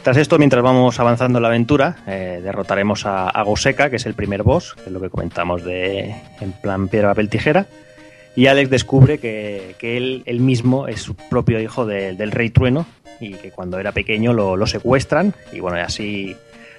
Tras 0.04 0.16
esto, 0.18 0.38
mientras 0.38 0.62
vamos 0.62 1.00
avanzando 1.00 1.40
en 1.40 1.42
la 1.42 1.48
aventura, 1.48 1.98
eh, 2.06 2.40
derrotaremos 2.44 3.08
a, 3.08 3.42
Goseka, 3.42 3.90
que 3.90 3.96
es 3.96 4.06
el 4.06 4.14
primer 4.14 4.44
boss, 4.44 4.76
que 4.76 4.84
es 4.84 4.92
lo 4.92 5.02
que 5.02 5.10
comentamos 5.10 5.64
de 5.64 6.14
en 6.40 6.52
plan 6.62 6.88
piedra, 6.88 7.10
papel, 7.10 7.30
tijera. 7.30 7.66
Y 8.36 8.46
Alex 8.46 8.70
descubre 8.70 9.18
que, 9.18 9.76
él, 9.82 10.40
mismo 10.40 10.88
es 10.88 11.02
su 11.02 11.16
propio 11.16 11.60
hijo 11.60 11.88
del 11.88 12.32
Rey 12.32 12.52
Trueno 12.52 12.86
y 13.20 13.34
que 13.34 13.50
cuando 13.50 13.80
era 13.80 13.92
pequeño 13.92 14.34
lo, 14.34 14.56
lo 14.56 14.68
secuestran 14.68 15.34
y 15.52 15.62
bueno, 15.62 15.80
así 15.80 16.36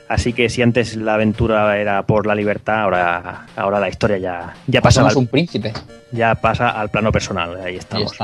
Así 0.09 0.32
que 0.32 0.48
si 0.48 0.62
antes 0.62 0.96
la 0.96 1.14
aventura 1.14 1.78
era 1.78 2.02
por 2.04 2.26
la 2.26 2.34
libertad, 2.34 2.80
ahora, 2.80 3.46
ahora 3.56 3.78
la 3.78 3.88
historia 3.88 4.16
ya, 4.18 4.54
ya 4.66 4.80
pasa. 4.80 5.06
Al, 5.06 5.16
un 5.16 5.26
príncipe. 5.26 5.72
Ya 6.12 6.34
pasa 6.34 6.70
al 6.70 6.88
plano 6.88 7.12
personal, 7.12 7.61
ahí 7.62 7.76
estamos. 7.76 8.16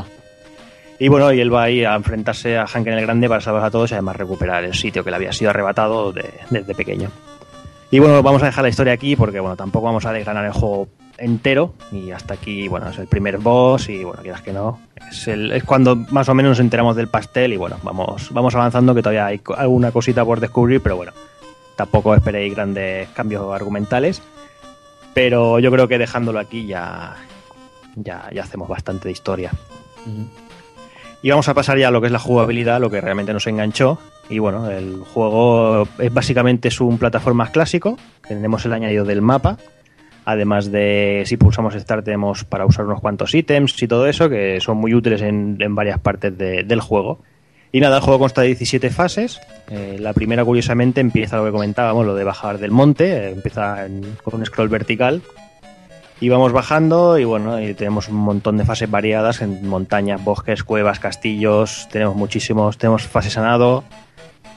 Y 0.99 1.09
bueno, 1.09 1.33
y 1.33 1.41
él 1.41 1.53
va 1.53 1.65
ahí 1.65 1.85
a 1.85 1.95
enfrentarse 1.95 2.57
a 2.57 2.67
Hank 2.67 2.87
en 2.87 2.95
el 2.95 3.03
Grande 3.03 3.29
para 3.29 3.41
salvar 3.41 3.65
a 3.65 3.71
todos 3.71 3.91
y 3.91 3.95
además 3.95 4.17
recuperar 4.17 4.65
el 4.65 4.75
sitio 4.75 5.05
que 5.05 5.11
le 5.11 5.17
había 5.17 5.33
sido 5.33 5.51
arrebatado 5.51 6.13
desde 6.13 6.75
pequeño. 6.75 7.11
Y 7.91 7.99
bueno, 7.99 8.23
vamos 8.23 8.43
a 8.43 8.47
dejar 8.47 8.63
la 8.63 8.71
historia 8.71 8.93
aquí 8.93 9.15
porque 9.15 9.41
bueno, 9.41 9.57
tampoco 9.57 9.87
vamos 9.87 10.07
a 10.07 10.13
desgranar 10.13 10.45
el 10.47 10.53
juego 10.53 10.89
entero 11.19 11.75
y 11.93 12.11
hasta 12.11 12.35
aquí, 12.35 12.67
bueno, 12.67 12.89
es 12.89 12.99
el 12.99 13.07
primer 13.07 13.39
boss 13.39 13.89
y 13.89 14.03
bueno, 14.03 14.23
quieras 14.23 14.43
que 14.43 14.53
no, 14.53 14.81
es, 15.11 15.29
es, 15.29 15.65
cuando 15.65 15.95
más 15.95 16.29
o 16.29 16.35
menos 16.35 16.51
nos 16.51 16.61
enteramos 16.61 16.97
del 16.97 17.09
pastel 17.09 17.53
y 17.53 17.57
bueno, 17.57 17.77
vamos, 17.83 18.33
vamos 18.33 18.55
avanzando 18.55 18.95
que 18.95 19.03
todavía 19.03 19.27
hay 19.27 19.41
alguna 19.57 19.93
cosita 19.93 20.25
por 20.25 20.41
descubrir, 20.41 20.81
pero 20.81 20.97
bueno, 20.97 21.13
Tampoco 21.77 22.15
esperéis 22.15 22.55
grandes 22.55 23.09
cambios 23.11 23.53
argumentales, 23.55 24.23
pero 25.13 25.59
yo 25.59 25.71
creo 25.71 25.89
que 25.89 25.99
dejándolo 25.99 26.39
aquí 26.39 26.67
ya, 26.67 27.17
ya, 27.97 28.29
hacemos 28.43 28.69
bastante 28.69 29.09
de 29.09 29.13
historia. 29.13 29.51
Y 31.23 31.31
vamos 31.31 31.49
a 31.49 31.55
pasar 31.55 31.79
ya 31.79 31.89
a 31.89 31.91
lo 31.91 32.01
que 32.01 32.09
es 32.09 32.13
la 32.13 32.19
jugabilidad, 32.19 32.81
lo 32.81 32.91
que 32.91 33.01
realmente 33.01 33.33
nos 33.33 33.47
enganchó. 33.47 33.99
Y 34.29 34.39
bueno, 34.39 34.71
el 34.71 34.99
juego 35.03 35.89
es 35.99 36.13
básicamente 36.13 36.69
es 36.69 36.81
un 36.81 36.99
plataforma 36.99 37.51
clásico. 37.51 37.97
Tenemos 38.29 38.65
el 38.67 38.73
añadido 38.75 39.05
del 39.05 39.23
mapa. 39.23 39.57
Además 40.27 40.71
de 40.71 41.23
si 41.27 41.37
pulsamos 41.37 41.75
Start 41.75 42.05
tenemos 42.05 42.45
para 42.45 42.65
usar 42.67 42.87
unos 42.87 43.01
cuantos 43.01 43.35
ítems 43.35 43.83
y 43.83 43.89
todo 43.89 44.07
eso 44.07 44.29
que 44.31 44.59
son 44.61 44.79
muy 44.79 44.95
útiles 44.95 45.21
en, 45.23 45.57
en 45.61 45.75
varias 45.75 45.99
partes 45.99 46.37
de- 46.37 46.63
del 46.65 46.81
juego. 46.81 47.21
Y 47.75 47.81
nada, 47.81 47.97
el 47.97 48.03
juego 48.05 48.21
consta 48.21 48.43
de 48.43 48.47
17 48.47 48.89
fases. 48.91 49.41
Eh, 49.69 49.97
la 49.99 50.13
primera, 50.13 50.45
curiosamente, 50.45 51.01
empieza 51.01 51.39
lo 51.39 51.45
que 51.45 51.51
comentábamos, 51.51 52.07
lo 52.07 52.15
de 52.15 52.23
bajar 52.23 52.59
del 52.59 52.71
monte. 52.71 53.11
eh, 53.11 53.31
empieza 53.31 53.89
con 54.23 54.37
un 54.37 54.47
scroll 54.47 54.69
vertical. 54.69 55.23
Y 56.21 56.29
vamos 56.29 56.53
bajando 56.53 57.19
y 57.19 57.25
bueno, 57.25 57.61
y 57.61 57.75
tenemos 57.75 58.09
un 58.09 58.15
montón 58.15 58.59
de 58.59 58.65
fases 58.65 58.89
variadas 58.89 59.43
en 59.43 59.67
montañas, 59.67 60.23
bosques, 60.23 60.63
cuevas, 60.63 61.01
castillos. 61.01 61.89
Tenemos 61.91 62.15
muchísimos, 62.15 62.79
tenemos 62.79 63.09
fases 63.09 63.37
a 63.39 63.43
nado, 63.43 63.83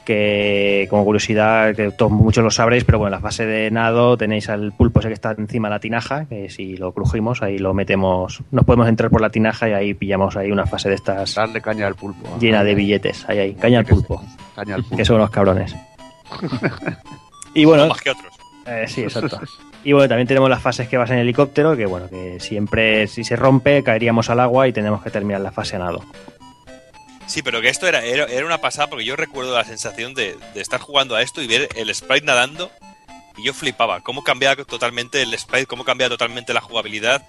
que 0.08 0.88
como 0.90 1.04
curiosidad, 1.04 1.76
que 1.76 1.92
todos 1.92 2.12
muchos 2.12 2.42
lo 2.42 2.50
sabréis, 2.50 2.86
pero 2.86 2.98
bueno, 2.98 3.16
en 3.16 3.22
la 3.22 3.28
fase 3.28 3.46
de 3.46 3.70
nado 3.70 4.16
tenéis 4.16 4.48
al 4.48 4.72
pulpo 4.72 5.00
ese 5.02 5.10
que 5.10 5.14
está 5.14 5.36
encima 5.38 5.68
de 5.68 5.76
la 5.76 5.80
tinaja, 5.82 6.26
que 6.26 6.50
si 6.50 6.78
lo 6.78 6.94
crujimos, 6.94 7.44
ahí 7.44 7.58
lo 7.58 7.74
metemos, 7.74 8.42
nos 8.52 8.64
podemos 8.64 8.88
entrar 8.88 9.12
por 9.12 9.20
la 9.20 9.30
tinaja 9.30 9.68
y 9.68 9.74
ahí 9.74 9.94
pillamos 9.94 10.38
ahí 10.38 10.50
una 10.50 10.66
fase 10.66 10.88
de 10.88 10.96
estas 10.96 11.36
Darle 11.36 11.62
caña 11.62 11.88
al 11.88 11.96
pulpo. 11.96 12.38
llena 12.40 12.64
de 12.64 12.74
billetes, 12.74 13.28
ahí, 13.28 13.40
ahí, 13.40 13.54
caña 13.54 13.80
al 13.80 13.86
pulpo, 13.86 14.24
Caña 14.56 14.76
al 14.76 14.82
pulpo. 14.84 14.96
que 14.98 15.04
son 15.06 15.18
los 15.18 15.30
cabrones. 15.30 15.76
y 17.54 17.66
bueno, 17.66 17.88
Más 17.88 18.02
que 18.02 18.12
otros. 18.12 18.32
eh, 18.66 18.86
sí, 18.88 19.02
exacto. 19.04 19.40
Y 19.84 19.94
bueno, 19.94 20.10
también 20.10 20.28
tenemos 20.28 20.50
las 20.50 20.62
fases 20.62 20.88
que 20.88 20.98
vas 20.98 21.10
en 21.12 21.18
helicóptero, 21.20 21.76
que 21.78 21.86
bueno, 21.86 22.10
que 22.10 22.40
siempre 22.40 23.08
si 23.08 23.24
se 23.24 23.36
rompe 23.36 23.84
caeríamos 23.84 24.30
al 24.30 24.40
agua 24.40 24.68
y 24.68 24.74
tenemos 24.74 25.02
que 25.04 25.10
terminar 25.10 25.42
la 25.42 25.52
fase 25.52 25.76
a 25.76 25.80
nado. 25.80 26.02
Sí, 27.28 27.42
pero 27.42 27.62
que 27.62 27.70
esto 27.70 27.88
era, 27.88 28.04
era, 28.04 28.24
era 28.26 28.46
una 28.46 28.60
pasada 28.60 28.88
porque 28.88 29.06
yo 29.06 29.16
recuerdo 29.16 29.54
la 29.54 29.66
sensación 29.66 30.14
de, 30.14 30.38
de 30.54 30.62
estar 30.62 30.80
jugando 30.80 31.16
a 31.16 31.22
esto 31.22 31.42
y 31.42 31.48
ver 31.48 31.70
el 31.76 31.94
sprite 31.94 32.26
nadando 32.26 32.72
y 33.38 33.44
yo 33.44 33.54
flipaba. 33.54 34.02
Cómo 34.02 34.24
cambiaba 34.24 34.64
totalmente 34.64 35.22
el 35.22 35.38
sprite, 35.38 35.68
cómo 35.68 35.84
cambiaba 35.86 36.10
totalmente 36.10 36.54
la 36.54 36.62
jugabilidad, 36.62 37.28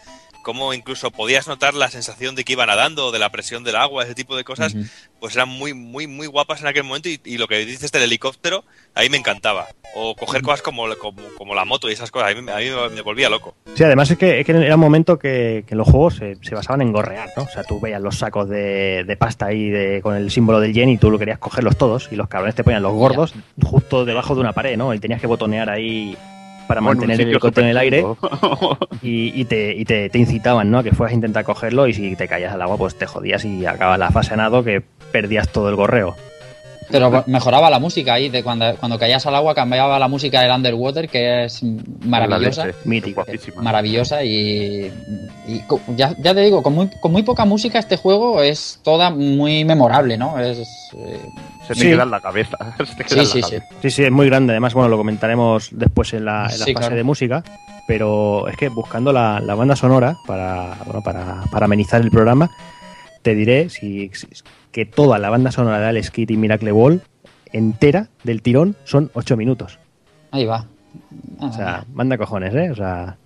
cómo 0.49 0.73
incluso 0.73 1.11
podías 1.11 1.47
notar 1.47 1.75
la 1.75 1.91
sensación 1.91 2.35
de 2.35 2.43
que 2.43 2.55
iba 2.55 2.65
nadando 2.65 3.13
de 3.13 3.19
la 3.19 3.29
presión 3.31 3.65
del 3.65 3.77
agua, 3.77 4.05
ese 4.05 4.15
tipo 4.15 4.35
de 4.35 4.45
cosas, 4.45 4.75
pues 5.21 5.35
eran 5.37 5.51
muy, 5.51 5.75
muy, 5.75 6.07
muy 6.07 6.27
guapas 6.27 6.63
en 6.63 6.69
aquel 6.69 6.85
momento 6.85 7.11
y, 7.11 7.21
y 7.23 7.37
lo 7.37 7.47
que 7.49 7.67
dices 7.67 7.93
del 7.93 8.05
helicóptero, 8.05 8.65
ahí 8.95 9.11
me 9.11 9.19
encantaba. 9.19 9.67
O 9.95 10.17
coger 10.17 10.41
cosas 10.41 10.63
como, 10.63 10.87
como, 10.97 11.21
como 11.37 11.55
la 11.55 11.67
moto 11.67 11.91
y 11.91 11.93
esas 11.93 12.11
cosas, 12.11 12.31
a 12.31 12.41
mí, 12.41 12.51
a 12.51 12.57
mí 12.57 12.65
me- 12.71 12.89
me 12.97 13.03
volvía 13.03 13.29
loco. 13.29 13.55
Sí, 13.75 13.85
además 13.85 14.11
es 14.11 14.17
que, 14.17 14.41
es 14.41 14.47
que 14.47 14.53
era 14.53 14.75
un 14.77 14.81
momento 14.81 15.19
que, 15.19 15.65
que 15.67 15.75
los 15.75 15.87
juegos 15.87 16.17
se, 16.17 16.37
se 16.41 16.55
basaban 16.55 16.81
en 16.81 16.93
gorrear, 16.93 17.29
¿no? 17.37 17.43
O 17.43 17.49
sea, 17.49 17.63
tú 17.65 17.79
veías 17.79 18.01
los 18.01 18.17
sacos 18.17 18.49
de, 18.49 19.05
de 19.05 19.17
pasta 19.19 19.47
ahí 19.47 19.69
de, 19.69 20.01
con 20.03 20.17
el 20.17 20.31
símbolo 20.31 20.61
del 20.61 20.73
yen 20.73 20.89
y 20.89 20.97
tú 20.97 21.11
lo 21.11 21.19
querías 21.19 21.39
cogerlos 21.39 21.77
todos 21.77 22.09
y 22.11 22.17
los 22.17 22.29
cabrones 22.29 22.55
te 22.55 22.65
ponían 22.65 22.83
los 22.83 22.95
gordos 22.95 23.35
justo 23.63 24.07
debajo 24.07 24.35
de 24.35 24.41
una 24.41 24.55
pared, 24.55 24.79
¿no? 24.79 24.95
Y 24.95 24.99
tenías 24.99 25.21
que 25.21 25.27
botonear 25.27 25.69
ahí 25.69 26.17
para 26.69 26.81
mantener 26.81 27.21
el 27.21 27.29
helicóptero 27.31 27.67
en 27.67 27.71
el 27.71 27.79
aire 27.79 28.05
y, 29.03 29.41
y 29.41 29.45
te, 29.47 29.75
y 29.75 29.85
te, 29.85 30.09
te 30.11 30.19
incitaban, 30.19 30.71
¿no? 30.71 30.79
A 30.79 30.83
que 30.85 30.93
fueras 30.93 31.13
a 31.13 31.15
intentar 31.17 31.43
cogerlo 31.45 31.89
y 31.89 31.95
si 31.95 32.15
te 32.15 32.29
caías 32.29 32.53
al 32.53 32.63
agua 32.63 32.77
pues 32.77 32.95
te 32.97 33.07
jodías 33.07 33.45
y 33.45 33.67
acabas 33.67 33.99
la 33.99 34.11
fase 34.11 34.37
nado 34.37 34.63
que 34.63 34.83
perdías 35.11 35.49
todo 35.49 35.69
el 35.71 35.75
gorreo. 35.75 36.15
Pero 36.91 37.25
mejoraba 37.27 37.69
la 37.69 37.79
música 37.79 38.15
ahí, 38.15 38.29
de 38.31 38.43
cuando, 38.43 38.75
cuando 38.77 38.99
caías 38.99 39.27
al 39.27 39.35
agua 39.35 39.55
cambiaba 39.55 39.99
la 39.99 40.09
música 40.09 40.41
del 40.41 40.51
Underwater, 40.53 41.09
que 41.09 41.45
es 41.45 41.63
maravillosa. 42.05 42.67
Mítica. 42.85 43.25
Maravillosa 43.57 44.25
y, 44.25 44.91
y 45.47 45.63
ya, 45.97 46.15
ya 46.19 46.35
te 46.35 46.41
digo, 46.41 46.63
con 46.63 46.75
muy, 46.75 46.89
con 47.01 47.13
muy 47.13 47.23
poca 47.23 47.45
música 47.45 47.79
este 47.79 47.97
juego 47.99 48.43
es 48.43 48.81
toda 48.83 49.11
muy 49.11 49.65
memorable, 49.65 50.17
¿no? 50.17 50.39
Es, 50.41 50.59
eh, 50.97 51.21
Se 51.67 51.75
te 51.75 51.81
Sí. 51.81 51.87
queda 51.91 52.05
en 52.05 52.11
la 52.11 52.21
cabeza. 52.21 52.57
Se 52.79 53.05
queda 53.05 53.09
sí, 53.09 53.15
en 53.15 53.19
la 53.19 53.25
sí, 53.27 53.33
sí. 53.35 53.41
cabeza. 53.43 53.67
Sí, 53.83 53.91
sí, 53.91 54.05
es 54.05 54.11
muy 54.13 54.27
grande. 54.27 54.53
Además, 54.55 54.73
bueno, 54.73 54.89
lo 54.89 54.97
comentaremos 54.97 55.69
después 55.73 56.15
en 56.15 56.25
la, 56.25 56.45
en 56.51 56.59
la 56.59 56.65
Sí, 56.65 56.73
fase 56.73 56.87
claro. 56.87 56.97
de 56.97 57.03
música. 57.05 57.45
Pero 57.87 58.49
es 58.49 58.57
que 58.57 58.69
buscando 58.69 59.13
la, 59.13 59.41
la 59.41 59.55
banda 59.55 59.75
sonora 59.77 60.17
para, 60.27 60.77
bueno, 60.85 61.03
para, 61.03 61.43
para 61.51 61.65
amenizar 61.67 62.01
el 62.03 62.11
programa, 62.11 62.51
te 63.23 63.35
diré 63.35 63.69
si, 63.71 64.11
si- 64.13 64.27
que 64.73 64.85
toda 64.87 65.19
la 65.19 65.31
banda 65.31 65.51
sonora 65.53 65.79
de 65.81 65.87
Alex 65.87 66.11
Kidd 66.11 66.31
y 66.31 66.37
Miracle 66.37 66.73
Ball 66.73 67.03
entera 67.53 68.09
del 68.25 68.43
tirón 68.43 68.77
son 68.85 69.11
8 69.15 69.37
minutos. 69.37 69.79
Ahí 70.31 70.45
va. 70.45 70.67
O 71.41 71.53
sea, 71.53 71.85
manda 71.93 72.19
cojones, 72.19 72.55
¿eh? 72.55 72.71
O 72.71 72.75
sea, 72.75 73.17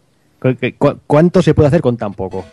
cu- 0.40 0.56
cu- 0.78 0.98
¿cuánto 1.06 1.42
se 1.42 1.54
puede 1.54 1.68
hacer 1.68 1.80
con 1.80 1.96
tan 1.96 2.14
poco? 2.14 2.44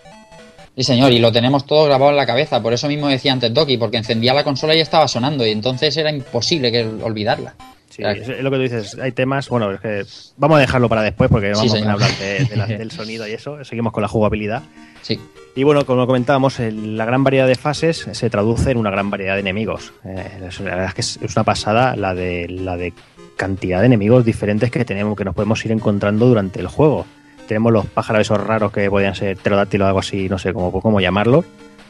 Sí, 0.76 0.84
señor, 0.84 1.12
y 1.12 1.20
lo 1.20 1.32
tenemos 1.32 1.66
todo 1.66 1.86
grabado 1.86 2.12
en 2.12 2.18
la 2.18 2.26
cabeza. 2.26 2.62
Por 2.62 2.74
eso 2.74 2.88
mismo 2.88 3.08
decía 3.08 3.34
antes 3.34 3.54
Doki, 3.54 3.78
porque 3.78 3.98
encendía 3.98 4.34
la 4.34 4.44
consola 4.44 4.74
y 4.76 4.80
estaba 4.80 5.08
sonando, 5.08 5.46
y 5.46 5.52
entonces 5.52 5.96
era 5.98 6.10
imposible 6.12 6.72
que 6.72 6.86
olvidarla. 7.04 7.54
Sí, 8.00 8.32
es 8.32 8.42
lo 8.44 8.50
que 8.52 8.58
tú 8.58 8.62
dices. 8.64 8.98
Hay 9.00 9.12
temas, 9.12 9.50
bueno, 9.50 9.72
es 9.72 9.80
que 9.80 10.04
vamos 10.38 10.58
a 10.58 10.62
dejarlo 10.62 10.90
para 10.90 11.02
después 11.02 11.30
porque 11.30 11.54
Sí, 11.56 11.68
vamos 11.68 11.86
a 11.88 11.92
hablar 11.94 12.12
de- 12.20 12.46
de 12.46 12.56
la- 12.56 12.66
del 12.80 12.92
sonido 12.92 13.28
y 13.28 13.32
eso. 13.32 13.64
Seguimos 13.66 13.94
con 13.94 14.02
la 14.02 14.08
jugabilidad. 14.08 14.64
Sí. 15.02 15.20
Y 15.56 15.64
bueno, 15.64 15.86
como 15.86 16.06
comentábamos, 16.08 16.60
la 16.60 17.06
gran 17.06 17.24
variedad 17.24 17.48
de 17.48 17.56
fases 17.56 18.08
se 18.12 18.30
traduce 18.30 18.72
en 18.72 18.78
una 18.78 18.92
gran 18.92 19.10
variedad 19.10 19.34
de 19.34 19.40
enemigos. 19.42 19.92
Eh, 20.06 20.40
la 20.60 20.64
verdad 20.76 20.86
es 20.86 20.94
que 20.94 21.02
es, 21.02 21.20
es 21.22 21.36
una 21.36 21.44
pasada 21.44 21.96
la 21.96 22.14
de, 22.14 22.48
la 22.50 22.78
de 22.78 22.94
cantidad 23.36 23.80
de 23.80 23.88
enemigos 23.88 24.24
diferentes 24.26 24.70
que 24.72 24.86
tenemos, 24.86 25.18
que 25.18 25.26
nos 25.26 25.34
podemos 25.36 25.64
ir 25.66 25.72
encontrando 25.72 26.28
durante 26.28 26.60
el 26.60 26.68
juego. 26.68 27.06
Tenemos 27.48 27.72
los 27.74 27.86
pájaros 27.88 28.22
esos 28.22 28.40
raros 28.46 28.72
que 28.72 28.90
podían 28.90 29.16
ser 29.16 29.36
pterodáctilos 29.38 29.86
o 29.86 29.88
algo 29.88 30.00
así, 30.00 30.30
no 30.30 30.38
sé 30.38 30.54
cómo, 30.54 30.72
cómo 30.72 31.00
llamarlos. 31.02 31.46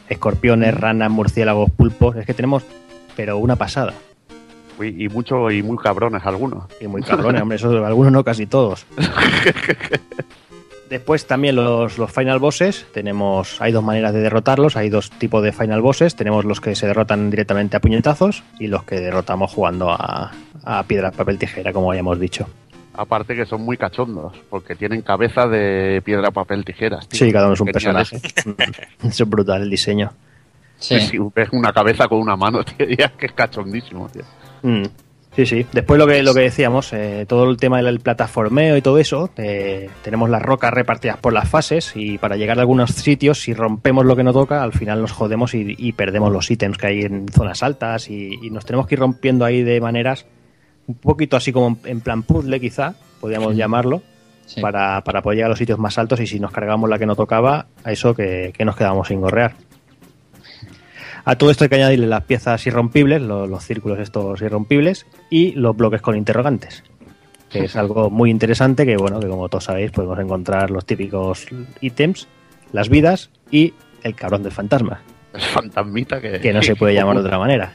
Escorpiones, 0.07 0.74
ranas, 0.74 1.12
murciélagos, 1.12 1.70
pulpos. 1.72 2.16
Es 2.16 2.26
que 2.26 2.34
tenemos, 2.34 2.64
pero 3.16 3.38
una 3.38 3.55
pasada. 3.57 3.93
Uy, 4.80 4.95
Y 5.03 5.09
mucho 5.09 5.51
y 5.51 5.61
muy 5.61 5.77
cabrones 5.77 6.25
algunos. 6.25 6.63
Y 6.80 6.88
muy 6.88 7.01
cabrones, 7.03 7.41
hombre, 7.41 7.57
eso 7.57 7.86
algunos 7.86 8.11
no, 8.11 8.23
casi 8.23 8.45
todos. 8.45 8.86
Después 10.89 11.27
también 11.27 11.55
los, 11.55 11.99
los 11.99 12.11
final 12.11 12.39
bosses, 12.39 12.88
tenemos, 12.91 13.61
hay 13.61 13.71
dos 13.71 13.84
maneras 13.84 14.11
de 14.11 14.21
derrotarlos, 14.21 14.75
hay 14.75 14.89
dos 14.89 15.11
tipos 15.11 15.43
de 15.43 15.51
final 15.51 15.82
bosses, 15.82 16.15
tenemos 16.15 16.45
los 16.45 16.59
que 16.61 16.75
se 16.75 16.88
derrotan 16.88 17.30
directamente 17.30 17.77
a 17.77 17.80
puñetazos 17.80 18.41
y 18.59 18.65
los 18.67 18.84
que 18.86 18.99
derrotamos 18.99 19.53
jugando 19.53 19.91
a, 19.91 20.32
a 20.63 20.84
piedra, 20.84 21.11
papel, 21.11 21.38
tijera, 21.38 21.71
como 21.73 21.93
ya 21.93 21.99
hemos 21.99 22.19
dicho. 22.19 22.47
Aparte 22.95 23.36
que 23.36 23.45
son 23.45 23.61
muy 23.61 23.77
cachondos, 23.77 24.34
porque 24.49 24.75
tienen 24.75 25.03
cabeza 25.03 25.45
de 25.47 26.01
piedra, 26.03 26.32
papel, 26.32 26.65
tijeras. 26.65 27.07
tío. 27.07 27.19
Sí, 27.19 27.32
cada 27.32 27.45
uno 27.45 27.53
es 27.53 27.61
un 27.61 27.67
Geniales. 27.67 28.09
personaje. 28.09 28.88
Eso 29.03 29.23
es 29.25 29.30
brutal 29.30 29.61
el 29.61 29.69
diseño. 29.69 30.11
Sí. 30.80 30.99
Si 31.01 31.17
ves 31.36 31.49
una 31.51 31.71
cabeza 31.71 32.07
con 32.07 32.19
una 32.19 32.36
mano, 32.36 32.63
tío, 32.63 32.88
que 33.17 33.27
es 33.27 33.34
cachondísimo, 33.34 34.09
tío. 34.09 34.23
Mm, 34.64 34.84
Sí, 35.36 35.45
sí. 35.45 35.66
Después 35.72 35.97
lo 35.99 36.07
que, 36.07 36.22
lo 36.24 36.34
que 36.34 36.41
decíamos, 36.41 36.91
eh, 36.91 37.26
todo 37.28 37.49
el 37.49 37.55
tema 37.57 37.82
del 37.82 37.99
plataformeo 37.99 38.76
y 38.76 38.82
todo 38.82 38.97
eso, 38.97 39.30
eh, 39.38 39.88
tenemos 40.01 40.30
las 40.30 40.41
rocas 40.41 40.74
repartidas 40.74 41.18
por 41.18 41.32
las 41.34 41.47
fases 41.47 41.93
y 41.95 42.18
para 42.18 42.36
llegar 42.36 42.57
a 42.57 42.62
algunos 42.62 42.89
sitios, 42.89 43.39
si 43.39 43.53
rompemos 43.53 44.05
lo 44.05 44.16
que 44.18 44.24
no 44.24 44.34
toca, 44.34 44.64
al 44.64 44.74
final 44.74 44.99
nos 45.01 45.12
jodemos 45.12 45.53
y, 45.53 45.76
y 45.78 45.93
perdemos 45.93 46.34
los 46.34 46.49
ítems 46.49 46.78
que 46.78 46.88
hay 46.88 47.01
en 47.03 47.28
zonas 47.30 47.62
altas 47.64 48.10
y, 48.10 48.38
y 48.41 48.49
nos 48.49 48.66
tenemos 48.66 48.88
que 48.88 48.95
ir 48.95 48.99
rompiendo 48.99 49.45
ahí 49.45 49.62
de 49.64 49.80
maneras 49.80 50.26
un 50.88 50.95
poquito 50.95 51.38
así 51.38 51.53
como 51.53 51.78
en 51.86 52.01
plan 52.01 52.24
puzzle 52.24 52.60
quizá, 52.60 52.95
podríamos 53.22 53.51
Sí. 53.53 53.57
llamarlo, 53.60 54.01
sí. 54.47 54.60
para, 54.60 55.01
para 55.03 55.22
poder 55.22 55.38
llegar 55.38 55.49
a 55.49 55.49
los 55.51 55.60
sitios 55.60 55.78
más 55.80 55.97
altos 55.99 56.20
y 56.20 56.28
si 56.28 56.39
nos 56.39 56.51
cargamos 56.51 56.89
la 56.89 56.97
que 56.97 57.05
no 57.05 57.16
tocaba, 57.16 57.68
a 57.84 57.91
eso 57.91 58.14
que, 58.16 58.51
que 58.57 58.66
nos 58.66 58.76
quedamos 58.76 59.07
sin 59.07 59.22
gorrear. 59.22 59.53
A 61.26 61.36
todo 61.38 61.51
esto 61.51 61.63
hay 61.65 61.70
que 61.70 61.76
añadirle 61.76 62.07
las 62.07 62.24
piezas 62.24 62.65
irrompibles, 62.67 63.22
lo- 63.22 63.47
los, 63.47 63.63
círculos 63.63 63.99
estos 63.99 64.41
irrompibles 64.41 65.05
y 65.30 65.51
los 65.53 65.76
bloques 65.76 66.01
con 66.01 66.15
interrogantes, 66.17 66.84
que 67.49 67.65
es 67.65 67.76
algo 67.76 68.09
muy 68.09 68.30
interesante 68.32 68.86
que, 68.86 68.97
bueno, 68.97 69.20
que 69.20 69.28
como 69.28 69.49
todos 69.49 69.65
sabéis 69.65 69.91
podemos 69.91 70.20
encontrar 70.20 70.72
los 70.72 70.86
típicos 70.86 71.47
ítems, 71.82 72.28
las 72.72 72.89
vidas 72.89 73.30
y 73.51 73.74
el 74.03 74.15
cabrón 74.15 74.43
del 74.43 74.51
fantasma, 74.51 75.01
Es 75.34 75.45
fantasmita 75.47 76.22
que... 76.22 76.39
que 76.39 76.53
no 76.53 76.61
se 76.61 76.76
puede 76.76 76.93
llamar 76.93 77.15
de 77.17 77.22
otra 77.22 77.38
manera. 77.39 77.74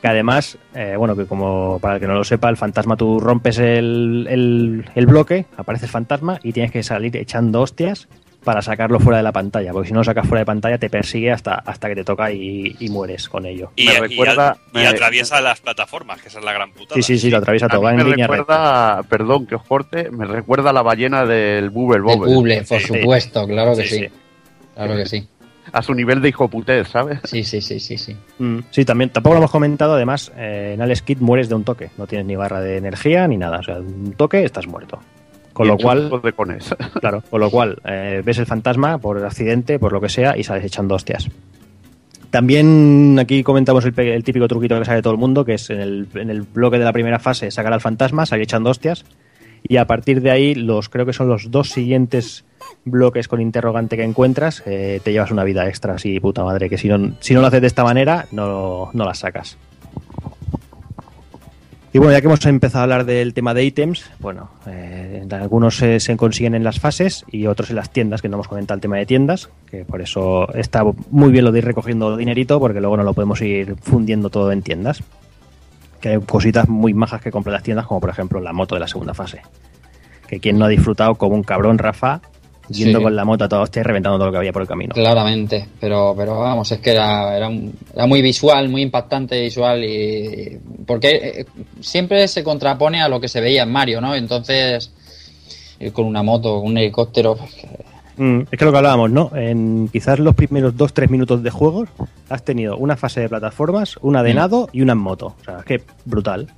Que 0.00 0.08
además, 0.08 0.56
eh, 0.74 0.94
bueno, 0.96 1.14
que 1.14 1.26
como 1.26 1.78
para 1.80 1.96
el 1.96 2.00
que 2.00 2.06
no 2.06 2.14
lo 2.14 2.24
sepa, 2.24 2.48
el 2.48 2.56
fantasma 2.56 2.96
tú 2.96 3.20
rompes 3.20 3.58
el, 3.58 4.26
el- 4.30 4.90
el 4.94 5.06
bloque, 5.06 5.44
aparece 5.56 5.84
el 5.86 5.90
fantasma 5.92 6.38
y 6.42 6.52
tienes 6.52 6.72
que 6.72 6.82
salir 6.82 7.14
echando 7.18 7.60
hostias 7.60 8.08
para 8.48 8.62
sacarlo 8.62 8.98
fuera 8.98 9.18
de 9.18 9.22
la 9.22 9.30
pantalla, 9.32 9.72
porque 9.72 9.88
si 9.88 9.92
no 9.92 10.00
lo 10.00 10.04
sacas 10.04 10.26
fuera 10.26 10.40
de 10.40 10.46
pantalla 10.46 10.78
te 10.78 10.88
persigue 10.88 11.30
hasta, 11.30 11.56
hasta 11.56 11.86
que 11.90 11.96
te 11.96 12.02
toca 12.02 12.32
y, 12.32 12.74
y 12.80 12.88
mueres 12.88 13.28
con 13.28 13.44
ello. 13.44 13.72
Y, 13.76 13.84
Me 13.88 13.92
y 13.92 13.96
recuerda- 13.98 14.52
al- 14.52 14.56
y 14.72 14.78
me- 14.78 14.86
atraviesa 14.86 15.38
las 15.42 15.60
plataformas, 15.60 16.22
que 16.22 16.28
esa 16.28 16.38
es 16.38 16.44
la 16.46 16.54
gran 16.54 16.72
putada. 16.72 16.94
Sí, 16.96 17.02
sí, 17.02 17.18
sí, 17.18 17.28
lo 17.30 17.36
atraviesa 17.36 17.66
A 17.66 17.68
todo, 17.68 17.80
mí 17.80 17.84
va 17.84 17.90
en 17.90 17.96
me 17.98 18.04
línea 18.04 18.26
recta. 18.26 18.38
recuerda, 18.96 19.02
perdón 19.02 19.46
que 19.46 19.54
os 19.56 19.62
corte, 19.64 20.10
me 20.10 20.24
recuerda 20.24 20.70
a 20.70 20.72
la 20.72 20.80
ballena 20.80 21.26
del 21.26 21.68
Bubble 21.68 22.00
Bobble. 22.00 22.34
Buble, 22.34 22.62
por 22.66 22.80
Sí. 22.80 22.86
supuesto, 22.86 23.46
claro 23.46 23.76
que 23.76 23.82
Sí, 23.82 23.88
sí. 23.88 23.98
sí. 24.06 24.08
Claro 24.74 24.96
que 24.96 25.04
sí. 25.04 25.28
A 25.70 25.82
su 25.82 25.92
nivel 25.92 26.22
de 26.22 26.30
hijo 26.30 26.48
putez, 26.48 26.88
¿sabes? 26.88 27.20
Sí, 27.24 27.44
sí, 27.44 27.60
sí, 27.60 27.78
sí, 27.78 27.98
sí. 27.98 28.16
Mm, 28.38 28.60
Sí, 28.70 28.86
también, 28.86 29.10
tampoco 29.10 29.34
lo 29.34 29.40
hemos 29.40 29.50
comentado, 29.50 29.92
además, 29.96 30.32
eh, 30.38 30.70
en 30.74 30.80
Alex 30.80 31.02
Kidd 31.02 31.18
mueres 31.20 31.50
de 31.50 31.56
un 31.56 31.64
toque, 31.64 31.90
no 31.98 32.06
tienes 32.06 32.26
ni 32.26 32.34
barra 32.36 32.62
de 32.62 32.78
energía 32.78 33.28
ni 33.28 33.36
nada, 33.36 33.58
o 33.58 33.62
sea, 33.62 33.76
un 33.76 34.14
toque 34.16 34.42
estás 34.44 34.66
muerto. 34.66 34.98
Con 35.58 35.66
Y 35.66 35.70
lo 35.70 35.76
cual, 35.76 36.08
de 36.22 36.32
cones. 36.32 36.72
Claro, 37.00 37.20
con 37.28 37.40
lo 37.40 37.50
cual 37.50 37.78
eh, 37.84 38.22
ves 38.24 38.38
el 38.38 38.46
fantasma 38.46 38.98
por 38.98 39.24
accidente, 39.24 39.80
por 39.80 39.92
lo 39.92 40.00
que 40.00 40.08
sea, 40.08 40.38
y 40.38 40.44
sales 40.44 40.64
echando 40.64 40.94
hostias. 40.94 41.28
También 42.30 43.18
aquí 43.18 43.42
comentamos 43.42 43.84
el, 43.84 43.98
el, 43.98 44.22
típico 44.22 44.46
truquito 44.46 44.78
que 44.78 44.84
sabe 44.84 45.02
todo 45.02 45.14
el 45.14 45.18
mundo, 45.18 45.44
que 45.44 45.54
es 45.54 45.68
en 45.70 45.80
el, 45.80 46.06
en 46.14 46.30
el 46.30 46.42
bloque 46.42 46.78
de 46.78 46.84
la 46.84 46.92
primera 46.92 47.18
fase 47.18 47.50
sacar 47.50 47.72
al 47.72 47.80
fantasma, 47.80 48.24
salir 48.24 48.44
echando 48.44 48.70
hostias, 48.70 49.04
y 49.66 49.78
a 49.78 49.86
partir 49.88 50.22
de 50.22 50.30
ahí, 50.30 50.54
los 50.54 50.88
creo 50.88 51.04
que 51.04 51.12
son 51.12 51.28
los 51.28 51.50
dos 51.50 51.70
siguientes 51.70 52.44
bloques 52.84 53.26
con 53.26 53.40
interrogante 53.40 53.96
que 53.96 54.04
encuentras, 54.04 54.62
eh, 54.64 55.00
te 55.02 55.10
llevas 55.10 55.32
una 55.32 55.42
vida 55.42 55.66
extra, 55.66 55.94
así 55.94 56.20
puta 56.20 56.44
madre, 56.44 56.68
que 56.68 56.78
si 56.78 56.86
no, 56.86 57.16
si 57.18 57.34
no 57.34 57.40
lo 57.40 57.48
haces 57.48 57.62
de 57.62 57.66
esta 57.66 57.82
manera, 57.82 58.28
no, 58.30 58.90
no 58.92 59.04
la 59.04 59.14
sacas. 59.14 59.58
Y 61.92 61.98
bueno, 61.98 62.12
ya 62.12 62.20
que 62.20 62.26
hemos 62.26 62.44
empezado 62.44 62.80
a 62.80 62.82
hablar 62.82 63.06
del 63.06 63.32
tema 63.32 63.54
de 63.54 63.64
ítems, 63.64 64.10
bueno, 64.20 64.50
eh, 64.66 65.26
algunos 65.30 65.76
se, 65.76 66.00
se, 66.00 66.16
consiguen 66.18 66.54
en 66.54 66.62
las 66.62 66.80
fases 66.80 67.24
y 67.32 67.46
otros 67.46 67.70
en 67.70 67.76
las 67.76 67.90
tiendas, 67.90 68.20
que 68.20 68.28
no 68.28 68.36
hemos 68.36 68.48
comentado 68.48 68.76
el 68.76 68.82
tema 68.82 68.98
de 68.98 69.06
tiendas, 69.06 69.48
que 69.70 69.86
por 69.86 70.02
eso 70.02 70.52
está 70.52 70.84
muy 71.10 71.32
bien 71.32 71.46
lo 71.46 71.52
de 71.52 71.60
ir 71.60 71.64
recogiendo 71.64 72.18
dinerito, 72.18 72.60
porque 72.60 72.80
luego 72.80 72.98
no 72.98 73.04
lo 73.04 73.14
podemos 73.14 73.40
ir 73.40 73.76
fundiendo 73.80 74.28
todo 74.28 74.52
en 74.52 74.62
tiendas. 74.62 75.02
Que 76.02 76.10
hay 76.10 76.20
cositas 76.20 76.68
muy 76.68 76.92
majas 76.92 77.22
que 77.22 77.30
compran 77.30 77.54
las 77.54 77.62
tiendas, 77.62 77.86
como 77.86 78.00
por 78.00 78.10
ejemplo 78.10 78.38
la 78.38 78.52
moto 78.52 78.74
de 78.74 78.80
la 78.80 78.88
segunda 78.88 79.14
fase. 79.14 79.40
Que 80.28 80.40
quien 80.40 80.58
no 80.58 80.66
ha 80.66 80.68
disfrutado 80.68 81.14
como 81.14 81.34
un 81.34 81.42
cabrón 81.42 81.78
Rafa 81.78 82.20
yendo 82.68 82.98
sí. 82.98 83.04
con 83.04 83.16
la 83.16 83.24
moto 83.24 83.44
a 83.44 83.48
toda 83.48 83.62
hostia 83.62 83.80
y 83.80 83.82
reventando 83.82 84.18
todo 84.18 84.26
lo 84.26 84.32
que 84.32 84.38
había 84.38 84.52
por 84.52 84.62
el 84.62 84.68
camino. 84.68 84.94
Claramente, 84.94 85.68
pero, 85.80 86.14
pero 86.16 86.38
vamos, 86.38 86.70
es 86.72 86.78
que 86.80 86.90
era, 86.90 87.36
era, 87.36 87.50
era 87.94 88.06
muy 88.06 88.22
visual, 88.22 88.68
muy 88.68 88.82
impactante 88.82 89.40
visual 89.40 89.84
y 89.84 90.58
porque 90.86 91.10
eh, 91.10 91.46
siempre 91.80 92.26
se 92.28 92.42
contrapone 92.42 93.00
a 93.00 93.08
lo 93.08 93.20
que 93.20 93.28
se 93.28 93.40
veía 93.40 93.62
en 93.62 93.70
Mario, 93.70 94.00
¿no? 94.00 94.14
Entonces, 94.14 94.92
ir 95.80 95.92
con 95.92 96.06
una 96.06 96.22
moto, 96.22 96.58
un 96.58 96.76
helicóptero... 96.78 97.36
Pues, 97.36 97.56
mm, 98.16 98.40
es 98.50 98.58
que 98.58 98.64
lo 98.64 98.72
que 98.72 98.78
hablábamos, 98.78 99.10
¿no? 99.10 99.30
En 99.34 99.88
quizás 99.92 100.18
los 100.18 100.34
primeros 100.34 100.74
2-3 100.74 101.08
minutos 101.10 101.42
de 101.42 101.50
juego 101.50 101.86
has 102.28 102.44
tenido 102.44 102.76
una 102.76 102.96
fase 102.96 103.20
de 103.20 103.28
plataformas, 103.28 103.98
una 104.02 104.22
de 104.22 104.32
mm. 104.32 104.36
nado 104.36 104.68
y 104.72 104.82
una 104.82 104.92
en 104.92 104.98
moto. 104.98 105.34
O 105.40 105.44
sea, 105.44 105.58
es 105.58 105.64
que 105.64 105.82
brutal. 106.04 106.48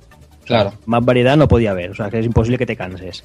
Claro. 0.45 0.73
Más 0.85 1.05
variedad 1.05 1.37
no 1.37 1.47
podía 1.47 1.71
haber, 1.71 1.91
o 1.91 1.95
sea, 1.95 2.09
que 2.09 2.19
es 2.19 2.25
imposible 2.25 2.57
que 2.57 2.65
te 2.65 2.75
canses. 2.75 3.23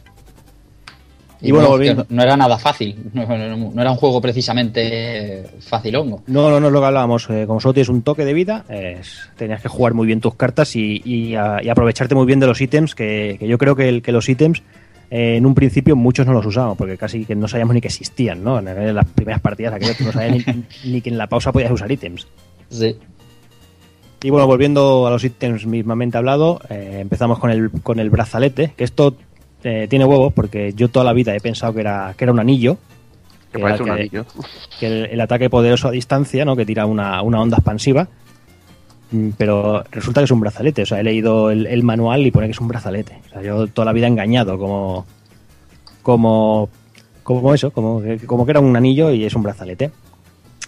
Y, 1.41 1.49
y 1.49 1.53
bueno, 1.53 1.69
volviendo. 1.69 2.07
No 2.09 2.23
era 2.23 2.37
nada 2.37 2.59
fácil, 2.59 2.97
no, 3.13 3.27
no, 3.27 3.57
no, 3.57 3.83
era 3.83 3.91
un 3.91 3.97
juego 3.97 4.21
precisamente 4.21 5.45
facilongo. 5.61 6.23
No, 6.27 6.51
no, 6.51 6.61
no 6.61 6.67
es 6.69 6.73
lo 6.73 6.81
que 6.81 6.87
hablábamos. 6.87 7.29
Eh, 7.31 7.45
como 7.47 7.61
solo 7.61 7.75
tienes 7.75 7.89
un 7.89 8.03
toque 8.03 8.25
de 8.25 8.33
vida, 8.33 8.65
es, 8.69 9.29
tenías 9.37 9.61
que 9.61 9.69
jugar 9.69 9.95
muy 9.95 10.07
bien 10.07 10.21
tus 10.21 10.35
cartas 10.35 10.77
y, 10.77 11.03
y, 11.05 11.35
a, 11.35 11.63
y 11.63 11.69
aprovecharte 11.69 12.15
muy 12.15 12.27
bien 12.27 12.41
de 12.41 12.47
los 12.47 12.61
ítems, 12.61 12.95
que, 12.95 13.37
que 13.39 13.47
yo 13.47 13.59
creo 13.59 13.77
que, 13.77 13.89
el, 13.89 14.03
que 14.03 14.13
los 14.13 14.29
ítems 14.29 14.63
eh, 15.11 15.37
en 15.37 15.47
un 15.47 15.55
principio 15.55 15.95
muchos 15.95 16.27
no 16.27 16.33
los 16.33 16.47
usábamos, 16.47 16.77
porque 16.77 16.97
casi 16.97 17.25
que 17.25 17.37
no 17.37 17.47
sabíamos 17.47 17.75
ni 17.75 17.81
que 17.81 17.89
existían, 17.89 18.43
¿no? 18.43 18.59
En, 18.59 18.95
las 18.95 19.07
primeras 19.07 19.41
partidas 19.41 19.75
aquello 19.75 19.93
no 20.01 20.13
sabías 20.13 20.47
ni, 20.47 20.65
ni, 20.91 21.01
que 21.01 21.11
en 21.11 21.19
la 21.19 21.29
pausa 21.29 21.53
podías 21.53 21.71
usar 21.71 21.91
ítems. 21.91 22.27
Sí. 22.71 22.97
Y 24.23 24.31
bueno, 24.31 24.47
volviendo 24.47 25.07
a 25.07 25.11
los 25.11 25.23
ítems 25.23 25.67
mismamente 25.67 26.19
hablado, 26.19 26.61
eh, 26.69 26.99
empezamos 27.01 27.39
con 27.39 27.51
el, 27.51 27.71
con 27.71 28.01
el 28.01 28.11
brazalete, 28.11 28.73
que 28.77 28.83
esto 28.83 29.15
eh, 29.69 29.89
tiene 29.89 30.05
huevos 30.05 30.33
porque 30.33 30.73
yo 30.75 30.89
toda 30.89 31.05
la 31.05 31.13
vida 31.13 31.35
he 31.35 31.41
pensado 31.41 31.75
que 31.75 31.81
era, 31.81 32.15
que 32.17 32.25
era 32.25 32.33
un 32.33 32.39
anillo. 32.39 32.79
Que, 33.53 33.59
parece 33.59 33.83
un 33.83 33.91
anillo. 33.91 34.25
Que 34.79 34.87
el, 34.87 35.07
el, 35.07 35.21
ataque 35.21 35.51
poderoso 35.51 35.89
a 35.89 35.91
distancia, 35.91 36.45
¿no? 36.45 36.55
Que 36.55 36.65
tira 36.65 36.87
una, 36.87 37.21
una, 37.23 37.41
onda 37.41 37.57
expansiva. 37.57 38.07
Mm, 39.11 39.31
Pero 39.37 39.83
resulta 39.91 40.21
que 40.21 40.27
es 40.27 40.31
un 40.31 40.39
brazalete. 40.39 40.83
O 40.83 40.87
sea, 40.87 41.01
he 41.01 41.03
leído 41.03 41.51
el, 41.51 41.67
el, 41.67 41.83
manual 41.83 42.25
y 42.25 42.31
pone 42.31 42.47
que 42.47 42.53
es 42.53 42.61
un 42.61 42.69
brazalete. 42.69 43.19
O 43.27 43.29
sea, 43.33 43.43
yo 43.43 43.67
toda 43.67 43.87
la 43.87 43.93
vida 43.93 44.07
he 44.07 44.11
engañado 44.11 44.57
como. 44.57 45.05
como. 46.01 46.69
como 47.25 47.53
eso, 47.53 47.73
como, 47.73 48.01
como 48.25 48.45
que 48.45 48.53
era 48.53 48.61
un 48.61 48.77
anillo 48.77 49.11
y 49.11 49.25
es 49.25 49.35
un 49.35 49.43
brazalete. 49.43 49.91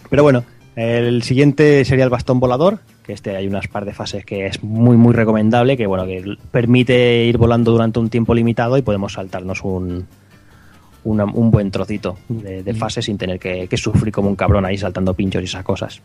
Pero 0.09 0.23
bueno, 0.23 0.43
el 0.75 1.23
siguiente 1.23 1.85
sería 1.85 2.03
el 2.03 2.09
bastón 2.09 2.41
volador, 2.41 2.79
que 3.09 3.13
este 3.13 3.35
hay 3.35 3.47
unas 3.47 3.67
par 3.67 3.85
de 3.85 3.93
fases 3.95 4.23
que 4.23 4.45
es 4.45 4.61
muy 4.61 4.95
muy 4.95 5.15
recomendable, 5.15 5.75
que 5.75 5.87
bueno, 5.87 6.05
que 6.05 6.37
permite 6.51 7.25
ir 7.25 7.39
volando 7.39 7.71
durante 7.71 7.97
un 7.97 8.07
tiempo 8.07 8.35
limitado 8.35 8.77
y 8.77 8.83
podemos 8.83 9.13
saltarnos 9.13 9.63
un, 9.63 10.05
una, 11.05 11.25
un 11.25 11.49
buen 11.49 11.71
trocito 11.71 12.19
de, 12.27 12.61
de 12.61 12.73
fase 12.75 13.01
sin 13.01 13.17
tener 13.17 13.39
que, 13.39 13.67
que, 13.67 13.77
sufrir 13.77 14.13
como 14.13 14.29
un 14.29 14.35
cabrón 14.35 14.63
ahí 14.63 14.77
saltando 14.77 15.15
pinchos 15.15 15.41
y 15.41 15.45
esas 15.45 15.63
cosas. 15.63 16.03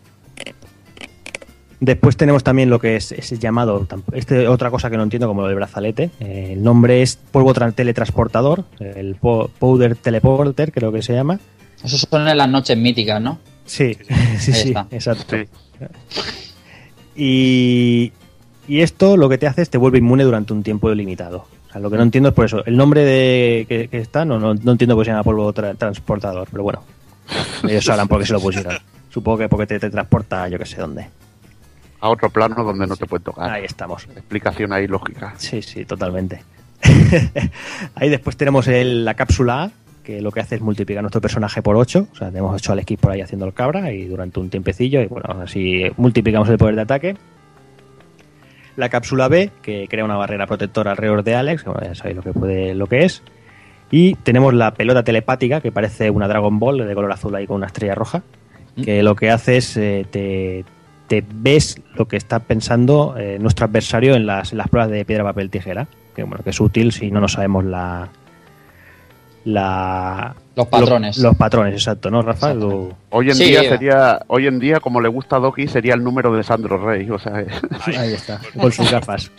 Después 1.79 2.17
tenemos 2.17 2.43
también 2.43 2.71
lo 2.71 2.79
que 2.79 2.97
es, 2.97 3.13
es 3.13 3.39
llamado, 3.39 3.87
este, 4.15 4.49
otra 4.49 4.71
cosa 4.71 4.89
que 4.89 4.97
no 4.97 5.03
entiendo 5.03 5.29
como 5.29 5.43
lo 5.43 5.49
del 5.49 5.57
brazalete, 5.57 6.09
eh, 6.21 6.53
el 6.53 6.63
nombre 6.63 7.03
es 7.03 7.17
polvo 7.17 7.53
teletransportador, 7.53 8.65
el 8.81 9.17
powder 9.17 9.95
teleporter 9.97 10.73
creo 10.73 10.91
que 10.91 11.03
se 11.03 11.13
llama. 11.13 11.39
Eso 11.85 11.99
son 11.99 12.27
en 12.27 12.39
las 12.39 12.49
noches 12.49 12.79
míticas, 12.79 13.21
¿no? 13.21 13.41
Sí, 13.67 13.95
sí, 14.39 14.55
sí, 14.55 14.75
exacto. 14.91 15.37
Sí. 15.37 15.45
Y, 17.17 18.13
y, 18.67 18.81
esto 18.81 19.17
lo 19.17 19.29
que 19.29 19.39
te 19.39 19.47
hace 19.47 19.63
es 19.63 19.71
te 19.71 19.79
vuelve 19.79 19.99
inmune 19.99 20.25
durante 20.25 20.53
un 20.53 20.63
tiempo 20.63 20.93
limitado. 20.93 21.47
O 21.69 21.73
sea, 21.73 21.81
lo 21.81 21.91
que 21.91 21.97
no 21.97 22.03
entiendo 22.03 22.31
es 22.31 22.35
por 22.35 22.45
eso. 22.45 22.65
El 22.65 22.77
nombre 22.77 23.05
de 23.05 23.67
que, 23.69 23.89
que 23.89 23.99
está, 23.99 24.25
no, 24.25 24.39
no, 24.39 24.55
no, 24.55 24.73
entiendo 24.73 24.95
por 24.95 25.05
qué 25.05 25.11
se 25.11 25.13
llama 25.13 25.25
polvo 25.25 25.53
tra 25.53 25.75
transportador, 25.75 26.49
pero 26.51 26.63
bueno. 26.63 26.83
Ellos 27.63 27.85
sabrán 27.85 28.09
por 28.09 28.21
qué 28.21 28.27
se 28.27 28.33
lo 28.33 28.41
pusieron. 28.41 28.77
Supongo 29.11 29.39
que 29.39 29.49
porque 29.49 29.67
te, 29.67 29.79
te 29.79 29.91
transporta 29.91 30.49
yo 30.49 30.59
que 30.59 30.67
sé 30.67 30.81
dónde. 30.81 31.09
A 32.01 32.11
otro 32.11 32.29
plano 32.29 32.63
donde 32.63 32.87
no 32.87 32.97
te 32.97 33.07
puede 33.07 33.25
tocar. 33.25 33.51
Ahí 33.51 33.65
estamos. 33.65 34.07
Explicación 34.15 34.73
ahí 34.73 34.87
lógica. 34.87 35.35
Sí, 35.39 35.63
sí, 35.63 35.85
totalmente. 35.85 36.43
ahí 37.95 38.11
después 38.11 38.37
tenemos 38.37 38.69
el, 38.69 39.05
la 39.05 39.15
cápsula 39.15 39.65
A, 39.65 39.71
que 40.05 40.21
lo 40.21 40.31
que 40.31 40.41
hace 40.41 40.57
es 40.57 40.61
multiplicar 40.61 41.03
nuestro 41.03 41.21
personaje 41.21 41.63
por 41.63 41.77
8. 41.77 42.09
O 42.13 42.15
sea, 42.15 42.29
tenemos 42.29 42.55
8 42.55 42.73
al 42.73 42.85
por 43.01 43.11
ahí 43.11 43.23
haciendo 43.23 43.47
el 43.47 43.55
cabra 43.55 43.91
y 43.91 44.05
durante 44.05 44.39
un 44.39 44.51
tiempecillo, 44.51 45.01
y 45.01 45.07
bueno, 45.07 45.43
así 45.43 45.85
multiplicamos 45.97 46.49
el 46.51 46.59
poder 46.59 46.77
de 46.77 46.83
ataque. 46.83 47.17
La 48.77 48.89
cápsula 48.89 49.29
B, 49.29 49.51
que 49.63 49.87
crea 49.89 50.05
una 50.05 50.17
barrera 50.17 50.47
protectora 50.47 50.93
alrededor 50.93 51.23
de 51.23 51.35
Alex, 51.35 51.65
bueno, 51.65 51.81
ya 51.83 51.95
sabéis 51.95 52.17
lo 52.17 52.23
que, 52.23 52.33
puede, 52.33 52.75
lo 52.75 52.87
que 52.87 53.05
es. 53.05 53.23
Y 53.91 54.15
tenemos 54.17 54.53
la 54.53 54.75
pelota 54.75 55.03
telepática, 55.05 55.61
que 55.61 55.73
parece 55.73 56.11
una 56.11 56.29
Dragon 56.29 56.59
Ball 56.59 56.87
de 56.87 56.95
color 56.95 57.13
azul 57.13 57.35
ahí 57.35 57.47
con 57.47 57.57
una 57.57 57.67
estrella 57.67 57.95
roja, 57.95 58.23
que 58.83 59.03
lo 59.03 59.15
que 59.15 59.31
hace 59.31 59.59
es 59.59 59.77
eh, 59.77 60.05
te, 60.11 60.65
te, 61.07 61.25
ves 61.33 61.81
lo 61.95 62.09
que 62.09 62.17
está 62.17 62.41
pensando 62.41 63.15
eh, 63.17 63.39
nuestro 63.41 63.67
adversario 63.67 64.17
en 64.17 64.27
las, 64.27 64.51
en 64.51 64.59
las 64.59 64.69
pruebas 64.69 64.91
de 64.91 65.05
piedra, 65.05 65.23
papel, 65.23 65.49
tijera, 65.49 65.87
que 66.15 66.25
bueno, 66.25 66.43
que 66.43 66.51
es 66.51 66.61
útil 66.61 66.91
si 66.91 67.13
no 67.13 67.21
nos 67.21 67.35
sabemos 67.35 67.65
la, 67.65 68.11
la 69.45 70.35
los 70.57 70.69
patrones. 70.69 71.17
los, 71.17 71.25
los 71.25 71.37
patrones 71.37 71.75
exacto 71.75 72.11
no 72.11 72.23
Rafa 72.23 72.55
Lo... 72.55 72.97
hoy 73.11 73.29
en 73.29 73.35
sí, 73.35 73.45
día 73.45 73.63
sería 73.63 74.23
hoy 74.29 74.47
en 74.47 74.59
día 74.59 74.81
como 74.81 75.01
le 75.01 75.09
gusta 75.09 75.37
a 75.37 75.39
Doki 75.41 75.67
sería 75.67 75.95
el 75.95 76.03
número 76.03 76.35
de 76.35 76.43
Sandro 76.43 76.79
Rey 76.79 77.11
o 77.11 77.19
sea 77.19 77.35
ahí, 77.87 77.95
ahí 77.95 78.13
está. 78.15 78.41
Con 78.59 78.73
sus 78.73 78.91
gafas. 78.91 79.31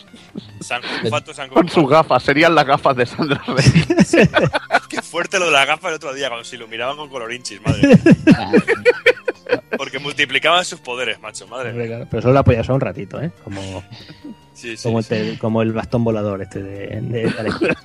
San, 0.60 0.82
Fato, 1.10 1.32
San 1.32 1.48
con 1.48 1.68
sus 1.68 1.88
gafas 1.88 2.22
serían 2.22 2.54
las 2.54 2.66
gafas 2.66 2.96
de 2.96 3.06
Sandro 3.06 3.40
Rey. 3.46 3.64
Qué 4.88 5.02
fuerte 5.02 5.38
lo 5.38 5.46
de 5.46 5.52
las 5.52 5.66
gafas 5.66 5.90
el 5.90 5.96
otro 5.96 6.14
día 6.14 6.28
cuando 6.28 6.44
se 6.44 6.56
iluminaban 6.56 6.96
con 6.96 7.08
colorinchis 7.08 7.60
madre 7.62 7.98
porque 9.78 9.98
multiplicaban 9.98 10.64
sus 10.64 10.80
poderes 10.80 11.20
macho 11.20 11.48
madre 11.48 12.06
pero 12.10 12.22
solo 12.22 12.34
la 12.34 12.40
apoyas 12.40 12.68
un 12.68 12.80
ratito 12.80 13.20
eh 13.20 13.30
como 13.42 13.82
sí, 14.54 14.76
sí, 14.76 14.82
como, 14.82 15.02
sí. 15.02 15.14
El, 15.14 15.38
como, 15.38 15.62
el, 15.62 15.72
bastón 15.72 16.04
volador 16.04 16.42
este 16.42 16.62
de, 16.62 17.00
de, 17.00 17.22
de 17.22 17.76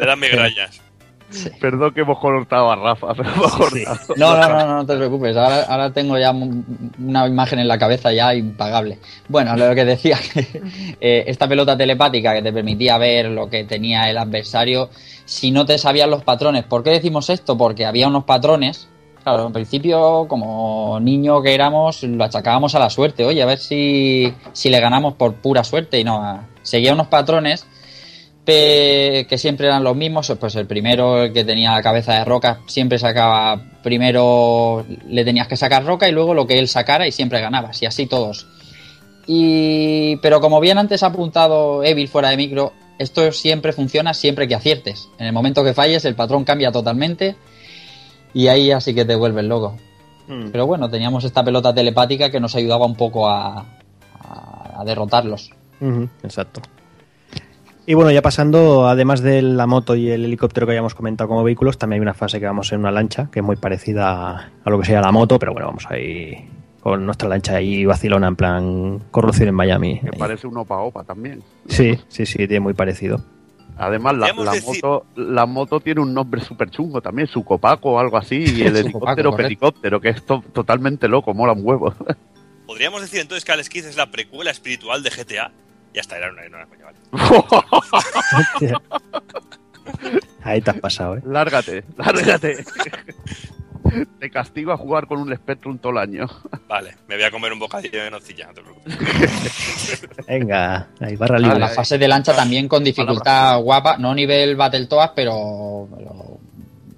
eran 0.00 0.20
migrañas 0.20 0.80
Sí. 1.30 1.50
Perdón 1.60 1.92
que 1.92 2.02
hemos 2.02 2.18
cortado 2.18 2.70
a 2.70 2.76
Rafa, 2.76 3.12
pero 3.14 3.28
hemos 3.30 3.52
sí. 3.72 3.84
no, 4.16 4.36
no, 4.36 4.48
no, 4.48 4.66
no, 4.76 4.86
te 4.86 4.96
preocupes. 4.96 5.36
Ahora, 5.36 5.62
ahora, 5.64 5.92
tengo 5.92 6.16
ya 6.18 6.30
una 6.30 7.26
imagen 7.26 7.58
en 7.58 7.68
la 7.68 7.78
cabeza 7.78 8.12
ya 8.12 8.34
impagable. 8.34 8.98
Bueno, 9.28 9.56
lo 9.56 9.74
que 9.74 9.84
decía, 9.84 10.18
eh, 11.00 11.24
esta 11.26 11.48
pelota 11.48 11.76
telepática 11.76 12.32
que 12.32 12.42
te 12.42 12.52
permitía 12.52 12.96
ver 12.98 13.26
lo 13.26 13.50
que 13.50 13.64
tenía 13.64 14.08
el 14.08 14.18
adversario, 14.18 14.90
si 15.24 15.50
no 15.50 15.66
te 15.66 15.78
sabían 15.78 16.10
los 16.10 16.22
patrones. 16.22 16.64
¿Por 16.64 16.84
qué 16.84 16.90
decimos 16.90 17.28
esto? 17.28 17.58
Porque 17.58 17.84
había 17.84 18.06
unos 18.06 18.24
patrones. 18.24 18.88
Claro, 19.24 19.48
en 19.48 19.52
principio, 19.52 20.26
como 20.28 21.00
niño 21.00 21.42
que 21.42 21.52
éramos, 21.52 22.04
lo 22.04 22.22
achacábamos 22.22 22.76
a 22.76 22.78
la 22.78 22.88
suerte. 22.88 23.24
Oye, 23.24 23.42
a 23.42 23.46
ver 23.46 23.58
si, 23.58 24.32
si 24.52 24.70
le 24.70 24.78
ganamos 24.78 25.14
por 25.14 25.34
pura 25.34 25.64
suerte. 25.64 25.98
Y 25.98 26.04
no, 26.04 26.46
seguía 26.62 26.92
unos 26.92 27.08
patrones 27.08 27.66
que 28.46 29.38
siempre 29.38 29.66
eran 29.66 29.82
los 29.82 29.96
mismos, 29.96 30.32
pues 30.38 30.54
el 30.54 30.66
primero, 30.66 31.24
el 31.24 31.32
que 31.32 31.44
tenía 31.44 31.72
la 31.72 31.82
cabeza 31.82 32.14
de 32.14 32.24
roca, 32.24 32.60
siempre 32.66 32.98
sacaba, 32.98 33.60
primero 33.82 34.86
le 35.08 35.24
tenías 35.24 35.48
que 35.48 35.56
sacar 35.56 35.84
roca 35.84 36.08
y 36.08 36.12
luego 36.12 36.32
lo 36.32 36.46
que 36.46 36.58
él 36.58 36.68
sacara 36.68 37.06
y 37.06 37.12
siempre 37.12 37.40
ganabas, 37.40 37.82
y 37.82 37.86
así 37.86 38.06
todos. 38.06 38.46
Y, 39.26 40.16
pero 40.18 40.40
como 40.40 40.60
bien 40.60 40.78
antes 40.78 41.02
ha 41.02 41.06
apuntado 41.06 41.82
Evil 41.82 42.08
fuera 42.08 42.28
de 42.30 42.36
micro, 42.36 42.72
esto 42.98 43.32
siempre 43.32 43.72
funciona 43.72 44.14
siempre 44.14 44.46
que 44.46 44.54
aciertes. 44.54 45.08
En 45.18 45.26
el 45.26 45.32
momento 45.32 45.64
que 45.64 45.74
falles, 45.74 46.04
el 46.04 46.14
patrón 46.14 46.44
cambia 46.44 46.70
totalmente 46.70 47.34
y 48.32 48.46
ahí 48.46 48.70
así 48.70 48.94
que 48.94 49.04
te 49.04 49.16
vuelves 49.16 49.44
loco. 49.44 49.76
Mm. 50.28 50.50
Pero 50.52 50.66
bueno, 50.66 50.88
teníamos 50.88 51.24
esta 51.24 51.44
pelota 51.44 51.74
telepática 51.74 52.30
que 52.30 52.40
nos 52.40 52.54
ayudaba 52.54 52.86
un 52.86 52.94
poco 52.94 53.28
a, 53.28 53.66
a, 54.20 54.80
a 54.80 54.84
derrotarlos. 54.84 55.50
Uh 55.80 55.86
-huh, 55.86 56.08
exacto. 56.22 56.60
Y 57.88 57.94
bueno, 57.94 58.10
ya 58.10 58.20
pasando, 58.20 58.88
además 58.88 59.22
de 59.22 59.42
la 59.42 59.68
moto 59.68 59.94
y 59.94 60.10
el 60.10 60.24
helicóptero 60.24 60.66
que 60.66 60.72
habíamos 60.72 60.96
comentado 60.96 61.28
como 61.28 61.44
vehículos, 61.44 61.78
también 61.78 62.00
hay 62.00 62.02
una 62.02 62.14
fase 62.14 62.40
que 62.40 62.46
vamos 62.46 62.72
en 62.72 62.80
una 62.80 62.90
lancha, 62.90 63.28
que 63.30 63.38
es 63.38 63.44
muy 63.44 63.54
parecida 63.54 64.50
a 64.64 64.70
lo 64.70 64.80
que 64.80 64.86
sería 64.86 65.00
la 65.00 65.12
moto, 65.12 65.38
pero 65.38 65.52
bueno, 65.52 65.68
vamos 65.68 65.86
ahí 65.88 66.48
con 66.80 67.06
nuestra 67.06 67.28
lancha 67.28 67.56
ahí 67.56 67.84
vacilona 67.84 68.26
en 68.26 68.36
plan 68.36 69.02
corrupción 69.12 69.48
en 69.48 69.54
Miami. 69.54 70.00
Que 70.00 70.16
parece 70.18 70.48
un 70.48 70.56
opa 70.56 70.78
opa 70.78 71.04
también. 71.04 71.42
Sí, 71.68 71.96
sí, 72.08 72.26
sí, 72.26 72.38
tiene 72.38 72.60
muy 72.60 72.74
parecido. 72.74 73.24
Además, 73.78 74.16
la, 74.16 74.32
moto, 74.32 75.06
la 75.14 75.46
moto 75.46 75.80
tiene 75.80 76.00
un 76.00 76.14
nombre 76.14 76.40
súper 76.40 76.70
chungo 76.70 77.00
también, 77.00 77.28
su 77.28 77.44
copaco 77.44 77.92
o 77.92 77.98
algo 78.00 78.16
así, 78.16 78.36
y 78.36 78.62
el 78.66 78.76
helicóptero 78.76 79.38
helicóptero, 79.38 80.00
que 80.00 80.08
es 80.08 80.24
totalmente 80.24 81.06
loco, 81.06 81.34
mola 81.34 81.52
un 81.52 81.60
huevo. 81.64 81.94
Podríamos 82.66 83.00
decir 83.00 83.20
entonces 83.20 83.44
que 83.44 83.52
Alex 83.52 83.68
Kidd 83.68 83.86
es 83.86 83.96
la 83.96 84.10
precuela 84.10 84.50
espiritual 84.50 85.04
de 85.04 85.10
GTA. 85.10 85.52
Ya 85.96 86.02
está, 86.02 86.18
era 86.18 86.30
una, 86.30 86.42
era 86.42 86.66
coña, 86.66 86.84
vale. 86.84 86.98
Ahí 90.42 90.60
te 90.60 90.70
has 90.70 90.78
pasado, 90.78 91.16
¿eh? 91.16 91.22
Lárgate, 91.24 91.84
lárgate. 91.96 92.62
Te 94.18 94.30
castigo 94.30 94.72
a 94.72 94.76
jugar 94.76 95.06
con 95.06 95.20
un 95.20 95.34
Spectrum 95.34 95.78
todo 95.78 95.92
el 95.92 95.98
año. 95.98 96.26
Vale, 96.68 96.96
me 97.08 97.14
voy 97.14 97.24
a 97.24 97.30
comer 97.30 97.50
un 97.52 97.60
bocadillo 97.60 98.02
de 98.02 98.10
nocilla, 98.10 98.48
no 98.48 98.52
te 98.52 98.60
preocupes. 98.60 100.06
Venga, 100.28 100.88
ahí 101.00 101.16
barra 101.16 101.38
libre. 101.38 101.60
La 101.60 101.68
fase 101.68 101.96
de 101.96 102.08
lancha 102.08 102.34
también 102.34 102.68
con 102.68 102.84
dificultad 102.84 103.58
guapa, 103.60 103.96
no 103.96 104.14
nivel 104.14 104.54
Battletoads, 104.54 105.12
pero, 105.14 105.88
pero 105.96 106.38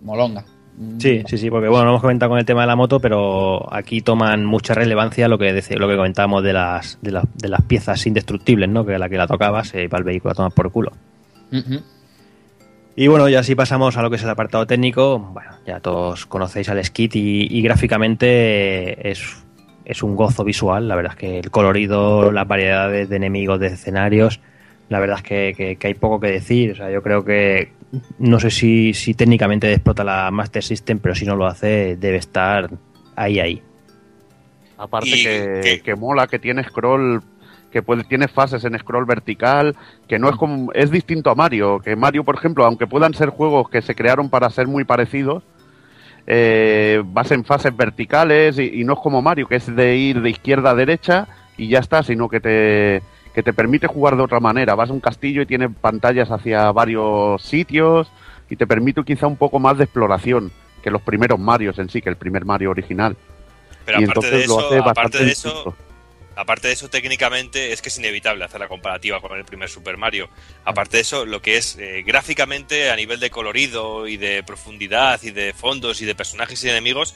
molonga. 0.01 0.45
Sí, 0.99 1.23
sí, 1.27 1.39
sí, 1.39 1.51
porque 1.51 1.69
bueno, 1.69 1.85
lo 1.85 1.91
hemos 1.91 2.01
comentado 2.01 2.31
con 2.31 2.39
el 2.39 2.45
tema 2.45 2.61
de 2.61 2.69
la 2.69 2.77
moto, 2.77 3.01
pero 3.01 3.73
aquí 3.75 4.01
toman 4.01 4.45
mucha 4.45 4.75
relevancia 4.75 5.27
lo 5.27 5.37
que 5.37 5.53
lo 5.53 5.89
que 5.89 5.97
comentábamos 5.97 6.45
de 6.45 6.53
las, 6.53 6.99
de, 7.03 7.21
de 7.35 7.49
las 7.49 7.63
piezas 7.63 8.07
indestructibles, 8.07 8.69
¿no? 8.69 8.87
Que 8.87 8.95
a 8.95 8.99
la 8.99 9.09
que 9.09 9.17
la 9.17 9.27
tocabas 9.27 9.75
y 9.75 9.89
para 9.89 10.01
el 10.01 10.05
vehículo 10.05 10.33
a 10.33 10.35
tomar 10.35 10.53
por 10.53 10.71
culo. 10.71 10.93
Y 12.95 13.07
bueno, 13.07 13.29
ya 13.29 13.43
si 13.43 13.55
pasamos 13.55 13.97
a 13.97 14.03
lo 14.03 14.11
que 14.11 14.17
es 14.17 14.23
el 14.23 14.31
apartado 14.31 14.67
técnico, 14.67 15.19
bueno, 15.19 15.51
ya 15.67 15.81
todos 15.81 16.27
conocéis 16.27 16.69
al 16.69 16.85
Skit 16.85 17.15
y, 17.15 17.63
gráficamente 17.63 19.11
es, 19.11 19.45
es, 19.85 20.03
un 20.03 20.17
gozo 20.17 20.45
visual, 20.45 20.89
la 20.89 20.97
verdad 20.97 21.13
es 21.13 21.19
que 21.19 21.39
el 21.39 21.51
colorido, 21.51 22.33
las 22.33 22.47
variedades 22.47 23.09
de 23.09 23.17
enemigos, 23.17 23.61
de 23.61 23.69
escenarios, 23.69 24.41
la 24.89 24.99
verdad 25.01 25.19
es 25.23 25.57
que, 25.57 25.79
hay 25.81 25.95
poco 25.95 26.19
que 26.19 26.29
decir, 26.29 26.73
o 26.73 26.75
sea, 26.75 26.91
yo 26.91 27.03
creo 27.03 27.25
que 27.25 27.73
no 28.19 28.41
sé 28.41 28.51
si, 28.51 28.95
si 28.95 29.15
técnicamente 29.15 29.73
explota 29.73 30.05
la 30.05 30.31
Master 30.31 30.63
System, 30.63 30.99
pero 30.99 31.15
si 31.15 31.25
no 31.25 31.37
lo 31.37 31.47
hace 31.47 31.97
debe 31.97 32.19
estar 32.19 32.71
ahí, 33.17 33.41
ahí. 33.41 33.63
Aparte 34.77 35.11
que, 35.11 35.81
que, 35.83 35.97
mola, 35.97 36.27
que 36.27 36.39
tiene 36.39 36.63
scroll 36.65 37.23
que 37.71 37.83
puede, 37.83 38.05
tiene 38.05 38.29
fases 38.29 38.65
en 38.65 38.79
scroll 38.79 39.05
vertical, 39.05 39.77
que 40.07 40.19
no 40.19 40.31
es 40.31 40.37
como, 40.37 40.73
es 40.73 40.91
distinto 40.91 41.31
a 41.31 41.35
Mario, 41.35 41.81
que 41.81 41.97
Mario, 41.97 42.25
por 42.25 42.37
ejemplo, 42.37 42.65
aunque 42.65 42.87
puedan 42.87 43.15
ser 43.15 43.29
juegos 43.29 43.69
que 43.69 43.83
se 43.83 43.95
crearon 43.95 44.31
para 44.31 44.49
ser 44.51 44.67
muy 44.67 44.85
parecidos, 44.85 45.43
eh, 46.27 47.03
vas 47.05 47.31
en 47.31 47.45
fases 47.45 47.77
verticales 47.77 48.59
y, 48.59 48.85
no 48.85 48.95
es 48.95 48.99
como 49.01 49.23
Mario, 49.23 49.47
que 49.49 49.57
es 49.57 49.75
de 49.75 49.97
ir 49.97 50.21
de 50.21 50.31
izquierda 50.31 50.71
a 50.71 50.75
derecha 50.75 51.27
y 51.57 51.69
ya 51.69 51.79
está, 51.79 52.03
sino 52.03 52.29
que 52.29 52.41
te, 52.41 53.03
que 53.39 53.43
te 53.45 53.53
permite 53.53 53.87
jugar 53.87 54.17
de 54.17 54.25
otra 54.25 54.41
manera. 54.41 54.75
Vas 54.75 54.91
a 54.91 54.93
un 54.93 54.99
castillo 54.99 55.43
y 55.43 55.47
tiene 55.47 55.71
pantallas 55.71 56.29
hacia 56.29 56.73
varios 56.73 57.41
sitios 57.41 58.11
y 58.51 58.57
te 58.57 58.67
permite 58.67 59.05
quizá 59.05 59.29
un 59.29 59.37
poco 59.37 59.61
más 59.61 59.79
de 59.79 59.85
exploración 59.85 60.51
que 60.83 60.91
los 60.91 61.03
primeros 61.03 61.39
Marios 61.39 61.79
en 61.79 61.89
sí, 61.89 62.03
que 62.03 62.09
el 62.09 62.17
primer 62.17 62.45
Mario 62.45 62.71
original. 62.71 63.17
Pero 63.85 63.99
aparte 63.99 64.31
de 64.33 64.43
eso, 64.43 64.75
aparte 64.85 65.25
de 65.25 65.31
eso 65.31 65.77
Aparte 66.35 66.67
de 66.67 66.75
eso, 66.75 66.91
técnicamente 66.91 67.73
es 67.73 67.81
que 67.81 67.91
es 67.91 67.99
inevitable 67.99 68.45
hacer 68.45 68.59
la 68.59 68.67
comparativa 68.67 69.21
con 69.21 69.39
el 69.39 69.45
primer 69.45 69.69
Super 69.69 69.97
Mario. 69.97 70.29
Aparte 70.65 70.97
de 70.97 71.03
eso, 71.03 71.25
lo 71.25 71.41
que 71.41 71.59
es 71.59 71.77
eh, 71.79 72.03
gráficamente, 72.05 72.91
a 72.91 72.97
nivel 72.97 73.21
de 73.21 73.31
colorido 73.31 74.09
y 74.09 74.17
de 74.17 74.43
profundidad 74.43 75.23
y 75.23 75.31
de 75.31 75.53
fondos 75.53 76.03
y 76.03 76.07
de 76.07 76.17
personajes 76.17 76.65
y 76.65 76.71
enemigos, 76.71 77.15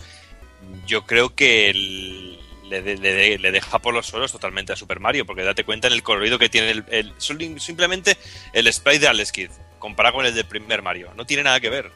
yo 0.87 1.05
creo 1.05 1.35
que 1.35 2.39
le, 2.81 3.53
deja 3.53 3.79
por 3.79 3.93
los 3.93 4.07
suelos 4.07 4.33
totalmente 4.33 4.73
a 4.73 4.77
Super 4.77 5.01
Mario, 5.01 5.27
porque 5.27 5.43
date 5.43 5.65
cuenta 5.65 5.89
en 5.89 5.95
el 5.95 6.03
colorido 6.03 6.39
que 6.39 6.49
tiene 6.49 6.83
el, 6.89 7.13
simplemente 7.19 8.17
el 8.53 8.73
sprite 8.73 9.01
de 9.01 9.09
Alex 9.09 9.33
Kidd, 9.33 9.51
comparado 9.79 10.17
con 10.17 10.27
el 10.27 10.35
del 10.35 10.47
primer 10.47 10.83
Mario. 10.83 11.11
No 11.17 11.27
tiene 11.27 11.43
nada 11.43 11.61
que 11.61 11.71
ver. 11.71 11.91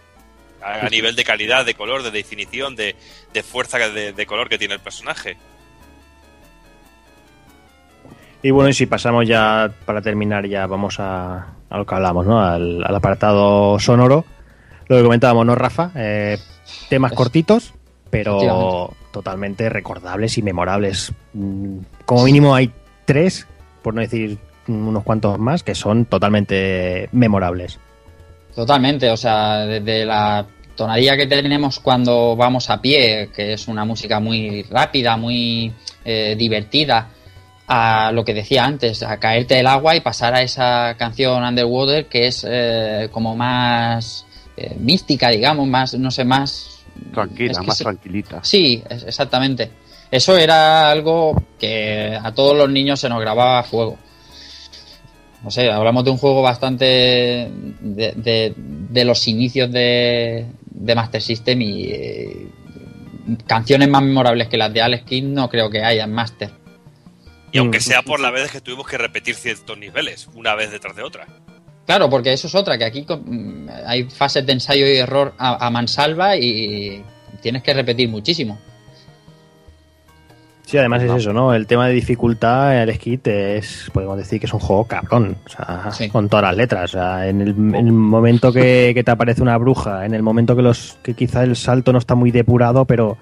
A, 0.63 0.89
nivel 0.89 1.15
de 1.15 1.23
calidad, 1.23 1.65
de 1.65 1.75
color, 1.75 2.03
de 2.03 2.11
definición, 2.11 2.75
de, 2.75 2.97
fuerza 3.45 3.79
de 3.79 4.27
color 4.27 4.49
que 4.49 4.59
tiene 4.59 4.75
el 4.75 4.81
personaje. 4.81 5.37
Y 8.47 8.53
bueno, 8.53 8.71
y 8.71 8.75
si 8.75 8.87
pasamos 8.87 9.27
ya, 9.27 9.73
para 9.85 10.01
terminar, 10.01 10.47
ya 10.47 10.69
vamos 10.69 11.01
a, 11.01 11.49
lo 11.69 11.85
que 11.85 11.95
hablamos, 11.97 12.27
¿no? 12.27 12.41
Al, 12.41 12.95
apartado 12.95 13.77
sonoro. 13.81 14.25
Lo 14.87 14.97
que 14.97 15.03
comentábamos, 15.03 15.45
¿no, 15.47 15.57
Rafa? 15.57 15.91
Eh, 15.97 16.39
temas 16.89 17.13
cortitos, 17.13 17.75
pero 18.09 18.95
totalmente 19.17 19.71
recordables 19.71 20.37
y 20.37 20.43
memorables. 20.43 21.11
Mm, 21.33 21.79
como 22.05 22.25
mínimo 22.25 22.55
hay 22.55 22.71
tres, 23.07 23.47
por 23.81 23.95
no 23.95 24.03
decir 24.03 24.37
unos 24.69 25.05
cuantos 25.05 25.39
más, 25.39 25.63
que 25.63 25.75
son 25.75 26.05
totalmente 26.05 27.09
memorables. 27.13 27.79
Totalmente, 28.55 29.11
o 29.11 29.17
sea, 29.17 29.65
desde 29.65 30.05
la 30.05 30.45
tonadilla 30.75 31.17
que 31.17 31.27
tenemos 31.27 31.81
cuando 31.81 32.37
vamos 32.37 32.69
a 32.69 32.83
pie, 32.83 33.31
que 33.35 33.55
es 33.55 33.69
una 33.69 33.87
música 33.87 34.21
muy 34.21 34.65
rápida, 34.65 35.17
muy 35.17 35.73
eh, 36.05 36.35
divertida, 36.37 37.09
a 37.69 38.13
lo 38.13 38.23
que 38.23 38.35
decía 38.35 38.67
antes, 38.67 39.03
a 39.03 39.17
caerte 39.17 39.55
del 39.55 39.67
agua 39.67 39.97
y 39.97 40.03
pasar 40.03 40.35
a 40.35 40.43
esa 40.43 40.95
canción 40.99 41.43
Underwater 41.43 42.05
que 42.05 42.27
es 42.27 42.47
eh, 42.47 43.09
como 43.11 43.35
más 43.35 44.27
eh, 44.59 44.77
mística, 44.79 45.31
digamos, 45.31 45.67
más, 45.67 45.95
no 45.95 46.11
sé, 46.11 46.27
más... 46.27 46.76
Tranquila, 47.13 47.63
más 47.63 47.79
tranquilita. 47.79 48.41
Sí, 48.43 48.83
exactamente. 48.89 49.71
Eso 50.11 50.37
era 50.37 50.91
algo 50.91 51.45
que 51.59 52.19
a 52.23 52.33
todos 52.33 52.57
los 52.57 52.71
niños 52.71 53.01
se 53.01 53.09
nos 53.09 53.21
grababa 53.21 53.59
a 53.59 53.63
fuego. 53.63 53.99
No 55.43 55.51
sé, 55.51 55.71
hablamos 55.71 56.05
de 56.05 56.11
un 56.11 56.17
juego 56.17 56.43
bastante 56.43 56.85
de, 57.81 58.55
de, 58.57 59.05
los 59.05 59.29
inicios 59.29 59.71
de, 59.71 60.47
de, 60.65 60.95
Master 60.95 61.23
System 61.23 61.63
y 61.63 61.85
eh, 61.85 62.49
canciones 63.47 63.89
más 63.89 64.03
memorables 64.03 64.49
que 64.49 64.57
las 64.57 64.73
de 64.73 64.81
Alex 64.83 65.05
King 65.05 65.35
no 65.35 65.49
creo 65.49 65.71
que 65.71 65.85
haya 65.85 66.05
en 66.05 66.13
Master. 66.13 66.51
Y 67.53 67.59
aunque 67.59 67.81
sea 67.81 68.03
por 68.03 68.21
la 68.21 68.31
vez 68.31 68.51
que 68.51 68.61
tuvimos 68.61 68.87
que 68.87 68.99
repetir 68.99 69.35
ciertos 69.35 69.79
niveles, 69.79 70.29
una 70.35 70.55
vez 70.55 70.71
detrás 70.71 70.97
de 70.97 71.03
otra. 71.03 71.27
Claro, 71.87 72.11
porque 72.11 72.33
eso 72.33 72.49
es 72.49 72.55
otra, 72.55 72.77
que 72.77 72.85
aquí 72.85 73.07
mm, 73.09 73.69
hay 73.87 74.05
fases 74.05 74.45
de 74.45 74.53
ensayo 74.53 74.87
y 74.87 74.97
error 74.97 75.35
a, 75.39 75.71
mansalva 75.71 76.37
y 76.37 77.03
tienes 77.41 77.63
que 77.63 77.73
repetir 77.73 78.09
muchísimo. 78.09 78.59
Sí, 80.67 80.77
además 80.79 81.01
es 81.05 81.13
eso, 81.13 81.33
¿no? 81.33 81.55
El 81.55 81.69
tema 81.69 81.87
de 81.87 81.95
dificultad, 81.95 82.83
el 82.83 82.93
skit 82.93 83.25
es, 83.29 83.89
podemos 83.93 84.17
decir 84.19 84.41
que 84.41 84.47
es 84.47 84.53
un 84.53 84.59
juego 84.59 84.85
cabrón, 84.85 85.37
o 85.47 85.49
sea, 85.49 86.11
con 86.11 86.29
todas 86.29 86.43
las 86.43 86.57
letras. 86.57 86.91
O 86.93 86.99
sea, 86.99 87.29
en 87.29 87.41
el, 87.41 87.55
momento 87.55 88.53
que, 88.53 88.91
que, 88.93 89.05
te 89.05 89.11
aparece 89.13 89.43
una 89.43 89.57
bruja, 89.59 90.05
en 90.05 90.13
el 90.13 90.25
momento 90.25 90.57
que 90.57 90.63
los 90.63 90.99
que 91.05 91.15
quizá 91.15 91.45
el 91.45 91.55
salto 91.55 91.93
no 91.93 92.01
está 92.01 92.17
muy 92.17 92.33
depurado, 92.33 92.85
pero, 92.85 93.17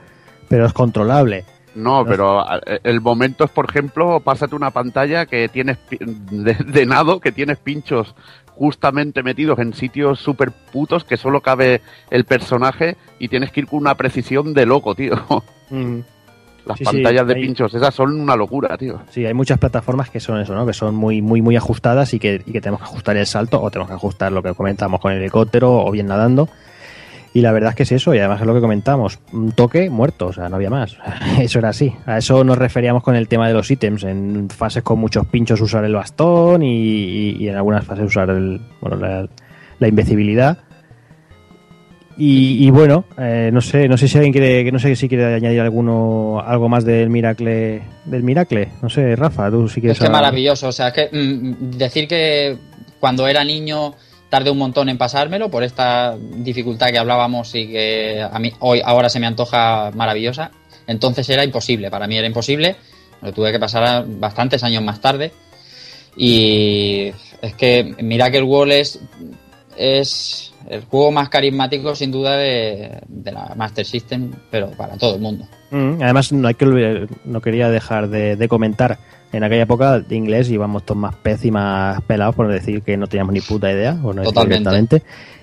pero 0.48 0.64
es 0.64 0.72
controlable. 0.72 1.44
No, 1.74 2.04
pero 2.06 2.44
el 2.82 3.00
momento 3.00 3.44
es, 3.44 3.50
por 3.50 3.68
ejemplo, 3.68 4.20
pásate 4.20 4.54
una 4.54 4.70
pantalla 4.70 5.26
que 5.26 5.48
tienes 5.48 5.78
de, 5.90 6.86
nado, 6.86 7.20
que 7.20 7.32
tienes 7.32 7.58
pinchos 7.58 8.14
justamente 8.56 9.22
metidos 9.22 9.58
en 9.58 9.74
sitios 9.74 10.20
súper 10.20 10.50
putos 10.50 11.04
que 11.04 11.16
solo 11.16 11.40
cabe 11.40 11.80
el 12.10 12.24
personaje 12.24 12.96
y 13.18 13.28
tienes 13.28 13.50
que 13.50 13.60
ir 13.60 13.66
con 13.66 13.80
una 13.80 13.96
precisión 13.96 14.54
de 14.54 14.66
loco, 14.66 14.94
tío. 14.94 15.14
Las 16.66 16.80
pantallas 16.80 17.26
de 17.26 17.34
pinchos, 17.34 17.74
esas 17.74 17.94
son 17.94 18.18
una 18.18 18.36
locura, 18.36 18.78
tío. 18.78 19.02
Sí, 19.10 19.26
hay 19.26 19.34
muchas 19.34 19.58
plataformas 19.58 20.08
que 20.08 20.18
son 20.18 20.40
eso, 20.40 20.54
¿no? 20.54 20.64
Que 20.64 20.72
son 20.72 20.94
muy, 20.94 21.20
muy, 21.20 21.42
muy 21.42 21.56
ajustadas 21.56 22.14
y 22.14 22.18
que, 22.18 22.42
y 22.46 22.52
que 22.52 22.60
tenemos 22.62 22.80
que 22.80 22.86
ajustar 22.86 23.18
el 23.18 23.26
salto 23.26 23.60
o 23.60 23.70
tenemos 23.70 23.90
que 23.90 23.96
ajustar 23.96 24.32
lo 24.32 24.42
que 24.42 24.54
comentamos 24.54 24.98
con 24.98 25.12
el 25.12 25.18
helicóptero 25.18 25.84
o 25.84 25.90
bien 25.90 26.06
nadando 26.06 26.48
y 27.34 27.40
la 27.40 27.50
verdad 27.50 27.70
es 27.70 27.76
que 27.76 27.82
es 27.82 27.92
eso, 27.92 28.14
y 28.14 28.18
además 28.20 28.40
es 28.40 28.46
lo 28.46 28.54
que 28.54 28.60
comentamos, 28.60 29.18
un 29.32 29.50
toque 29.50 29.90
muerto, 29.90 30.28
o 30.28 30.32
sea, 30.32 30.48
no 30.48 30.54
había 30.54 30.70
más. 30.70 30.96
Eso 31.40 31.58
era 31.58 31.70
así. 31.70 31.92
A 32.06 32.18
eso 32.18 32.44
nos 32.44 32.56
referíamos 32.56 33.02
con 33.02 33.16
el 33.16 33.26
tema 33.26 33.48
de 33.48 33.54
los 33.54 33.68
ítems. 33.68 34.04
En 34.04 34.48
fases 34.48 34.84
con 34.84 35.00
muchos 35.00 35.26
pinchos 35.26 35.60
usar 35.60 35.84
el 35.84 35.94
bastón 35.94 36.62
y, 36.62 37.48
en 37.48 37.56
algunas 37.56 37.84
fases 37.84 38.06
usar 38.06 38.30
el, 38.30 38.60
bueno, 38.80 38.96
la, 38.96 39.28
la 39.80 39.88
invencibilidad. 39.88 40.58
Y, 42.16 42.70
bueno, 42.70 43.06
eh, 43.18 43.50
no 43.52 43.60
sé, 43.60 43.88
no 43.88 43.96
sé 43.96 44.06
si 44.06 44.16
alguien 44.16 44.32
quiere, 44.32 44.70
no 44.70 44.78
sé 44.78 44.94
si 44.94 45.08
quiere 45.08 45.34
añadir 45.34 45.60
alguno, 45.60 46.40
algo 46.46 46.68
más 46.68 46.84
del 46.84 47.10
Miracle, 47.10 47.82
del 48.04 48.22
Miracle. 48.22 48.68
No 48.80 48.88
sé, 48.88 49.16
Rafa, 49.16 49.50
tú 49.50 49.68
si 49.68 49.80
quieres. 49.80 49.98
Es 49.98 50.04
que 50.04 50.10
maravilloso, 50.10 50.68
o 50.68 50.72
sea, 50.72 50.88
es 50.88 50.94
que 50.94 51.08
mm, 51.12 51.76
decir 51.76 52.06
que 52.06 52.56
cuando 53.00 53.26
era 53.26 53.42
niño 53.42 53.94
tardé 54.34 54.50
un 54.50 54.58
montón 54.58 54.88
en 54.88 54.98
pasármelo 54.98 55.48
por 55.48 55.62
esta 55.62 56.16
dificultad 56.18 56.88
que 56.88 56.98
hablábamos 56.98 57.54
y 57.54 57.68
que 57.68 58.20
a 58.20 58.36
mí 58.40 58.52
hoy 58.58 58.82
ahora 58.84 59.08
se 59.08 59.20
me 59.20 59.28
antoja 59.28 59.92
maravillosa. 59.94 60.50
Entonces 60.88 61.28
era 61.30 61.44
imposible, 61.44 61.88
para 61.88 62.08
mí 62.08 62.18
era 62.18 62.26
imposible. 62.26 62.74
Lo 63.22 63.32
tuve 63.32 63.52
que 63.52 63.60
pasar 63.60 64.04
bastantes 64.08 64.64
años 64.64 64.82
más 64.82 65.00
tarde. 65.00 65.30
Y 66.16 67.12
es 67.42 67.54
que 67.54 67.94
Miracle 68.00 68.42
Wall 68.42 68.72
es 68.72 68.98
es 69.76 70.52
el 70.68 70.82
juego 70.82 71.12
más 71.12 71.28
carismático 71.28 71.94
sin 71.94 72.10
duda 72.10 72.36
de, 72.36 73.02
la 73.24 73.54
Master 73.56 73.86
System, 73.86 74.32
pero 74.50 74.70
para 74.72 74.96
todo 74.96 75.14
el 75.14 75.20
mundo. 75.20 75.46
Mm, 75.70 76.02
además, 76.02 76.32
no 76.32 76.48
hay 76.48 76.54
que 76.54 77.06
no 77.24 77.40
quería 77.40 77.68
dejar 77.70 78.08
de, 78.08 78.48
comentar, 78.48 78.98
en 79.36 79.44
aquella 79.44 79.62
época 79.62 80.00
de 80.00 80.16
inglés 80.16 80.50
íbamos 80.50 80.84
todos 80.84 81.00
más 81.00 81.14
pez 81.16 81.44
y 81.44 81.50
más 81.50 82.00
pelados 82.02 82.34
por 82.34 82.48
decir 82.48 82.82
que 82.82 82.96
no 82.96 83.06
teníamos 83.06 83.32
ni 83.32 83.40
puta 83.40 83.70
idea, 83.70 83.98
o 84.02 84.12
no 84.12 84.22
Totalmente. 84.22 85.02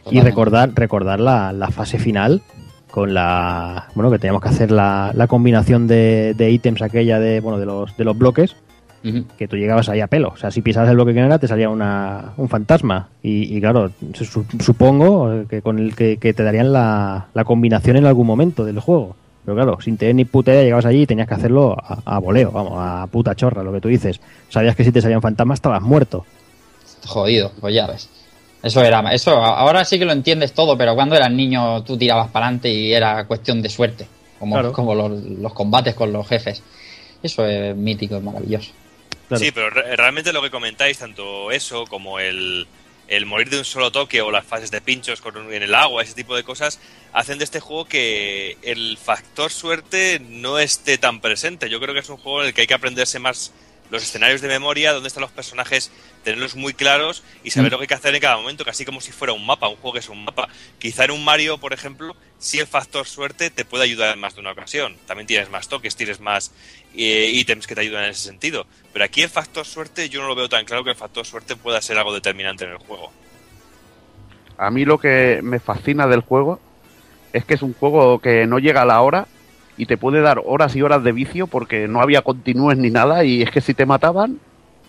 Y 0.10 0.22
recordar, 0.22 0.72
recordar 0.74 1.20
la, 1.20 1.54
la, 1.54 1.70
fase 1.70 2.00
final 2.00 2.42
con 2.90 3.14
la 3.14 3.90
bueno 3.94 4.10
que 4.12 4.20
teníamos 4.20 4.42
que 4.42 4.50
hacer 4.50 4.72
la, 4.72 5.12
la 5.14 5.28
combinación 5.28 5.88
de, 5.88 6.34
de 6.36 6.52
ítems 6.52 6.82
aquella 6.82 7.20
de 7.20 7.40
bueno 7.40 7.60
de 7.60 7.66
los 7.66 7.96
de 7.96 8.04
los 8.04 8.18
bloques 8.18 8.56
que 9.38 9.48
tú 9.48 9.58
llegabas 9.58 9.90
ahí 9.90 10.00
a 10.00 10.08
pelo. 10.08 10.30
O 10.30 10.38
sea, 10.38 10.52
si 10.52 10.62
pisabas 10.62 10.90
el 10.90 10.96
bloque 10.96 11.14
que 11.14 11.20
no 11.22 11.26
era, 11.26 11.40
te 11.40 11.48
salía 11.48 11.70
una, 11.70 12.34
un 12.38 12.50
fantasma. 12.50 13.10
Y, 13.24 13.60
claro, 13.60 13.92
supongo 14.60 15.46
que 15.50 15.62
con 15.62 15.80
el 15.80 15.96
que, 15.96 16.18
te 16.18 16.44
darían 16.44 16.72
la, 16.72 17.28
combinación 17.46 17.98
en 17.98 18.06
algún 18.06 18.28
momento 18.28 18.64
del 18.64 18.80
juego. 18.80 19.16
Pero 19.44 19.56
claro, 19.56 19.82
sin 19.82 19.98
tener 19.98 20.16
ni 20.16 20.26
puta 20.26 20.52
idea, 20.52 20.64
llegabas 20.64 20.86
allí 20.86 21.02
y 21.02 21.08
tenías 21.08 21.28
que 21.28 21.34
hacerlo 21.34 21.76
a, 21.80 22.20
voleo, 22.20 22.52
vamos, 22.52 22.74
a 22.78 23.08
puta 23.08 23.36
chorra, 23.36 23.64
lo 23.64 23.74
que 23.74 23.82
tú 23.82 23.88
dices. 23.88 24.20
Sabías 24.50 24.76
que 24.76 24.84
si 24.84 24.92
te 24.92 25.02
salía 25.02 25.18
un 25.18 25.22
fantasma 25.22 25.54
estabas 25.54 25.82
muerto. 25.82 26.26
Jodido, 27.06 27.52
pues 27.60 27.74
ya 27.74 27.88
ves. 27.88 28.10
Eso 28.62 28.84
era, 28.84 29.02
eso, 29.12 29.32
ahora 29.32 29.84
sí 29.84 29.98
que 29.98 30.06
lo 30.06 30.12
entiendes 30.12 30.54
todo, 30.54 30.78
pero 30.78 30.94
cuando 30.94 31.16
eras 31.16 31.32
niño 31.32 31.84
tú 31.84 31.98
tirabas 31.98 32.30
para 32.30 32.46
adelante 32.46 32.72
y 32.72 32.94
era 32.94 33.26
cuestión 33.26 33.62
de 33.64 33.70
suerte, 33.70 34.08
como, 34.38 34.72
como 34.72 34.94
los, 34.94 35.12
los 35.12 35.54
combates 35.54 35.96
con 35.96 36.14
los 36.14 36.28
jefes. 36.28 36.62
Eso 37.24 37.46
es 37.46 37.76
mítico, 37.76 38.18
es 38.18 38.24
maravilloso. 38.24 38.72
Sí, 39.36 39.52
pero 39.52 39.70
realmente 39.70 40.34
lo 40.34 40.42
que 40.42 40.52
comentáis, 40.52 41.00
tanto 41.00 41.52
eso 41.52 41.86
como 41.86 42.20
el, 42.20 42.68
morir 43.26 43.50
de 43.50 43.60
un 43.60 43.66
solo 43.66 43.92
toque 43.92 44.22
o 44.22 44.32
las 44.32 44.46
fases 44.46 44.72
de 44.72 44.82
pinchos 44.82 45.22
en 45.52 45.64
el 45.64 45.76
agua, 45.76 46.04
ese 46.04 46.14
tipo 46.14 46.36
de 46.36 46.44
cosas, 46.44 46.80
hacen 47.14 47.38
de 47.38 47.44
este 47.44 47.60
juego 47.60 47.86
que 47.86 48.58
el 48.62 48.98
factor 48.98 49.52
suerte 49.52 50.20
no 50.20 50.60
esté 50.60 50.98
tan 50.98 51.20
presente. 51.22 51.70
Yo 51.70 51.80
creo 51.80 51.94
que 51.94 52.00
es 52.00 52.10
un 52.10 52.18
juego 52.18 52.42
en 52.42 52.48
el 52.48 52.54
que 52.54 52.62
hay 52.62 52.68
que 52.68 52.74
aprenderse 52.74 53.20
más 53.20 53.52
los 53.92 54.04
escenarios 54.04 54.42
de 54.42 54.48
memoria, 54.48 54.94
dónde 54.94 55.08
están 55.08 55.22
los 55.22 55.32
personajes, 55.32 55.92
tenerlos 56.24 56.56
muy 56.56 56.74
claros 56.74 57.24
y 57.44 57.52
saber 57.52 57.70
mm. 57.70 57.74
lo 57.74 57.78
que 57.78 57.84
hay 57.84 57.88
que 57.90 57.94
hacer 57.94 58.16
en 58.16 58.22
cada 58.22 58.38
momento, 58.38 58.64
casi 58.64 58.86
como 58.86 59.02
si 59.02 59.12
fuera 59.12 59.34
un 59.34 59.46
mapa, 59.46 59.68
un 59.68 59.76
juego 59.76 59.94
que 59.94 60.00
es 60.00 60.10
un 60.10 60.24
mapa. 60.24 60.48
Quizá 60.80 61.06
en 61.06 61.12
un 61.12 61.24
Mario, 61.24 61.58
por 61.58 61.74
ejemplo, 61.74 62.16
si 62.40 62.60
el 62.60 62.68
factor 62.68 63.06
suerte 63.06 63.50
te 63.50 63.66
puede 63.66 63.84
ayudar 63.84 64.14
en 64.14 64.20
más 64.20 64.34
de 64.34 64.42
una 64.42 64.54
ocasión. 64.54 64.96
También 65.06 65.28
tienes 65.28 65.50
más 65.50 65.68
toques, 65.68 65.96
tienes 65.96 66.22
más 66.22 66.54
eh, 66.96 67.30
ítems 67.34 67.68
que 67.68 67.76
te 67.76 67.82
ayudan 67.82 68.06
en 68.06 68.12
ese 68.12 68.24
sentido. 68.24 68.66
Pero 68.94 69.04
aquí 69.04 69.22
el 69.22 69.30
factor 69.30 69.66
suerte 69.66 70.10
yo 70.10 70.22
no 70.22 70.28
lo 70.28 70.36
veo 70.36 70.48
tan 70.48 70.66
claro 70.66 70.84
que 70.84 70.92
el 70.92 70.96
factor 70.96 71.26
suerte 71.26 71.58
pueda 71.58 71.82
ser 71.82 71.98
algo 71.98 72.14
determinante 72.14 72.64
en 72.64 72.72
el 72.72 72.78
juego. 72.78 73.12
A 74.58 74.72
mí 74.72 74.86
lo 74.86 75.00
que 75.00 75.42
me 75.44 75.60
fascina 75.60 76.08
del 76.08 76.22
juego 76.22 76.60
es 77.34 77.44
que 77.44 77.56
es 77.56 77.62
un 77.62 77.74
juego 77.74 78.20
que 78.20 78.46
no 78.48 78.60
llega 78.60 78.84
a 78.84 78.86
la 78.86 79.02
hora 79.02 79.28
y 79.78 79.86
te 79.86 79.98
puede 79.98 80.22
dar 80.22 80.42
horas 80.46 80.76
y 80.76 80.82
horas 80.82 81.04
de 81.04 81.12
vicio 81.12 81.48
porque 81.48 81.88
no 81.88 82.02
había 82.02 82.22
continúes 82.22 82.78
ni 82.78 82.90
nada 82.90 83.24
y 83.24 83.42
es 83.42 83.52
que 83.52 83.62
si 83.62 83.74
te 83.74 83.86
mataban, 83.86 84.40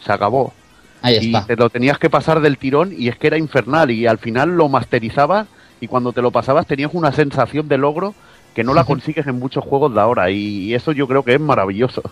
se 0.04 0.12
acabó. 0.12 0.52
Ahí 1.00 1.18
y 1.20 1.46
te 1.46 1.56
lo 1.56 1.68
tenías 1.70 1.98
que 1.98 2.10
pasar 2.10 2.40
del 2.40 2.58
tirón 2.58 2.94
y 2.96 3.08
es 3.08 3.16
que 3.16 3.26
era 3.26 3.38
infernal 3.38 3.90
y 3.90 4.06
al 4.06 4.18
final 4.18 4.56
lo 4.56 4.68
masterizabas 4.68 5.48
y 5.80 5.88
cuando 5.88 6.12
te 6.12 6.22
lo 6.22 6.30
pasabas 6.30 6.66
tenías 6.66 6.90
una 6.94 7.12
sensación 7.12 7.68
de 7.68 7.78
logro 7.78 8.14
que 8.54 8.64
no 8.64 8.74
la 8.74 8.84
consigues 8.86 9.26
en 9.26 9.38
muchos 9.38 9.64
juegos 9.64 9.94
de 9.94 10.00
ahora 10.00 10.30
y 10.30 10.74
eso 10.74 10.92
yo 10.92 11.08
creo 11.08 11.24
que 11.24 11.34
es 11.34 11.40
maravilloso. 11.40 12.02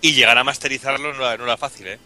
Y 0.00 0.12
llegar 0.12 0.36
a 0.38 0.44
masterizarlo 0.44 1.12
no, 1.12 1.36
no 1.36 1.44
era 1.44 1.56
fácil, 1.56 1.86
¿eh? 1.86 1.98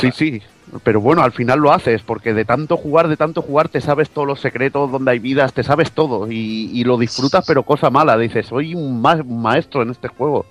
Sí, 0.00 0.10
sí, 0.12 0.42
pero 0.82 1.00
bueno, 1.00 1.22
al 1.22 1.32
final 1.32 1.60
lo 1.60 1.72
haces, 1.72 2.02
porque 2.02 2.34
de 2.34 2.44
tanto 2.44 2.76
jugar, 2.76 3.08
de 3.08 3.16
tanto 3.16 3.42
jugar, 3.42 3.68
te 3.68 3.80
sabes 3.80 4.10
todos 4.10 4.26
los 4.26 4.40
secretos, 4.40 4.90
donde 4.90 5.12
hay 5.12 5.18
vidas, 5.18 5.52
te 5.52 5.62
sabes 5.62 5.92
todo 5.92 6.30
y, 6.30 6.82
lo 6.84 6.98
disfrutas, 6.98 7.44
pero 7.46 7.62
cosa 7.62 7.90
mala, 7.90 8.16
dices, 8.16 8.46
soy 8.46 8.74
un, 8.74 9.00
maestro 9.00 9.82
en 9.82 9.90
este 9.90 10.08
juego. 10.08 10.46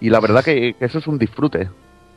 Y 0.00 0.10
la 0.10 0.20
verdad 0.20 0.44
que, 0.44 0.74
eso 0.80 0.98
es 0.98 1.06
un 1.06 1.18
disfrute. 1.18 1.68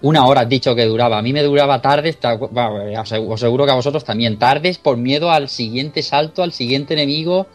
Una 0.01 0.25
hora 0.25 0.41
has 0.41 0.49
dicho 0.49 0.75
que 0.75 0.85
duraba, 0.85 1.17
a 1.17 1.21
mí 1.21 1.31
me 1.31 1.43
duraba 1.43 1.81
tardes, 1.81 2.17
os 2.21 3.33
aseguro 3.33 3.65
que 3.65 3.71
a 3.71 3.75
vosotros 3.75 4.03
también, 4.03 4.37
tardes 4.37 4.77
por 4.77 4.97
miedo 4.97 5.31
al 5.31 5.47
siguiente 5.47 6.01
salto, 6.01 6.43
al 6.43 6.51
siguiente 6.51 6.93
enemigo. 6.93 7.47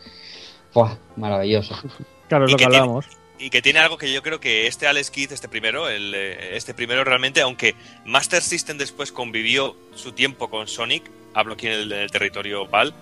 ¡Buah! 0.75 0.95
Maravilloso. 1.17 1.75
Claro, 2.29 2.45
es 2.45 2.51
lo 2.53 2.59
que 2.59 2.67
hablábamos 2.67 3.18
y 3.39 3.51
que 3.51 3.63
tiene 3.63 3.79
algo 3.79 3.99
que 3.99 4.13
yo 4.13 4.23
creo 4.23 4.41
que 4.41 4.67
este 4.67 4.87
Alex 4.87 5.11
Kidd, 5.11 5.33
este 5.33 5.49
primero, 5.49 5.89
el, 5.89 6.15
eh, 6.15 6.57
este 6.57 6.75
primero 6.75 7.05
realmente, 7.05 7.41
aunque 7.41 7.75
Master 8.05 8.43
System 8.43 8.79
después 8.79 9.13
convivió 9.13 9.77
su 9.95 10.13
tiempo 10.13 10.51
con 10.51 10.67
Sonic, 10.67 11.05
hablo 11.35 11.55
aquí 11.55 11.67
en 11.67 11.93
el, 11.93 12.11
territorio 12.11 12.69
PAL, 12.69 12.95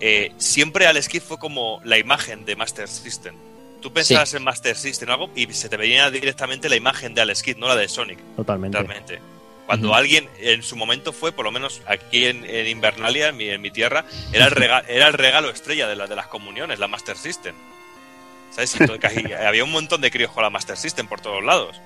eh, 0.00 0.32
siempre 0.38 0.86
Alex 0.86 1.08
Kidd 1.08 1.22
fue 1.22 1.38
como 1.38 1.80
la 1.84 1.98
imagen 1.98 2.44
de 2.44 2.56
Master 2.56 2.88
System. 2.88 3.34
Tú 3.80 3.92
pensabas 3.92 4.34
en 4.34 4.42
Master 4.42 4.76
System 4.76 5.08
o 5.08 5.12
algo 5.12 5.30
y 5.36 5.52
se 5.52 5.68
te 5.68 5.76
venía 5.76 6.10
directamente 6.10 6.68
la 6.68 6.76
imagen 6.76 7.14
de 7.14 7.20
Alex 7.20 7.42
Kidd, 7.42 7.56
no 7.58 7.68
la 7.68 7.76
de 7.76 7.88
Sonic. 7.88 8.18
Totalmente. 8.36 9.20
Cuando 9.66 9.94
alguien 9.94 10.26
en 10.38 10.62
su 10.62 10.76
momento 10.76 11.12
fue, 11.12 11.30
por 11.30 11.44
lo 11.44 11.52
menos 11.52 11.82
aquí 11.86 12.24
en, 12.24 12.66
Invernalia, 12.66 13.28
en 13.28 13.36
mi, 13.36 13.50
en 13.50 13.60
mi, 13.60 13.70
tierra, 13.70 14.06
era 14.32 14.46
el, 14.46 14.50
regalo, 14.50 14.88
era 14.88 15.08
el 15.08 15.12
regalo 15.12 15.50
estrella 15.50 15.86
de, 15.86 15.94
la, 15.94 16.06
de 16.06 16.16
las 16.16 16.26
comuniones, 16.26 16.78
la 16.78 16.88
Master 16.88 17.16
System. 17.16 17.54
había 19.46 19.64
un 19.64 19.72
montón 19.72 20.00
de 20.00 20.10
críos 20.10 20.32
con 20.32 20.42
la 20.42 20.50
Master 20.50 20.76
System 20.76 21.06
por 21.06 21.20
todos 21.20 21.44
lados. 21.44 21.80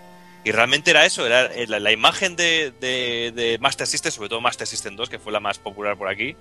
Y 0.44 0.50
realmente 0.50 0.90
era 0.90 1.06
eso, 1.06 1.24
era 1.24 1.46
eh, 1.46 1.66
la, 1.68 1.92
imagen 1.92 2.34
de, 2.34 3.58
Master 3.60 3.86
System, 3.86 4.10
sobre 4.10 4.28
todo 4.28 4.40
Master 4.40 4.66
System 4.66 4.96
2, 4.96 5.08
que 5.08 5.18
fue 5.18 5.32
la 5.32 5.40
más 5.40 5.58
popular 5.58 5.96
por 5.96 6.08
aquí, 6.08 6.34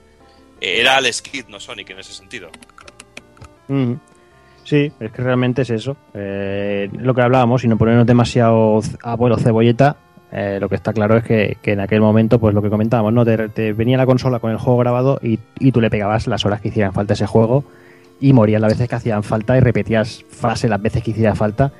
eh, 0.60 0.80
era 0.80 0.98
Alex 0.98 1.22
Kidd, 1.22 1.46
no 1.50 1.60
Sonic 1.60 1.92
en 1.92 2.00
ese 2.00 2.14
sentido. 2.14 2.50
Sí, 4.64 4.92
es 5.00 5.12
que 5.12 5.22
realmente 5.22 5.62
es 5.62 5.70
eso. 5.70 5.98
Eh, 6.14 6.90
lo 6.94 7.14
que 7.14 7.22
hablábamos, 7.22 7.64
y 7.64 7.68
no 7.68 7.78
ponernos 7.78 8.08
demasiado 8.08 8.82
abuelo 9.04 9.38
cebolleta, 9.38 9.98
lo 10.32 10.70
que 10.70 10.76
está 10.76 10.94
claro 10.94 11.18
es 11.18 11.24
que, 11.24 11.58
en 11.64 11.80
aquel 11.80 12.02
momento, 12.02 12.40
pues 12.40 12.56
lo 12.56 12.62
que 12.62 12.70
comentábamos, 12.70 13.14
¿no? 13.14 13.24
Te, 13.24 13.74
venía 13.74 13.98
la 13.98 14.06
consola 14.08 14.40
con 14.40 14.50
el 14.50 14.58
juego 14.58 14.80
grabado 14.80 15.20
y, 15.22 15.40
y, 15.60 15.72
tú 15.72 15.80
le 15.80 15.90
pegabas 15.92 16.26
las 16.26 16.44
horas 16.46 16.62
que 16.62 16.70
hicieran 16.70 16.94
falta 16.94 17.14
ese 17.14 17.28
juego 17.28 17.66
y 18.22 18.34
morías 18.34 18.62
las 18.62 18.72
veces 18.74 18.88
que 18.88 18.96
hacían 18.96 19.24
falta 19.24 19.58
y 19.58 19.60
repetías 19.60 20.24
frase 20.30 20.70
las 20.70 20.82
veces 20.82 21.04
que 21.04 21.12
hiciera 21.12 21.36
falta. 21.36 21.72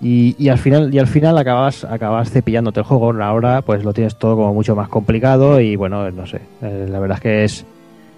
Y, 0.00 0.48
al 0.48 0.58
final 0.58 0.94
y 0.94 0.98
al 0.98 1.08
final 1.08 1.36
acabas 1.38 1.84
acabas 1.84 2.30
cepillándote 2.30 2.80
el 2.80 2.86
juego. 2.86 3.12
Ahora 3.22 3.62
pues 3.62 3.84
lo 3.84 3.92
tienes 3.92 4.16
todo 4.16 4.36
como 4.36 4.52
mucho 4.54 4.76
más 4.76 4.88
complicado 4.88 5.60
y 5.60 5.74
bueno 5.74 6.08
no 6.12 6.24
sé 6.24 6.40
eh, 6.62 6.86
la 6.88 7.00
verdad 7.00 7.16
es 7.16 7.22
que 7.22 7.44
es 7.44 7.66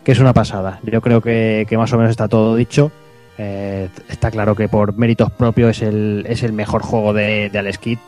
que 0.04 0.12
es 0.12 0.18
una 0.18 0.32
pasada. 0.32 0.80
Yo 0.82 1.00
creo 1.02 1.20
que, 1.20 1.66
más 1.76 1.92
o 1.92 1.98
menos 1.98 2.10
está 2.10 2.26
todo 2.26 2.56
dicho. 2.56 2.90
Eh, 3.36 3.88
está 4.08 4.30
claro 4.30 4.54
que 4.54 4.68
por 4.68 4.96
méritos 4.96 5.30
propios 5.30 5.76
es 5.76 5.82
el, 5.82 6.26
es 6.28 6.42
el 6.42 6.52
mejor 6.52 6.82
juego 6.82 7.12
de, 7.12 7.48
de 7.50 7.58
Alex 7.58 7.78
Kidd 7.78 7.98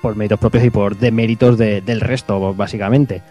por 0.00 0.16
méritos 0.16 0.38
propios 0.38 0.64
y 0.64 0.70
por 0.70 0.96
deméritos 0.96 1.58
de, 1.58 1.80
del 1.80 2.00
resto 2.00 2.54
básicamente 2.54 3.22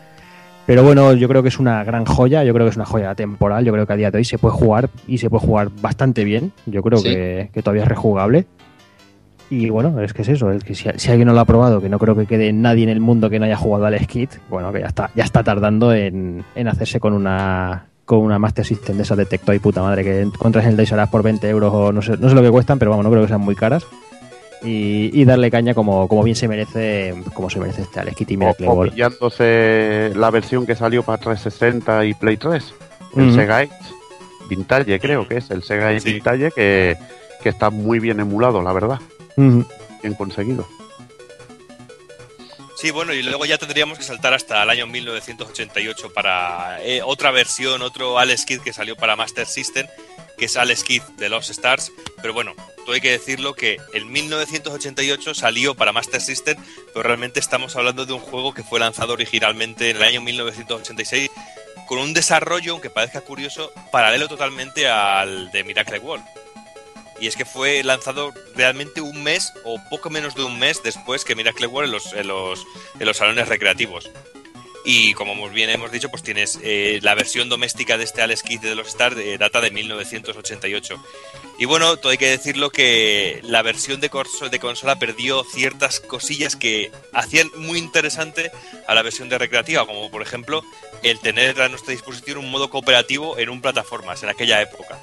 pero 0.70 0.84
bueno, 0.84 1.14
yo 1.14 1.28
creo 1.28 1.42
que 1.42 1.50
es 1.50 1.58
una 1.58 1.84
gran 1.84 2.06
joya, 2.06 2.44
yo 2.44 2.54
creo 2.54 2.68
que 2.68 2.70
es 2.70 2.76
una 2.76 2.86
joya 2.86 3.16
temporal, 3.16 3.66
yo 3.66 3.74
creo 3.74 3.88
que 3.88 3.94
a 3.94 3.96
día 3.96 4.12
de 4.12 4.20
hoy 4.20 4.24
se 4.24 4.38
puede 4.38 4.54
jugar 4.54 4.92
y 5.08 5.18
se 5.18 5.28
puede 5.28 5.44
jugar 5.44 5.70
bastante 5.82 6.24
bien, 6.24 6.52
yo 6.68 6.84
creo 6.84 7.02
que, 7.02 7.50
todavía 7.64 7.82
es 7.82 7.88
rejugable. 7.88 8.46
Y 9.50 9.72
bueno, 9.72 10.00
es 10.00 10.14
que 10.14 10.22
es 10.22 10.28
eso, 10.28 10.52
es 10.52 10.64
que 10.64 10.76
si, 10.76 10.88
alguien 10.88 11.26
no 11.26 11.34
lo 11.34 11.40
ha 11.40 11.46
probado, 11.46 11.82
que 11.82 11.90
no 11.90 11.98
creo 11.98 12.16
que 12.16 12.28
quede 12.28 12.54
nadie 12.54 12.84
en 12.84 12.90
el 12.90 13.00
mundo 13.00 13.32
que 13.32 13.40
no 13.40 13.46
haya 13.46 13.58
jugado 13.58 13.88
al 13.88 14.00
Skit, 14.00 14.30
bueno, 14.48 14.72
que 14.72 14.82
ya 14.82 14.86
está, 14.86 15.10
ya 15.16 15.24
está 15.24 15.44
tardando 15.44 15.92
en, 15.92 16.46
hacerse 16.68 17.00
con 17.00 17.14
una 17.14 17.88
con 18.06 18.20
una 18.20 18.38
Master 18.38 18.64
System 18.64 18.98
de 18.98 19.02
esa 19.02 19.16
de 19.16 19.28
y 19.56 19.60
puta 19.60 19.82
madre, 19.82 20.04
que 20.04 20.22
encuentras 20.22 20.66
en 20.66 20.72
el 20.72 20.78
Days 20.78 20.94
por 21.10 21.24
20 21.24 21.50
euros 21.50 21.74
o 21.74 21.92
no 21.92 22.04
sé, 22.04 22.16
no 22.18 22.30
sé 22.30 22.36
lo 22.36 22.44
que 22.44 22.52
cuestan, 22.52 22.78
pero 22.78 22.92
vamos, 22.92 23.06
no 23.06 23.10
creo 23.10 23.24
que 23.24 23.30
sean 23.30 23.42
muy 23.42 23.56
caras 23.56 23.88
y, 24.62 25.24
darle 25.26 25.50
caña 25.50 25.74
como, 25.74 26.08
como 26.08 26.24
bien 26.24 26.36
se 26.36 26.48
merece 26.48 27.14
como 27.34 27.50
se 27.50 27.60
merece 27.60 27.84
este 27.84 28.00
Alex 28.00 28.18
Kitty 28.18 28.38
Miracle 28.38 28.68
o, 28.68 28.82
pillándose 28.84 30.12
la 30.16 30.30
versión 30.32 30.66
que 30.66 30.76
salió 30.76 31.04
para 31.04 31.18
360 31.18 32.06
y 32.06 32.14
Play 32.14 32.38
3 32.38 32.74
el 33.16 33.34
Sega 33.34 33.64
Edge 33.64 33.72
Vintage 34.50 35.00
creo 35.00 35.28
que 35.28 35.38
es 35.38 35.50
el 35.52 35.64
Sega 35.64 35.94
Edge 35.94 36.04
Vintage 36.04 36.52
que, 36.52 36.98
está 37.44 37.70
muy 37.70 38.00
bien 38.00 38.20
emulado 38.20 38.62
la 38.62 38.74
verdad. 38.74 39.00
Bien 39.38 40.14
conseguido. 40.18 40.68
Sí, 42.80 42.92
bueno, 42.92 43.12
y 43.12 43.22
luego 43.22 43.46
ya 43.46 43.58
tendríamos 43.58 43.98
que 43.98 44.06
saltar 44.06 44.34
hasta 44.34 44.64
el 44.64 44.70
año 44.70 44.88
1988 44.88 46.14
para 46.14 46.82
eh, 46.82 47.02
otra 47.04 47.30
versión, 47.30 47.82
otro 47.82 48.18
Alex 48.18 48.46
Kidd 48.46 48.62
que 48.62 48.72
salió 48.72 48.96
para 48.96 49.18
Master 49.18 49.46
System, 49.46 49.86
que 50.38 50.46
es 50.46 50.56
Alex 50.56 50.86
Kidd 50.86 51.02
de 51.18 51.28
Los 51.28 51.50
Stars. 51.50 51.92
Pero 52.22 52.34
bueno, 52.34 52.54
hay 52.94 53.02
que 53.02 53.12
decirlo 53.12 53.54
que 53.54 53.78
en 53.94 54.12
1988 54.12 55.34
salió 55.34 55.76
para 55.76 55.92
Master 55.92 56.22
System, 56.22 56.58
pero 56.94 57.04
realmente 57.04 57.40
estamos 57.40 57.76
hablando 57.76 58.06
de 58.06 58.14
un 58.14 58.20
juego 58.20 58.54
que 58.54 58.64
fue 58.64 58.80
lanzado 58.80 59.14
originalmente 59.14 59.90
en 59.90 59.98
el 59.98 60.04
año 60.04 60.22
1986 60.22 61.30
con 61.88 62.00
un 62.00 62.14
desarrollo, 62.14 62.74
aunque 62.74 62.90
parezca 62.90 63.22
curioso, 63.22 63.72
paralelo 63.92 64.28
totalmente 64.28 64.88
al 64.88 65.52
de 65.52 65.64
Miracle 65.64 66.00
World. 66.00 66.24
Y 67.20 67.28
es 67.28 67.36
que 67.36 67.46
fue 67.46 67.84
lanzado 67.84 68.34
realmente 68.56 69.02
un 69.02 69.24
mes 69.24 69.52
o 69.66 69.78
poco 69.90 70.10
menos 70.10 70.36
de 70.36 70.44
un 70.44 70.58
mes 70.58 70.82
después 70.84 71.26
que 71.26 71.36
Miracle 71.36 71.68
World 71.68 71.88
en 71.88 71.92
los, 71.92 72.14
en 72.14 72.28
los, 72.28 72.66
en 73.00 73.06
los 73.06 73.18
salones 73.18 73.50
recreativos. 73.50 74.10
Y 74.92 75.14
como 75.14 75.36
muy 75.36 75.52
bien 75.52 75.70
hemos 75.70 75.92
dicho, 75.92 76.10
pues 76.10 76.24
tienes 76.24 76.58
eh, 76.64 76.98
la 77.04 77.14
versión 77.14 77.48
doméstica 77.48 77.96
de 77.96 78.06
este 78.06 78.24
Alex 78.24 78.42
Kidd 78.42 78.62
de 78.62 78.74
los 78.74 78.88
Stars, 78.88 79.16
de 79.16 79.38
data 79.38 79.62
de 79.62 79.70
1988. 79.70 81.04
Y 81.60 81.66
bueno, 81.66 81.98
todo 81.98 82.12
hay 82.12 82.18
que 82.18 82.32
decirlo 82.32 82.72
que 82.72 83.40
la 83.44 83.62
versión 83.62 84.02
de, 84.02 84.10
de 84.50 84.60
consola 84.60 84.98
perdió 84.98 85.44
ciertas 85.44 86.00
cosillas 86.00 86.56
que 86.56 86.92
hacían 87.14 87.52
muy 87.56 87.78
interesante 87.78 88.52
a 88.88 88.96
la 88.96 89.04
versión 89.04 89.30
de 89.30 89.38
recreativa, 89.38 89.86
como 89.86 90.10
por 90.10 90.24
ejemplo 90.24 90.64
el 91.04 91.20
tener 91.20 91.62
a 91.62 91.70
nuestra 91.70 91.92
disposición 91.92 92.40
un 92.40 92.50
modo 92.50 92.72
cooperativo 92.72 93.38
en 93.38 93.50
un 93.50 93.62
plataformas 93.62 94.24
en 94.24 94.30
aquella 94.30 94.60
época. 94.60 95.00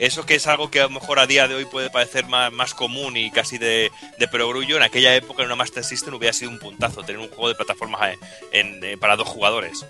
Eso 0.00 0.24
que 0.24 0.34
es 0.34 0.46
algo 0.46 0.70
que 0.70 0.80
a 0.80 0.84
lo 0.84 0.90
mejor 0.90 1.18
a 1.18 1.26
día 1.26 1.46
de 1.46 1.54
hoy 1.54 1.66
puede 1.66 1.90
parecer 1.90 2.26
más, 2.26 2.50
más 2.50 2.72
común 2.72 3.18
y 3.18 3.30
casi 3.30 3.58
de, 3.58 3.92
de 4.18 4.28
perogrullo, 4.28 4.78
en 4.78 4.82
aquella 4.82 5.14
época 5.14 5.42
en 5.42 5.46
una 5.46 5.56
Master 5.56 5.84
System 5.84 6.14
hubiera 6.14 6.32
sido 6.32 6.50
un 6.50 6.58
puntazo 6.58 7.02
tener 7.02 7.20
un 7.20 7.28
juego 7.28 7.48
de 7.48 7.54
plataformas 7.54 8.16
en, 8.50 8.98
para 8.98 9.16
dos 9.16 9.28
jugadores. 9.28 9.84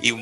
y, 0.00 0.12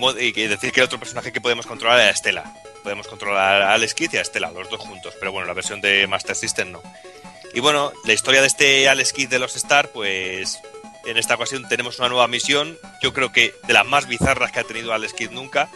decir 0.48 0.72
que 0.72 0.80
el 0.80 0.86
otro 0.86 0.98
personaje 0.98 1.32
que 1.32 1.40
podemos 1.42 1.66
controlar 1.66 2.00
era 2.00 2.10
Estela. 2.10 2.54
Podemos 2.82 3.06
controlar 3.08 3.60
a 3.60 3.74
Alex 3.74 3.92
Kidd 3.92 4.14
y 4.14 4.16
a 4.16 4.22
Estela, 4.22 4.50
los 4.52 4.70
dos 4.70 4.80
juntos, 4.80 5.12
pero 5.20 5.30
bueno, 5.30 5.46
la 5.46 5.54
versión 5.54 5.82
de 5.82 6.06
Master 6.06 6.34
System 6.34 6.72
no. 6.72 6.82
Y 7.52 7.60
bueno, 7.60 7.92
la 8.04 8.14
historia 8.14 8.40
de 8.40 8.46
este 8.46 8.88
Alex 8.88 9.12
Kidd 9.12 9.28
de 9.28 9.38
los 9.38 9.54
Star, 9.54 9.90
pues 9.90 10.60
en 11.04 11.18
esta 11.18 11.34
ocasión 11.34 11.68
tenemos 11.68 11.98
una 11.98 12.08
nueva 12.08 12.26
misión, 12.26 12.78
yo 13.02 13.12
creo 13.12 13.32
que 13.32 13.54
de 13.66 13.74
las 13.74 13.84
más 13.84 14.06
bizarras 14.06 14.50
que 14.50 14.60
ha 14.60 14.64
tenido 14.64 14.94
Alex 14.94 15.12
Kidd 15.12 15.30
nunca, 15.30 15.68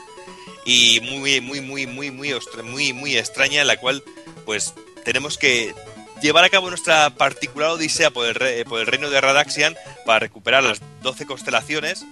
y 0.69 1.01
muy, 1.01 1.41
muy, 1.41 1.63
muy, 1.63 1.87
muy, 1.87 2.11
muy, 2.11 2.35
muy, 2.63 2.93
muy 2.93 3.17
extraña, 3.17 3.65
la 3.65 3.79
cual, 3.79 4.05
pues, 4.45 4.75
tenemos 5.03 5.39
que 5.39 5.75
llevar 6.21 6.45
a 6.45 6.51
cabo 6.51 6.69
nuestra 6.69 7.09
particular 7.09 7.71
odisea 7.71 8.11
por 8.11 8.27
el, 8.27 8.67
por 8.67 8.79
el 8.79 8.87
reino 8.87 9.09
de 9.09 9.19
Radaxian 9.19 9.75
para 10.05 10.19
recuperar 10.19 10.63
las 10.63 10.83
12 11.01 11.25
constelaciones 11.25 12.05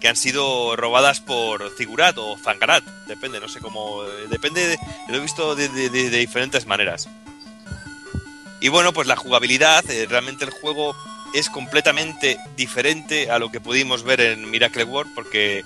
que 0.00 0.08
han 0.08 0.16
sido 0.16 0.74
robadas 0.74 1.20
por 1.20 1.70
Zigurat 1.78 2.18
o 2.18 2.36
Zangarat, 2.36 2.82
depende, 3.06 3.38
no 3.38 3.48
sé 3.48 3.60
cómo, 3.60 4.02
depende, 4.28 4.76
lo 5.08 5.18
he 5.18 5.20
visto 5.20 5.54
de, 5.54 5.68
de, 5.68 6.10
diferentes 6.10 6.66
maneras. 6.66 7.08
Y 8.60 8.70
bueno, 8.70 8.92
pues 8.92 9.06
la 9.06 9.14
jugabilidad, 9.14 9.88
eh, 9.88 10.06
realmente 10.10 10.44
el 10.44 10.50
juego 10.50 10.96
es 11.32 11.48
completamente 11.48 12.38
diferente 12.56 13.30
a 13.30 13.38
lo 13.38 13.52
que 13.52 13.60
pudimos 13.60 14.02
ver 14.02 14.20
en 14.20 14.50
Miracle 14.50 14.82
World, 14.82 15.14
porque 15.14 15.62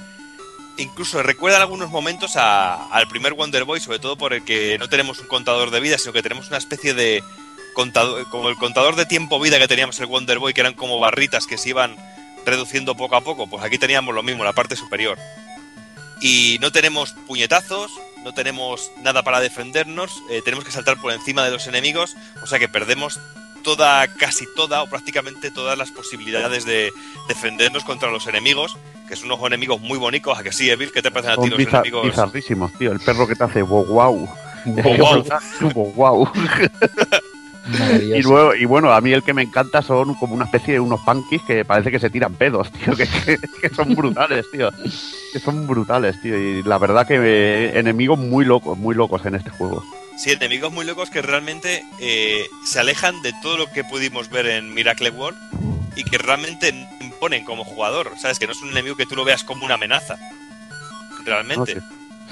incluso 0.79 1.22
recuerda 1.22 1.61
algunos 1.61 1.91
momentos 1.91 2.37
al 2.37 3.09
primer 3.09 3.35
Wonder 3.35 3.64
Boy, 3.64 3.81
sobre 3.81 3.99
todo 3.99 4.16
por 4.16 4.33
el 4.33 4.45
que 4.45 4.79
no 4.79 4.89
tenemos 4.89 5.18
un 5.18 5.26
contador 5.26 5.70
de 5.70 5.81
vida, 5.81 5.99
sino 5.99 6.12
que 6.12 6.22
tenemos 6.22 6.49
una 6.49 6.59
especie 6.59 6.95
de 6.95 7.22
contador, 7.74 8.29
como 8.31 8.49
el 8.49 8.57
contador 8.57 8.97
de 8.97 9.07
tiempo 9.07 9.41
vida 9.41 9.59
que 9.59 9.68
teníamos 9.68 10.01
el 10.01 10.07
Wonder 10.07 10.39
Boy, 10.39 10.55
que 10.55 10.61
eran 10.61 10.74
como 10.74 10.99
barritas 10.99 11.47
que 11.47 11.59
se 11.59 11.70
iban 11.70 11.97
reduciendo 12.47 12.97
poco 12.97 13.16
a 13.16 13.20
poco. 13.20 13.49
Pues 13.49 13.62
aquí 13.62 13.79
teníamos 13.79 14.14
lo 14.14 14.22
mismo, 14.22 14.45
la 14.45 14.53
parte 14.53 14.76
superior. 14.76 15.18
Y 16.20 16.59
no 16.61 16.72
tenemos 16.72 17.12
puñetazos, 17.26 17.93
no 18.24 18.33
tenemos 18.33 18.91
nada 19.03 19.22
para 19.22 19.41
defendernos, 19.41 20.22
eh, 20.31 20.43
tenemos 20.45 20.64
que 20.64 20.72
saltar 20.72 21.01
por 21.01 21.12
encima 21.12 21.45
de 21.45 21.51
los 21.51 21.66
enemigos, 21.66 22.16
o 22.43 22.47
sea 22.47 22.59
que 22.59 22.68
perdemos 22.68 23.20
toda, 23.62 24.09
casi 24.14 24.47
toda 24.57 24.83
o 24.83 24.89
prácticamente 24.89 25.51
todas 25.51 25.79
las 25.79 25.91
posibilidades 25.91 26.64
de 26.64 26.93
defendernos 27.29 27.85
contra 27.85 28.11
los 28.11 28.26
enemigos 28.26 28.76
que 29.09 29.17
son 29.17 29.31
unos 29.31 29.45
enemigos 29.47 29.81
muy 29.81 29.99
bonitos. 29.99 30.39
¿A 30.39 30.43
que 30.43 30.53
sí, 30.53 30.71
Evil? 30.71 30.93
¿Qué 30.93 31.03
te 31.03 31.11
parecen 31.11 31.39
a 31.39 31.43
ti 31.43 31.51
los 31.51 31.61
enemigos? 31.61 32.07
Bizarrísimos, 32.07 32.73
tío. 32.75 32.93
El 32.93 33.01
perro 33.01 33.27
que 33.27 33.35
te 33.35 33.45
hace 33.45 33.63
wow, 33.63 33.87
wow. 33.87 34.29
wow. 35.95 36.33
y, 38.01 38.23
luego, 38.23 38.55
y 38.55 38.65
bueno, 38.65 38.93
a 38.93 39.01
mí 39.01 39.13
el 39.13 39.23
que 39.23 39.35
me 39.35 39.43
encanta 39.43 39.83
son 39.83 40.15
como 40.15 40.35
una 40.35 40.45
especie 40.45 40.75
de 40.75 40.81
unos 40.81 41.01
punkies 41.01 41.43
que 41.43 41.65
parece 41.65 41.91
que 41.91 41.99
se 41.99 42.11
tiran 42.11 42.35
pedos, 42.35 42.71
tío, 42.73 42.95
que, 42.97 43.07
son 43.75 43.95
brutales, 43.95 44.47
tío. 44.51 44.71
Que 45.33 45.39
son 45.39 45.67
brutales, 45.67 46.21
tío. 46.23 46.37
Y 46.39 46.63
la 46.63 46.79
verdad 46.79 47.07
que 47.07 47.17
eh, 47.17 47.79
enemigos 47.79 48.19
muy 48.19 48.45
locos, 48.45 48.79
muy 48.79 48.95
locos 48.95 49.25
en 49.27 49.35
este 49.35 49.51
juego. 49.51 49.85
Sí, 50.17 50.31
enemigos 50.33 50.73
muy 50.73 50.85
locos 50.85 51.11
que 51.11 51.23
realmente 51.23 51.85
eh, 52.01 52.47
se 52.65 52.81
alejan 52.81 53.21
de 53.23 53.33
todo 53.43 53.57
lo 53.57 53.71
que 53.71 53.85
pudimos 53.85 54.31
ver 54.31 54.47
en 54.47 54.75
Miracle 54.75 55.11
World 55.11 55.39
y 55.99 56.05
que 56.05 56.16
realmente 56.16 56.68
imponen 57.01 57.44
como 57.44 57.64
jugador. 57.64 58.12
¿Sabes? 58.18 58.38
Que 58.38 58.46
no 58.46 58.53
es 58.53 58.62
un 58.62 58.70
enemigo 58.70 58.96
que 58.96 59.05
tú 59.05 59.16
lo 59.16 59.24
veas 59.24 59.42
como 59.42 59.64
una 59.64 59.74
amenaza. 59.74 60.16
Realmente. 61.24 61.82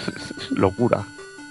Locura. 0.50 1.04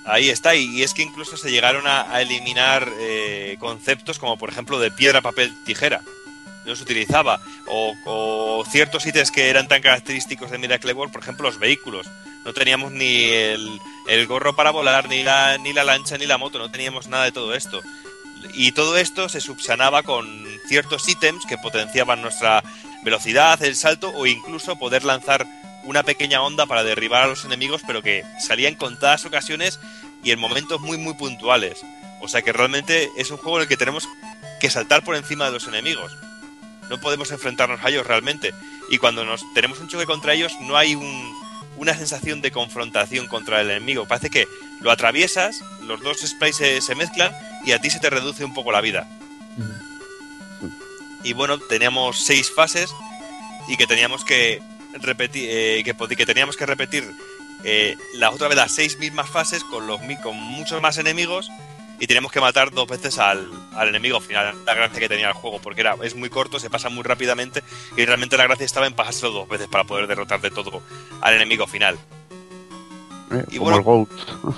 Ahí 0.05 0.30
está, 0.30 0.55
y, 0.55 0.84
es 0.84 0.93
que 0.93 1.01
incluso 1.01 1.36
se 1.36 1.49
llegaron 1.49 1.88
a, 1.88 2.22
eliminar 2.22 2.88
eh, 2.99 3.57
conceptos 3.59 4.20
como 4.20 4.38
por 4.38 4.49
ejemplo 4.49 4.80
de 4.80 4.91
piedra, 4.91 5.22
papel, 5.22 5.53
tijera. 5.66 6.01
No 6.66 6.76
se 6.76 6.84
utilizaba. 6.84 7.41
O, 7.68 8.63
ciertos 8.70 9.05
ítems 9.05 9.32
que 9.32 9.49
eran 9.49 9.68
tan 9.68 9.82
característicos 9.82 10.51
de 10.51 10.57
Miracle 10.57 10.93
World, 10.93 11.11
por 11.11 11.22
ejemplo 11.22 11.47
los 11.47 11.59
vehículos. 11.59 12.07
No 12.45 12.53
teníamos 12.53 12.91
ni 12.91 13.24
el, 13.24 13.80
el 14.07 14.28
gorro 14.28 14.55
para 14.55 14.72
volar, 14.72 15.09
ni 15.09 15.24
la, 15.24 15.57
ni 15.57 15.74
la 15.74 15.84
lancha, 15.84 16.18
ni 16.18 16.28
la 16.28 16.38
moto, 16.38 16.59
no 16.59 16.72
teníamos 16.72 17.07
nada 17.07 17.26
de 17.26 17.32
todo 17.32 17.55
esto. 17.55 17.82
Y 18.54 18.72
todo 18.72 18.98
esto 18.98 19.30
se 19.30 19.41
subsanaba 19.41 20.04
con 20.04 20.46
ciertos 20.68 21.08
ítems 21.08 21.46
que 21.46 21.58
potenciaban 21.58 22.22
nuestra 22.22 22.64
velocidad, 23.04 23.62
el 23.64 23.76
salto 23.76 24.10
o 24.10 24.26
incluso 24.26 24.78
poder 24.78 25.04
lanzar 25.04 25.46
una 25.84 26.04
pequeña 26.04 26.41
onda 26.41 26.66
para 26.66 26.84
derribar 26.84 27.24
a 27.24 27.28
los 27.28 27.46
enemigos, 27.46 27.82
pero 27.86 28.02
que 28.02 28.24
salía 28.39 28.70
en 28.70 28.76
contadas 28.76 29.26
ocasiones 29.26 29.80
y 30.24 30.32
en 30.32 30.39
momentos 30.39 30.82
muy 30.82 30.98
muy 30.98 31.14
puntuales. 31.14 31.84
O 32.22 32.28
sea 32.28 32.41
que 32.41 32.52
realmente 32.52 33.12
es 33.18 33.30
un 33.30 33.38
juego 33.38 33.58
en 33.58 33.64
el 33.64 33.68
que 33.68 33.78
tenemos 33.78 34.08
que 34.60 34.70
saltar 34.70 35.04
por 35.04 35.16
encima 35.16 35.46
de 35.46 35.52
los 35.52 35.68
enemigos. 35.68 36.12
No 36.89 37.00
podemos 37.00 37.32
enfrentarnos 37.32 37.84
a 37.84 37.89
ellos 37.89 38.08
realmente. 38.08 38.54
Y 38.89 38.98
cuando 38.98 39.26
nos 39.26 39.41
tenemos 39.54 39.80
un 39.80 39.88
choque 39.88 40.06
contra 40.06 40.34
ellos, 40.34 40.54
no 40.62 40.78
hay 40.78 40.96
una 41.78 41.96
sensación 41.96 42.41
de 42.41 42.52
confrontación 42.52 43.28
contra 43.28 43.62
el 43.62 43.70
enemigo. 43.70 44.08
Parece 44.08 44.30
que 44.30 44.47
lo 44.82 44.92
atraviesas, 44.92 45.63
los 45.82 46.01
dos 46.01 46.22
sprays 46.22 46.55
se 46.55 46.96
mezclan 46.96 47.36
y 47.66 47.71
a 47.71 47.79
ti 47.79 47.89
se 47.89 48.00
te 48.00 48.09
reduce 48.09 48.46
un 48.46 48.54
poco 48.54 48.71
la 48.71 48.82
vida. 48.82 49.08
Y 51.24 51.33
bueno, 51.33 51.58
teníamos 51.58 52.24
seis 52.24 52.51
fases 52.51 52.93
y 53.67 53.78
que 53.78 53.87
teníamos 53.87 54.24
que 54.24 54.62
repetir, 54.93 55.50
eh, 55.51 55.83
que, 55.83 55.93
que, 56.16 56.25
teníamos 56.25 56.55
que 56.55 56.66
repetir 56.66 57.12
eh, 57.63 57.97
la 58.13 58.29
otra 58.29 58.47
vez 58.47 58.58
las 58.58 58.71
seis 58.71 59.00
mismas 59.00 59.29
fases 59.29 59.63
con 59.63 59.87
los 59.87 60.00
con 60.21 60.36
muchos 60.36 60.82
más 60.82 60.97
enemigos 61.00 61.50
y 62.00 62.08
teníamos 62.08 62.32
que 62.32 62.42
matar 62.42 62.71
dos 62.71 62.87
veces 62.87 63.17
al, 63.17 63.50
enemigo 63.82 64.20
final. 64.20 64.54
La 64.66 64.74
gracia 64.74 65.00
que 65.00 65.09
tenía 65.09 65.29
el 65.29 65.33
juego, 65.33 65.59
porque 65.59 65.82
era, 65.82 65.96
es 66.04 66.16
muy 66.16 66.29
corto, 66.29 66.59
se 66.59 66.70
pasa 66.70 66.89
muy 66.89 67.04
rápidamente 67.04 67.63
y 67.97 68.05
realmente 68.05 68.37
la 68.37 68.43
gracia 68.43 68.66
estaba 68.66 68.87
en 68.87 68.93
pasárselo 68.93 69.32
dos 69.32 69.50
veces 69.50 69.67
para 69.67 69.83
poder 69.83 70.08
derrotar 70.08 70.42
de 70.42 70.51
todo 70.51 70.82
al 71.21 71.33
enemigo 71.33 71.67
final. 71.67 71.97
Eh, 73.32 73.43
y 73.51 73.58
como 73.58 73.82
bueno, 73.82 74.08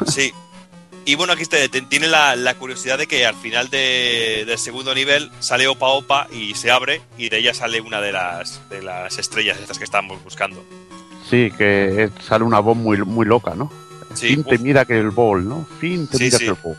el 0.01 0.11
Sí, 0.11 0.33
y 1.07 1.15
bueno, 1.15 1.31
aquí 1.31 1.45
te, 1.45 1.69
tiene 1.69 2.07
la, 2.07 2.53
curiosidad 2.59 2.97
de 2.97 3.07
que 3.07 3.25
al 3.25 3.33
final 3.33 3.69
del 3.69 4.57
segundo 4.57 4.93
nivel 4.93 5.31
sale 5.39 5.65
Opa 5.65 5.87
Opa 5.87 6.27
y 6.33 6.53
se 6.55 6.69
abre 6.69 7.01
y 7.17 7.29
de 7.29 7.37
ella 7.37 7.53
sale 7.53 7.79
una 7.79 8.01
de 8.01 8.11
las, 8.11 8.61
de 8.69 8.83
las 8.83 9.17
estrellas 9.17 9.57
estas 9.57 9.77
que 9.77 9.85
estábamos 9.85 10.21
buscando. 10.21 10.61
Sí, 11.29 11.49
que 11.57 12.09
sale 12.21 12.43
una 12.43 12.59
voz 12.59 12.75
muy, 12.75 12.97
muy 12.97 13.25
loca, 13.25 13.55
¿no? 13.55 13.71
fin 14.15 14.43
te 14.43 14.57
mira 14.57 14.83
que 14.83 14.97
el 14.97 15.11
bol, 15.11 15.47
¿no? 15.47 15.65
Fin 15.79 16.07
te 16.07 16.17
mira 16.17 16.37
que 16.39 16.47
el 16.47 16.53
bol. 16.61 16.75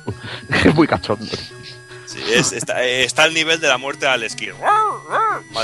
es 0.64 0.74
muy 0.74 0.86
cachondo. 0.86 1.24
Sí, 2.08 2.22
está, 2.32 2.82
está, 2.84 3.24
al 3.24 3.34
nivel 3.34 3.60
de 3.60 3.68
la 3.68 3.76
muerte 3.76 4.06
al 4.06 4.22
esquí. 4.22 4.48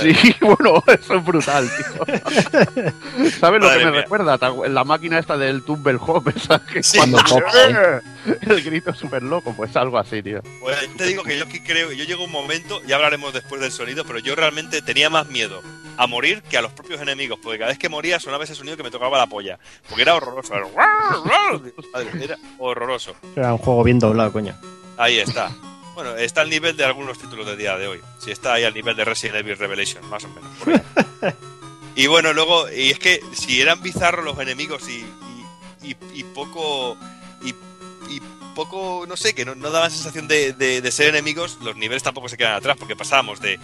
Sí, 0.03 0.37
bueno, 0.41 0.83
eso 0.87 1.15
es 1.15 1.25
brutal, 1.25 1.71
tío. 1.75 3.31
¿Sabes 3.41 3.63
lo 3.63 3.71
que 3.71 3.85
me 3.85 3.91
recuerda? 3.91 4.39
La 4.69 4.85
máquina 4.85 5.19
esta 5.19 5.39
del 5.39 5.63
Tumble 5.63 5.99
Hop, 6.01 6.29
esa 6.37 6.61
que 6.65 6.83
cuando 6.97 7.19
el 8.43 8.63
grito 8.63 8.91
es 8.91 8.99
súper 8.99 9.23
loco, 9.23 9.55
pues 9.57 9.75
algo 9.77 9.97
así, 9.99 10.23
tío. 10.23 10.43
Pues 10.61 10.77
te 10.97 11.07
digo 11.07 11.23
que 11.23 11.39
yo 11.39 11.47
creo, 11.49 11.93
yo 11.93 12.05
llego 12.05 12.25
un 12.25 12.33
momento, 12.33 12.83
ya 12.87 12.97
hablaremos 12.97 13.33
después 13.33 13.63
del 13.63 13.73
sonido, 13.73 14.05
pero 14.05 14.19
yo 14.19 14.35
realmente 14.35 14.83
tenía 14.83 15.09
más 15.09 15.27
miedo 15.29 15.63
a 15.97 16.07
morir 16.07 16.43
que 16.43 16.59
a 16.59 16.63
los 16.63 16.73
propios 16.73 17.01
enemigos, 17.01 17.39
porque 17.43 17.59
cada 17.59 17.71
vez 17.71 17.79
que 17.79 17.89
moría 17.89 18.21
sonaba 18.21 18.45
ese 18.45 18.55
sonido 18.55 18.77
que 18.77 18.83
me 18.83 18.91
tocaba 18.91 19.17
la 19.17 19.27
polla, 19.27 19.59
porque 19.89 20.03
era 20.03 20.15
horroroso. 20.15 20.55
Era 20.55 20.67
horroroso. 22.59 23.15
Era 23.35 23.53
un 23.53 23.59
juego 23.59 23.83
bien 23.83 23.99
doblado, 23.99 24.33
coño. 24.33 24.55
Ahí 24.97 25.19
está. 25.19 25.51
Bueno, 25.95 26.17
está 26.17 26.41
al 26.41 26.51
nivel 26.51 26.77
de 26.77 26.85
algunos 26.85 27.19
títulos 27.19 27.47
del 27.47 27.57
día 27.57 27.77
de 27.77 27.87
hoy. 27.87 28.01
Si 28.19 28.33
está 28.33 28.55
ahí 28.55 28.65
al 28.65 28.75
nivel 28.75 28.97
de 28.97 29.05
Resident 29.05 29.37
Evil 29.37 29.57
Revelation, 29.57 30.09
más 30.11 30.25
o 30.25 30.29
menos. 30.29 30.51
y 31.95 32.09
bueno, 32.09 32.33
luego, 32.33 32.69
y 32.71 32.91
es 32.91 32.99
que 32.99 33.21
si 33.33 33.61
eran 33.61 33.81
bizarros 33.81 34.25
los 34.25 34.39
enemigos 34.41 34.89
y, 34.89 35.07
y, 35.83 36.25
poco. 36.25 36.97
Y, 37.43 37.55
poco, 38.55 39.05
no 39.09 39.17
sé, 39.17 39.35
que 39.35 39.45
no, 39.45 39.57
daban 39.57 39.91
sensación 39.91 40.29
de, 40.29 40.53
de, 40.53 40.93
ser 40.93 41.09
enemigos, 41.09 41.59
los 41.61 41.75
niveles 41.75 42.05
tampoco 42.05 42.29
se 42.29 42.37
quedan 42.37 42.55
atrás, 42.55 42.77
porque 42.79 42.95
pasábamos 42.95 43.41
de 43.41 43.59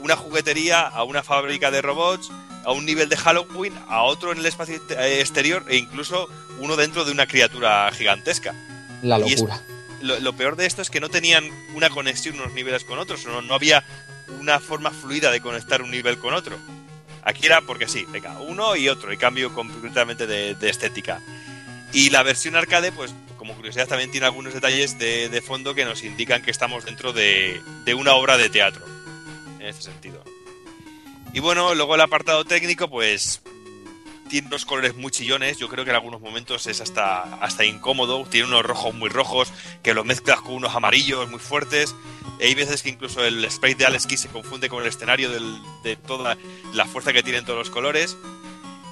una 0.00 0.16
juguetería 0.16 0.82
a 0.82 1.02
una 1.02 1.22
fábrica 1.22 1.70
de 1.70 1.80
robots, 1.80 2.30
a 2.62 2.72
un 2.72 2.84
nivel 2.84 3.08
de 3.08 3.16
Halloween, 3.16 3.72
a 3.88 4.02
otro 4.02 4.32
en 4.32 4.38
el 4.38 4.44
espacio 4.44 4.76
exterior 4.76 5.64
e 5.68 5.78
incluso 5.78 6.28
uno 6.58 6.76
dentro 6.76 7.06
de 7.06 7.12
una 7.12 7.26
criatura 7.26 7.90
gigantesca. 7.90 8.54
La 9.02 9.18
locura 9.18 9.64
lo, 10.04 10.36
peor 10.36 10.56
de 10.56 10.66
esto 10.66 10.82
es 10.82 10.90
que 10.90 11.00
no 11.00 11.08
tenían 11.08 11.50
una 11.74 11.90
conexión 11.90 12.38
unos 12.38 12.52
niveles 12.52 12.84
con 12.84 12.98
otros, 12.98 13.24
no, 13.26 13.42
no 13.42 13.54
había 13.54 13.84
una 14.40 14.60
forma 14.60 14.90
fluida 14.90 15.30
de 15.30 15.40
conectar 15.40 15.82
un 15.82 15.90
nivel 15.90 16.18
con 16.18 16.34
otro. 16.34 16.56
Aquí 17.22 17.46
era 17.46 17.62
porque 17.62 17.88
sí, 17.88 18.04
venga, 18.10 18.38
uno 18.40 18.76
y 18.76 18.88
otro, 18.88 19.12
y 19.12 19.16
cambio 19.16 19.54
completamente 19.54 20.26
de, 20.26 20.56
estética. 20.68 21.20
Y 21.92 22.10
la 22.10 22.22
versión 22.22 22.54
arcade, 22.54 22.92
pues 22.92 23.14
como 23.38 23.54
curiosidad, 23.54 23.88
también 23.88 24.10
tiene 24.10 24.26
algunos 24.26 24.52
detalles 24.52 24.98
de, 24.98 25.42
fondo 25.46 25.74
que 25.74 25.84
nos 25.84 26.02
indican 26.02 26.42
que 26.42 26.50
estamos 26.50 26.84
dentro 26.84 27.12
de, 27.12 27.62
de, 27.84 27.94
una 27.94 28.14
obra 28.14 28.36
de 28.36 28.50
teatro, 28.50 28.84
en 29.58 29.66
este 29.66 29.82
sentido. 29.82 30.22
Y 31.32 31.40
bueno, 31.40 31.74
luego 31.74 31.94
el 31.94 32.00
apartado 32.02 32.44
técnico, 32.44 32.88
pues 32.88 33.40
tiene 34.28 34.48
unos 34.48 34.64
colores 34.64 34.96
muy 34.96 35.10
chillones, 35.10 35.58
yo 35.58 35.68
creo 35.68 35.84
que 35.84 35.90
en 35.90 35.96
algunos 35.96 36.20
momentos 36.20 36.66
es 36.66 36.80
hasta, 36.80 37.22
hasta 37.36 37.64
incómodo, 37.64 38.24
tiene 38.26 38.48
unos 38.48 38.64
rojos 38.64 38.94
muy 38.94 39.08
rojos, 39.08 39.52
que 39.82 39.94
los 39.94 40.04
mezclas 40.04 40.40
con 40.40 40.54
unos 40.54 40.74
amarillos 40.74 41.30
muy 41.30 41.40
fuertes, 41.40 41.94
hay 42.40 42.54
veces 42.54 42.82
que 42.82 42.90
incluso 42.90 43.24
el 43.24 43.48
spray 43.50 43.74
de 43.74 43.86
Alex 43.86 44.06
Key 44.06 44.16
se 44.16 44.28
confunde 44.28 44.68
con 44.68 44.82
el 44.82 44.88
escenario 44.88 45.30
de 45.30 45.96
toda 45.96 46.36
la 46.72 46.84
fuerza 46.86 47.12
que 47.12 47.22
tienen 47.22 47.44
todos 47.44 47.58
los 47.58 47.70
colores. 47.70 48.16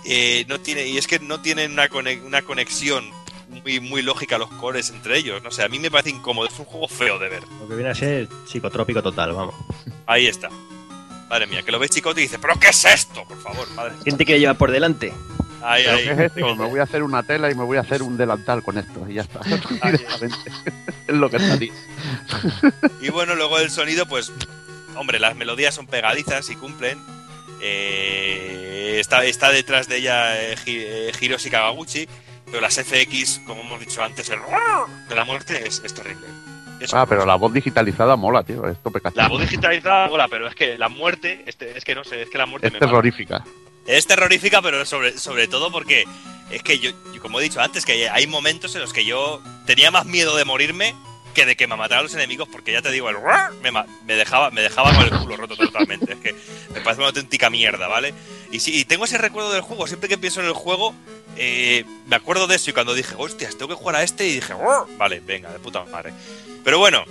Eh, 0.05 0.45
no 0.49 0.61
tiene, 0.61 0.87
y 0.87 0.99
es 0.99 1.07
que 1.07 1.19
no 1.19 1.41
tienen 1.41 1.73
una, 1.73 1.89
una 2.25 2.43
conexión 2.43 3.09
muy, 3.49 3.81
muy 3.81 4.03
lógica 4.03 4.39
los 4.39 4.49
colores 4.51 4.91
entre 4.91 5.19
ellos. 5.19 5.43
No 5.43 5.51
sé, 5.51 5.63
a 5.63 5.69
mí 5.69 5.79
me 5.79 5.91
parece 5.91 6.11
incómodo, 6.11 6.49
es 6.49 6.59
un 6.59 6.65
juego 6.65 6.89
feo 6.89 7.19
de 7.19 7.29
ver. 7.29 7.43
Lo 7.61 7.69
que 7.69 7.75
viene 7.75 7.91
a 7.91 7.95
ser 7.95 8.29
psicotrópico 8.47 9.03
total, 9.03 9.33
vamos. 9.33 9.55
Ahí 10.07 10.27
está. 10.27 10.49
Madre 11.33 11.47
mía, 11.47 11.63
que 11.63 11.73
lo 11.73 11.79
ves 11.79 11.89
chicote 11.89 12.21
y 12.21 12.25
dices, 12.25 12.39
¿pero 12.43 12.61
qué 12.61 12.69
es 12.69 12.85
esto? 12.85 13.25
Por 13.25 13.41
favor, 13.41 13.67
madre. 13.71 13.95
¿Quién 14.05 14.19
te 14.19 14.27
quiere 14.27 14.39
llevar 14.39 14.59
por 14.59 14.71
delante? 14.71 15.15
Ahí, 15.63 15.87
ahí. 15.87 16.05
¿Qué 16.05 16.13
es 16.13 16.19
esto? 16.19 16.55
Me 16.57 16.67
voy 16.67 16.79
a 16.79 16.83
hacer 16.83 17.03
una 17.03 17.23
tela 17.23 17.51
y 17.51 17.55
me 17.55 17.65
voy 17.65 17.79
a 17.79 17.81
hacer 17.81 18.03
un 18.03 18.19
delantal 18.19 18.63
con 18.63 18.77
esto 18.77 19.07
y 19.09 19.15
ya 19.15 19.23
está. 19.23 19.41
es 21.09 21.15
lo 21.15 21.31
que 21.31 21.37
está 21.39 21.55
ahí. 21.55 21.73
Y 23.01 23.09
bueno, 23.09 23.35
luego 23.35 23.59
el 23.61 23.71
sonido, 23.71 24.05
pues, 24.05 24.31
hombre, 24.95 25.19
las 25.19 25.35
melodías 25.35 25.75
son 25.75 25.87
pegadizas 25.87 26.51
y 26.51 26.55
cumplen. 26.55 26.99
Eh, 27.63 28.99
está, 29.01 29.25
está 29.25 29.51
detrás 29.51 29.89
de 29.89 29.97
ella 29.97 30.39
eh, 30.39 30.57
eh, 30.67 31.13
Hiroshi 31.19 31.49
Kagaguchi, 31.49 32.07
pero 32.45 32.61
las 32.61 32.75
FX, 32.75 33.41
como 33.47 33.63
hemos 33.63 33.81
dicho 33.81 34.03
antes, 34.03 34.29
el 34.29 34.39
de 35.09 35.15
la 35.15 35.25
muerte 35.25 35.67
es 35.67 35.81
terrible 35.95 36.27
ah, 36.93 37.07
pero 37.07 37.27
la 37.27 37.37
voz 37.37 37.53
digitalizada 37.53 38.17
mola, 38.17 38.43
tío. 38.43 38.67
Esto 38.69 38.91
La 39.15 39.29
voz 39.29 39.41
digitalizada 39.41 40.09
mola, 40.09 40.29
pero 40.29 40.47
es 40.47 40.55
que 40.55 40.79
la 40.79 40.89
muerte, 40.89 41.43
este, 41.47 41.77
es 41.77 41.85
que 41.85 41.95
no 41.95 42.05
sé, 42.05 42.23
es 42.23 42.31
que 42.31 42.39
la 42.39 42.47
muerte 42.47 42.69
es 42.69 42.79
terrorífica. 42.79 43.45
Es 43.87 44.07
terrorífica, 44.07 44.63
pero 44.63 44.85
sobre, 44.85 45.19
sobre 45.19 45.49
todo 45.49 45.73
porque 45.73 46.05
es 46.51 46.63
que 46.63 46.79
yo, 46.79 46.91
como 47.21 47.41
he 47.41 47.43
dicho 47.43 47.61
antes, 47.61 47.85
que 47.85 48.09
hay 48.09 48.27
momentos 48.27 48.75
en 48.75 48.83
los 48.83 48.93
que 48.93 49.05
yo 49.05 49.43
tenía 49.67 49.91
más 49.91 50.07
miedo 50.07 50.37
de 50.37 50.45
morirme 50.45 50.95
que 51.33 51.47
de 51.47 51.57
que 51.57 51.67
me 51.67 51.77
mataran 51.77 52.05
los 52.05 52.15
enemigos, 52.15 52.49
porque 52.51 52.73
ya 52.73 52.83
te 52.83 52.91
digo, 52.91 53.09
el 53.11 53.17
me, 53.63 53.71
me 54.05 54.15
dejaba, 54.15 54.51
me 54.51 54.61
dejaba 54.61 54.95
con 54.95 55.05
el 55.05 55.11
culo 55.11 55.37
roto 55.37 55.57
totalmente. 55.57 56.13
Es 56.13 56.19
que 56.19 56.35
me 56.73 56.81
parece 56.81 57.01
una 57.01 57.09
auténtica 57.09 57.51
mierda, 57.51 57.89
¿vale? 57.89 58.15
Y 58.51 58.61
sí, 58.61 58.79
y 58.79 58.85
tengo 58.85 59.05
ese 59.05 59.19
recuerdo 59.19 59.53
del 59.53 59.63
juego, 59.63 59.87
siempre 59.87 60.09
que 60.09 60.19
pienso 60.19 60.41
en 60.41 60.47
el 60.47 60.53
juego, 60.53 60.95
eh, 61.37 61.85
me 62.07 62.17
acuerdo 62.17 62.47
de 62.47 62.57
eso 62.57 62.71
y 62.71 62.73
cuando 62.73 62.95
dije, 62.95 63.15
hostias, 63.17 63.57
tengo 63.57 63.69
que 63.69 63.75
jugar 63.75 63.97
a 63.97 64.03
este 64.03 64.27
y 64.27 64.35
dije, 64.35 64.55
vale, 64.99 65.21
venga, 65.21 65.51
de 65.51 65.59
puta 65.59 65.85
madre. 65.85 66.13
Pero 66.63 66.79
bueno, 66.79 67.05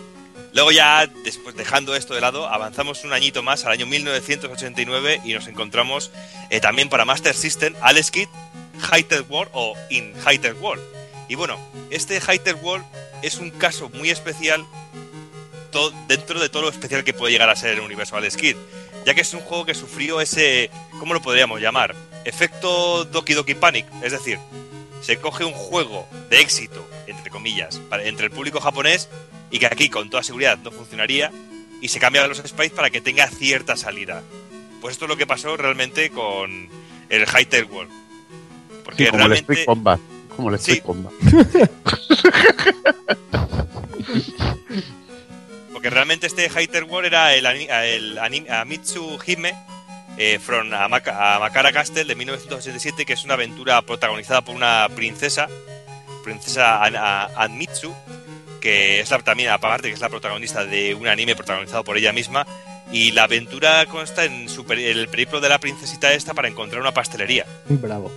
luego 0.53 0.71
ya, 0.71 1.07
después 1.23 1.55
dejando 1.55 1.95
esto 1.95 2.13
de 2.13 2.21
lado, 2.21 2.47
avanzamos 2.47 3.03
un 3.03 3.13
añito 3.13 3.43
más 3.43 3.65
al 3.65 3.73
año 3.73 3.85
1989 3.87 5.21
y 5.25 5.33
nos 5.33 5.47
encontramos 5.47 6.11
eh, 6.49 6.59
también 6.59 6.89
para 6.89 7.05
Master 7.05 7.35
System 7.35 7.73
Alex 7.81 8.11
Kidd 8.11 8.29
Highter 8.91 9.23
World 9.29 9.51
o 9.53 9.75
In 9.89 10.13
Highter 10.25 10.53
World. 10.53 11.00
Y 11.31 11.35
bueno, 11.35 11.57
este 11.91 12.19
Highter 12.19 12.55
World 12.55 12.83
es 13.21 13.37
un 13.37 13.51
caso 13.51 13.87
muy 13.87 14.09
especial 14.09 14.65
dentro 16.09 16.41
de 16.41 16.49
todo 16.49 16.63
lo 16.63 16.67
especial 16.67 17.05
que 17.05 17.13
puede 17.13 17.31
llegar 17.31 17.49
a 17.49 17.55
ser 17.55 17.75
el 17.75 17.79
universo 17.79 18.17
Alex 18.17 18.35
Kidd, 18.35 18.57
ya 19.05 19.13
que 19.13 19.21
es 19.21 19.33
un 19.33 19.39
juego 19.39 19.65
que 19.65 19.73
sufrió 19.73 20.19
ese, 20.19 20.69
¿cómo 20.99 21.13
lo 21.13 21.21
podríamos 21.21 21.61
llamar? 21.61 21.95
Efecto 22.25 23.05
Doki 23.05 23.33
Doki 23.33 23.55
Panic, 23.55 23.85
es 24.03 24.11
decir, 24.11 24.39
se 24.99 25.19
coge 25.21 25.45
un 25.45 25.53
juego 25.53 26.05
de 26.29 26.41
éxito, 26.41 26.85
entre 27.07 27.31
comillas, 27.31 27.79
entre 28.03 28.25
el 28.25 28.31
público 28.33 28.59
japonés 28.59 29.07
y 29.51 29.59
que 29.59 29.67
aquí 29.67 29.87
con 29.87 30.09
toda 30.09 30.23
seguridad 30.23 30.57
no 30.57 30.71
funcionaría 30.71 31.31
y 31.79 31.87
se 31.87 32.01
cambian 32.01 32.27
los 32.27 32.39
sprites 32.39 32.75
para 32.75 32.89
que 32.89 32.99
tenga 32.99 33.29
cierta 33.29 33.77
salida. 33.77 34.21
Pues 34.81 34.95
esto 34.95 35.05
es 35.05 35.09
lo 35.09 35.15
que 35.15 35.27
pasó 35.27 35.55
realmente 35.55 36.09
con 36.09 36.67
el 37.07 37.25
High 37.25 37.47
World. 37.71 37.89
Porque 38.83 39.05
como 39.05 39.19
realmente... 39.19 39.53
el 39.53 39.59
Street 39.59 39.65
Combat. 39.65 40.01
Como 40.41 40.49
el 40.49 40.55
Street 40.55 40.81
Combat. 40.81 41.13
Porque 45.71 45.91
realmente 45.91 46.25
este 46.25 46.49
High 46.49 46.67
World 46.89 47.05
era 47.05 47.35
el, 47.35 47.45
el, 47.45 48.17
Amitsu 48.17 49.19
Hime 49.23 49.53
eh, 50.17 50.39
from 50.39 50.69
Makara 50.69 51.71
Castle 51.71 52.05
de 52.05 52.15
1987, 52.15 53.05
que 53.05 53.13
es 53.13 53.23
una 53.23 53.35
aventura 53.35 53.83
protagonizada 53.83 54.41
por 54.41 54.55
una 54.55 54.89
princesa, 54.95 55.47
princesa 56.23 56.83
Anmitsu, 57.35 57.93
que 58.59 59.01
es 59.01 59.11
la, 59.11 59.19
también, 59.19 59.49
aparte 59.49 59.89
que 59.89 59.93
es 59.93 60.01
la 60.01 60.09
protagonista 60.09 60.65
de 60.65 60.95
un 60.95 61.07
anime 61.07 61.35
protagonizado 61.35 61.83
por 61.83 61.97
ella 61.97 62.13
misma, 62.13 62.47
y 62.91 63.11
la 63.11 63.25
aventura 63.25 63.85
consta 63.85 64.25
en 64.25 64.47
el 64.69 65.07
periplo 65.07 65.39
de 65.39 65.49
la 65.49 65.59
princesita 65.59 66.11
esta 66.13 66.33
para 66.33 66.47
encontrar 66.47 66.81
una 66.81 66.95
pastelería. 66.95 67.45
Bravo. 67.69 68.11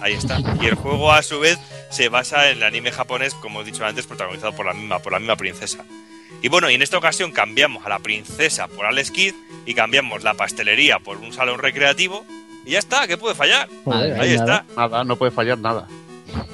Ahí 0.00 0.14
está. 0.14 0.38
Y 0.60 0.66
el 0.66 0.74
juego, 0.74 1.12
a 1.12 1.22
su 1.22 1.40
vez, 1.40 1.58
se 1.90 2.08
basa 2.08 2.50
en 2.50 2.58
el 2.58 2.62
anime 2.64 2.92
japonés, 2.92 3.34
como 3.34 3.62
he 3.62 3.64
dicho 3.64 3.84
antes, 3.84 4.06
protagonizado 4.06 4.54
por 4.54 4.66
la 4.66 4.74
misma, 4.74 4.98
por 4.98 5.12
la 5.12 5.18
misma 5.18 5.36
princesa. 5.36 5.84
Y 6.42 6.48
bueno, 6.48 6.70
y 6.70 6.74
en 6.74 6.82
esta 6.82 6.98
ocasión 6.98 7.32
cambiamos 7.32 7.84
a 7.86 7.88
la 7.88 7.98
princesa 7.98 8.68
por 8.68 8.86
Alex 8.86 9.10
Kidd 9.10 9.34
y 9.64 9.74
cambiamos 9.74 10.22
la 10.22 10.34
pastelería 10.34 10.98
por 10.98 11.16
un 11.16 11.32
salón 11.32 11.58
recreativo. 11.58 12.24
Y 12.64 12.72
ya 12.72 12.78
está, 12.78 13.06
¿qué 13.06 13.16
puede 13.16 13.34
fallar? 13.34 13.68
ahí 13.90 14.34
está. 14.34 14.64
Nada, 14.76 15.04
no 15.04 15.16
puede 15.16 15.32
fallar 15.32 15.58
nada. 15.58 15.88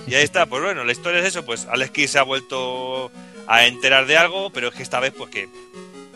Y 0.06 0.14
ahí 0.14 0.22
está, 0.22 0.46
pues 0.46 0.62
bueno, 0.62 0.84
la 0.84 0.92
historia 0.92 1.20
es 1.20 1.26
eso, 1.26 1.44
pues 1.44 1.66
Alex 1.66 1.90
Kidd 1.90 2.08
se 2.08 2.18
ha 2.18 2.22
vuelto 2.22 3.10
a 3.46 3.66
enterar 3.66 4.06
de 4.06 4.16
algo, 4.16 4.50
pero 4.50 4.68
es 4.68 4.74
que 4.74 4.82
esta 4.82 5.00
vez 5.00 5.12
pues 5.16 5.30
que 5.30 5.48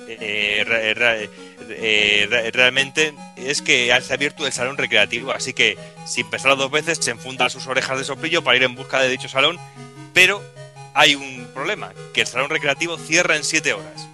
eh, 0.09 1.29
eh, 1.69 2.51
realmente 2.53 3.15
es 3.37 3.63
que 3.63 3.87
se 4.03 4.13
ha 4.13 4.15
abierto 4.15 4.47
el 4.47 4.53
salón 4.53 4.77
recreativo, 4.77 5.33
así 5.33 5.53
que 5.53 5.77
sin 6.07 6.29
pensarlo 6.29 6.57
dos 6.57 6.71
veces 6.71 6.99
se 7.01 7.11
enfunda 7.11 7.49
sus 7.49 7.67
orejas 7.67 7.99
de 7.99 8.05
soplillo 8.05 8.43
para 8.43 8.57
ir 8.57 8.63
en 8.63 8.75
busca 8.75 9.01
de 9.01 9.09
dicho 9.09 9.29
salón, 9.29 9.59
pero 10.13 10.43
hay 10.95 11.15
un 11.15 11.49
problema, 11.55 11.93
que 12.13 12.23
el 12.23 12.27
salón 12.27 12.51
recreativo 12.51 12.97
cierra 12.99 13.37
en 13.37 13.45
7 13.45 13.73
horas. 13.73 14.09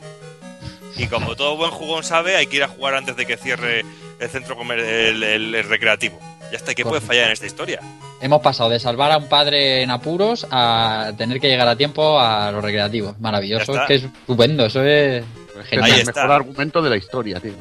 Y 0.96 1.06
como 1.06 1.36
todo 1.36 1.56
buen 1.56 1.70
jugón 1.70 2.04
sabe, 2.04 2.36
hay 2.36 2.46
que 2.46 2.56
ir 2.56 2.64
a 2.64 2.68
jugar 2.68 2.94
antes 2.94 3.16
de 3.16 3.24
que 3.24 3.36
cierre 3.36 3.84
el 4.18 4.28
centro 4.28 4.56
comer 4.56 4.78
el 4.78 5.64
recreativo. 5.64 6.20
Ya 6.52 6.58
está, 6.58 6.74
¿qué 6.74 6.84
puede 6.84 7.00
fallar 7.00 7.28
en 7.28 7.32
esta 7.32 7.46
historia? 7.46 7.80
Hemos 8.20 8.42
pasado 8.42 8.68
de 8.68 8.78
salvar 8.78 9.10
a 9.10 9.16
un 9.16 9.26
padre 9.26 9.82
en 9.82 9.90
apuros 9.90 10.46
a 10.50 11.10
tener 11.16 11.40
que 11.40 11.48
llegar 11.48 11.66
a 11.66 11.76
tiempo 11.76 12.20
a 12.20 12.52
los 12.52 12.62
recreativos. 12.62 13.18
Maravilloso, 13.18 13.72
es 13.72 13.86
que 13.88 13.94
es 13.94 14.04
estupendo, 14.04 14.66
eso 14.66 14.84
es 14.84 15.24
genial. 15.64 15.90
Ahí 15.90 16.00
está. 16.00 16.22
el 16.22 16.28
mejor 16.28 16.30
argumento 16.32 16.82
de 16.82 16.90
la 16.90 16.96
historia, 16.96 17.40
tío. 17.40 17.54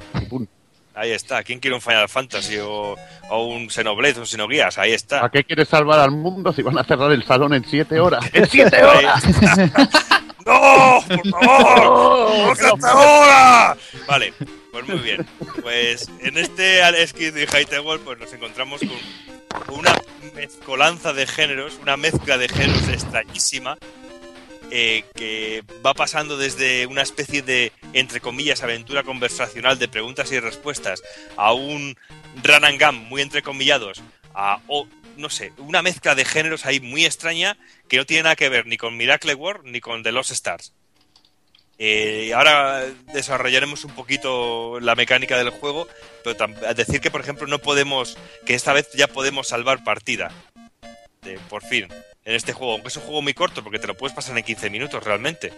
Ahí 0.93 1.11
está. 1.11 1.41
¿Quién 1.43 1.59
quiere 1.59 1.75
un 1.75 1.81
Final 1.81 2.09
Fantasy 2.09 2.57
o, 2.59 2.95
un 3.31 3.69
Xenoblade 3.69 4.17
o 4.17 4.19
un 4.21 4.27
Xenoguías? 4.27 4.77
Ahí 4.77 4.91
está. 4.91 5.25
¿A 5.25 5.29
qué 5.29 5.43
quieres 5.43 5.69
salvar 5.69 5.99
al 5.99 6.11
mundo 6.11 6.51
si 6.51 6.61
van 6.61 6.77
a 6.77 6.83
cerrar 6.83 7.11
el 7.11 7.23
salón 7.23 7.53
en 7.53 7.65
siete 7.65 7.99
horas? 7.99 8.25
¡En 8.33 8.47
siete 8.47 8.83
horas! 8.83 9.23
¡No! 10.45 11.03
¡Por 11.07 11.29
favor! 11.29 12.79
¡No 12.79 12.87
ahora! 12.87 13.77
Vale, 14.07 14.33
pues 14.71 14.87
muy 14.87 14.99
bien. 14.99 15.25
Pues 15.61 16.09
en 16.19 16.37
este 16.37 16.83
Alex 16.83 17.13
Kidd 17.13 17.37
y 17.37 17.45
High 17.45 17.79
World 17.79 18.03
pues 18.03 18.19
nos 18.19 18.33
encontramos 18.33 18.81
con 18.81 19.79
una 19.79 19.93
mezcolanza 20.35 21.13
de 21.13 21.25
géneros, 21.27 21.79
una 21.81 21.95
mezcla 21.95 22.37
de 22.37 22.49
géneros 22.49 22.87
extrañísima 22.89 23.77
eh, 24.73 25.03
que 25.15 25.63
va 25.85 25.93
pasando 25.93 26.37
desde 26.37 26.85
una 26.87 27.01
especie 27.01 27.41
de, 27.41 27.73
entre 27.91 28.21
comillas, 28.21 28.63
aventura 28.63 29.03
conversacional 29.03 29.77
de 29.77 29.89
preguntas 29.89 30.31
y 30.31 30.39
respuestas 30.39 31.03
a 31.35 31.51
un 31.51 31.97
run 32.41 32.63
and 32.63 32.81
gun 32.81 32.95
muy 33.09 33.21
entrecomillados, 33.21 34.01
a, 34.33 34.61
no 35.17 35.29
sé, 35.29 35.51
una 35.57 35.81
mezcla 35.81 36.15
de 36.15 36.23
géneros 36.23 36.65
ahí 36.65 36.79
muy 36.79 37.05
extraña 37.05 37.57
que 37.89 37.97
no 37.97 38.05
tiene 38.05 38.23
nada 38.23 38.37
que 38.37 38.47
ver 38.47 38.65
ni 38.65 38.77
con 38.77 38.95
Miracle 38.95 39.35
World 39.35 39.65
ni 39.65 39.81
con 39.81 40.03
The 40.03 40.13
Lost 40.13 40.31
Stars. 40.31 40.73
Eh, 41.77 42.31
ahora 42.33 42.85
desarrollaremos 43.11 43.83
un 43.83 43.93
poquito 43.93 44.79
la 44.79 44.95
mecánica 44.95 45.37
del 45.37 45.49
juego, 45.49 45.87
pero 46.23 46.47
decir 46.75 47.01
que, 47.01 47.11
por 47.11 47.19
ejemplo, 47.19 47.47
no 47.47 47.59
podemos, 47.59 48.17
que 48.45 48.53
esta 48.53 48.71
vez 48.71 48.87
ya 48.93 49.07
podemos 49.07 49.49
salvar 49.49 49.83
partida. 49.83 50.31
por 51.49 51.63
fin, 51.63 51.87
en 52.25 52.35
este 52.35 52.53
juego, 52.53 52.73
aunque 52.73 52.89
es 52.89 52.97
un 52.97 53.03
juego 53.03 53.21
muy 53.21 53.33
corto, 53.33 53.63
porque 53.63 53.79
te 53.79 53.87
lo 53.87 53.95
puedes 53.95 54.15
pasar 54.15 54.37
en 54.37 54.43
15 54.43 54.69
minutos 54.69 55.03
realmente. 55.03 55.53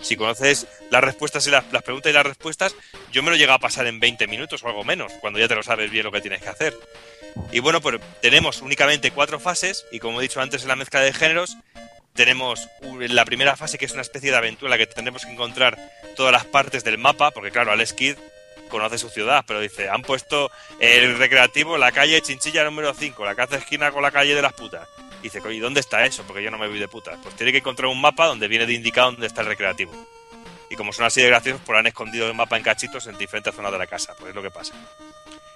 Si 0.00 0.16
conoces 0.16 0.66
las 0.90 1.02
respuestas 1.02 1.46
y 1.46 1.50
las, 1.50 1.70
las 1.72 1.82
preguntas 1.82 2.10
y 2.10 2.14
las 2.14 2.26
respuestas, 2.26 2.74
yo 3.12 3.22
me 3.22 3.30
lo 3.30 3.36
llega 3.36 3.54
a 3.54 3.58
pasar 3.58 3.86
en 3.86 4.00
20 4.00 4.26
minutos 4.26 4.62
o 4.62 4.68
algo 4.68 4.84
menos, 4.84 5.12
cuando 5.20 5.38
ya 5.38 5.48
te 5.48 5.54
lo 5.54 5.62
sabes 5.62 5.90
bien 5.90 6.04
lo 6.04 6.12
que 6.12 6.20
tienes 6.20 6.42
que 6.42 6.48
hacer. 6.48 6.76
Y 7.52 7.60
bueno, 7.60 7.80
pues 7.80 8.00
tenemos 8.20 8.62
únicamente 8.62 9.10
cuatro 9.10 9.40
fases 9.40 9.86
y 9.90 9.98
como 9.98 10.20
he 10.20 10.22
dicho 10.22 10.40
antes 10.40 10.62
en 10.62 10.68
la 10.68 10.76
mezcla 10.76 11.00
de 11.00 11.12
géneros, 11.12 11.56
tenemos 12.14 12.68
la 12.80 13.24
primera 13.24 13.56
fase 13.56 13.76
que 13.76 13.86
es 13.86 13.92
una 13.92 14.02
especie 14.02 14.30
de 14.30 14.36
aventura 14.36 14.72
en 14.72 14.78
la 14.78 14.86
que 14.86 14.92
tenemos 14.92 15.24
que 15.24 15.32
encontrar 15.32 15.78
todas 16.16 16.32
las 16.32 16.44
partes 16.44 16.84
del 16.84 16.96
mapa, 16.96 17.32
porque 17.32 17.50
claro, 17.50 17.72
Alex 17.72 17.92
Kidd 17.92 18.16
conoce 18.68 18.98
su 18.98 19.08
ciudad, 19.08 19.44
pero 19.46 19.60
dice, 19.60 19.88
han 19.88 20.02
puesto 20.02 20.50
el 20.78 21.18
recreativo 21.18 21.76
la 21.76 21.92
calle 21.92 22.20
Chinchilla 22.22 22.64
número 22.64 22.94
5, 22.94 23.24
la 23.24 23.32
hace 23.32 23.56
esquina 23.56 23.90
con 23.90 24.02
la 24.02 24.10
calle 24.10 24.34
de 24.34 24.42
las 24.42 24.52
putas. 24.52 24.88
Y 25.24 25.30
dice, 25.30 25.40
¿y 25.54 25.58
dónde 25.58 25.80
está 25.80 26.04
eso? 26.04 26.22
Porque 26.24 26.42
yo 26.42 26.50
no 26.50 26.58
me 26.58 26.68
voy 26.68 26.78
de 26.78 26.86
putas. 26.86 27.18
Pues 27.22 27.34
tiene 27.34 27.50
que 27.50 27.58
encontrar 27.58 27.88
un 27.88 27.98
mapa 27.98 28.26
donde 28.26 28.46
viene 28.46 28.66
de 28.66 28.74
indicado 28.74 29.10
dónde 29.12 29.26
está 29.26 29.40
el 29.40 29.46
recreativo. 29.46 29.90
Y 30.68 30.76
como 30.76 30.92
son 30.92 31.06
así 31.06 31.22
de 31.22 31.28
graciosos, 31.28 31.62
pues 31.64 31.78
han 31.78 31.86
escondido 31.86 32.28
el 32.28 32.34
mapa 32.34 32.58
en 32.58 32.62
cachitos 32.62 33.06
en 33.06 33.16
diferentes 33.16 33.54
zonas 33.54 33.72
de 33.72 33.78
la 33.78 33.86
casa. 33.86 34.14
Pues 34.18 34.28
es 34.28 34.34
lo 34.34 34.42
que 34.42 34.50
pasa. 34.50 34.74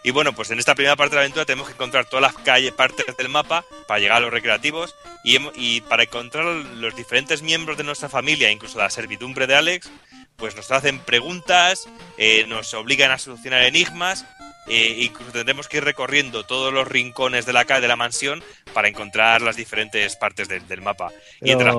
Y 0.03 0.11
bueno, 0.11 0.33
pues 0.33 0.51
en 0.51 0.59
esta 0.59 0.75
primera 0.75 0.97
parte 0.97 1.11
de 1.11 1.17
la 1.17 1.21
aventura 1.25 1.45
tenemos 1.45 1.67
que 1.67 1.75
encontrar 1.75 2.07
todas 2.07 2.23
las 2.33 2.43
calles, 2.43 2.73
partes 2.73 3.15
del 3.15 3.29
mapa 3.29 3.63
para 3.87 4.01
llegar 4.01 4.17
a 4.17 4.21
los 4.21 4.31
recreativos 4.31 4.97
y, 5.23 5.37
y 5.55 5.83
para 5.83 6.05
encontrar 6.05 6.47
los 6.47 6.97
diferentes 6.97 7.43
miembros 7.43 7.77
de 7.77 7.85
nuestra 7.85 8.09
familia, 8.09 8.51
incluso 8.51 8.79
la 8.79 8.89
servidumbre 8.89 9.47
de 9.47 9.55
Alex, 9.55 9.91
pues 10.37 10.55
nos 10.55 10.71
hacen 10.71 11.01
preguntas, 11.01 11.89
eh, 12.17 12.47
nos 12.47 12.73
obligan 12.73 13.11
a 13.11 13.19
solucionar 13.19 13.65
enigmas, 13.65 14.25
eh, 14.69 14.97
incluso 15.05 15.33
tendremos 15.33 15.69
que 15.69 15.79
ir 15.79 15.85
recorriendo 15.85 16.45
todos 16.45 16.73
los 16.73 16.87
rincones 16.87 17.47
de 17.47 17.53
la 17.53 17.65
de 17.65 17.89
la 17.89 17.97
mansión 17.97 18.43
para 18.73 18.89
encontrar 18.89 19.43
las 19.43 19.57
diferentes 19.57 20.17
partes 20.17 20.49
del 20.49 20.83
mapa. 20.83 21.09
Pero, 21.41 21.47
y 21.49 21.51
entre 21.51 21.67
las 21.67 21.77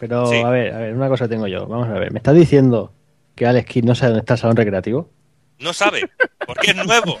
pero 0.00 0.46
a 0.46 0.50
ver, 0.50 0.74
a 0.74 0.78
ver, 0.78 0.94
una 0.94 1.08
cosa 1.08 1.28
tengo 1.28 1.46
yo. 1.46 1.66
Vamos 1.66 1.88
a 1.88 1.94
ver, 1.94 2.12
¿me 2.12 2.18
estás 2.18 2.34
diciendo 2.34 2.92
que 3.34 3.46
Alex 3.46 3.66
Kidd 3.68 3.84
no 3.84 3.94
sabe 3.94 4.10
dónde 4.10 4.20
está 4.20 4.34
el 4.34 4.40
salón 4.40 4.56
recreativo? 4.56 5.10
No 5.58 5.72
sabe, 5.72 6.08
porque 6.46 6.70
es 6.70 6.76
nuevo. 6.76 7.18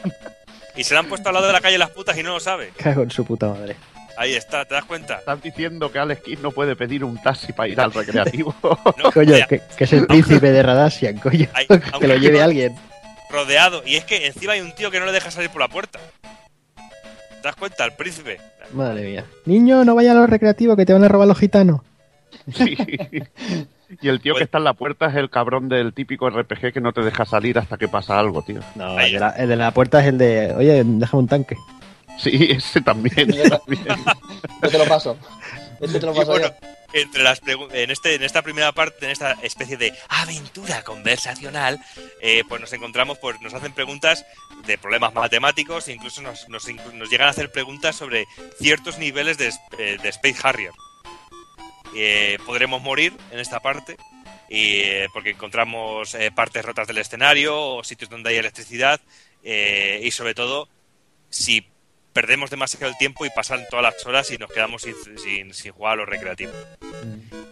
Y 0.76 0.84
se 0.84 0.94
le 0.94 1.00
han 1.00 1.06
puesto 1.06 1.28
al 1.28 1.34
lado 1.34 1.48
de 1.48 1.52
la 1.52 1.60
calle 1.60 1.76
las 1.76 1.90
putas 1.90 2.16
y 2.16 2.22
no 2.22 2.34
lo 2.34 2.40
sabe. 2.40 2.70
Cago 2.76 3.02
en 3.02 3.10
su 3.10 3.24
puta 3.24 3.48
madre. 3.48 3.74
Ahí 4.16 4.34
está, 4.34 4.64
¿te 4.64 4.74
das 4.74 4.84
cuenta? 4.84 5.16
Estás 5.16 5.40
diciendo 5.42 5.90
que 5.92 5.98
Alex 5.98 6.22
Kidd 6.22 6.38
no 6.40 6.50
puede 6.50 6.74
pedir 6.76 7.04
un 7.04 7.20
taxi 7.22 7.52
para 7.52 7.68
ir 7.68 7.80
al 7.80 7.92
recreativo. 7.92 8.54
coño, 9.14 9.34
que, 9.48 9.62
es 9.78 9.92
el 9.92 10.06
príncipe 10.06 10.50
de 10.50 10.62
Radasian, 10.62 11.18
coño. 11.18 11.48
que 12.00 12.06
lo 12.06 12.16
lleve 12.16 12.42
alguien. 12.42 12.76
Rodeado. 13.30 13.82
Y 13.86 13.96
es 13.96 14.04
que 14.04 14.26
encima 14.26 14.52
hay 14.52 14.60
un 14.60 14.72
tío 14.74 14.90
que 14.90 15.00
no 15.00 15.06
le 15.06 15.12
deja 15.12 15.30
salir 15.30 15.50
por 15.50 15.60
la 15.60 15.68
puerta. 15.68 15.98
¿Te 16.74 17.42
das 17.42 17.56
cuenta? 17.56 17.84
El 17.84 17.92
príncipe. 17.92 18.40
Madre 18.72 19.04
mía. 19.04 19.24
Niño, 19.44 19.84
no 19.84 19.94
vaya 19.94 20.12
a 20.12 20.14
los 20.14 20.28
recreativos 20.28 20.76
que 20.76 20.86
te 20.86 20.92
van 20.92 21.04
a 21.04 21.08
robar 21.08 21.28
los 21.28 21.38
gitanos. 21.38 21.80
Sí. 22.52 22.76
Y 24.02 24.08
el 24.08 24.20
tío 24.20 24.34
que 24.34 24.44
está 24.44 24.58
en 24.58 24.64
la 24.64 24.74
puerta 24.74 25.06
es 25.06 25.16
el 25.16 25.30
cabrón 25.30 25.68
del 25.68 25.94
típico 25.94 26.28
RPG 26.28 26.74
que 26.74 26.80
no 26.80 26.92
te 26.92 27.00
deja 27.02 27.24
salir 27.24 27.58
hasta 27.58 27.78
que 27.78 27.88
pasa 27.88 28.18
algo, 28.18 28.42
tío. 28.42 28.60
No, 28.74 28.98
el 29.00 29.12
de, 29.12 29.56
la, 29.56 29.70
puerta 29.72 30.00
es 30.00 30.08
el 30.08 30.18
de, 30.18 30.52
oye, 30.54 30.82
déjame 30.84 31.22
un 31.22 31.28
tanque. 31.28 31.56
Sí, 32.18 32.48
ese 32.50 32.82
también. 32.82 33.32
yo 34.62 34.68
te 34.68 34.78
lo 34.78 34.84
paso. 34.84 35.16
Este 35.80 36.00
te 36.00 36.06
lo 36.06 36.14
paso 36.14 36.38
yo. 36.38 36.50
Entre 36.92 37.22
las 37.22 37.40
en, 37.46 37.90
este, 37.90 38.14
en 38.14 38.22
esta 38.22 38.42
primera 38.42 38.72
parte, 38.72 39.04
en 39.04 39.10
esta 39.10 39.32
especie 39.42 39.76
de 39.76 39.92
aventura 40.08 40.82
conversacional, 40.82 41.78
eh, 42.22 42.42
pues 42.48 42.60
nos 42.60 42.72
encontramos, 42.72 43.18
pues 43.18 43.40
nos 43.42 43.52
hacen 43.52 43.72
preguntas 43.72 44.24
de 44.66 44.78
problemas 44.78 45.12
matemáticos, 45.12 45.86
e 45.88 45.92
incluso 45.92 46.22
nos, 46.22 46.48
nos, 46.48 46.66
llegan 47.10 47.28
a 47.28 47.30
hacer 47.30 47.52
preguntas 47.52 47.94
sobre 47.94 48.26
ciertos 48.58 48.98
niveles 48.98 49.36
de, 49.36 49.52
eh, 49.78 49.98
de 50.02 50.08
Space 50.08 50.38
Harrier. 50.42 50.72
Eh, 51.94 52.38
podremos 52.46 52.80
morir 52.82 53.14
en 53.30 53.38
esta 53.38 53.60
parte 53.60 53.96
y, 54.48 54.82
porque 55.12 55.30
encontramos 55.30 56.16
partes 56.34 56.64
rotas 56.64 56.86
del 56.86 56.98
escenario 56.98 57.76
o 57.76 57.84
sitios 57.84 58.08
donde 58.08 58.30
hay 58.30 58.36
electricidad 58.36 59.00
y 59.42 60.10
sobre 60.10 60.34
todo 60.34 60.68
si 61.30 61.66
perdemos 62.18 62.50
demasiado 62.50 62.88
el 62.88 62.98
tiempo 62.98 63.26
y 63.26 63.30
pasan 63.30 63.64
todas 63.70 63.94
las 63.94 64.04
horas 64.04 64.28
y 64.32 64.38
nos 64.38 64.50
quedamos 64.50 64.82
sin, 64.82 65.52
sin, 65.54 65.72
jugar 65.72 65.92
a 65.92 65.96
los 65.98 66.08
recreativos. 66.08 66.56
Mm. 67.04 67.46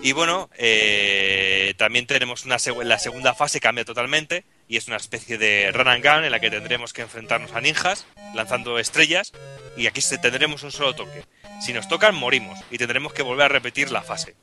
Y 0.00 0.12
bueno, 0.12 0.48
eh, 0.56 1.74
también 1.76 2.06
tenemos 2.06 2.46
una 2.46 2.56
la 2.84 2.98
segunda 2.98 3.34
fase 3.34 3.60
cambia 3.60 3.84
totalmente 3.84 4.46
y 4.66 4.78
es 4.78 4.88
una 4.88 4.96
especie 4.96 5.36
de 5.36 5.70
run 5.72 5.88
and 5.88 6.02
gun 6.02 6.24
en 6.24 6.30
la 6.30 6.40
que 6.40 6.48
tendremos 6.48 6.94
que 6.94 7.02
enfrentarnos 7.02 7.52
a 7.52 7.60
ninjas 7.60 8.06
lanzando 8.34 8.78
estrellas 8.78 9.34
y 9.76 9.88
aquí 9.88 10.00
tendremos 10.22 10.62
un 10.62 10.72
solo 10.72 10.94
toque. 10.94 11.26
Si 11.60 11.74
nos 11.74 11.86
tocan 11.86 12.14
morimos 12.14 12.58
y 12.70 12.78
tendremos 12.78 13.12
que 13.12 13.20
volver 13.20 13.44
a 13.44 13.48
repetir 13.48 13.90
la 13.90 14.00
fase. 14.00 14.36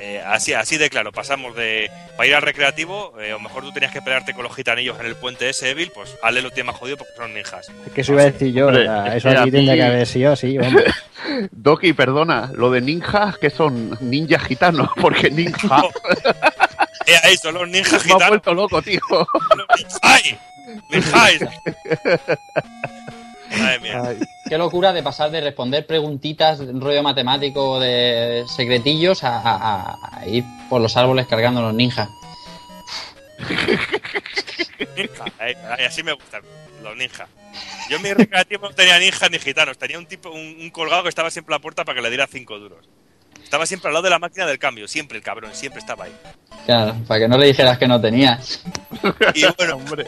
Eh, 0.00 0.22
así, 0.24 0.54
así 0.54 0.78
de 0.78 0.88
claro, 0.88 1.12
pasamos 1.12 1.54
de. 1.54 1.90
Para 2.16 2.26
ir 2.26 2.34
al 2.34 2.42
recreativo, 2.42 3.12
eh, 3.20 3.34
o 3.34 3.38
mejor 3.38 3.62
tú 3.62 3.72
tenías 3.72 3.92
que 3.92 4.00
pelearte 4.00 4.32
con 4.32 4.44
los 4.44 4.56
gitanillos 4.56 4.98
en 4.98 5.06
el 5.06 5.14
puente 5.14 5.48
ese 5.50 5.70
Evil, 5.70 5.92
pues 5.94 6.16
Ale 6.22 6.40
lo 6.40 6.50
tiene 6.50 6.68
más 6.68 6.76
jodido 6.76 6.96
porque 6.96 7.12
son 7.16 7.34
ninjas. 7.34 7.70
Es 7.86 7.92
que 7.92 8.00
eso 8.00 8.12
iba 8.12 8.22
a 8.22 8.26
decir 8.26 8.52
yo, 8.52 8.70
eso 8.70 9.28
aquí 9.28 9.50
tendría 9.50 9.74
que 9.74 9.82
haber 9.82 10.06
sido 10.06 10.32
así, 10.32 10.56
Doki, 11.52 11.92
perdona, 11.92 12.50
lo 12.54 12.70
de 12.70 12.80
ninjas, 12.80 13.36
que 13.36 13.50
son 13.50 13.96
ninjas 14.00 14.42
gitanos, 14.42 14.88
porque 15.00 15.30
ninja. 15.30 15.82
eh, 17.06 17.16
ahí 17.22 17.36
son 17.36 17.54
los 17.54 17.68
ninjas 17.68 18.02
gitanos. 18.02 18.20
Me 18.20 18.24
ha 18.24 18.28
vuelto 18.28 18.54
loco, 18.54 18.80
tío. 18.80 19.00
¡Ay! 20.00 20.38
¡Ninjas! 20.90 21.40
Qué 24.50 24.58
locura 24.58 24.92
de 24.92 25.00
pasar 25.00 25.30
de 25.30 25.40
responder 25.40 25.86
preguntitas, 25.86 26.58
rollo 26.58 27.04
matemático 27.04 27.78
de 27.78 28.44
secretillos, 28.48 29.20
a, 29.22 30.24
ir 30.26 30.42
por 30.68 30.80
los 30.80 30.96
árboles 30.96 31.28
cargando 31.28 31.62
los 31.62 31.72
ninjas. 31.72 32.08
así 35.86 36.02
me 36.02 36.14
gustan 36.14 36.42
los 36.82 36.96
ninjas. 36.96 37.28
Yo 37.88 37.98
en 37.98 38.02
mi 38.02 38.12
recreativo 38.12 38.68
no 38.68 38.74
tenía 38.74 38.98
ninjas 38.98 39.30
ni 39.30 39.38
gitanos, 39.38 39.78
tenía 39.78 40.00
un 40.00 40.06
tipo, 40.06 40.30
un, 40.30 40.68
colgado 40.70 41.04
que 41.04 41.10
estaba 41.10 41.30
siempre 41.30 41.54
a 41.54 41.58
la 41.58 41.62
puerta 41.62 41.84
para 41.84 41.94
que 41.94 42.02
le 42.02 42.08
diera 42.08 42.26
cinco 42.26 42.58
duros. 42.58 42.88
Estaba 43.44 43.66
siempre 43.66 43.86
al 43.86 43.94
lado 43.94 44.02
de 44.02 44.10
la 44.10 44.18
máquina 44.18 44.46
del 44.46 44.58
cambio, 44.58 44.88
siempre 44.88 45.16
el 45.16 45.22
cabrón, 45.22 45.52
siempre 45.54 45.78
estaba 45.78 46.06
ahí. 46.06 46.12
Claro, 46.66 46.96
para 47.06 47.20
que 47.20 47.28
no 47.28 47.38
le 47.38 47.46
dijeras 47.46 47.78
que 47.78 47.86
no 47.86 48.00
tenías. 48.00 48.64
Y 49.32 49.44
bueno, 49.56 49.76
hombre. 49.76 50.06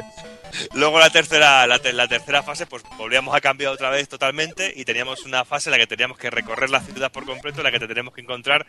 Luego 0.75 0.99
la 0.99 1.11
tercera, 1.11 1.67
la, 1.67 1.79
tercera 1.79 2.43
fase, 2.43 2.67
pues 2.67 2.83
volvíamos 2.97 3.35
a 3.35 3.41
cambiar 3.41 3.73
otra 3.73 3.91
vez 3.91 4.09
totalmente 4.09 4.73
y 4.75 4.85
teníamos 4.85 5.25
una 5.25 5.45
fase 5.45 5.71
en 5.71 5.73
la 5.73 5.79
que 5.79 5.87
teníamos 5.87 6.19
que 6.19 6.31
recorrer 6.31 6.71
la 6.71 6.81
ciudad 6.81 7.11
por 7.11 7.25
completo, 7.25 7.59
en 7.59 7.65
la 7.65 7.73
que 7.73 7.79
tendríamos 7.79 8.15
que 8.15 8.21
encontrar 8.21 8.67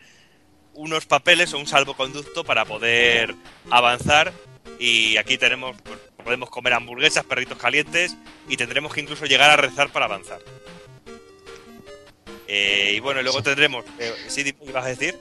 unos 0.73 1.05
papeles 1.05 1.53
o 1.53 1.59
un 1.59 1.67
salvoconducto 1.67 2.43
para 2.43 2.65
poder 2.65 3.35
avanzar. 3.69 4.33
Y 4.79 5.17
aquí 5.17 5.37
tenemos, 5.37 5.75
pues, 5.83 5.99
podemos 6.23 6.49
comer 6.49 6.73
hamburguesas, 6.73 7.25
perritos 7.25 7.57
calientes 7.57 8.15
y 8.47 8.57
tendremos 8.57 8.93
que 8.93 9.01
incluso 9.01 9.25
llegar 9.25 9.49
a 9.49 9.57
rezar 9.57 9.89
para 9.91 10.05
avanzar. 10.05 10.39
Eh, 12.47 12.93
y 12.95 12.99
bueno, 12.99 13.21
luego 13.21 13.41
tendremos. 13.41 13.83
Eh, 13.99 14.13
¿Sí 14.27 14.55
ibas 14.67 14.85
a 14.85 14.89
decir? 14.89 15.17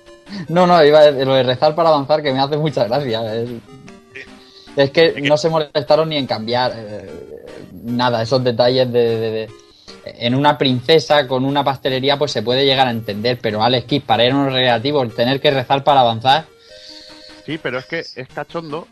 No, 0.48 0.66
no, 0.66 0.84
iba 0.84 1.00
a 1.00 1.10
decir, 1.10 1.26
lo 1.26 1.34
de 1.34 1.42
rezar 1.42 1.74
para 1.74 1.88
avanzar 1.88 2.22
que 2.22 2.32
me 2.32 2.40
hace 2.40 2.56
mucha 2.56 2.84
gracia. 2.84 3.34
Es 3.34 3.50
que, 4.90 5.20
no 5.22 5.36
se 5.36 5.48
molestaron 5.48 6.08
ni 6.08 6.16
en 6.16 6.26
cambiar 6.26 6.72
eh, 6.74 7.10
nada, 7.84 8.22
esos 8.22 8.42
detalles 8.42 8.90
de, 8.92 9.48
En 10.04 10.34
una 10.34 10.56
princesa 10.58 11.26
con 11.26 11.44
una 11.44 11.64
pastelería 11.64 12.18
pues 12.18 12.32
se 12.32 12.42
puede 12.42 12.64
llegar 12.64 12.88
a 12.88 12.90
entender, 12.90 13.38
pero 13.40 13.62
Alex 13.62 13.86
Kidd 13.86 14.02
para 14.02 14.24
ir 14.24 14.32
a 14.32 14.36
un 14.36 14.50
relativo, 14.50 15.06
tener 15.08 15.40
que 15.40 15.50
rezar 15.50 15.84
para 15.84 16.00
avanzar... 16.00 16.46
Sí, 17.44 17.58
pero 17.60 17.80
es 17.80 17.86
que 17.86 17.98
es 17.98 18.28
cachondo, 18.32 18.86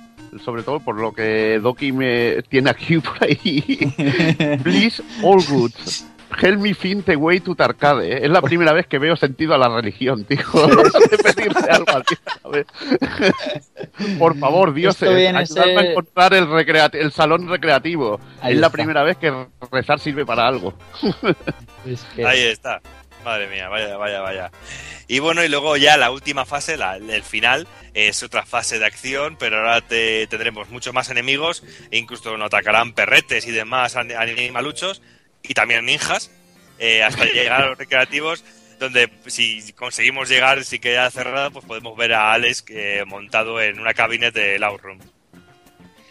sobre 0.44 0.64
todo 0.64 0.80
por 0.80 0.96
lo 0.96 1.12
que 1.12 1.60
Doki 1.62 1.92
me 1.92 2.42
tiene 2.48 2.70
aquí 2.70 2.98
por 2.98 3.22
ahí. 3.22 3.94
Please, 4.62 5.00
all 5.22 5.40
good. 5.48 5.70
Help 6.38 6.60
me 6.60 6.74
find 6.74 7.04
the 7.04 7.16
way 7.16 7.40
to 7.40 7.54
Tarcade. 7.54 8.12
¿eh? 8.12 8.20
Es 8.24 8.30
la 8.30 8.40
primera 8.40 8.72
vez 8.72 8.86
que 8.86 8.98
veo 8.98 9.16
sentido 9.16 9.54
a 9.54 9.58
la 9.58 9.68
religión, 9.68 10.24
tío. 10.24 10.38
Por 14.18 14.38
favor, 14.38 14.72
Dios, 14.72 15.02
ayúdame 15.02 15.78
a 15.78 15.90
encontrar 15.90 16.34
el, 16.34 16.48
el 16.92 17.12
salón 17.12 17.48
recreativo. 17.48 18.20
es 18.42 18.56
la 18.56 18.70
primera 18.70 19.02
vez 19.02 19.16
que 19.16 19.32
rezar 19.70 20.00
sirve 20.00 20.24
para 20.24 20.46
algo. 20.46 20.74
Ahí 22.24 22.42
está. 22.42 22.80
Madre 23.24 23.48
mía, 23.48 23.68
vaya, 23.68 23.96
vaya, 23.98 24.20
vaya. 24.20 24.50
Y 25.06 25.18
bueno, 25.18 25.44
y 25.44 25.48
luego 25.48 25.76
ya 25.76 25.98
la 25.98 26.10
última 26.10 26.46
fase, 26.46 26.78
el 27.10 27.22
final, 27.22 27.68
es 27.92 28.22
otra 28.22 28.46
fase 28.46 28.78
de 28.78 28.86
acción, 28.86 29.36
pero 29.38 29.58
ahora 29.58 29.82
te, 29.82 30.26
tendremos 30.28 30.70
muchos 30.70 30.94
más 30.94 31.10
enemigos, 31.10 31.62
e 31.90 31.98
incluso 31.98 32.34
nos 32.38 32.46
atacarán 32.46 32.92
perretes 32.92 33.46
y 33.46 33.50
demás 33.50 33.96
animaluchos 33.96 35.02
y 35.42 35.54
también 35.54 35.84
ninjas, 35.84 36.30
eh, 36.78 37.02
hasta 37.02 37.24
llegar 37.32 37.62
a 37.62 37.66
los 37.68 37.78
recreativos, 37.78 38.44
donde 38.78 39.10
si 39.26 39.72
conseguimos 39.74 40.28
llegar, 40.28 40.64
si 40.64 40.78
queda 40.78 41.10
cerrada, 41.10 41.50
pues 41.50 41.64
podemos 41.64 41.96
ver 41.96 42.14
a 42.14 42.32
Alex 42.32 42.64
eh, 42.68 43.04
montado 43.06 43.60
en 43.60 43.78
una 43.78 43.94
cabina 43.94 44.30
de 44.30 44.58
Outroom. 44.64 44.98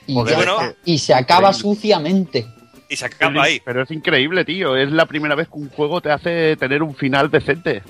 Y, 0.05 0.13
bueno, 0.13 0.57
y 0.85 0.97
se 0.97 1.13
acaba 1.13 1.53
suciamente. 1.53 2.47
Y 2.89 2.95
se 2.95 3.05
acaba 3.05 3.43
ahí. 3.43 3.61
Pero 3.63 3.83
es 3.83 3.91
increíble, 3.91 4.43
tío. 4.43 4.75
Es 4.75 4.91
la 4.91 5.05
primera 5.05 5.35
vez 5.35 5.47
que 5.47 5.57
un 5.57 5.69
juego 5.69 6.01
te 6.01 6.11
hace 6.11 6.55
tener 6.55 6.81
un 6.81 6.95
final 6.95 7.29
decente. 7.29 7.83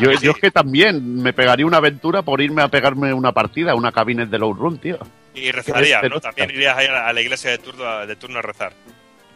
Yo, 0.00 0.12
yo 0.22 0.30
es 0.30 0.38
que 0.40 0.52
también 0.52 1.16
me 1.16 1.32
pegaría 1.32 1.66
una 1.66 1.78
aventura 1.78 2.22
por 2.22 2.40
irme 2.40 2.62
a 2.62 2.68
pegarme 2.68 3.12
una 3.12 3.32
partida, 3.32 3.74
una 3.74 3.90
cabina 3.90 4.24
de 4.26 4.38
Low 4.38 4.54
Room, 4.54 4.78
tío. 4.78 4.98
Y 5.34 5.50
rezaría, 5.50 6.00
¿no? 6.02 6.20
También 6.20 6.50
irías 6.50 6.76
a 6.76 7.12
la 7.12 7.20
iglesia 7.20 7.50
de 7.50 7.58
turno, 7.58 8.06
de 8.06 8.16
turno 8.16 8.38
a 8.38 8.42
rezar 8.42 8.72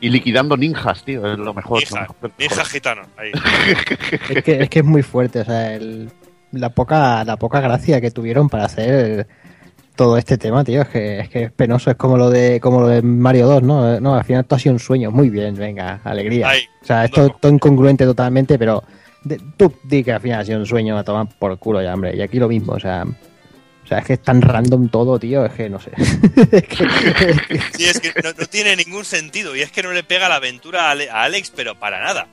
y 0.04 0.10
liquidando 0.10 0.54
ninjas, 0.54 1.02
tío, 1.02 1.32
es 1.32 1.38
lo 1.38 1.54
mejor. 1.54 1.82
Ninja, 2.38 2.64
gitano, 2.66 3.02
ahí. 3.16 3.32
es, 4.28 4.44
que, 4.44 4.62
es 4.62 4.68
que 4.68 4.80
es 4.80 4.84
muy 4.84 5.02
fuerte, 5.02 5.40
o 5.40 5.44
sea, 5.46 5.78
la, 6.52 6.68
poca, 6.68 7.24
la 7.24 7.38
poca 7.38 7.60
gracia 7.60 8.02
que 8.02 8.10
tuvieron 8.10 8.50
para 8.50 8.66
hacer 8.66 9.26
todo 9.96 10.18
este 10.18 10.36
tema, 10.36 10.62
tío, 10.62 10.82
es 10.82 10.88
que, 10.88 11.20
es 11.20 11.28
que 11.30 11.42
es 11.44 11.52
penoso, 11.52 11.90
es 11.90 11.96
como 11.96 12.18
lo 12.18 12.28
de 12.28 12.60
como 12.60 12.82
lo 12.82 12.88
de 12.88 13.00
Mario 13.00 13.46
2, 13.46 13.62
¿no? 13.62 13.98
No, 13.98 14.14
al 14.14 14.24
final 14.24 14.42
esto 14.42 14.56
ha 14.56 14.58
sido 14.58 14.74
un 14.74 14.78
sueño, 14.78 15.10
muy 15.10 15.30
bien, 15.30 15.54
venga, 15.54 16.02
alegría. 16.04 16.50
o 16.82 16.84
sea, 16.84 17.06
esto 17.06 17.24
es 17.24 17.32
todo 17.40 17.50
incongruente 17.50 18.04
totalmente, 18.04 18.58
pero 18.58 18.84
tú 19.56 19.72
di 19.84 20.04
que 20.04 20.12
al 20.12 20.20
final 20.20 20.40
ha 20.40 20.44
sido 20.44 20.58
un 20.58 20.66
sueño 20.66 20.98
a 20.98 21.04
tomar 21.04 21.28
por 21.38 21.56
culo 21.58 21.80
ya, 21.80 21.94
hombre, 21.94 22.14
y 22.14 22.20
aquí 22.20 22.38
lo 22.38 22.48
mismo, 22.48 22.74
o 22.74 22.80
sea, 22.80 23.06
o 23.84 23.86
sea, 23.86 23.98
es 23.98 24.06
que 24.06 24.12
es 24.14 24.22
tan 24.22 24.40
random 24.40 24.88
todo, 24.88 25.18
tío, 25.18 25.44
es 25.44 25.52
que 25.52 25.68
no 25.68 25.78
sé. 25.78 25.90
sí, 27.76 27.84
es 27.84 28.00
que 28.00 28.12
no, 28.22 28.32
tiene 28.46 28.76
ningún 28.76 29.04
sentido 29.04 29.54
y 29.54 29.60
es 29.60 29.70
que 29.70 29.82
no 29.82 29.92
le 29.92 30.02
pega 30.02 30.28
la 30.28 30.36
aventura 30.36 30.90
a 30.90 31.22
Alex, 31.22 31.52
pero 31.54 31.78
para 31.78 32.02
nada. 32.02 32.26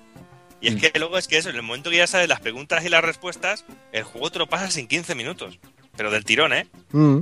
Y 0.62 0.70
es 0.70 0.76
mm. 0.76 0.78
que 0.78 1.00
luego 1.00 1.18
es 1.18 1.28
que 1.28 1.38
eso, 1.38 1.50
en 1.50 1.58
el 1.58 1.64
momento 1.64 1.90
que 1.90 1.98
ya 1.98 2.08
sabes 2.08 2.30
las 2.30 2.40
preguntas 2.40 2.86
y 2.86 2.90
las 2.90 3.04
respuestas, 3.04 3.66
el 3.92 4.04
juego 4.04 4.32
te 4.32 4.40
lo 4.40 4.48
pasas 4.48 4.78
en 4.78 4.88
15 4.88 5.14
minutos. 5.16 5.60
Pero 5.98 6.10
del 6.10 6.24
tirón, 6.24 6.54
¿eh? 6.54 6.68
Mm. 6.92 7.20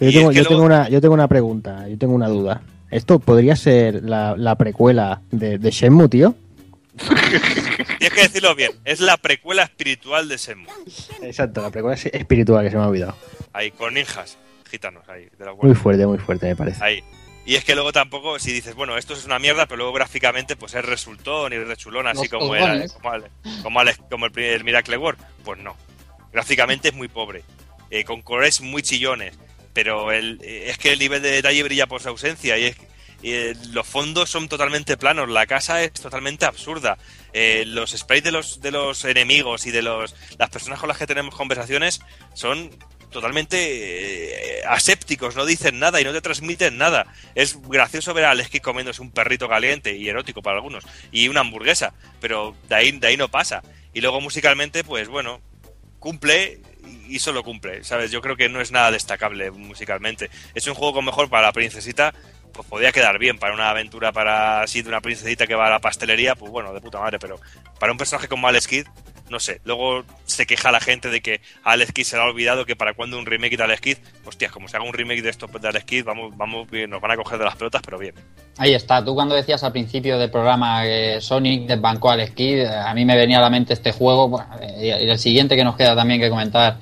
Yo, 0.00 0.30
tengo, 0.44 0.62
una, 0.62 0.88
yo 0.88 1.00
tengo 1.00 1.14
una 1.14 1.28
pregunta, 1.28 1.88
yo 1.88 1.96
tengo 1.96 2.14
una 2.14 2.28
duda. 2.28 2.60
¿Esto 2.90 3.20
podría 3.20 3.56
ser 3.56 4.02
la, 4.02 4.54
precuela 4.56 5.22
de, 5.30 5.58
de 5.58 5.70
Shenmue, 5.70 6.08
tío? 6.08 6.34
Tienes 7.98 8.12
que 8.12 8.22
decirlo 8.22 8.54
bien, 8.54 8.72
es 8.84 9.00
la 9.00 9.16
precuela 9.16 9.62
espiritual 9.62 10.28
de 10.28 10.36
Shenmue. 10.36 10.72
Exacto, 11.22 11.62
la 11.62 11.70
precuela 11.70 11.96
espiritual 11.96 12.64
que 12.64 12.70
se 12.70 12.76
me 12.76 12.82
ha 12.82 12.88
olvidado. 12.88 13.16
Ahí, 13.52 13.70
con 13.70 13.94
ninjas 13.94 14.36
gitanos, 14.70 15.08
ahí. 15.08 15.28
muy 15.60 15.74
fuerte, 15.74 16.06
muy 16.06 16.18
fuerte, 16.18 16.46
me 16.46 16.56
parece. 16.56 16.82
Ahí. 16.82 17.02
Y 17.44 17.56
es 17.56 17.64
que 17.64 17.74
luego 17.74 17.92
tampoco, 17.92 18.38
si 18.38 18.52
dices, 18.52 18.74
bueno, 18.74 18.96
esto 18.96 19.14
es 19.14 19.24
una 19.24 19.38
mierda, 19.38 19.66
pero 19.66 19.78
luego 19.78 19.92
gráficamente 19.92 20.56
pues 20.56 20.74
es 20.74 20.84
resultón 20.84 21.52
y 21.52 21.58
rechulón, 21.58 22.06
así 22.06 22.28
como 22.28 22.54
era, 22.54 22.86
como, 23.62 24.26
el, 24.36 24.64
Miracle 24.64 24.96
World, 24.96 25.18
pues 25.44 25.58
no. 25.58 25.76
Gráficamente 26.32 26.88
es 26.88 26.94
muy 26.94 27.08
pobre, 27.08 27.42
eh, 27.90 28.04
con 28.04 28.22
colores 28.22 28.60
muy 28.60 28.82
chillones, 28.82 29.36
pero 29.72 30.12
el, 30.12 30.38
eh, 30.42 30.70
es 30.70 30.78
que 30.78 30.92
el 30.92 30.98
nivel 30.98 31.22
de 31.22 31.30
detalle 31.30 31.62
brilla 31.62 31.86
por 31.86 32.00
su 32.00 32.08
ausencia 32.08 32.56
y 32.58 32.66
es 32.66 32.76
eh, 33.22 33.54
los 33.72 33.86
fondos 33.86 34.30
son 34.30 34.48
totalmente 34.48 34.96
planos, 34.96 35.28
la 35.28 35.46
casa 35.46 35.82
es 35.82 35.92
totalmente 35.92 36.44
absurda, 36.46 36.98
los 37.66 37.92
sprites 37.92 38.24
de 38.24 38.32
los, 38.32 38.60
de 38.60 38.70
los 38.70 39.04
enemigos 39.04 39.66
y 39.66 39.70
de 39.70 39.82
los, 39.82 40.14
las 40.38 40.50
personas 40.50 40.80
con 40.80 40.88
las 40.88 40.98
que 40.98 41.06
tenemos 41.06 41.34
conversaciones 41.34 42.00
son 42.34 42.70
totalmente 43.10 44.60
eh, 44.60 44.62
asépticos, 44.66 45.36
no 45.36 45.44
dicen 45.44 45.78
nada 45.78 46.00
y 46.00 46.04
no 46.04 46.12
te 46.12 46.20
transmiten 46.20 46.78
nada. 46.78 47.06
Es 47.34 47.60
gracioso 47.60 48.14
ver 48.14 48.24
a 48.24 48.30
Aleski 48.30 48.60
comiéndose 48.60 49.02
un 49.02 49.10
perrito 49.10 49.48
caliente 49.48 49.96
y 49.96 50.08
erótico 50.08 50.42
para 50.42 50.56
algunos 50.56 50.84
y 51.12 51.28
una 51.28 51.40
hamburguesa, 51.40 51.92
pero 52.20 52.56
de 52.68 52.74
ahí, 52.74 52.92
de 52.92 53.06
ahí 53.08 53.16
no 53.16 53.28
pasa. 53.28 53.62
Y 53.92 54.00
luego 54.00 54.20
musicalmente, 54.20 54.84
pues 54.84 55.08
bueno, 55.08 55.40
cumple 55.98 56.60
y 57.08 57.18
solo 57.18 57.42
cumple, 57.42 57.84
¿sabes? 57.84 58.10
Yo 58.10 58.22
creo 58.22 58.36
que 58.36 58.48
no 58.48 58.60
es 58.60 58.70
nada 58.70 58.90
destacable 58.90 59.50
musicalmente. 59.50 60.30
Es 60.54 60.66
un 60.66 60.74
juego 60.74 60.94
con 60.94 61.04
mejor 61.04 61.28
para 61.28 61.48
la 61.48 61.52
princesita, 61.52 62.14
pues 62.60 62.68
podría 62.68 62.92
quedar 62.92 63.18
bien 63.18 63.38
para 63.38 63.54
una 63.54 63.70
aventura 63.70 64.12
para 64.12 64.60
así 64.60 64.82
de 64.82 64.90
una 64.90 65.00
princesita 65.00 65.46
que 65.46 65.54
va 65.54 65.68
a 65.68 65.70
la 65.70 65.78
pastelería, 65.78 66.34
pues 66.34 66.52
bueno, 66.52 66.74
de 66.74 66.80
puta 66.80 67.00
madre, 67.00 67.18
pero 67.18 67.40
para 67.78 67.90
un 67.90 67.96
personaje 67.96 68.28
como 68.28 68.48
Alex 68.48 68.68
Kidd 68.68 68.86
no 69.30 69.38
sé, 69.38 69.60
luego 69.64 70.02
se 70.26 70.44
queja 70.44 70.72
la 70.72 70.80
gente 70.80 71.08
de 71.08 71.20
que 71.20 71.40
Alex 71.62 71.92
Kidd 71.92 72.04
se 72.04 72.16
le 72.16 72.22
ha 72.22 72.26
olvidado 72.26 72.66
que 72.66 72.74
para 72.74 72.94
cuando 72.94 73.16
un 73.16 73.24
remake 73.24 73.56
de 73.56 73.62
Alex 73.62 73.80
Kidd, 73.80 73.98
hostias, 74.26 74.50
como 74.50 74.66
se 74.66 74.76
haga 74.76 74.84
un 74.84 74.92
remake 74.92 75.22
de 75.22 75.30
esto 75.30 75.46
de 75.46 75.68
Alex 75.68 75.84
Kidd, 75.84 76.04
vamos, 76.04 76.36
vamos, 76.36 76.66
nos 76.88 77.00
van 77.00 77.12
a 77.12 77.16
coger 77.16 77.38
de 77.38 77.44
las 77.44 77.54
pelotas, 77.54 77.80
pero 77.82 77.96
bien. 77.96 78.14
Ahí 78.58 78.74
está, 78.74 79.04
tú 79.04 79.14
cuando 79.14 79.36
decías 79.36 79.62
al 79.62 79.70
principio 79.70 80.18
del 80.18 80.30
programa 80.30 80.82
que 80.82 81.18
Sonic 81.20 81.68
desbancó 81.68 82.10
a 82.10 82.14
Alex 82.14 82.32
Kidd, 82.32 82.66
a 82.66 82.92
mí 82.92 83.04
me 83.04 83.16
venía 83.16 83.38
a 83.38 83.42
la 83.42 83.50
mente 83.50 83.72
este 83.72 83.92
juego, 83.92 84.44
y 84.80 84.88
el 84.88 85.18
siguiente 85.18 85.54
que 85.54 85.62
nos 85.62 85.76
queda 85.76 85.94
también 85.94 86.20
que 86.20 86.28
comentar, 86.28 86.78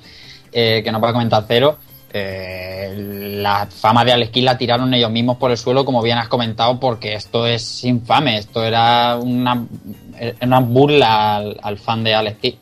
eh, 0.51 0.81
que 0.83 0.91
nos 0.91 1.03
va 1.03 1.09
a 1.09 1.13
comentar 1.13 1.45
Cero, 1.47 1.77
eh, 2.11 2.93
la 3.41 3.67
fama 3.67 4.03
de 4.05 4.13
Alex 4.13 4.31
Kidd 4.31 4.43
la 4.43 4.57
tiraron 4.57 4.93
ellos 4.93 5.11
mismos 5.11 5.37
por 5.37 5.51
el 5.51 5.57
suelo, 5.57 5.85
como 5.85 6.01
bien 6.01 6.17
has 6.17 6.27
comentado, 6.27 6.79
porque 6.79 7.13
esto 7.13 7.45
es 7.45 7.83
infame, 7.83 8.37
esto 8.37 8.63
era 8.63 9.17
una 9.17 9.65
una 10.41 10.59
burla 10.59 11.37
al, 11.61 11.77
fan 11.77 12.03
de 12.03 12.13
Alex 12.13 12.37
Kidd. 12.39 12.55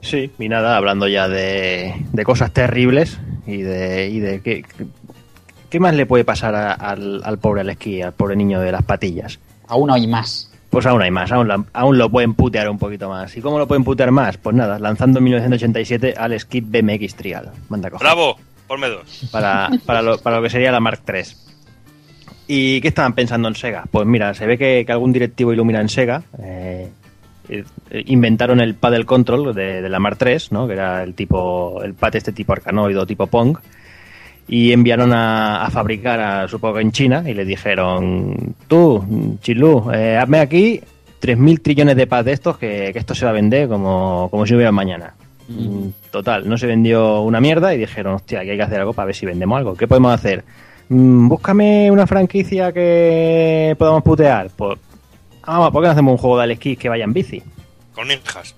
Sí, 0.00 0.30
y 0.38 0.48
nada, 0.48 0.76
hablando 0.76 1.08
ya 1.08 1.28
de, 1.28 2.04
cosas 2.24 2.52
terribles 2.52 3.18
y 3.46 3.58
de, 3.58 4.08
y 4.08 4.20
de 4.20 4.40
qué, 4.40 4.64
qué 5.68 5.80
más 5.80 5.94
le 5.94 6.06
puede 6.06 6.24
pasar 6.24 6.54
al, 6.54 7.38
pobre 7.40 7.62
Alex 7.62 7.78
Kidd, 7.78 8.02
al 8.02 8.12
pobre 8.12 8.36
niño 8.36 8.60
de 8.60 8.72
las 8.72 8.82
patillas. 8.82 9.38
Aún 9.68 9.90
hay 9.90 10.06
más. 10.06 10.52
Pues 10.70 10.84
aún 10.86 11.00
hay 11.00 11.10
más, 11.10 11.30
aún, 11.32 11.66
aún 11.72 11.98
lo 11.98 12.10
pueden 12.10 12.34
putear 12.34 12.68
un 12.68 12.78
poquito 12.78 13.08
más. 13.08 13.36
¿Y 13.36 13.40
cómo 13.40 13.58
lo 13.58 13.68
pueden 13.68 13.84
putear 13.84 14.10
más? 14.10 14.36
Pues 14.36 14.54
nada, 14.54 14.78
lanzando 14.78 15.18
en 15.18 15.24
1987 15.24 16.14
Alex 16.16 16.44
Kidd 16.44 16.64
BMX 16.66 17.14
Trial. 17.14 17.50
Manda 17.68 17.88
¡Bravo! 17.88 18.36
Ponme 18.66 18.88
dos. 18.88 19.28
Para, 19.30 19.70
para, 19.86 20.02
lo, 20.02 20.18
para 20.18 20.36
lo 20.36 20.42
que 20.42 20.50
sería 20.50 20.72
la 20.72 20.80
Mark 20.80 21.02
III. 21.06 21.22
¿Y 22.48 22.80
qué 22.80 22.88
estaban 22.88 23.14
pensando 23.14 23.48
en 23.48 23.54
Sega? 23.54 23.84
Pues 23.90 24.06
mira, 24.06 24.34
se 24.34 24.46
ve 24.46 24.58
que, 24.58 24.84
algún 24.88 25.12
directivo 25.12 25.52
ilumina 25.52 25.80
en 25.80 25.88
Sega. 25.88 26.22
Eh, 26.38 26.88
eh, 27.48 27.64
inventaron 28.06 28.60
el 28.60 28.74
paddle 28.74 29.04
control 29.04 29.54
de, 29.54 29.88
la 29.88 29.98
Mar 29.98 30.16
3, 30.16 30.52
¿no? 30.52 30.66
que 30.66 30.74
era 30.74 31.02
el 31.02 31.14
tipo 31.14 31.82
el 31.82 31.94
pad 31.94 32.16
este 32.16 32.32
tipo 32.32 32.52
arcanoido, 32.52 33.06
tipo 33.06 33.26
Pong, 33.26 33.56
y 34.48 34.72
enviaron 34.72 35.12
a, 35.12 35.68
fabricar, 35.72 36.20
a, 36.20 36.48
supongo 36.48 36.76
que 36.76 36.82
en 36.82 36.92
China, 36.92 37.24
y 37.26 37.34
le 37.34 37.44
dijeron, 37.44 38.54
tú, 38.68 39.38
Chilu, 39.40 39.90
eh, 39.92 40.16
hazme 40.16 40.38
aquí 40.38 40.80
3.000 41.20 41.62
trillones 41.62 41.96
de 41.96 42.06
pads 42.06 42.24
de 42.24 42.32
estos, 42.32 42.58
que, 42.58 42.88
esto 42.94 43.14
se 43.14 43.24
va 43.24 43.32
a 43.32 43.34
vender 43.34 43.68
como, 43.68 44.28
como 44.30 44.46
si 44.46 44.54
hubiera 44.54 44.72
mañana. 44.72 45.14
Mm. 45.48 45.88
Total, 46.10 46.48
no 46.48 46.56
se 46.58 46.66
vendió 46.66 47.22
una 47.22 47.40
mierda 47.40 47.74
y 47.74 47.78
dijeron, 47.78 48.14
hostia, 48.14 48.40
aquí 48.40 48.50
hay 48.50 48.56
que 48.56 48.62
hacer 48.62 48.80
algo 48.80 48.92
para 48.92 49.06
ver 49.06 49.14
si 49.14 49.26
vendemos 49.26 49.58
algo. 49.58 49.74
¿Qué 49.74 49.86
podemos 49.88 50.12
hacer? 50.12 50.44
Mm, 50.88 51.28
búscame 51.28 51.90
una 51.90 52.06
franquicia 52.06 52.72
que 52.72 53.74
podamos 53.78 54.02
putear. 54.02 54.50
Pues, 54.56 54.78
vamos, 55.46 55.70
¿por 55.70 55.82
qué 55.82 55.86
no 55.86 55.92
hacemos 55.92 56.12
un 56.12 56.18
juego 56.18 56.38
de 56.38 56.52
esquí 56.52 56.76
que 56.76 56.88
vaya 56.88 57.04
en 57.04 57.12
bici? 57.12 57.42
Con 57.94 58.08
ninjas. 58.08 58.54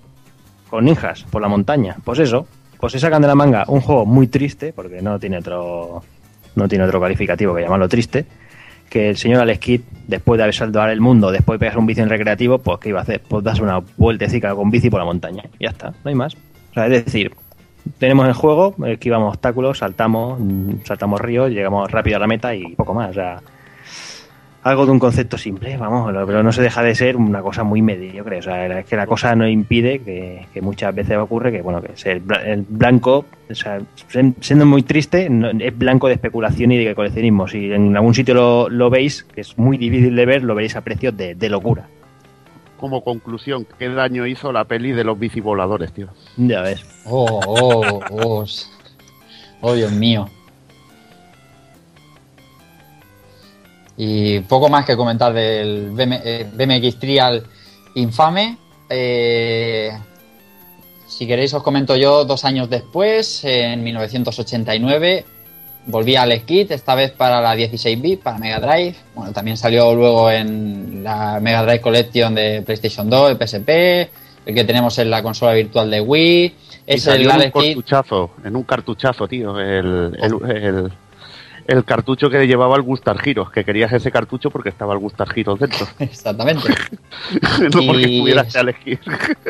Con 0.69 0.85
ninjas, 0.85 1.25
por 1.31 1.41
la 1.41 1.49
montaña. 1.49 1.97
Pues 2.05 2.19
eso, 2.19 2.47
pues 2.79 2.93
se 2.93 2.99
sacan 2.99 3.23
de 3.23 3.29
la 3.29 3.35
manga 3.35 3.65
un 3.69 3.81
juego 3.81 4.07
muy 4.07 4.29
triste, 4.29 4.73
porque 4.73 5.03
no 5.03 5.19
tiene 5.19 5.39
otro 5.39 6.03
no 6.55 6.69
tiene 6.69 6.85
otro 6.85 7.01
calificativo 7.01 7.55
que 7.55 7.63
llamarlo 7.63 7.89
triste, 7.89 8.27
que 8.89 9.11
el 9.11 9.17
señor 9.17 9.43
Alex 9.43 9.61
Kidd, 9.61 9.81
después 10.07 10.39
de 10.39 10.45
haber 10.45 10.55
saltado 10.55 10.89
el 10.89 11.01
mundo, 11.01 11.31
después 11.31 11.59
de 11.59 11.67
pegar 11.67 11.79
un 11.79 11.87
bici 11.87 12.01
en 12.01 12.09
recreativo, 12.09 12.59
pues 12.59 12.79
¿qué 12.79 12.89
iba 12.89 13.01
a 13.01 13.03
hacer? 13.03 13.23
Pues 13.27 13.45
darse 13.45 13.63
una 13.63 13.81
vueltecita 13.97 14.55
con 14.55 14.71
bici 14.71 14.91
por 14.91 15.01
la 15.01 15.07
montaña. 15.07 15.45
ya 15.61 15.71
está, 15.71 15.91
no 15.91 16.09
hay 16.09 16.15
más. 16.15 16.35
O 16.35 16.75
sea, 16.75 16.87
es 16.87 17.05
decir, 17.05 17.33
tenemos 17.99 18.27
el 18.27 18.35
juego, 18.35 18.75
esquivamos 18.87 19.35
obstáculos, 19.35 19.79
saltamos, 19.79 20.39
mm, 20.41 20.85
saltamos 20.85 21.21
ríos, 21.21 21.51
llegamos 21.51 21.91
rápido 21.91 22.17
a 22.17 22.21
la 22.21 22.27
meta 22.27 22.55
y 22.55 22.75
poco 22.75 22.95
más. 22.95 23.11
O 23.11 23.15
sea, 23.15 23.41
algo 24.69 24.87
de 24.87 24.93
un 24.93 24.99
concepto 24.99 25.39
simple, 25.39 25.77
vamos, 25.77 26.13
pero 26.27 26.43
no 26.43 26.53
se 26.53 26.63
deja 26.63 26.83
de 26.83 26.95
ser 26.95 27.17
una 27.17 27.43
cosa 27.43 27.65
muy 27.65 27.83
mediocre. 27.83 28.39
O 28.39 28.43
sea, 28.43 28.81
es 28.81 28.87
que 28.87 28.97
la 28.97 29.07
cosa 29.07 29.35
no 29.35 29.49
impide 29.49 30.01
que, 30.01 30.47
muchas 30.61 30.95
veces 30.95 31.17
ocurre 31.19 31.53
que, 31.53 31.63
bueno, 31.63 31.83
que 31.83 31.93
el, 32.11 32.23
el 32.45 32.65
blanco, 32.69 33.25
o 33.51 33.55
sea, 33.55 33.81
siendo 34.41 34.67
muy 34.67 34.83
triste, 34.83 35.29
es 35.61 35.79
blanco 35.79 36.09
de 36.09 36.15
especulación 36.15 36.73
y 36.73 36.85
de 36.85 36.95
coleccionismo. 36.95 37.49
Si 37.49 37.73
en 37.73 37.97
algún 37.97 38.15
sitio 38.15 38.35
lo, 38.35 38.69
lo 38.69 38.91
veis, 38.91 39.25
que 39.25 39.41
es 39.41 39.59
muy 39.59 39.79
difícil 39.79 40.15
de 40.15 40.27
ver, 40.27 40.43
lo 40.43 40.55
veréis 40.55 40.77
a 40.77 40.83
precios 40.83 41.17
de, 41.17 41.35
de 41.35 41.49
locura 41.49 41.89
como 42.79 43.03
conclusión, 43.03 43.67
¿qué 43.77 43.89
daño 43.89 44.25
hizo 44.25 44.53
la 44.53 44.65
peli 44.65 44.93
de 44.93 45.03
los 45.03 45.19
bicivoladores, 45.19 45.93
tío? 45.93 46.11
Ya 46.37 46.63
ves. 46.63 46.87
Oh, 47.07 47.41
oh, 47.45 48.01
oh. 48.11 48.45
Oh, 49.61 49.75
Dios 49.75 49.91
mío. 49.91 50.29
Y 53.99 54.41
poco 54.41 54.69
más 54.69 54.87
que 54.87 54.97
comentar 54.97 55.35
del 55.35 55.91
BMX 55.91 56.85
eh, 56.85 56.97
Trial 56.99 57.43
infame. 57.97 58.57
Eh, 58.89 59.91
si 61.07 61.27
queréis 61.27 61.53
os 61.53 61.63
comento 61.65 61.97
yo 61.97 62.25
dos 62.25 62.45
años 62.45 62.71
después, 62.71 63.45
en 63.45 63.83
1989, 63.83 65.25
volví 65.87 66.15
al 66.15 66.39
Skit, 66.39 66.71
esta 66.71 66.95
vez 66.95 67.11
para 67.11 67.41
la 67.41 67.57
16-bit, 67.57 68.23
para 68.23 68.39
Mega 68.39 68.61
Drive. 68.61 68.95
Bueno, 69.15 69.33
también 69.33 69.57
salió 69.57 69.93
luego 69.95 70.31
en 70.31 71.03
la 71.03 71.41
Mega 71.41 71.63
Drive 71.65 71.81
Collection 71.81 72.35
de 72.35 72.63
PlayStation 72.63 73.11
2, 73.11 73.37
de 73.37 73.47
PSP, 73.47 73.69
el 74.47 74.55
que 74.55 74.65
tenemos 74.65 74.97
en 74.99 75.11
la 75.11 75.23
consola 75.23 75.55
virtual 75.55 75.91
de 75.91 76.01
Wii. 76.01 76.55
Es 76.87 77.07
el 77.07 77.23
en 77.23 77.37
un 77.37 77.51
cartuchazo, 77.51 78.31
en 78.45 78.57
un 78.57 78.63
cartuchazo, 78.63 79.27
tío, 79.27 79.59
el, 79.59 80.17
el, 80.21 80.51
el, 80.51 80.93
cartucho 81.85 82.31
que 82.31 82.47
llevaba 82.47 82.77
el 82.77 82.83
Gustar 82.83 83.21
Giros, 83.21 83.51
que 83.51 83.65
querías 83.65 83.93
ese 83.93 84.11
cartucho 84.11 84.51
porque 84.51 84.71
estaba 84.71 84.95
el 84.95 84.99
Gustar 84.99 85.33
Giros 85.33 85.59
dentro. 85.59 85.87
Exactamente. 85.99 86.69
no 87.73 87.87
porque 87.87 88.19
pudieras 88.21 88.55
elegir. 88.55 89.01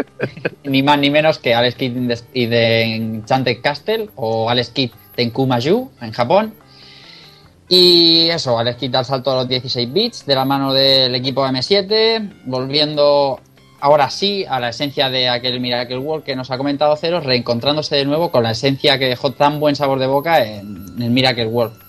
ni 0.64 0.82
más 0.82 0.98
ni 0.98 1.10
menos 1.10 1.38
que 1.38 1.54
Alex 1.54 1.76
Kidd 1.76 2.12
y 2.32 2.46
de 2.46 2.82
Enchanted 2.96 3.60
Castle 3.62 4.10
o 4.16 4.50
Alex 4.50 4.70
Kidd 4.70 4.90
Tenkumaju 5.14 5.90
en 6.00 6.12
Japón. 6.12 6.54
Y 7.68 8.28
eso, 8.30 8.58
Alex 8.58 8.78
quita 8.78 9.00
el 9.00 9.04
salto 9.04 9.30
a 9.30 9.36
los 9.36 9.48
16 9.48 9.92
bits 9.92 10.26
de 10.26 10.34
la 10.34 10.44
mano 10.44 10.72
del 10.72 11.14
equipo 11.14 11.46
M7, 11.46 12.44
volviendo 12.46 13.40
ahora 13.80 14.10
sí 14.10 14.44
a 14.48 14.58
la 14.58 14.70
esencia 14.70 15.10
de 15.10 15.28
aquel 15.28 15.60
Miracle 15.60 15.98
World 15.98 16.24
que 16.24 16.34
nos 16.34 16.50
ha 16.50 16.58
comentado 16.58 16.96
Cero, 16.96 17.20
reencontrándose 17.20 17.96
de 17.96 18.04
nuevo 18.04 18.30
con 18.30 18.42
la 18.42 18.52
esencia 18.52 18.98
que 18.98 19.06
dejó 19.06 19.32
tan 19.32 19.60
buen 19.60 19.76
sabor 19.76 19.98
de 19.98 20.06
boca 20.06 20.44
en, 20.44 21.00
el 21.00 21.10
Miracle 21.10 21.46
World. 21.46 21.87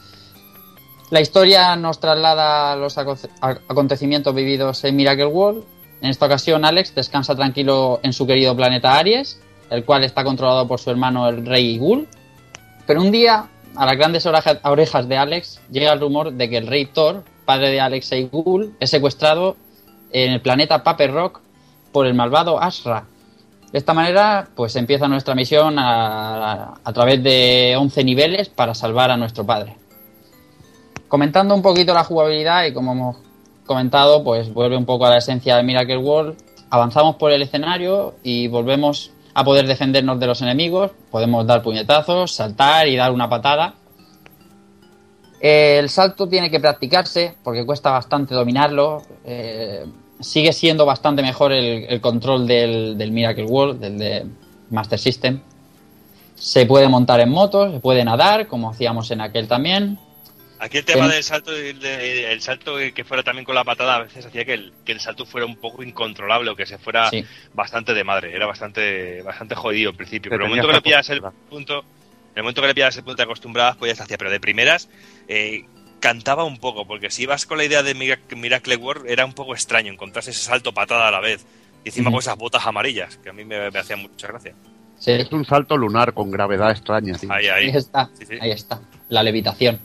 La 1.11 1.21
historia 1.21 1.75
nos 1.75 1.99
traslada 1.99 2.73
a 2.73 2.75
los 2.75 2.97
acontecimientos 2.99 4.35
vividos 4.35 4.83
en 4.83 4.95
Miracle 4.95 5.25
World. 5.25 5.63
En 6.01 6.11
esta 6.11 6.27
ocasión, 6.27 6.63
Alex 6.65 6.93
descansa 6.93 7.35
tranquilo 7.35 7.99
en 8.03 8.13
su 8.13 8.27
querido 8.27 8.55
planeta 8.55 8.95
Aries, 8.95 9.41
el 9.71 9.85
cual 9.85 10.03
está 10.03 10.23
controlado 10.23 10.67
por 10.67 10.79
su 10.79 10.91
hermano 10.91 11.27
el 11.27 11.47
Rey 11.47 11.79
Ghoul. 11.79 12.07
Pero 12.85 13.01
un 13.01 13.11
día, 13.11 13.47
a 13.75 13.85
las 13.87 13.97
grandes 13.97 14.27
orejas 14.27 15.09
de 15.09 15.17
Alex, 15.17 15.59
llega 15.71 15.93
el 15.93 15.99
rumor 15.99 16.31
de 16.31 16.47
que 16.47 16.57
el 16.57 16.67
Rey 16.67 16.85
Thor, 16.85 17.23
padre 17.43 17.71
de 17.71 17.81
Alex 17.81 18.11
y 18.11 18.29
Ghoul, 18.31 18.75
es 18.79 18.91
secuestrado 18.91 19.57
en 20.11 20.33
el 20.33 20.41
planeta 20.41 20.83
Paper 20.83 21.11
Rock 21.11 21.41
por 21.91 22.05
el 22.05 22.13
malvado 22.13 22.61
Ashra. 22.61 23.05
De 23.71 23.79
esta 23.79 23.95
manera, 23.95 24.47
pues 24.55 24.75
empieza 24.75 25.07
nuestra 25.07 25.33
misión 25.33 25.75
a, 25.79 26.79
través 26.93 27.23
de 27.23 27.75
11 27.77 28.03
niveles 28.03 28.49
para 28.49 28.75
salvar 28.75 29.09
a 29.09 29.17
nuestro 29.17 29.43
padre. 29.43 29.75
Comentando 31.09 31.55
un 31.55 31.63
poquito 31.63 31.93
la 31.95 32.03
jugabilidad 32.03 32.65
y 32.65 32.73
como 32.73 32.91
hemos 32.91 33.17
comentado, 33.65 34.23
pues 34.23 34.53
vuelve 34.53 34.77
un 34.77 34.85
poco 34.85 35.07
a 35.07 35.09
la 35.09 35.17
esencia 35.17 35.57
de 35.57 35.63
Miracle 35.63 35.97
World. 35.97 36.37
Avanzamos 36.69 37.15
por 37.15 37.31
el 37.31 37.41
escenario 37.41 38.13
y 38.21 38.47
volvemos 38.47 39.11
a 39.33 39.43
poder 39.43 39.65
defendernos 39.65 40.19
de 40.19 40.27
los 40.27 40.39
enemigos. 40.43 40.91
Podemos 41.09 41.47
dar 41.47 41.63
puñetazos, 41.63 42.31
saltar 42.31 42.87
y 42.87 42.95
dar 42.95 43.11
una 43.11 43.27
patada. 43.27 43.73
El 45.39 45.89
salto 45.89 46.29
tiene 46.29 46.51
que 46.51 46.59
practicarse 46.59 47.33
porque 47.43 47.65
cuesta 47.65 47.89
bastante 47.89 48.35
dominarlo. 48.35 49.01
Eh, 49.25 49.85
sigue 50.19 50.53
siendo 50.53 50.85
bastante 50.85 51.23
mejor 51.23 51.53
el, 51.53 52.01
control 52.01 52.45
del, 52.45 53.11
Miracle 53.11 53.45
World, 53.45 53.79
del 53.79 53.97
de 53.97 54.25
Master 54.69 54.99
System. 54.99 55.41
Se 56.35 56.67
puede 56.67 56.87
montar 56.87 57.19
en 57.19 57.31
motos, 57.31 57.73
se 57.73 57.79
puede 57.79 58.05
nadar, 58.05 58.45
como 58.45 58.69
hacíamos 58.69 59.09
en 59.09 59.21
aquel 59.21 59.47
también. 59.47 59.97
Aquí 60.59 60.77
el 60.77 60.85
tema 60.85 61.07
del 61.07 61.23
salto, 61.23 61.55
el, 61.55 62.41
salto 62.41 62.75
que 62.93 63.03
fuera 63.05 63.23
también 63.23 63.45
con 63.45 63.55
la 63.55 63.63
patada, 63.63 63.95
a 63.95 64.03
veces 64.03 64.25
hacía 64.25 64.43
que 64.43 64.53
el, 64.53 64.73
que 64.83 64.91
el 64.91 64.99
salto 64.99 65.25
fuera 65.25 65.45
un 65.45 65.55
poco 65.55 65.83
incontrolable 65.83 66.51
o 66.51 66.55
que 66.55 66.65
se 66.65 66.77
fuera 66.77 67.09
bastante 67.53 67.93
de 67.93 68.03
madre. 68.03 68.35
Era 68.35 68.45
bastante 68.45 69.21
bastante 69.21 69.55
jodido 69.55 69.91
al 69.91 69.95
principio. 69.95 70.29
Pero 70.29 70.43
el 70.43 70.49
momento 70.49 70.67
que 70.67 70.73
le 70.73 70.81
pillas 70.81 71.09
el 71.09 71.21
punto, 71.49 71.85
el 72.35 72.43
momento 72.43 72.61
que 72.61 72.67
le 72.67 72.75
pillas 72.75 72.97
el 72.97 73.03
punto 73.03 73.17
de 73.17 73.23
acostumbradas, 73.23 73.77
pues 73.77 73.91
ya 73.91 73.95
se 73.95 74.03
hacía. 74.03 74.17
Pero 74.17 74.31
de 74.31 74.41
primeras, 74.41 74.89
eh, 75.29 75.63
cantaba 76.01 76.43
un 76.43 76.57
poco, 76.57 76.85
porque 76.85 77.09
si 77.09 77.23
ibas 77.23 77.45
con 77.45 77.57
la 77.57 77.63
idea 77.63 77.81
de 77.81 77.93
Miracle 77.93 78.75
World 78.75 79.09
era 79.09 79.25
un 79.25 79.33
poco 79.33 79.53
extraño 79.53 79.93
encontrarse 79.93 80.31
ese 80.31 80.41
salto 80.41 80.73
patada 80.73 81.07
a 81.07 81.11
la 81.11 81.21
vez. 81.21 81.45
Y 81.85 81.89
encima 81.89 82.11
con 82.11 82.19
esas 82.19 82.37
botas 82.37 82.65
amarillas, 82.67 83.15
que 83.17 83.29
a 83.29 83.33
mí 83.33 83.45
me, 83.45 83.67
hacían 83.67 84.01
mucha 84.01 84.27
gracia. 84.27 84.53
Es 85.05 85.31
un 85.31 85.45
salto 85.45 85.77
lunar 85.77 86.13
con 86.13 86.29
gravedad 86.29 86.71
extraña. 86.71 87.15
Ahí, 87.29 87.47
ahí. 87.47 87.69
está, 87.69 88.09
ahí 88.41 88.51
está, 88.51 88.81
la 89.07 89.23
levitación. 89.23 89.79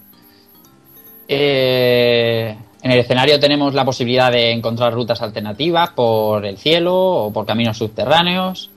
Eh, 1.29 2.57
en 2.83 2.91
el 2.91 2.99
escenario 2.99 3.41
tenemos 3.41 3.73
la 3.75 3.85
posibilidad 3.85 4.31
de 4.31 4.53
encontrar 4.53 4.93
rutas 4.93 5.23
alternativas 5.23 5.91
por 5.91 6.45
el 6.45 6.59
cielo 6.59 6.95
o 6.95 7.33
por 7.33 7.47
caminos 7.47 7.79
subterráneos. 7.79 8.71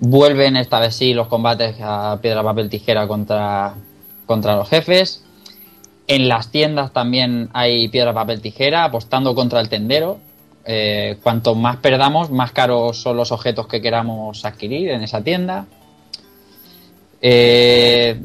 Vuelven 0.00 0.56
esta 0.56 0.80
vez 0.80 0.94
sí 0.94 1.14
los 1.14 1.28
combates 1.28 1.76
a 1.80 2.18
piedra, 2.20 2.42
papel, 2.42 2.68
tijera 2.68 3.06
contra, 3.06 3.74
contra 4.26 4.56
los 4.56 4.68
jefes. 4.68 5.22
En 6.06 6.28
las 6.28 6.50
tiendas 6.50 6.92
también 6.92 7.50
hay 7.52 7.88
piedra, 7.88 8.14
papel, 8.14 8.40
tijera, 8.40 8.84
apostando 8.84 9.34
contra 9.34 9.60
el 9.60 9.68
tendero. 9.68 10.18
Eh, 10.64 11.18
cuanto 11.22 11.54
más 11.54 11.76
perdamos, 11.76 12.30
más 12.30 12.52
caros 12.52 13.00
son 13.00 13.16
los 13.16 13.32
objetos 13.32 13.66
que 13.66 13.80
queramos 13.80 14.44
adquirir 14.44 14.90
en 14.90 15.02
esa 15.02 15.22
tienda. 15.22 15.66
Eh, 17.20 18.20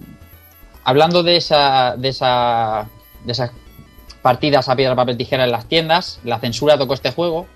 hablando 0.83 1.23
de 1.23 1.37
esa, 1.37 1.95
de 1.97 2.09
esa, 2.09 2.87
de 3.25 3.31
esas 3.31 3.51
partidas 4.21 4.69
a 4.69 4.75
piedra, 4.75 4.95
papel, 4.95 5.17
tijera 5.17 5.43
en 5.43 5.51
las 5.51 5.65
tiendas, 5.65 6.19
la 6.23 6.39
censura 6.39 6.77
tocó 6.77 6.93
este 6.93 7.11
juego. 7.11 7.47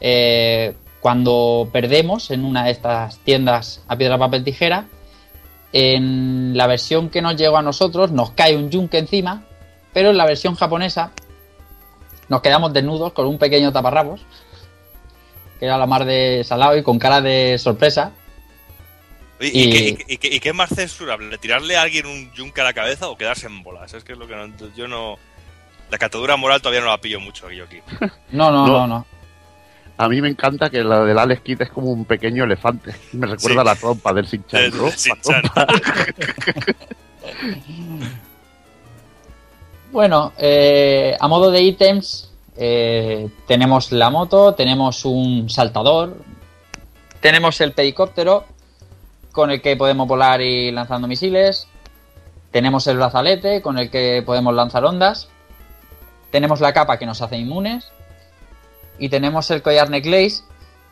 Eh, 0.00 0.74
cuando 1.00 1.68
perdemos 1.72 2.30
en 2.30 2.44
una 2.44 2.64
de 2.64 2.70
estas 2.70 3.18
tiendas 3.18 3.82
a 3.88 3.96
piedra, 3.96 4.18
papel, 4.18 4.44
tijera, 4.44 4.86
en 5.72 6.56
la 6.56 6.66
versión 6.66 7.10
que 7.10 7.22
nos 7.22 7.36
llegó 7.36 7.56
a 7.56 7.62
nosotros 7.62 8.10
nos 8.10 8.30
cae 8.30 8.56
un 8.56 8.70
yunque 8.70 8.98
encima, 8.98 9.44
pero 9.92 10.10
en 10.10 10.16
la 10.16 10.26
versión 10.26 10.54
japonesa 10.54 11.12
nos 12.28 12.40
quedamos 12.40 12.72
desnudos 12.72 13.12
con 13.12 13.26
un 13.26 13.38
pequeño 13.38 13.72
taparrabos, 13.72 14.22
que 15.58 15.66
era 15.66 15.78
la 15.78 15.86
mar 15.86 16.04
de 16.04 16.42
salado 16.44 16.76
y 16.76 16.82
con 16.82 16.98
cara 16.98 17.20
de 17.20 17.58
sorpresa. 17.58 18.12
¿Y, 19.38 19.96
qué, 20.18 20.40
es 20.42 20.54
más 20.54 20.70
censurable? 20.70 21.36
¿Tirarle 21.38 21.76
a 21.76 21.82
alguien 21.82 22.06
un 22.06 22.32
yunque 22.32 22.62
a 22.62 22.64
la 22.64 22.72
cabeza 22.72 23.08
o 23.08 23.16
quedarse 23.16 23.46
en 23.46 23.62
bolas? 23.62 23.92
Es 23.92 24.02
que 24.02 24.12
es 24.12 24.18
lo 24.18 24.26
que 24.26 24.34
yo 24.74 24.88
no... 24.88 25.18
La 25.90 25.98
catadura 25.98 26.36
moral 26.36 26.60
todavía 26.60 26.80
no 26.80 26.88
la 26.88 26.98
pillo 26.98 27.20
mucho 27.20 27.50
yo 27.50 27.64
aquí. 27.64 27.80
No, 28.30 28.50
no, 28.50 28.66
no, 28.66 28.86
no. 28.86 29.06
A 29.98 30.08
mí 30.08 30.20
me 30.20 30.28
encanta 30.28 30.68
que 30.68 30.84
la 30.84 31.04
del 31.04 31.18
Alex 31.18 31.40
Kidd 31.42 31.62
es 31.62 31.70
como 31.70 31.90
un 31.90 32.04
pequeño 32.04 32.44
elefante. 32.44 32.94
Me 33.12 33.26
recuerda 33.26 33.62
a 33.62 33.64
la 33.64 33.74
trompa 33.76 34.12
del 34.12 34.26
Sinchan. 34.26 34.72
bueno, 39.92 40.32
eh, 40.36 41.16
a 41.18 41.28
modo 41.28 41.50
de 41.50 41.62
ítems, 41.62 42.30
eh, 42.56 43.28
tenemos 43.46 43.90
la 43.92 44.10
moto, 44.10 44.54
tenemos 44.54 45.04
un 45.06 45.48
saltador, 45.48 46.18
tenemos 47.20 47.58
el 47.62 47.72
helicóptero 47.74 48.44
con 49.36 49.50
el 49.50 49.60
que 49.60 49.76
podemos 49.76 50.08
volar 50.08 50.40
y 50.40 50.72
lanzando 50.72 51.06
misiles, 51.06 51.68
tenemos 52.50 52.86
el 52.86 52.96
brazalete 52.96 53.60
con 53.60 53.78
el 53.78 53.90
que 53.90 54.22
podemos 54.24 54.54
lanzar 54.54 54.82
ondas, 54.82 55.28
tenemos 56.30 56.60
la 56.60 56.72
capa 56.72 56.98
que 56.98 57.04
nos 57.04 57.20
hace 57.20 57.36
inmunes, 57.36 57.92
y 58.98 59.10
tenemos 59.10 59.50
el 59.50 59.60
collar 59.60 59.90
necklace 59.90 60.42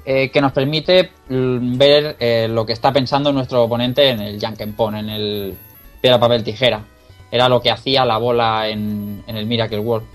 eh, 0.05 0.31
que 0.31 0.43
nos 0.43 0.53
permite 0.53 1.11
mm, 1.31 1.79
ver 1.79 2.17
eh, 2.21 2.47
lo 2.51 2.67
que 2.67 2.75
está 2.75 2.93
pensando 2.93 3.33
nuestro 3.33 3.65
oponente 3.65 4.11
en 4.11 4.21
el 4.21 4.39
Jankenpon, 4.39 4.97
en 4.97 5.09
el 5.09 5.59
piedra, 6.03 6.21
papel, 6.21 6.45
tijera. 6.45 6.85
Era 7.31 7.49
lo 7.49 7.63
que 7.63 7.71
hacía 7.71 8.05
la 8.05 8.19
bola 8.19 8.69
en, 8.69 9.25
en 9.27 9.37
el 9.39 9.47
Miracle 9.47 9.79
World. 9.79 10.07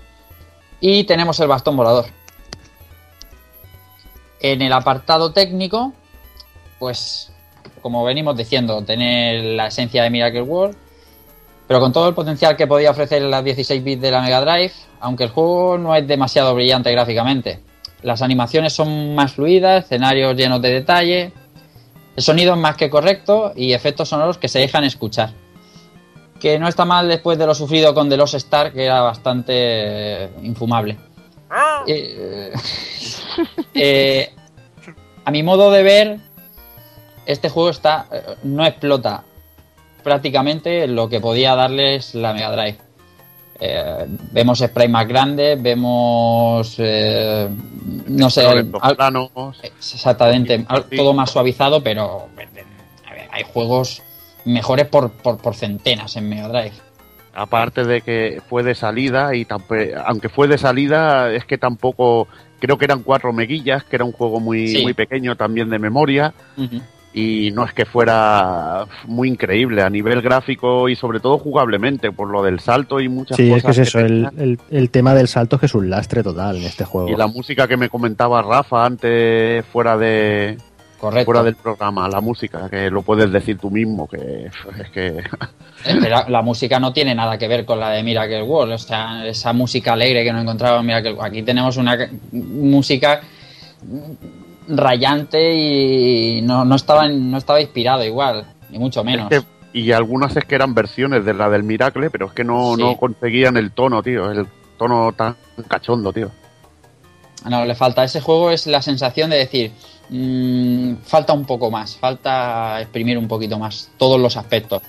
Y 0.80 1.02
tenemos 1.02 1.40
el 1.40 1.48
bastón 1.48 1.76
volador. 1.76 2.06
En 4.38 4.62
el 4.62 4.72
apartado 4.72 5.32
técnico, 5.32 5.92
pues 6.78 7.32
como 7.82 8.04
venimos 8.04 8.36
diciendo, 8.36 8.82
tener 8.82 9.44
la 9.56 9.68
esencia 9.68 10.02
de 10.02 10.10
Miracle 10.10 10.42
World, 10.42 10.76
pero 11.66 11.80
con 11.80 11.92
todo 11.92 12.08
el 12.08 12.14
potencial 12.14 12.56
que 12.56 12.66
podía 12.66 12.90
ofrecer 12.90 13.22
las 13.22 13.44
16 13.44 13.82
bits 13.82 14.02
de 14.02 14.10
la 14.10 14.20
Mega 14.20 14.40
Drive, 14.40 14.72
aunque 15.00 15.24
el 15.24 15.30
juego 15.30 15.78
no 15.78 15.94
es 15.94 16.06
demasiado 16.06 16.54
brillante 16.54 16.90
gráficamente. 16.90 17.60
Las 18.02 18.22
animaciones 18.22 18.72
son 18.72 19.14
más 19.14 19.32
fluidas, 19.32 19.84
escenarios 19.84 20.34
llenos 20.34 20.60
de 20.62 20.70
detalle, 20.70 21.32
el 22.16 22.22
sonido 22.22 22.54
es 22.54 22.60
más 22.60 22.76
que 22.76 22.90
correcto 22.90 23.52
y 23.56 23.72
efectos 23.72 24.08
sonoros 24.08 24.38
que 24.38 24.48
se 24.48 24.58
dejan 24.58 24.84
escuchar. 24.84 25.32
Que 26.40 26.58
no 26.58 26.68
está 26.68 26.84
mal 26.84 27.08
después 27.08 27.38
de 27.38 27.46
lo 27.46 27.54
sufrido 27.54 27.94
con 27.94 28.08
The 28.08 28.16
Lost 28.16 28.34
Star, 28.34 28.72
que 28.72 28.84
era 28.84 29.02
bastante 29.02 29.52
eh, 29.54 30.30
infumable. 30.42 30.98
Ah. 31.48 31.84
Eh, 31.86 32.52
eh, 33.74 34.34
a 35.24 35.30
mi 35.30 35.42
modo 35.42 35.70
de 35.70 35.82
ver, 35.82 36.18
este 37.30 37.48
juego 37.48 37.70
está 37.70 38.06
no 38.42 38.64
explota 38.66 39.24
prácticamente 40.00 40.86
lo 40.86 41.08
que 41.08 41.20
podía 41.20 41.54
darles 41.54 42.14
la 42.14 42.32
Mega 42.32 42.50
Drive. 42.50 42.78
Eh, 43.62 44.06
vemos 44.32 44.60
spray 44.60 44.88
más 44.88 45.06
grandes, 45.06 45.60
vemos. 45.62 46.76
Eh, 46.78 47.48
no 48.06 48.30
sé. 48.30 48.42
exactamente. 49.78 50.64
Todo 50.96 51.12
más 51.12 51.30
suavizado, 51.30 51.82
pero. 51.82 52.28
hay 53.30 53.44
juegos 53.52 54.02
mejores 54.44 54.86
por, 54.86 55.10
por, 55.10 55.54
centenas 55.54 56.16
en 56.16 56.28
Mega 56.28 56.48
Drive. 56.48 56.72
Aparte 57.34 57.84
de 57.84 58.00
que 58.00 58.42
fue 58.48 58.62
de 58.62 58.74
salida, 58.74 59.34
y 59.34 59.46
aunque 60.04 60.28
fue 60.28 60.48
de 60.48 60.58
salida, 60.58 61.30
es 61.32 61.44
que 61.44 61.58
tampoco. 61.58 62.28
Creo 62.60 62.76
que 62.76 62.84
eran 62.84 63.02
cuatro 63.02 63.32
meguillas, 63.32 63.84
que 63.84 63.96
era 63.96 64.04
un 64.04 64.12
juego 64.12 64.38
muy, 64.38 64.82
muy 64.82 64.92
pequeño 64.92 65.34
también 65.34 65.70
de 65.70 65.78
memoria 65.78 66.34
y 67.12 67.50
no 67.52 67.64
es 67.64 67.72
que 67.72 67.86
fuera 67.86 68.86
muy 69.06 69.28
increíble 69.28 69.82
a 69.82 69.90
nivel 69.90 70.22
gráfico 70.22 70.88
y 70.88 70.94
sobre 70.94 71.18
todo 71.18 71.38
jugablemente 71.38 72.12
por 72.12 72.28
lo 72.28 72.42
del 72.42 72.60
salto 72.60 73.00
y 73.00 73.08
muchas 73.08 73.36
cosas. 73.36 73.46
Sí, 73.46 73.52
es 73.52 73.62
que 73.62 73.70
es 73.70 73.78
eso, 73.78 73.98
el, 73.98 74.58
el, 74.70 74.90
tema 74.90 75.14
del 75.14 75.26
salto 75.26 75.56
es 75.56 75.60
que 75.60 75.66
es 75.66 75.74
un 75.74 75.90
lastre 75.90 76.22
total 76.22 76.56
en 76.56 76.64
este 76.64 76.84
juego. 76.84 77.08
Y 77.08 77.16
la 77.16 77.26
música 77.26 77.66
que 77.66 77.76
me 77.76 77.88
comentaba 77.88 78.42
Rafa 78.42 78.86
antes 78.86 79.64
fuera 79.66 79.96
de 79.96 80.56
fuera 81.24 81.42
del 81.42 81.56
programa, 81.56 82.08
la 82.08 82.20
música, 82.20 82.68
que 82.68 82.90
lo 82.90 83.02
puedes 83.02 83.32
decir 83.32 83.58
tú 83.58 83.70
mismo, 83.70 84.06
que 84.06 84.50
es 84.80 84.90
que... 84.90 85.22
Eh, 85.86 86.10
la, 86.28 86.42
música 86.42 86.78
no 86.78 86.92
tiene 86.92 87.14
nada 87.14 87.38
que 87.38 87.48
ver 87.48 87.64
con 87.64 87.80
la 87.80 87.90
de 87.90 88.02
Miracle 88.02 88.42
World, 88.42 88.74
o 88.74 88.78
sea, 88.78 89.26
esa 89.26 89.52
música 89.54 89.94
alegre 89.94 90.24
que 90.24 90.32
nos 90.32 90.42
encontramos 90.42 90.80
en 90.80 90.86
Miracle 90.86 91.16
Aquí 91.20 91.42
tenemos 91.42 91.78
una 91.78 91.96
música 92.32 93.22
rayante 94.76 95.54
y 95.54 96.42
no, 96.42 96.64
no, 96.64 96.76
estaba, 96.76 97.08
no 97.08 97.38
estaba 97.38 97.60
inspirado 97.60 98.04
igual, 98.04 98.46
ni 98.70 98.78
mucho 98.78 99.04
menos. 99.04 99.30
y 99.72 99.92
algunas 99.92 100.36
es 100.36 100.44
que 100.44 100.54
eran 100.54 100.74
versiones 100.74 101.24
de 101.24 101.34
la 101.34 101.48
del 101.48 101.62
Miracle, 101.62 102.10
pero 102.10 102.26
es 102.26 102.32
que 102.32 102.44
no, 102.44 102.76
no 102.76 102.96
conseguían 102.96 103.56
el 103.56 103.72
tono, 103.72 104.02
tío, 104.02 104.30
el 104.30 104.46
tono 104.78 105.12
tan 105.12 105.36
cachondo, 105.68 106.12
tío. 106.12 106.30
No, 107.48 107.64
le 107.64 107.74
falta. 107.74 108.04
Ese 108.04 108.20
juego 108.20 108.50
es 108.50 108.66
la 108.66 108.82
sensación 108.82 109.30
de 109.30 109.38
decir, 109.38 109.72
mmm, 110.10 110.96
falta 111.04 111.32
un 111.32 111.46
poco 111.46 111.70
más, 111.70 111.96
falta 111.96 112.80
exprimir 112.80 113.16
un 113.16 113.28
poquito 113.28 113.58
más 113.58 113.90
todos 113.96 114.20
los 114.20 114.36
aspectos. 114.36 114.82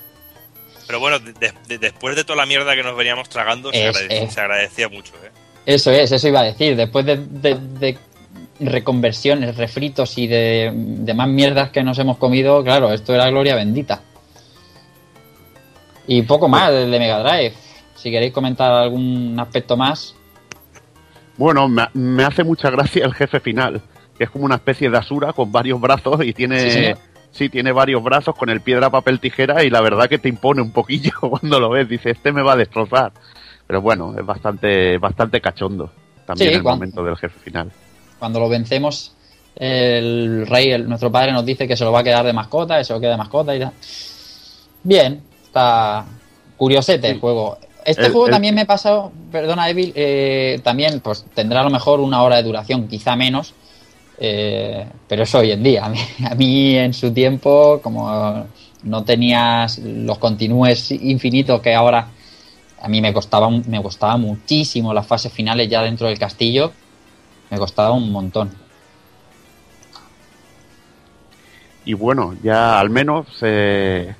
Pero 0.86 1.00
bueno, 1.00 1.18
después 1.66 2.16
de 2.16 2.24
toda 2.24 2.36
la 2.36 2.46
mierda 2.46 2.74
que 2.74 2.82
nos 2.82 2.96
veníamos 2.96 3.28
tragando, 3.28 3.72
se, 3.72 3.86
agradecía, 3.86 4.88
mucho. 4.88 5.14
¿eh? 5.24 5.30
Eso 5.64 5.90
es, 5.90 6.12
eso 6.12 6.28
iba 6.28 6.40
a 6.40 6.44
decir. 6.44 6.76
Después 6.76 7.06
de, 7.06 7.96
reconversiones, 8.66 9.56
refritos 9.56 10.18
y 10.18 10.26
de, 10.26 11.12
más 11.14 11.28
mierdas 11.28 11.70
que 11.70 11.82
nos 11.82 11.98
hemos 11.98 12.18
comido, 12.18 12.62
claro, 12.62 12.92
esto 12.92 13.14
era 13.14 13.30
gloria 13.30 13.56
bendita. 13.56 14.02
Y 16.06 16.22
poco 16.22 16.48
más 16.48 16.70
del 16.72 16.90
de 16.90 16.98
Mega 16.98 17.22
Drive. 17.22 17.54
Si 17.94 18.10
queréis 18.10 18.32
comentar 18.32 18.72
algún 18.72 19.36
aspecto 19.38 19.76
más. 19.76 20.16
Bueno, 21.36 21.68
me, 21.68 22.24
hace 22.24 22.42
mucha 22.42 22.70
gracia 22.70 23.04
el 23.04 23.14
jefe 23.14 23.38
final, 23.38 23.80
que 24.18 24.24
es 24.24 24.30
como 24.30 24.44
una 24.44 24.56
especie 24.56 24.90
de 24.90 24.98
Asura 24.98 25.32
con 25.32 25.52
varios 25.52 25.80
brazos 25.80 26.24
y 26.24 26.32
tiene... 26.32 26.96
Sí, 27.30 27.48
tiene 27.48 27.72
varios 27.72 28.02
brazos 28.02 28.34
con 28.34 28.50
el 28.50 28.60
piedra, 28.60 28.90
papel, 28.90 29.18
tijera 29.18 29.64
y 29.64 29.70
la 29.70 29.80
verdad 29.80 30.06
que 30.06 30.18
te 30.18 30.28
impone 30.28 30.60
un 30.60 30.70
poquillo 30.70 31.12
cuando 31.20 31.58
lo 31.58 31.70
ves. 31.70 31.88
Dice, 31.88 32.10
este 32.10 32.30
me 32.30 32.42
va 32.42 32.52
a 32.52 32.56
destrozar. 32.56 33.12
Pero 33.66 33.80
bueno, 33.80 34.14
es 34.18 34.26
bastante, 34.26 34.98
bastante 34.98 35.40
cachondo 35.40 35.90
también 36.26 36.54
el 36.54 36.62
momento 36.62 37.02
del 37.02 37.16
jefe 37.16 37.38
final. 37.40 37.72
Cuando 38.22 38.38
lo 38.38 38.48
vencemos, 38.48 39.10
el 39.56 40.46
rey, 40.46 40.78
nuestro 40.82 41.10
padre 41.10 41.32
nos 41.32 41.44
dice 41.44 41.66
que 41.66 41.76
se 41.76 41.82
lo 41.82 41.90
va 41.90 41.98
a 41.98 42.04
quedar 42.04 42.24
de 42.24 42.32
mascota, 42.32 42.78
que 42.78 42.84
se 42.84 42.92
lo 42.92 43.00
queda 43.00 43.10
de 43.10 43.16
mascota 43.16 43.56
y 43.56 43.58
tal. 43.58 43.72
Bien, 44.84 45.20
está 45.42 46.06
curiosete 46.56 47.10
el 47.10 47.18
juego. 47.18 47.58
Este 47.84 48.10
juego 48.10 48.28
también 48.28 48.54
me 48.54 48.64
pasa, 48.64 49.10
perdona 49.32 49.68
Evil, 49.68 49.92
eh, 49.96 50.60
también 50.62 51.00
pues 51.00 51.24
tendrá 51.34 51.62
a 51.62 51.64
lo 51.64 51.70
mejor 51.70 51.98
una 51.98 52.22
hora 52.22 52.36
de 52.36 52.44
duración, 52.44 52.86
quizá 52.86 53.16
menos, 53.16 53.54
eh, 54.20 54.86
pero 55.08 55.24
eso 55.24 55.40
hoy 55.40 55.50
en 55.50 55.64
día. 55.64 55.86
A 56.30 56.34
mí, 56.36 56.76
en 56.76 56.94
su 56.94 57.12
tiempo, 57.12 57.80
como 57.82 58.46
no 58.84 59.02
tenías 59.02 59.78
los 59.78 60.18
continúes 60.18 60.92
infinitos 60.92 61.60
que 61.60 61.74
ahora 61.74 62.06
a 62.80 62.86
mí 62.86 63.00
me 63.00 63.12
costaba, 63.12 63.50
me 63.50 63.82
costaba 63.82 64.16
muchísimo 64.16 64.94
las 64.94 65.08
fases 65.08 65.32
finales 65.32 65.68
ya 65.68 65.82
dentro 65.82 66.06
del 66.06 66.20
castillo, 66.20 66.70
me 67.52 67.58
costaba 67.58 67.92
un 67.92 68.10
montón. 68.10 68.50
Y 71.84 71.92
bueno, 71.92 72.34
ya 72.42 72.80
al 72.80 72.88
menos 72.88 73.26
eh, 73.42 74.14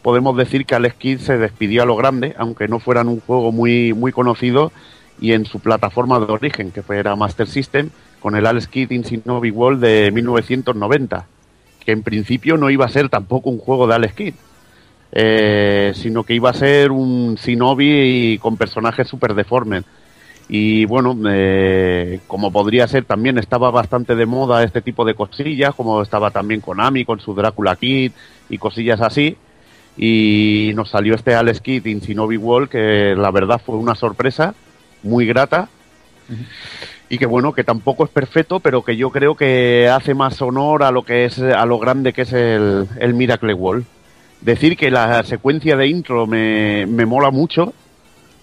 podemos 0.00 0.34
decir 0.38 0.64
que 0.64 0.74
Alex 0.74 0.94
Kidd 0.94 1.18
se 1.20 1.36
despidió 1.36 1.82
a 1.82 1.86
lo 1.86 1.96
grande, 1.96 2.34
aunque 2.38 2.66
no 2.66 2.78
fueran 2.78 3.08
un 3.08 3.20
juego 3.20 3.52
muy, 3.52 3.92
muy 3.92 4.10
conocido 4.10 4.72
y 5.20 5.32
en 5.32 5.44
su 5.44 5.60
plataforma 5.60 6.18
de 6.18 6.32
origen, 6.32 6.70
que 6.70 6.82
era 6.88 7.14
Master 7.14 7.46
System, 7.46 7.90
con 8.20 8.36
el 8.36 8.46
Alex 8.46 8.68
Kidd 8.68 8.90
in 8.92 9.04
World 9.26 9.82
de 9.82 10.10
1990, 10.10 11.26
que 11.84 11.92
en 11.92 12.02
principio 12.02 12.56
no 12.56 12.70
iba 12.70 12.86
a 12.86 12.88
ser 12.88 13.10
tampoco 13.10 13.50
un 13.50 13.58
juego 13.58 13.86
de 13.86 13.94
Alex 13.96 14.14
Kidd, 14.14 14.34
eh, 15.12 15.92
sino 15.94 16.24
que 16.24 16.32
iba 16.32 16.48
a 16.48 16.54
ser 16.54 16.90
un 16.90 17.34
Shinobi 17.34 18.38
con 18.40 18.56
personajes 18.56 19.06
super 19.06 19.34
deformes. 19.34 19.84
Y 20.48 20.86
bueno, 20.86 21.14
eh, 21.30 22.20
como 22.26 22.50
podría 22.50 22.88
ser, 22.88 23.04
también 23.04 23.36
estaba 23.36 23.70
bastante 23.70 24.16
de 24.16 24.24
moda 24.24 24.64
este 24.64 24.80
tipo 24.80 25.04
de 25.04 25.14
cosillas, 25.14 25.74
como 25.74 26.00
estaba 26.00 26.30
también 26.30 26.62
Konami 26.62 27.04
con 27.04 27.20
su 27.20 27.34
Drácula 27.34 27.76
Kid 27.76 28.12
y 28.48 28.58
cosillas 28.58 29.00
así. 29.00 29.36
Y 29.96 30.72
nos 30.74 30.90
salió 30.90 31.14
este 31.14 31.34
Alex 31.34 31.60
Kidd 31.60 31.86
in 31.86 32.00
Shinobi 32.00 32.38
World, 32.38 32.70
que 32.70 33.14
la 33.16 33.30
verdad 33.30 33.60
fue 33.64 33.76
una 33.76 33.94
sorpresa 33.94 34.54
muy 35.02 35.26
grata 35.26 35.68
y 37.08 37.18
que 37.18 37.26
bueno, 37.26 37.52
que 37.52 37.64
tampoco 37.64 38.04
es 38.04 38.10
perfecto, 38.10 38.60
pero 38.60 38.82
que 38.82 38.96
yo 38.96 39.10
creo 39.10 39.34
que 39.34 39.88
hace 39.88 40.14
más 40.14 40.40
honor 40.42 40.82
a 40.82 40.90
lo 40.90 41.02
que 41.04 41.24
es, 41.24 41.38
a 41.38 41.64
lo 41.64 41.78
grande 41.78 42.12
que 42.12 42.22
es 42.22 42.32
el, 42.32 42.86
el 43.00 43.14
Miracle 43.14 43.54
Wall. 43.54 43.84
Decir 44.40 44.76
que 44.76 44.90
la 44.90 45.22
secuencia 45.24 45.76
de 45.76 45.88
intro 45.88 46.26
me, 46.26 46.86
me 46.86 47.06
mola 47.06 47.30
mucho, 47.30 47.72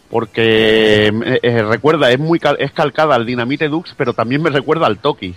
porque 0.09 1.07
eh, 1.41 1.63
recuerda, 1.63 2.11
es 2.11 2.19
muy 2.19 2.39
es 2.59 2.71
calcada 2.71 3.15
al 3.15 3.25
Dynamite 3.25 3.67
Dux, 3.67 3.93
pero 3.97 4.13
también 4.13 4.41
me 4.41 4.49
recuerda 4.49 4.87
al 4.87 4.99
Toki. 4.99 5.33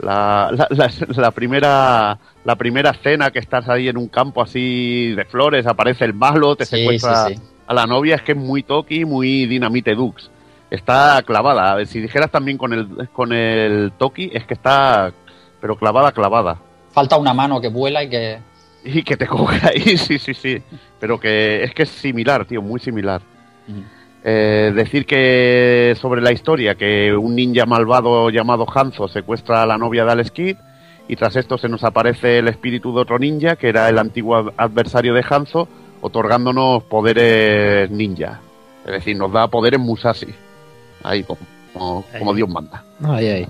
La, 0.00 0.50
la, 0.70 0.90
la, 1.08 1.30
primera 1.30 2.18
la 2.44 2.56
primera 2.56 2.90
escena 2.90 3.30
que 3.30 3.38
estás 3.38 3.68
ahí 3.68 3.88
en 3.88 3.96
un 3.96 4.08
campo 4.08 4.42
así 4.42 5.12
de 5.12 5.24
flores, 5.24 5.66
aparece 5.66 6.04
el 6.04 6.14
malo, 6.14 6.56
te 6.56 6.64
secuestra 6.64 7.28
a 7.66 7.74
la 7.74 7.86
novia, 7.86 8.16
es 8.16 8.22
que 8.22 8.32
es 8.32 8.38
muy 8.38 8.64
Toki, 8.64 9.04
muy 9.04 9.46
Dynamite 9.46 9.94
Dux 9.94 10.30
está 10.72 11.22
clavada. 11.22 11.72
A 11.72 11.74
ver, 11.76 11.86
si 11.86 12.00
dijeras 12.00 12.30
también 12.30 12.56
con 12.56 12.72
el, 12.72 13.08
con 13.12 13.32
el 13.32 13.92
Toki, 13.98 14.30
es 14.32 14.46
que 14.46 14.54
está, 14.54 15.12
pero 15.60 15.76
clavada, 15.76 16.12
clavada. 16.12 16.58
Falta 16.92 17.18
una 17.18 17.34
mano 17.34 17.60
que 17.60 17.68
vuela 17.68 18.02
y 18.02 18.08
que... 18.08 18.38
Y 18.84 19.02
que 19.02 19.16
te 19.16 19.26
coge 19.28 19.60
ahí, 19.68 19.98
sí, 19.98 20.18
sí, 20.18 20.32
sí. 20.32 20.62
Pero 20.98 21.20
que 21.20 21.62
es 21.62 21.74
que 21.74 21.82
es 21.82 21.90
similar, 21.90 22.46
tío, 22.46 22.62
muy 22.62 22.80
similar. 22.80 23.20
Eh, 24.24 24.72
decir 24.74 25.04
que 25.04 25.96
sobre 26.00 26.20
la 26.20 26.32
historia, 26.32 26.76
que 26.76 27.12
un 27.12 27.34
ninja 27.34 27.66
malvado 27.66 28.30
llamado 28.30 28.66
Hanzo 28.72 29.08
secuestra 29.08 29.64
a 29.64 29.66
la 29.66 29.76
novia 29.76 30.04
de 30.04 30.12
Alex 30.12 30.32
y 31.08 31.16
tras 31.16 31.34
esto 31.34 31.58
se 31.58 31.68
nos 31.68 31.82
aparece 31.82 32.38
el 32.38 32.46
espíritu 32.46 32.94
de 32.94 33.00
otro 33.00 33.18
ninja, 33.18 33.56
que 33.56 33.68
era 33.68 33.88
el 33.88 33.98
antiguo 33.98 34.52
adversario 34.56 35.12
de 35.12 35.24
Hanzo, 35.28 35.68
otorgándonos 36.00 36.84
poderes 36.84 37.90
ninja. 37.90 38.40
Es 38.86 38.92
decir, 38.92 39.16
nos 39.16 39.32
da 39.32 39.48
poderes 39.48 39.80
Musashi. 39.80 40.32
Ahí, 41.02 41.24
como, 41.24 42.04
como, 42.18 42.34
Dios 42.34 42.48
manda. 42.48 42.84
Ahí, 43.02 43.26
ahí. 43.26 43.48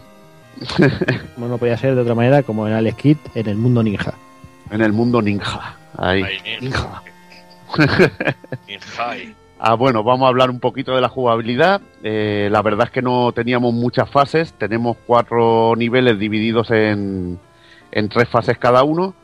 como 1.35 1.49
no 1.49 1.59
podía 1.59 1.77
ser 1.77 1.95
de 1.95 2.01
otra 2.01 2.15
manera, 2.15 2.43
como 2.43 2.67
en 2.67 2.73
Alex 2.73 2.97
Kidd 2.97 3.19
en 3.35 3.49
el 3.49 3.57
mundo 3.57 3.83
ninja. 3.83 4.15
En 4.71 4.81
el 4.81 4.93
mundo 4.93 5.21
ninja. 5.21 5.77
Ahí. 5.99 6.25
ninja. 6.61 7.03
ah, 9.63 9.75
bueno, 9.75 10.03
vamos 10.03 10.27
a 10.27 10.29
hablar 10.29 10.51
un 10.51 10.61
poquito 10.61 10.95
de 10.95 11.01
la 11.01 11.09
jugabilidad. 11.09 11.81
Eh, 12.03 12.49
la 12.51 12.61
verdad 12.63 12.89
es 12.89 12.91
que 12.91 13.03
no 13.03 13.33
teníamos 13.33 13.73
muchas 13.73 14.11
fases. 14.11 14.53
Tenemos 14.55 14.97
cuatro 15.07 15.75
niveles 15.77 16.19
divididos 16.19 16.71
en, 16.71 17.39
en 17.93 18.09
tres 18.09 18.29
fases 18.29 18.59
cada 18.59 18.83
uno. 18.83 19.15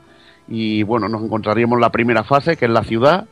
Y 0.47 0.83
bueno, 0.85 1.09
nos 1.09 1.23
encontraríamos 1.23 1.79
la 1.81 1.91
primera 1.91 2.25
fase, 2.25 2.57
que 2.57 2.65
es 2.67 2.71
la 2.71 2.85
ciudad, 2.85 3.27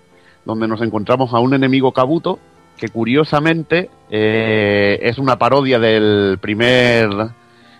donde 0.44 0.68
nos 0.68 0.82
encontramos 0.82 1.32
a 1.32 1.38
un 1.38 1.54
enemigo 1.54 1.92
cabuto 1.92 2.38
que 2.76 2.88
curiosamente 2.88 3.88
eh, 4.10 4.98
es 5.02 5.18
una 5.18 5.38
parodia 5.38 5.78
del 5.78 6.38
primer 6.40 7.08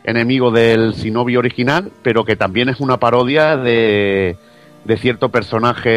enemigo 0.04 0.50
del 0.50 0.92
Shinobi 0.92 1.36
original, 1.36 1.90
pero 2.02 2.24
que 2.24 2.36
también 2.36 2.68
es 2.68 2.80
una 2.80 2.96
parodia 2.96 3.56
de, 3.56 4.36
de 4.84 4.96
cierto 4.96 5.30
personaje 5.30 5.90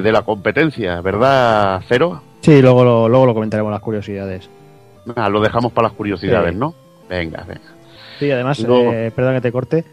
de, 0.00 0.12
la 0.12 0.22
competencia, 0.22 1.00
¿verdad, 1.00 1.82
Cero? 1.88 2.22
Sí, 2.42 2.60
luego 2.60 2.84
lo, 2.84 3.08
luego 3.08 3.26
lo 3.26 3.34
comentaremos 3.34 3.70
las 3.70 3.80
curiosidades. 3.80 4.50
Ah, 5.16 5.28
lo 5.28 5.40
dejamos 5.40 5.72
para 5.72 5.88
las 5.88 5.96
curiosidades, 5.96 6.54
¿no? 6.54 6.74
Venga, 7.08 7.44
venga. 7.46 7.60
Sí, 8.18 8.30
además, 8.30 8.64
eh, 8.68 9.10
perdón 9.14 9.34
que 9.34 9.40
te 9.40 9.52
corte, 9.52 9.84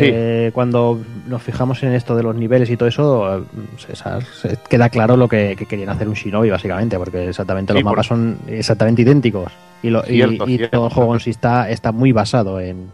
eh, 0.00 0.50
cuando 0.52 0.98
nos 1.26 1.42
fijamos 1.42 1.82
en 1.82 1.92
esto 1.92 2.16
de 2.16 2.22
los 2.22 2.34
niveles 2.34 2.70
y 2.70 2.76
todo 2.76 2.88
eso, 2.88 3.38
eh, 3.38 4.56
queda 4.68 4.88
claro 4.88 5.16
lo 5.16 5.28
que, 5.28 5.56
querían 5.68 5.90
hacer 5.90 6.08
un 6.08 6.14
Shinobi, 6.14 6.50
básicamente, 6.50 6.98
porque 6.98 7.28
exactamente 7.28 7.72
los 7.72 7.84
mapas 7.84 8.06
son 8.06 8.38
exactamente 8.46 9.02
idénticos. 9.02 9.52
Y, 9.82 9.90
todo 9.92 10.86
el 10.86 10.92
juego 10.92 11.14
en 11.14 11.20
sí 11.20 11.30
está, 11.30 11.70
está 11.70 11.92
muy 11.92 12.12
basado 12.12 12.60
en, 12.60 12.90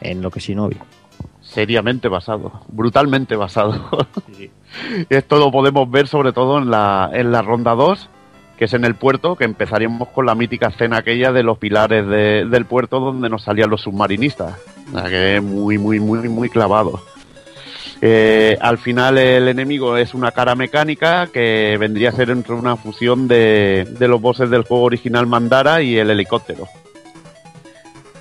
en 0.00 0.22
lo 0.22 0.30
que 0.30 0.38
es 0.38 0.44
Shinobi. 0.44 0.76
Seriamente 1.40 2.08
basado, 2.08 2.52
brutalmente 2.68 3.36
basado. 3.36 4.06
Esto 5.08 5.38
lo 5.38 5.50
podemos 5.50 5.90
ver 5.90 6.08
sobre 6.08 6.32
todo 6.32 6.58
en 6.58 6.70
la, 6.70 7.10
en 7.12 7.32
la 7.32 7.40
ronda 7.42 7.74
2 7.74 8.10
que 8.58 8.64
es 8.64 8.74
en 8.74 8.84
el 8.84 8.96
puerto, 8.96 9.36
que 9.36 9.44
empezaríamos 9.44 10.08
con 10.08 10.26
la 10.26 10.34
mítica 10.34 10.68
escena 10.68 10.98
aquella 10.98 11.30
de 11.30 11.44
los 11.44 11.58
pilares 11.58 12.06
del 12.06 12.64
puerto 12.64 12.98
donde 12.98 13.28
nos 13.28 13.44
salían 13.44 13.70
los 13.70 13.82
submarinistas. 13.82 14.56
O 14.92 14.98
sea, 14.98 15.08
que 15.08 15.36
es 15.36 15.42
muy, 15.42 15.78
muy, 15.78 16.00
muy, 16.00 16.28
muy 16.28 16.50
clavado. 16.50 17.00
Eh, 18.00 18.58
al 18.60 18.78
final 18.78 19.18
el 19.18 19.48
enemigo 19.48 19.96
es 19.96 20.14
una 20.14 20.32
cara 20.32 20.54
mecánica 20.54 21.28
que 21.28 21.76
vendría 21.78 22.10
a 22.10 22.12
ser 22.12 22.30
entre 22.30 22.54
una 22.54 22.76
fusión 22.76 23.26
de, 23.28 23.86
de 23.98 24.08
los 24.08 24.20
bosses 24.20 24.50
del 24.50 24.62
juego 24.62 24.84
original 24.84 25.26
Mandara 25.26 25.80
y 25.82 25.96
el 25.96 26.10
helicóptero. 26.10 26.68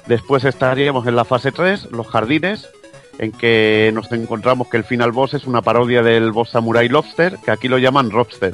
Después 0.05 0.45
estaríamos 0.45 1.07
en 1.07 1.15
la 1.15 1.25
fase 1.25 1.51
3, 1.51 1.91
los 1.91 2.07
jardines, 2.07 2.69
en 3.17 3.31
que 3.31 3.91
nos 3.93 4.11
encontramos 4.11 4.67
que 4.67 4.77
el 4.77 4.83
final 4.83 5.11
boss 5.11 5.33
es 5.33 5.45
una 5.45 5.61
parodia 5.61 6.03
del 6.03 6.31
boss 6.31 6.51
Samurai 6.51 6.87
Lobster, 6.87 7.37
que 7.43 7.51
aquí 7.51 7.67
lo 7.67 7.79
llaman 7.79 8.11
Robster 8.11 8.53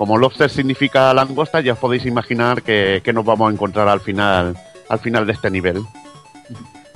como 0.00 0.16
lobster 0.16 0.48
significa 0.48 1.12
langosta, 1.12 1.60
ya 1.60 1.74
os 1.74 1.78
podéis 1.78 2.06
imaginar 2.06 2.62
que, 2.62 3.02
nos 3.12 3.22
vamos 3.22 3.50
a 3.50 3.52
encontrar 3.52 3.86
al 3.86 4.00
final, 4.00 4.56
al 4.88 4.98
final 4.98 5.26
de 5.26 5.34
este 5.34 5.50
nivel. 5.50 5.82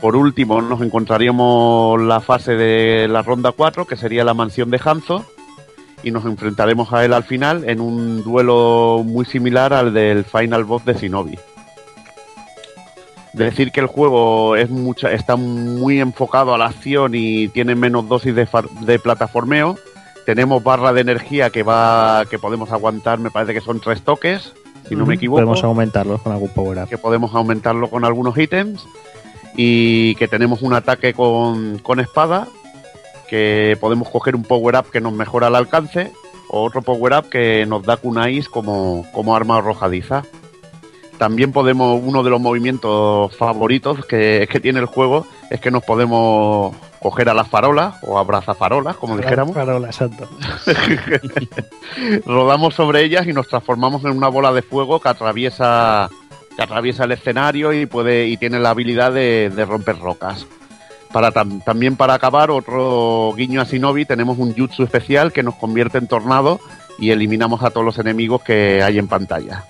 Por 0.01 0.17
último, 0.17 0.63
nos 0.63 0.81
encontraríamos 0.81 2.01
la 2.01 2.21
fase 2.21 2.55
de 2.55 3.07
la 3.07 3.21
ronda 3.21 3.53
4, 3.53 3.85
que 3.85 3.99
sería 3.99 4.25
la 4.25 4.33
mansión 4.33 4.71
de 4.71 4.81
Hanzo, 4.83 5.23
y 6.03 6.13
nos 6.13 6.25
enfrentaremos 6.25 6.95
a 6.95 7.05
él 7.05 7.13
al 7.13 7.25
final 7.25 7.69
en 7.69 7.83
un 7.83 8.25
duelo 8.25 9.03
muy 9.05 9.27
similar 9.27 9.75
al 9.75 9.93
del 9.93 10.25
Final 10.25 10.65
Boss 10.65 10.87
de 10.87 10.95
Shinobi. 10.95 11.39
Decir 13.35 13.71
que 13.71 13.81
el 13.81 13.87
juego 13.87 14.57
es 14.57 14.71
mucha, 14.71 15.13
está 15.13 15.37
muy 15.37 16.01
enfocado 16.01 16.55
a 16.55 16.59
la 16.59 16.69
acción 16.69 17.13
y 17.15 17.49
tiene 17.49 17.75
menos 17.75 18.09
dosis 18.09 18.35
de, 18.35 18.49
de 18.81 18.99
plataformeo. 18.99 19.77
Tenemos 20.25 20.63
barra 20.63 20.93
de 20.93 21.03
energía 21.03 21.51
que 21.51 21.63
va 21.63 22.25
que 22.31 22.39
podemos 22.39 22.73
aguantar, 22.73 23.19
me 23.19 23.31
parece 23.31 23.53
que 23.53 23.61
son 23.61 23.81
tres 23.81 24.03
toques, 24.03 24.55
si 24.89 24.97
no 24.97 25.05
me 25.05 25.15
equivoco. 25.15 25.37
Podemos 25.37 25.65
aumentarlo 25.65 26.19
con 26.19 26.33
algún 26.33 26.49
power 26.51 26.79
up. 26.79 26.89
Que 26.89 26.99
podemos 26.99 27.35
aumentarlo 27.35 27.89
con 27.89 28.05
algunos 28.05 28.37
ítems 28.37 28.87
y 29.57 30.15
que 30.17 30.29
tenemos 30.29 30.63
un 30.63 30.73
ataque 30.73 31.13
con, 31.13 31.81
espada, 32.01 32.49
que 33.29 33.77
podemos 33.81 34.09
coger 34.09 34.35
un 34.35 34.43
power 34.43 34.77
up 34.77 34.91
que 34.91 35.01
nos 35.01 35.13
mejora 35.13 35.49
el 35.49 35.55
alcance, 35.55 36.13
o 36.49 36.63
otro 36.63 36.83
power 36.83 37.15
up 37.15 37.29
que 37.29 37.67
nos 37.67 37.85
da 37.85 37.97
kunais 37.97 38.49
como, 38.49 39.07
como 39.13 39.37
arma 39.37 39.59
arrojadiza. 39.59 40.25
También 41.19 41.53
podemos, 41.53 42.01
uno 42.03 42.23
de 42.23 42.31
los 42.31 42.41
movimientos 42.41 43.37
favoritos 43.37 44.05
que, 44.07 44.49
que 44.51 44.59
tiene 44.59 44.81
el 44.81 44.87
juego 44.87 45.27
es 45.51 45.61
que 45.61 45.71
nos 45.71 45.85
podemos 45.85 46.75
coger 47.05 47.29
a 47.29 47.35
las 47.35 47.49
farolas 47.49 47.97
o 48.01 48.19
abrazafarolas, 48.19 48.97
como 48.97 49.19
dijéramos. 49.19 49.55
Farolas, 49.55 49.91
exacto. 50.01 50.27
Rodamos 52.25 52.75
sobre 52.75 53.03
ellas 53.03 53.27
y 53.27 53.35
nos 53.35 53.47
transformamos 53.47 54.03
en 54.07 54.13
una 54.13 54.29
bola 54.29 54.55
de 54.55 54.63
fuego 54.63 55.01
que 55.01 55.11
atraviesa 55.11 56.09
que 56.57 56.63
atraviesa 56.63 57.05
el 57.05 57.13
escenario 57.13 57.75
y 57.75 57.85
puede 57.85 58.29
y 58.29 58.39
tiene 58.39 58.59
la 58.59 58.71
habilidad 58.71 59.13
de, 59.13 59.67
romper 59.69 59.99
rocas. 59.99 60.47
Para 61.13 61.31
también 61.31 61.97
para 61.97 62.15
acabar, 62.15 62.51
otro 62.51 63.35
guiño 63.37 63.61
a 63.61 63.65
Shinobi, 63.65 64.07
tenemos 64.07 64.39
un 64.39 64.55
jutsu 64.55 64.83
especial 64.83 65.31
que 65.31 65.43
nos 65.43 65.57
convierte 65.57 65.99
en 65.99 66.07
tornado 66.07 66.59
y 66.99 67.11
eliminamos 67.11 67.63
a 67.65 67.71
todos 67.71 67.85
los 67.85 67.99
enemigos 67.99 68.43
que 68.43 68.83
hay 68.83 68.99
en 68.99 69.09
pantalla. 69.09 69.67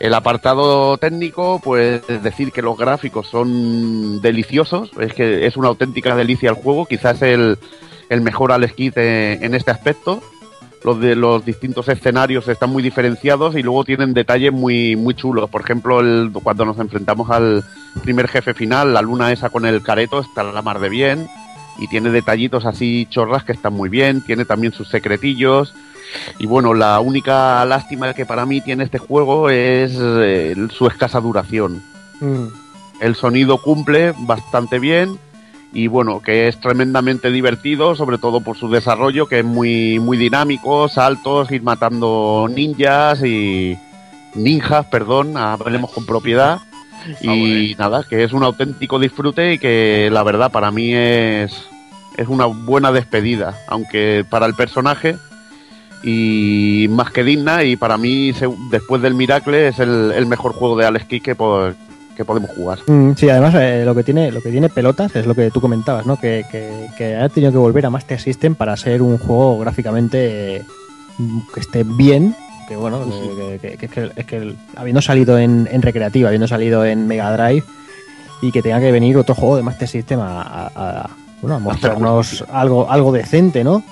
El 0.00 0.14
apartado 0.14 0.96
técnico, 0.96 1.60
pues 1.62 2.02
decir 2.22 2.52
que 2.52 2.62
los 2.62 2.78
gráficos 2.78 3.26
son 3.26 4.20
deliciosos, 4.20 4.90
es 5.00 5.12
que 5.12 5.46
es 5.46 5.56
una 5.56 5.68
auténtica 5.68 6.14
delicia 6.14 6.50
el 6.50 6.56
juego, 6.56 6.86
quizás 6.86 7.20
el, 7.22 7.58
el 8.08 8.20
mejor 8.20 8.52
Alex 8.52 8.74
Kit 8.74 8.96
en 8.96 9.54
este 9.54 9.72
aspecto 9.72 10.22
los 10.84 11.00
de 11.00 11.16
los 11.16 11.44
distintos 11.44 11.88
escenarios 11.88 12.48
están 12.48 12.70
muy 12.70 12.82
diferenciados 12.82 13.56
y 13.56 13.62
luego 13.62 13.84
tienen 13.84 14.14
detalles 14.14 14.52
muy 14.52 14.96
muy 14.96 15.14
chulos. 15.14 15.50
Por 15.50 15.62
ejemplo, 15.62 16.00
el, 16.00 16.30
cuando 16.42 16.64
nos 16.64 16.78
enfrentamos 16.78 17.30
al 17.30 17.64
primer 18.02 18.28
jefe 18.28 18.54
final, 18.54 18.94
la 18.94 19.02
luna 19.02 19.32
esa 19.32 19.50
con 19.50 19.66
el 19.66 19.82
careto 19.82 20.20
está 20.20 20.42
la 20.42 20.62
mar 20.62 20.78
de 20.80 20.88
bien 20.88 21.28
y 21.78 21.88
tiene 21.88 22.10
detallitos 22.10 22.66
así 22.66 23.06
chorras 23.10 23.44
que 23.44 23.52
están 23.52 23.72
muy 23.72 23.88
bien, 23.88 24.22
tiene 24.22 24.44
también 24.44 24.72
sus 24.72 24.88
secretillos. 24.88 25.74
Y 26.38 26.46
bueno, 26.46 26.74
la 26.74 27.00
única 27.00 27.64
lástima 27.64 28.14
que 28.14 28.26
para 28.26 28.46
mí 28.46 28.60
tiene 28.60 28.84
este 28.84 28.98
juego 28.98 29.50
es 29.50 29.92
eh, 29.96 30.54
su 30.70 30.86
escasa 30.86 31.20
duración. 31.20 31.82
Mm. 32.20 32.46
El 33.00 33.14
sonido 33.14 33.62
cumple 33.62 34.14
bastante 34.18 34.78
bien, 34.78 35.18
y 35.72 35.86
bueno, 35.86 36.20
que 36.20 36.48
es 36.48 36.58
tremendamente 36.60 37.30
divertido, 37.30 37.94
sobre 37.94 38.18
todo 38.18 38.40
por 38.40 38.56
su 38.56 38.70
desarrollo, 38.70 39.26
que 39.26 39.40
es 39.40 39.44
muy, 39.44 39.98
muy 39.98 40.16
dinámico, 40.16 40.88
saltos, 40.88 41.50
ir 41.50 41.62
matando 41.62 42.48
ninjas 42.50 43.22
y 43.22 43.76
ninjas, 44.34 44.86
perdón, 44.86 45.36
hablemos 45.36 45.90
con 45.90 46.06
propiedad. 46.06 46.60
Y 47.20 47.76
nada, 47.78 48.02
que 48.02 48.24
es 48.24 48.32
un 48.32 48.42
auténtico 48.42 48.98
disfrute 48.98 49.54
y 49.54 49.58
que 49.58 50.08
la 50.10 50.22
verdad 50.22 50.50
para 50.50 50.70
mí 50.70 50.92
es, 50.94 51.52
es 52.16 52.28
una 52.28 52.46
buena 52.46 52.90
despedida, 52.90 53.54
aunque 53.68 54.24
para 54.28 54.46
el 54.46 54.54
personaje 54.54 55.16
y 56.02 56.86
más 56.90 57.10
que 57.10 57.24
digna 57.24 57.64
y 57.64 57.76
para 57.76 57.98
mí 57.98 58.32
después 58.70 59.02
del 59.02 59.14
Miracle 59.14 59.68
es 59.68 59.78
el, 59.78 60.12
el 60.12 60.26
mejor 60.26 60.52
juego 60.52 60.76
de 60.76 60.86
Alex 60.86 61.06
Kidd 61.06 61.22
que, 61.22 61.36
que 62.16 62.24
podemos 62.24 62.50
jugar. 62.50 62.78
Mm, 62.86 63.12
sí, 63.14 63.28
además 63.28 63.54
eh, 63.56 63.82
lo 63.84 63.94
que 63.94 64.02
tiene 64.02 64.30
lo 64.32 64.40
que 64.40 64.50
tiene 64.50 64.68
pelotas 64.68 65.14
es 65.16 65.26
lo 65.26 65.34
que 65.34 65.50
tú 65.50 65.60
comentabas, 65.60 66.06
¿no? 66.06 66.16
Que, 66.18 66.44
que, 66.96 67.16
ha 67.16 67.28
tenido 67.28 67.52
que 67.52 67.58
volver 67.58 67.86
a 67.86 67.90
Master 67.90 68.20
System 68.20 68.54
para 68.54 68.76
ser 68.76 69.02
un 69.02 69.18
juego 69.18 69.58
gráficamente 69.58 70.64
mm, 71.18 71.40
que 71.54 71.60
esté 71.60 71.84
bien. 71.84 72.34
Que 72.68 72.76
bueno, 72.76 73.00
que, 73.62 73.78
es 74.16 74.26
que 74.26 74.54
habiendo 74.76 75.00
salido 75.00 75.38
en, 75.38 75.66
recreativa, 75.80 76.28
habiendo 76.28 76.46
salido 76.46 76.84
en 76.84 77.06
Mega 77.06 77.34
Drive 77.34 77.64
y 78.42 78.52
que 78.52 78.60
tenga 78.60 78.78
que 78.78 78.92
venir 78.92 79.16
otro 79.16 79.34
juego 79.34 79.56
de 79.56 79.62
Master 79.62 79.88
System 79.88 80.20
a, 80.20 81.08
bueno, 81.40 81.56
a 81.56 81.58
mostrarnos 81.60 82.44
algo, 82.52 82.90
algo 82.90 83.10
decente, 83.12 83.64
¿no? 83.64 83.82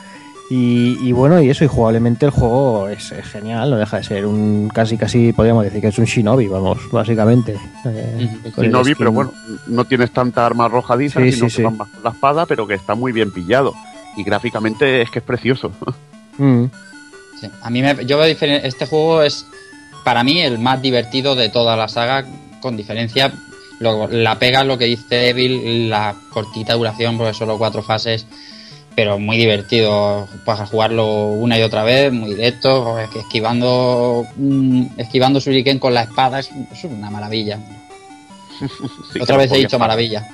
Y, 0.49 1.11
bueno, 1.11 1.43
y 1.43 1.51
eso, 1.51 1.65
y 1.65 1.67
jugablemente 1.67 2.25
el 2.25 2.31
juego 2.31 2.89
es, 2.89 3.13
genial, 3.33 3.71
no 3.71 3.77
deja 3.77 3.97
de 3.97 4.05
ser 4.05 4.27
un 4.27 4.69
casi, 4.73 4.97
casi 4.97 5.33
podríamos 5.33 5.65
decir 5.65 5.81
que 5.81 5.89
es 5.89 5.99
un 5.99 6.05
Shinobi, 6.05 6.47
vamos, 6.47 6.79
básicamente. 6.93 7.57
Eh, 7.85 8.29
shinobi, 8.57 8.95
pero 8.95 9.11
bueno, 9.11 9.33
no 9.67 9.85
tienes 9.87 10.13
tanta 10.13 10.47
arma 10.47 10.67
arrojadiza, 10.67 11.21
sino 11.33 11.49
que 11.49 11.77
más 11.77 11.89
con 11.89 12.05
la 12.05 12.11
espada, 12.11 12.47
pero 12.47 12.67
que 12.67 12.75
está 12.75 12.95
muy 12.95 13.11
bien 13.11 13.33
pillado. 13.33 13.75
Y 14.17 14.23
gráficamente 14.23 15.03
es 15.03 15.11
que 15.11 15.19
es 15.19 15.25
precioso. 15.25 15.73
Mm. 16.39 16.67
a 17.63 17.71
mí 17.71 17.83
me, 17.83 18.05
yo 18.05 18.19
veo 18.19 18.27
este 18.27 18.87
juego 18.87 19.23
es 19.23 19.47
para 20.05 20.23
mí 20.23 20.41
el 20.41 20.59
más 20.59 20.81
divertido 20.81 21.35
de 21.35 21.49
toda 21.49 21.77
la 21.77 21.89
saga, 21.89 22.25
con 22.61 22.77
diferencia. 22.77 23.33
la 23.81 24.39
pega 24.39 24.63
lo 24.63 24.79
que 24.79 24.85
dice 24.85 25.31
Evil, 25.31 25.91
la 25.91 26.15
cortita 26.31 26.75
duración, 26.75 27.19
porque 27.19 27.35
solo 27.35 27.59
cuatro 27.59 27.83
fases 27.83 28.27
pero 28.97 29.19
muy 29.19 29.37
divertido 29.37 30.27
para 30.47 30.65
jugarlo 30.67 31.27
una 31.27 31.59
y 31.59 31.63
otra 31.63 31.85
vez, 31.85 32.11
muy 32.11 32.31
directo, 32.31 32.99
esquivando 32.99 34.27
mm, 34.37 34.87
esquivando 34.97 35.39
Shuriken 35.39 35.79
con 35.79 35.93
la 35.93 36.05
espada 36.05 36.41
es, 36.41 36.51
una 36.83 37.11
maravilla. 37.11 37.61
otra 39.21 39.37
vez 39.37 39.53
he 39.53 39.59
dicho 39.59 39.79
maravilla. 39.79 40.27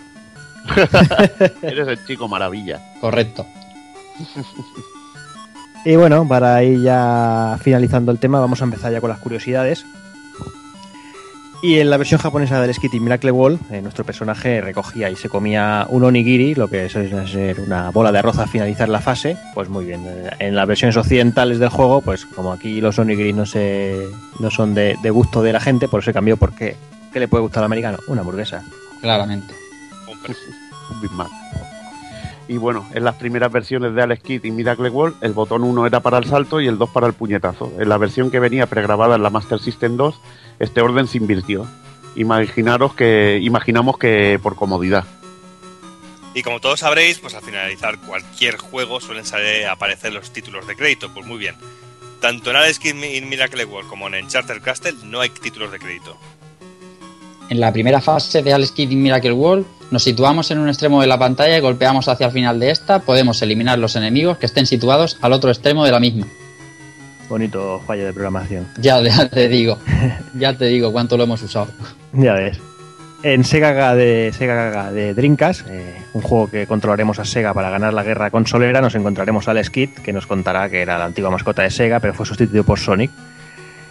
Eres 1.63 1.89
el 1.89 2.07
chico 2.07 2.29
maravilla. 2.29 2.81
Correcto. 3.01 3.45
y 5.85 5.97
bueno, 5.97 6.27
para 6.29 6.63
ir 6.63 6.83
ya 6.83 7.59
finalizando 7.61 8.13
el 8.13 8.21
tema, 8.21 8.39
vamos 8.39 8.61
a 8.61 8.65
empezar 8.65 8.93
ya 8.93 9.01
con 9.01 9.11
las 9.11 9.19
curiosidades. 9.19 9.85
Y 11.63 11.79
en 11.79 11.91
la 11.91 11.97
versión 11.97 12.21
japonesa 12.21 12.61
del 12.61 12.75
Skitty 12.75 12.99
Miracle 12.99 13.31
Wall, 13.31 13.61
eh, 13.71 13.81
nuestro 13.81 14.05
personaje 14.05 14.61
recogía 14.61 15.09
y 15.11 15.15
se 15.15 15.29
comía 15.29 15.87
un 15.89 16.03
onigiri, 16.03 16.57
lo 16.57 16.67
que 16.69 16.87
es 16.87 16.93
ser 16.93 17.61
una 17.61 17.91
bola 17.91 18.11
de 18.11 18.19
arroz 18.19 18.37
al 18.39 18.49
finalizar 18.49 18.89
la 18.89 19.01
fase. 19.01 19.37
Pues 19.55 19.69
muy 19.69 19.85
bien. 19.85 20.05
Eh, 20.05 20.31
en 20.41 20.57
las 20.57 20.67
versiones 20.67 20.97
occidentales 20.97 21.61
del 21.61 21.69
juego, 21.69 22.01
pues 22.01 22.27
como 22.27 22.53
aquí 22.53 22.81
los 22.81 22.99
onigiris 22.99 23.37
no 23.37 23.47
se 23.47 24.09
no 24.41 24.51
son 24.51 24.75
de, 24.75 24.97
gusto 25.11 25.41
de 25.41 25.53
la 25.53 25.61
gente, 25.61 25.87
por 25.87 26.01
eso 26.01 26.07
se 26.07 26.15
cambió. 26.15 26.37
¿Por 26.37 26.53
qué? 26.53 26.75
¿Qué 27.13 27.21
le 27.21 27.29
puede 27.29 27.43
gustar 27.43 27.61
al 27.61 27.67
americano? 27.67 27.99
Una 28.09 28.23
hamburguesa. 28.23 28.65
Claramente. 29.01 29.55
Un 30.91 31.01
Big 31.01 31.13
Mac. 31.13 31.31
Y 32.53 32.59
bueno, 32.59 32.87
en 32.93 33.05
las 33.05 33.15
primeras 33.15 33.51
versiones 33.51 33.95
de 33.95 34.03
Alex 34.03 34.23
Kidd 34.23 34.45
y 34.45 34.51
Miracle 34.51 34.91
Wall, 34.91 35.17
el 35.23 35.33
botón 35.33 35.65
1 35.65 35.87
era 35.87 36.01
para 36.01 36.19
el 36.19 36.27
salto 36.27 36.61
y 36.61 36.69
el 36.69 36.77
2 36.77 36.91
para 36.91 37.07
el 37.07 37.15
puñetazo. 37.15 37.73
En 37.79 37.89
la 37.89 37.97
versión 37.97 38.31
que 38.31 38.41
venía 38.41 38.67
pregrabada 38.67 39.17
en 39.17 39.23
la 39.23 39.31
Master 39.31 39.59
System 39.59 39.97
2, 39.97 40.21
este 40.59 40.83
orden 40.83 41.07
se 41.07 41.17
invirtió. 41.17 41.67
Imaginaros 42.15 42.93
que, 42.93 43.39
imaginamos 43.41 43.97
que 43.97 44.39
por 44.43 44.55
comodidad. 44.55 45.07
Y 46.35 46.43
como 46.43 46.61
todos 46.61 46.81
sabréis, 46.81 47.21
pues 47.21 47.35
al 47.35 47.41
finalizar 47.41 47.99
cualquier 48.01 48.59
juego 48.59 49.01
suelen 49.01 49.25
salir, 49.25 49.65
aparecer 49.67 50.13
los 50.13 50.31
títulos 50.31 50.67
de 50.67 50.77
crédito. 50.77 51.11
Pues 51.15 51.25
muy 51.25 51.39
bien. 51.39 51.55
Tanto 52.21 52.51
en 52.51 52.57
Alex 52.57 52.79
Kidd 52.81 53.03
y 53.03 53.23
Miracle 53.23 53.65
World 53.65 53.89
como 53.89 54.09
en 54.09 54.29
Charter 54.29 54.61
Castle 54.61 54.97
no 55.05 55.23
hay 55.23 55.31
títulos 55.31 55.73
de 55.73 55.79
crédito. 55.79 56.19
En 57.53 57.61
la 57.61 57.71
primera 57.71 58.01
fase 58.01 58.41
de 58.41 58.51
Alex 58.51 58.73
Kidd 58.73 58.93
y 58.93 58.97
Miracle 58.97 59.33
World 59.33 59.67
nos 59.91 60.03
situamos 60.03 60.51
en 60.51 60.59
un 60.59 60.69
extremo 60.69 61.03
de 61.03 61.07
la 61.07 61.19
pantalla 61.19 61.59
y 61.59 61.61
golpeamos 61.61 62.09
hacia 62.09 62.29
el 62.29 62.33
final 62.33 62.59
de 62.59 62.71
esta. 62.71 63.01
Podemos 63.01 63.43
eliminar 63.43 63.79
los 63.79 63.95
enemigos 63.95 64.39
que 64.39 64.47
estén 64.47 64.65
situados 64.65 65.19
al 65.21 65.35
otro 65.35 65.51
extremo 65.51 65.85
de 65.85 65.91
la 65.91 66.01
misma. 66.01 66.27
Bonito 67.29 67.79
fallo 67.87 68.07
de 68.07 68.15
programación. 68.15 68.67
Ya, 68.79 69.03
te 69.31 69.49
digo, 69.49 69.77
ya 70.35 70.57
te 70.57 70.65
digo 70.65 70.93
cuánto 70.93 71.19
lo 71.19 71.25
hemos 71.25 71.43
usado. 71.43 71.69
Ya 72.15 72.33
ves. 72.33 72.59
En 73.23 73.45
Sega 73.45 73.95
de 73.95 74.33
Sega 74.33 74.91
de 74.91 75.13
Dreamcast, 75.13 75.69
eh, 75.69 75.95
un 76.15 76.23
juego 76.23 76.49
que 76.49 76.67
controlaremos 76.67 77.19
a 77.19 77.27
Sega 77.27 77.53
para 77.53 77.69
ganar 77.69 77.93
la 77.93 78.03
guerra 78.03 78.31
consolera, 78.31 78.81
nos 78.81 78.95
encontraremos 78.95 79.47
a 79.47 79.51
Alex 79.51 79.69
Kidd, 79.69 79.91
que 80.03 80.15
nos 80.15 80.27
contará 80.27 80.71
que 80.71 80.81
era 80.81 80.97
la 80.97 81.05
antigua 81.05 81.31
mascota 81.31 81.61
de 81.61 81.71
Sega, 81.71 82.01
pero 82.01 82.15
fue 82.15 82.25
sustituido 82.25 82.65
por 82.65 82.79
Sonic. 82.79 83.11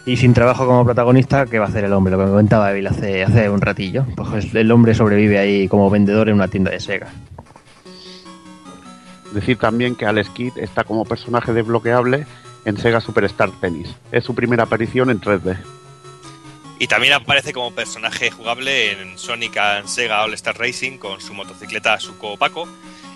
Y 0.06 0.18
sin 0.18 0.34
trabajo 0.34 0.65
como 0.65 0.84
protagonista, 0.84 1.45
¿qué 1.45 1.60
va 1.60 1.65
a 1.65 1.69
hacer 1.69 1.84
el 1.84 1.94
hombre? 1.94 2.11
Lo 2.11 2.18
que 2.18 2.26
me 2.26 2.30
comentaba 2.32 2.72
Evil 2.72 2.88
hace, 2.88 3.23
hace 3.23 3.49
un 3.49 3.61
ratillo. 3.61 4.06
Pues 4.15 4.53
el 4.56 4.72
hombre 4.72 4.95
sobrevive 4.95 5.38
ahí 5.38 5.68
como 5.68 5.90
vendedor 5.90 6.30
en 6.30 6.36
una 6.36 6.48
tienda 6.48 6.72
de 6.72 6.80
Sega. 6.80 7.10
Decir 9.32 9.57
también 9.57 9.95
que 9.95 10.06
Alex 10.06 10.30
Kidd 10.30 10.57
está 10.57 10.84
como 10.84 11.06
personaje 11.06 11.53
desbloqueable 11.53 12.26
en 12.65 12.78
Sega 12.78 12.99
Superstar 12.99 13.52
Tennis. 13.61 13.95
Es 14.11 14.23
su 14.23 14.34
primera 14.34 14.64
aparición 14.64 15.10
en 15.11 15.22
3D. 15.22 15.57
Y 16.80 16.88
también 16.88 17.14
aparece 17.14 17.53
como 17.53 17.72
personaje 17.72 18.32
jugable 18.32 18.94
en 18.94 19.18
Sonic 19.19 19.56
and 19.57 19.88
Sega 19.88 20.23
All 20.23 20.34
Star 20.34 20.57
Racing 20.57 20.98
con 20.98 21.22
su 21.22 21.36
motocicleta 21.36 21.99
Suco 21.99 22.38
Paco 22.38 22.68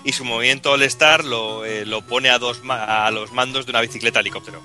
y 0.04 0.12
su 0.12 0.24
movimiento 0.24 0.70
All 0.70 0.82
Star 0.84 1.24
lo, 1.24 1.64
eh, 1.64 1.84
lo 1.84 2.02
pone 2.02 2.30
a, 2.30 2.38
dos, 2.38 2.62
a 2.68 3.10
los 3.10 3.32
mandos 3.32 3.66
de 3.66 3.70
una 3.70 3.80
bicicleta 3.80 4.20
helicóptero. 4.20 4.62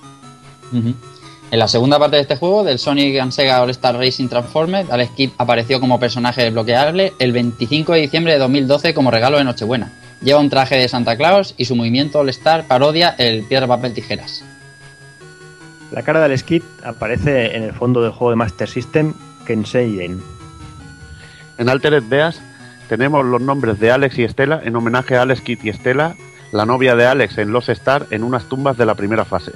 En 1.51 1.59
la 1.59 1.67
segunda 1.67 1.99
parte 1.99 2.15
de 2.15 2.21
este 2.21 2.37
juego, 2.37 2.63
del 2.63 2.79
Sonic 2.79 3.19
and 3.19 3.33
Sega 3.33 3.61
All 3.61 3.69
Star 3.71 3.97
Racing 3.97 4.29
Transformed, 4.29 4.89
Alex 4.89 5.11
Kidd 5.11 5.31
apareció 5.37 5.81
como 5.81 5.99
personaje 5.99 6.43
desbloqueable 6.43 7.11
el 7.19 7.33
25 7.33 7.91
de 7.91 7.99
diciembre 7.99 8.31
de 8.31 8.39
2012 8.39 8.93
como 8.93 9.11
regalo 9.11 9.37
de 9.37 9.43
Nochebuena. 9.43 9.91
Lleva 10.21 10.39
un 10.39 10.49
traje 10.49 10.77
de 10.77 10.87
Santa 10.87 11.17
Claus 11.17 11.53
y 11.57 11.65
su 11.65 11.75
movimiento 11.75 12.19
All 12.19 12.29
Star 12.29 12.67
parodia 12.67 13.15
el 13.17 13.43
piedra, 13.43 13.67
papel, 13.67 13.93
tijeras. 13.93 14.45
La 15.91 16.03
cara 16.03 16.19
de 16.19 16.27
Alex 16.27 16.43
Kidd 16.43 16.63
aparece 16.85 17.57
en 17.57 17.63
el 17.63 17.73
fondo 17.73 18.01
del 18.01 18.11
juego 18.11 18.29
de 18.29 18.37
Master 18.37 18.69
System 18.69 19.13
Kenseiden. 19.45 20.21
En 21.57 21.67
Altered 21.67 22.03
Beas 22.07 22.39
tenemos 22.87 23.25
los 23.25 23.41
nombres 23.41 23.77
de 23.77 23.91
Alex 23.91 24.17
y 24.19 24.23
Estela 24.23 24.61
en 24.63 24.73
homenaje 24.77 25.17
a 25.17 25.23
Alex 25.23 25.41
Kidd 25.41 25.59
y 25.63 25.69
Estela, 25.69 26.15
la 26.53 26.65
novia 26.65 26.95
de 26.95 27.07
Alex 27.07 27.39
en 27.39 27.51
Los 27.51 27.67
Star, 27.67 28.07
en 28.09 28.23
unas 28.23 28.45
tumbas 28.45 28.77
de 28.77 28.85
la 28.85 28.95
primera 28.95 29.25
fase. 29.25 29.51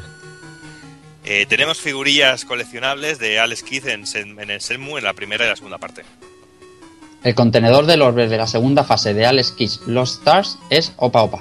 Eh, 1.28 1.48
tenemos 1.48 1.82
figurillas 1.82 2.46
coleccionables 2.46 3.18
de 3.18 3.40
Alex 3.40 3.64
Kidd 3.64 3.88
en, 3.88 4.06
en 4.16 4.52
el 4.52 4.62
Selmu 4.62 4.98
en 4.98 5.04
la 5.04 5.14
primera 5.14 5.44
y 5.46 5.50
la 5.50 5.56
segunda 5.56 5.80
parte. 5.80 6.04
El 7.24 7.34
contenedor 7.34 7.88
del 7.88 8.04
orbe 8.04 8.28
de 8.28 8.38
la 8.38 8.46
segunda 8.46 8.84
fase 8.84 9.16
de 9.16 9.26
Alex 9.26 9.54
Kidd 9.54 9.72
Lost 9.88 10.20
Stars 10.20 10.60
es 10.70 10.94
Opa 10.98 11.24
Opa. 11.24 11.40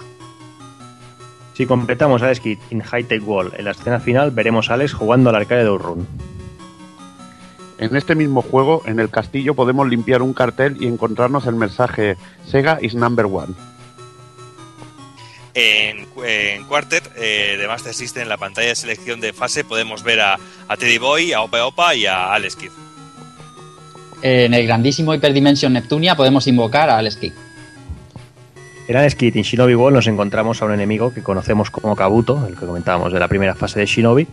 Si 1.52 1.66
completamos 1.66 2.22
Alex 2.22 2.40
Kidd 2.40 2.58
in 2.70 2.80
High 2.80 3.04
Tech 3.04 3.22
Wall 3.26 3.52
en 3.58 3.66
la 3.66 3.72
escena 3.72 4.00
final, 4.00 4.30
veremos 4.30 4.70
a 4.70 4.74
Alex 4.74 4.94
jugando 4.94 5.28
al 5.28 5.36
arcade 5.36 5.64
de 5.64 5.68
Outrun. 5.68 6.08
En 7.76 7.94
este 7.94 8.14
mismo 8.14 8.40
juego, 8.40 8.80
en 8.86 9.00
el 9.00 9.10
castillo, 9.10 9.54
podemos 9.54 9.86
limpiar 9.86 10.22
un 10.22 10.32
cartel 10.32 10.78
y 10.80 10.86
encontrarnos 10.86 11.46
el 11.46 11.56
mensaje 11.56 12.16
Sega 12.46 12.78
is 12.80 12.94
number 12.94 13.26
one. 13.26 13.54
En, 15.54 16.06
en 16.24 16.64
Quartet 16.64 17.08
eh, 17.16 17.56
de 17.58 17.68
Master 17.68 17.94
System, 17.94 18.24
en 18.24 18.28
la 18.28 18.36
pantalla 18.36 18.68
de 18.68 18.74
selección 18.74 19.20
de 19.20 19.32
fase, 19.32 19.62
podemos 19.62 20.02
ver 20.02 20.20
a, 20.20 20.36
a 20.66 20.76
Teddy 20.76 20.98
Boy, 20.98 21.32
a 21.32 21.42
Opa 21.42 21.64
Opa 21.64 21.94
y 21.94 22.06
a 22.06 22.32
Alex 22.32 22.56
Kidd. 22.56 22.70
En 24.22 24.54
el 24.54 24.66
grandísimo 24.66 25.14
Hyperdimension 25.14 25.72
Neptunia 25.72 26.16
podemos 26.16 26.46
invocar 26.46 26.90
a 26.90 26.98
Alex 26.98 27.16
Kidd. 27.16 27.32
En 28.88 28.96
Alex 28.96 29.14
Kidd 29.14 29.36
en 29.36 29.42
Shinobi 29.42 29.74
World 29.74 29.96
nos 29.96 30.06
encontramos 30.06 30.60
a 30.60 30.64
un 30.64 30.72
enemigo 30.72 31.14
que 31.14 31.22
conocemos 31.22 31.70
como 31.70 31.94
Kabuto, 31.94 32.46
el 32.48 32.58
que 32.58 32.66
comentábamos 32.66 33.12
de 33.12 33.20
la 33.20 33.28
primera 33.28 33.54
fase 33.54 33.80
de 33.80 33.86
Shinobi, 33.86 34.26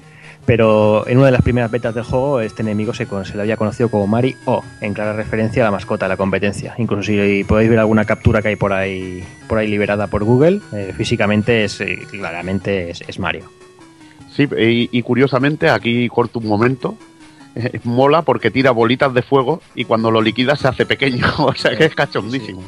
pero 0.46 1.08
en 1.08 1.18
una 1.18 1.28
de 1.28 1.32
las 1.32 1.42
primeras 1.42 1.72
betas 1.72 1.94
del 1.94 2.04
juego 2.04 2.42
este 2.42 2.62
enemigo 2.62 2.94
se, 2.94 3.06
se 3.06 3.36
le 3.36 3.42
había 3.42 3.58
conocido 3.58 3.90
como 3.90 4.08
Mari 4.08 4.36
O, 4.46 4.64
en 4.82 4.94
clara 4.94 5.14
referencia 5.14 5.64
a 5.64 5.66
la 5.66 5.72
mascota 5.72 6.06
de 6.06 6.10
la 6.10 6.18
competencia. 6.18 6.74
Incluso 6.78 7.04
si 7.04 7.44
podéis 7.44 7.70
ver 7.70 7.80
alguna 7.80 8.06
captura 8.06 8.42
que 8.42 8.50
hay 8.50 8.56
por 8.56 8.74
ahí, 8.74 9.24
por 9.48 9.58
ahí 9.58 9.68
liberada 9.68 10.08
por 10.08 10.24
Google, 10.24 10.62
eh, 10.74 10.94
físicamente 10.96 11.64
es 11.64 11.80
eh, 11.82 12.00
claramente 12.10 12.90
es, 12.90 13.02
es, 13.08 13.20
Mario. 13.20 13.46
Sí, 14.36 14.48
y, 14.58 14.90
y, 14.98 15.02
curiosamente 15.02 15.70
aquí 15.70 16.08
corto 16.10 16.40
un 16.40 16.48
momento. 16.48 16.98
Eh, 17.54 17.80
mola 17.84 18.22
porque 18.22 18.50
tira 18.50 18.72
bolitas 18.72 19.14
de 19.14 19.22
fuego 19.22 19.62
y 19.76 19.84
cuando 19.84 20.10
lo 20.10 20.22
liquida 20.22 20.56
se 20.56 20.70
hace 20.70 20.86
pequeño, 20.86 21.26
o 21.40 21.54
sea 21.54 21.76
que 21.76 21.86
es 21.86 21.96
cachondísimo. 21.96 22.62
Sí. 22.62 22.68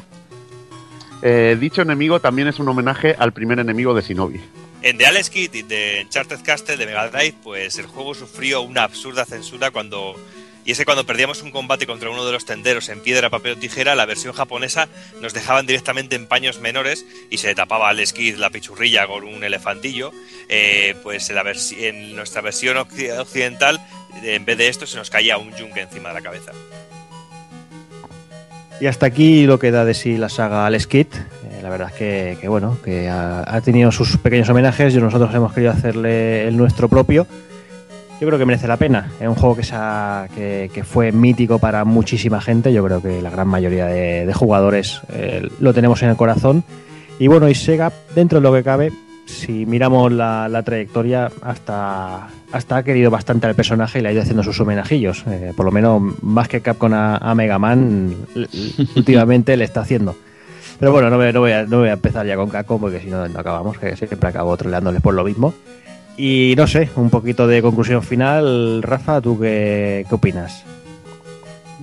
Eh, 1.26 1.58
dicho 1.58 1.82
enemigo 1.82 2.20
también 2.20 2.50
es 2.50 2.60
un 2.60 2.68
homenaje 2.68 3.16
al 3.18 3.32
primer 3.32 3.58
enemigo 3.58 3.94
de 3.94 4.02
Shinobi. 4.02 4.42
En 4.84 4.98
The 4.98 5.06
Alex 5.06 5.30
Kidd 5.30 5.56
y 5.56 5.62
de 5.62 6.02
Uncharted 6.04 6.42
Castle 6.44 6.76
de 6.76 6.86
Mega 6.86 7.10
Drive, 7.10 7.36
pues 7.42 7.78
el 7.78 7.86
juego 7.86 8.14
sufrió 8.14 8.62
una 8.62 8.84
absurda 8.84 9.24
censura 9.24 9.72
cuando. 9.72 10.16
Y 10.66 10.72
es 10.72 10.86
cuando 10.86 11.06
perdíamos 11.06 11.42
un 11.42 11.52
combate 11.52 11.88
contra 11.88 12.10
uno 12.10 12.26
de 12.26 12.34
los 12.34 12.46
tenderos 12.46 12.90
en 12.90 13.02
piedra, 13.02 13.30
papel 13.30 13.54
o 13.54 13.58
tijera, 13.58 13.96
la 13.96 14.06
versión 14.06 14.34
japonesa 14.34 14.88
nos 15.22 15.34
dejaban 15.34 15.66
directamente 15.66 16.16
en 16.16 16.28
paños 16.28 16.60
menores 16.60 17.06
y 17.30 17.38
se 17.38 17.48
le 17.48 17.56
tapaba 17.56 17.88
a 17.88 17.90
Alex 17.90 18.14
Kidd 18.14 18.38
la 18.38 18.50
pichurrilla 18.50 19.08
con 19.08 19.24
un 19.24 19.44
elefantillo. 19.44 20.12
Eh, 20.50 20.96
pues 21.02 21.30
en, 21.30 22.16
nuestra 22.16 22.42
versión 22.42 22.76
occidental, 22.78 23.80
en 24.22 24.44
vez 24.44 24.58
de 24.58 24.68
esto, 24.68 24.86
se 24.86 24.98
nos 24.98 25.10
caía 25.10 25.38
un 25.38 25.56
yunque 25.56 25.82
encima 25.82 26.10
de 26.10 26.16
la 26.16 26.22
cabeza. 26.22 26.52
Y 28.82 28.88
hasta 28.88 29.06
aquí 29.06 29.46
lo 29.46 29.60
que 29.60 29.72
da 29.72 29.86
de 29.86 29.94
sí 29.94 30.18
la 30.18 30.28
saga 30.28 30.66
Alex 30.66 30.88
Kidd. 30.88 31.08
La 31.64 31.70
verdad 31.70 31.94
es 31.98 32.38
que, 32.38 32.48
bueno, 32.50 32.78
que 32.84 33.08
ha, 33.08 33.62
tenido 33.62 33.90
sus 33.90 34.18
pequeños 34.18 34.50
homenajes 34.50 34.94
y 34.94 34.98
nosotros 34.98 35.34
hemos 35.34 35.54
querido 35.54 35.72
hacerle 35.72 36.46
el 36.46 36.58
nuestro 36.58 36.90
propio. 36.90 37.26
Yo 38.20 38.28
creo 38.28 38.38
que 38.38 38.46
merece 38.46 38.68
la 38.68 38.76
pena. 38.76 39.14
Es 39.18 39.30
un 39.30 39.36
juego 39.36 39.56
que, 39.56 39.64
ha, 39.72 40.28
que, 40.36 40.84
fue 40.84 41.14
mítico 41.14 41.60
para 41.60 41.86
muchísima 41.86 42.42
gente. 42.42 42.74
Yo 42.74 42.84
creo 42.84 43.02
que 43.02 43.22
la 43.22 43.30
gran 43.30 43.48
mayoría 43.48 43.86
de, 43.86 44.34
jugadores 44.34 45.00
eh, 45.14 45.48
lo 45.62 45.74
tenemos 45.74 46.04
en 46.04 46.10
el 46.10 46.18
corazón. 46.18 46.66
Y 47.18 47.28
bueno, 47.28 47.48
y 47.48 47.56
Sega, 47.56 47.94
dentro 48.14 48.42
de 48.42 48.44
lo 48.44 48.54
que 48.54 48.62
cabe, 48.62 48.92
si 49.26 49.66
miramos 49.66 50.12
la, 50.12 50.50
la, 50.50 50.64
trayectoria, 50.64 51.32
hasta, 51.44 52.28
hasta 52.52 52.76
ha 52.76 52.84
querido 52.84 53.10
bastante 53.10 53.48
al 53.48 53.56
personaje 53.56 54.00
y 54.00 54.02
le 54.02 54.10
ha 54.10 54.12
ido 54.12 54.22
haciendo 54.22 54.44
sus 54.44 54.60
homenajillos. 54.60 55.24
Eh, 55.28 55.54
por 55.56 55.66
lo 55.66 55.72
menos 55.72 56.02
más 56.22 56.50
que 56.50 56.60
Capcom 56.60 56.92
a, 56.94 57.16
a 57.16 57.34
Mega 57.36 57.58
Man, 57.58 58.18
últimamente 58.98 59.56
le 59.56 59.64
está 59.64 59.80
haciendo. 59.80 60.14
Pero 60.80 60.92
bueno, 60.92 61.10
no, 61.10 61.18
me, 61.18 61.32
no, 61.32 61.40
voy 61.40 61.52
a, 61.52 61.64
no 61.64 61.80
voy 61.80 61.90
a 61.90 61.94
empezar 61.94 62.26
ya 62.26 62.36
con 62.36 62.50
Capcom 62.50 62.80
porque 62.80 63.00
si 63.00 63.08
no, 63.08 63.28
no 63.28 63.40
acabamos, 63.40 63.78
que 63.78 63.96
siempre 63.96 64.30
acabo 64.30 64.56
troleándoles 64.58 65.02
por 65.02 65.14
lo 65.14 65.24
mismo. 65.24 65.54
Y 66.18 66.54
no 66.58 66.68
sé, 66.68 66.90
un 66.96 67.10
poquito 67.10 67.48
de 67.48 67.62
conclusión 67.62 68.04
final. 68.04 68.84
Rafa, 68.84 69.22
¿tú 69.22 69.40
qué, 69.40 70.06
qué 70.08 70.16
opinas? 70.16 70.64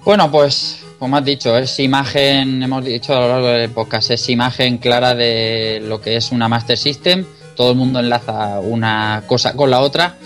Bueno, 0.04 0.30
pues 0.30 0.84
como 1.00 1.16
has 1.16 1.24
dicho, 1.24 1.56
es 1.56 1.80
imagen, 1.80 2.62
hemos 2.62 2.84
dicho 2.84 3.16
a 3.16 3.20
lo 3.20 3.28
largo 3.28 3.46
del 3.48 3.70
podcast, 3.70 4.10
es 4.10 4.28
imagen 4.28 4.76
clara 4.76 5.14
de 5.14 5.80
lo 5.82 5.98
que 5.98 6.16
es 6.16 6.30
una 6.30 6.46
Master 6.46 6.76
System. 6.76 7.24
Todo 7.56 7.70
el 7.70 7.78
mundo 7.78 8.00
enlaza 8.00 8.60
una 8.60 9.22
cosa 9.26 9.54
con 9.54 9.70
la 9.70 9.80
otra. 9.80 10.16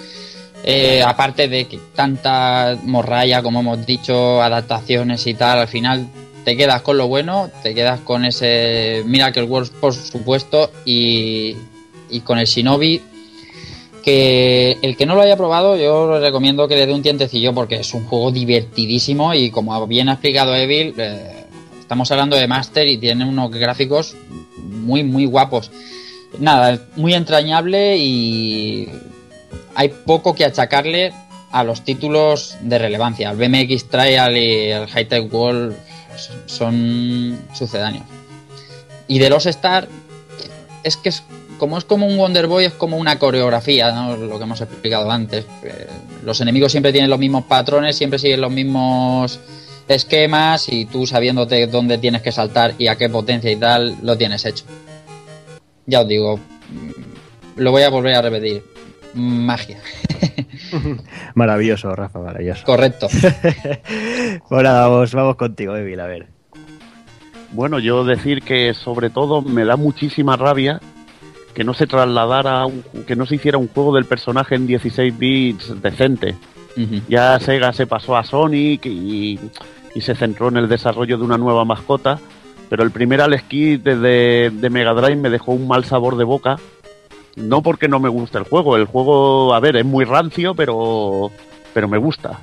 Eh, 0.64 1.00
aparte 1.00 1.46
de 1.46 1.66
que 1.66 1.78
tanta 1.94 2.76
morralla, 2.82 3.40
como 3.40 3.60
hemos 3.60 3.86
dicho, 3.86 4.42
adaptaciones 4.42 5.24
y 5.28 5.34
tal, 5.34 5.60
al 5.60 5.68
final 5.68 6.08
te 6.44 6.56
quedas 6.56 6.82
con 6.82 6.98
lo 6.98 7.08
bueno, 7.08 7.50
te 7.62 7.74
quedas 7.74 8.00
con 8.00 8.24
ese 8.24 9.02
Miracle 9.06 9.44
Wars, 9.44 9.70
por 9.70 9.94
supuesto, 9.94 10.70
y, 10.84 11.56
y 12.10 12.20
con 12.20 12.38
el 12.38 12.46
Shinobi, 12.46 13.00
que 14.04 14.76
el 14.82 14.96
que 14.96 15.06
no 15.06 15.14
lo 15.14 15.22
haya 15.22 15.36
probado 15.36 15.76
yo 15.76 16.20
recomiendo 16.20 16.68
que 16.68 16.76
le 16.76 16.86
dé 16.86 16.92
un 16.92 17.02
tientecillo 17.02 17.54
porque 17.54 17.76
es 17.76 17.94
un 17.94 18.04
juego 18.04 18.30
divertidísimo 18.30 19.32
y 19.32 19.50
como 19.50 19.86
bien 19.86 20.10
ha 20.10 20.12
explicado 20.12 20.54
Evil, 20.54 20.94
eh, 20.98 21.46
estamos 21.80 22.10
hablando 22.10 22.36
de 22.36 22.46
Master 22.46 22.86
y 22.86 22.98
tiene 22.98 23.24
unos 23.24 23.50
gráficos 23.50 24.14
muy 24.58 25.02
muy 25.02 25.24
guapos. 25.24 25.70
Nada, 26.38 26.80
muy 26.96 27.14
entrañable 27.14 27.96
y 27.96 28.88
hay 29.74 29.88
poco 29.88 30.34
que 30.34 30.44
achacarle 30.44 31.12
a 31.50 31.64
los 31.64 31.82
títulos 31.82 32.56
de 32.60 32.78
relevancia. 32.78 33.30
El 33.30 33.36
BMX 33.36 33.88
Trial 33.88 34.36
y 34.36 34.70
el 34.70 34.86
High 34.88 35.08
Tech 35.08 35.32
World 35.32 35.76
son 36.46 37.38
sucedáneos. 37.54 38.04
Y 39.06 39.18
de 39.18 39.30
los 39.30 39.46
Star 39.46 39.88
es 40.82 40.96
que 40.96 41.10
es 41.10 41.22
como 41.58 41.78
es 41.78 41.84
como 41.84 42.06
un 42.06 42.16
Wonder 42.16 42.46
Boy, 42.46 42.64
es 42.64 42.72
como 42.72 42.96
una 42.96 43.18
coreografía, 43.18 43.90
lo 44.16 44.38
que 44.38 44.44
hemos 44.44 44.60
explicado 44.60 45.10
antes. 45.10 45.44
Eh, 45.62 45.86
los 46.24 46.40
enemigos 46.40 46.72
siempre 46.72 46.92
tienen 46.92 47.10
los 47.10 47.18
mismos 47.18 47.44
patrones, 47.44 47.96
siempre 47.96 48.18
siguen 48.18 48.40
los 48.40 48.50
mismos 48.50 49.40
esquemas 49.88 50.68
y 50.68 50.86
tú 50.86 51.06
sabiéndote 51.06 51.66
dónde 51.66 51.98
tienes 51.98 52.22
que 52.22 52.32
saltar 52.32 52.74
y 52.78 52.86
a 52.88 52.96
qué 52.96 53.08
potencia 53.08 53.50
y 53.50 53.56
tal, 53.56 53.96
lo 54.02 54.16
tienes 54.16 54.44
hecho. 54.44 54.64
Ya 55.86 56.00
os 56.00 56.08
digo, 56.08 56.40
lo 57.56 57.70
voy 57.70 57.82
a 57.82 57.90
volver 57.90 58.14
a 58.14 58.22
repetir. 58.22 58.64
Magia. 59.14 59.78
maravilloso, 61.34 61.94
Rafa, 61.94 62.18
maravilloso. 62.20 62.64
Correcto. 62.64 63.08
bueno, 64.50 64.72
vamos, 64.72 65.12
vamos 65.14 65.36
contigo, 65.36 65.76
Evil, 65.76 66.00
a 66.00 66.06
ver. 66.06 66.26
Bueno, 67.52 67.78
yo 67.78 68.04
decir 68.04 68.42
que 68.42 68.74
sobre 68.74 69.10
todo 69.10 69.40
me 69.40 69.64
da 69.64 69.76
muchísima 69.76 70.36
rabia 70.36 70.80
que 71.54 71.64
no 71.64 71.72
se 71.72 71.86
trasladara, 71.86 72.66
un, 72.66 72.82
que 73.06 73.16
no 73.16 73.26
se 73.26 73.36
hiciera 73.36 73.58
un 73.58 73.68
juego 73.68 73.94
del 73.94 74.04
personaje 74.04 74.56
en 74.56 74.66
16 74.66 75.16
bits 75.16 75.80
decente. 75.80 76.34
Uh 76.76 76.80
-huh. 76.80 77.02
Ya 77.08 77.38
Sega 77.38 77.72
se 77.72 77.86
pasó 77.86 78.16
a 78.16 78.24
Sonic 78.24 78.86
y, 78.86 79.38
y, 79.94 80.00
se 80.00 80.16
centró 80.16 80.48
en 80.48 80.56
el 80.56 80.68
desarrollo 80.68 81.16
de 81.16 81.22
una 81.22 81.38
nueva 81.38 81.64
mascota, 81.64 82.18
pero 82.68 82.82
el 82.82 82.90
primer 82.90 83.20
Alex 83.20 83.44
Kidd 83.44 83.80
de, 83.80 84.50
de, 84.50 84.70
Mega 84.70 84.92
Drive 84.92 85.14
me 85.14 85.30
dejó 85.30 85.52
un 85.52 85.68
mal 85.68 85.84
sabor 85.84 86.16
de 86.16 86.24
boca. 86.24 86.56
No 87.36 87.62
porque 87.62 87.88
no 87.88 88.00
me 88.00 88.08
guste 88.08 88.38
el 88.38 88.44
juego, 88.44 88.76
el 88.76 88.86
juego, 88.86 89.54
a 89.54 89.60
ver, 89.60 89.76
es 89.76 89.84
muy 89.84 90.04
rancio, 90.04 90.54
pero, 90.54 91.30
pero 91.72 91.88
me 91.88 91.98
gusta. 91.98 92.40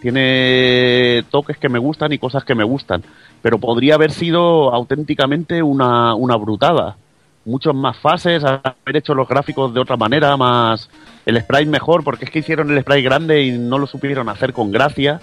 Tiene 0.00 1.24
toques 1.30 1.56
que 1.56 1.70
me 1.70 1.78
gustan 1.78 2.12
y 2.12 2.18
cosas 2.18 2.44
que 2.44 2.54
me 2.54 2.64
gustan, 2.64 3.02
pero 3.40 3.58
podría 3.58 3.94
haber 3.94 4.12
sido 4.12 4.72
auténticamente 4.74 5.62
una, 5.62 6.14
una 6.14 6.36
brutada 6.36 6.96
muchas 7.44 7.74
más 7.74 7.96
fases, 7.98 8.42
haber 8.44 8.96
hecho 8.96 9.14
los 9.14 9.28
gráficos 9.28 9.72
de 9.74 9.80
otra 9.80 9.96
manera, 9.96 10.36
más 10.36 10.88
el 11.26 11.40
sprite 11.40 11.66
mejor, 11.66 12.04
porque 12.04 12.24
es 12.24 12.30
que 12.30 12.40
hicieron 12.40 12.70
el 12.70 12.80
sprite 12.82 13.02
grande 13.02 13.42
y 13.42 13.58
no 13.58 13.78
lo 13.78 13.86
supieron 13.86 14.28
hacer 14.28 14.52
con 14.52 14.70
gracia. 14.70 15.20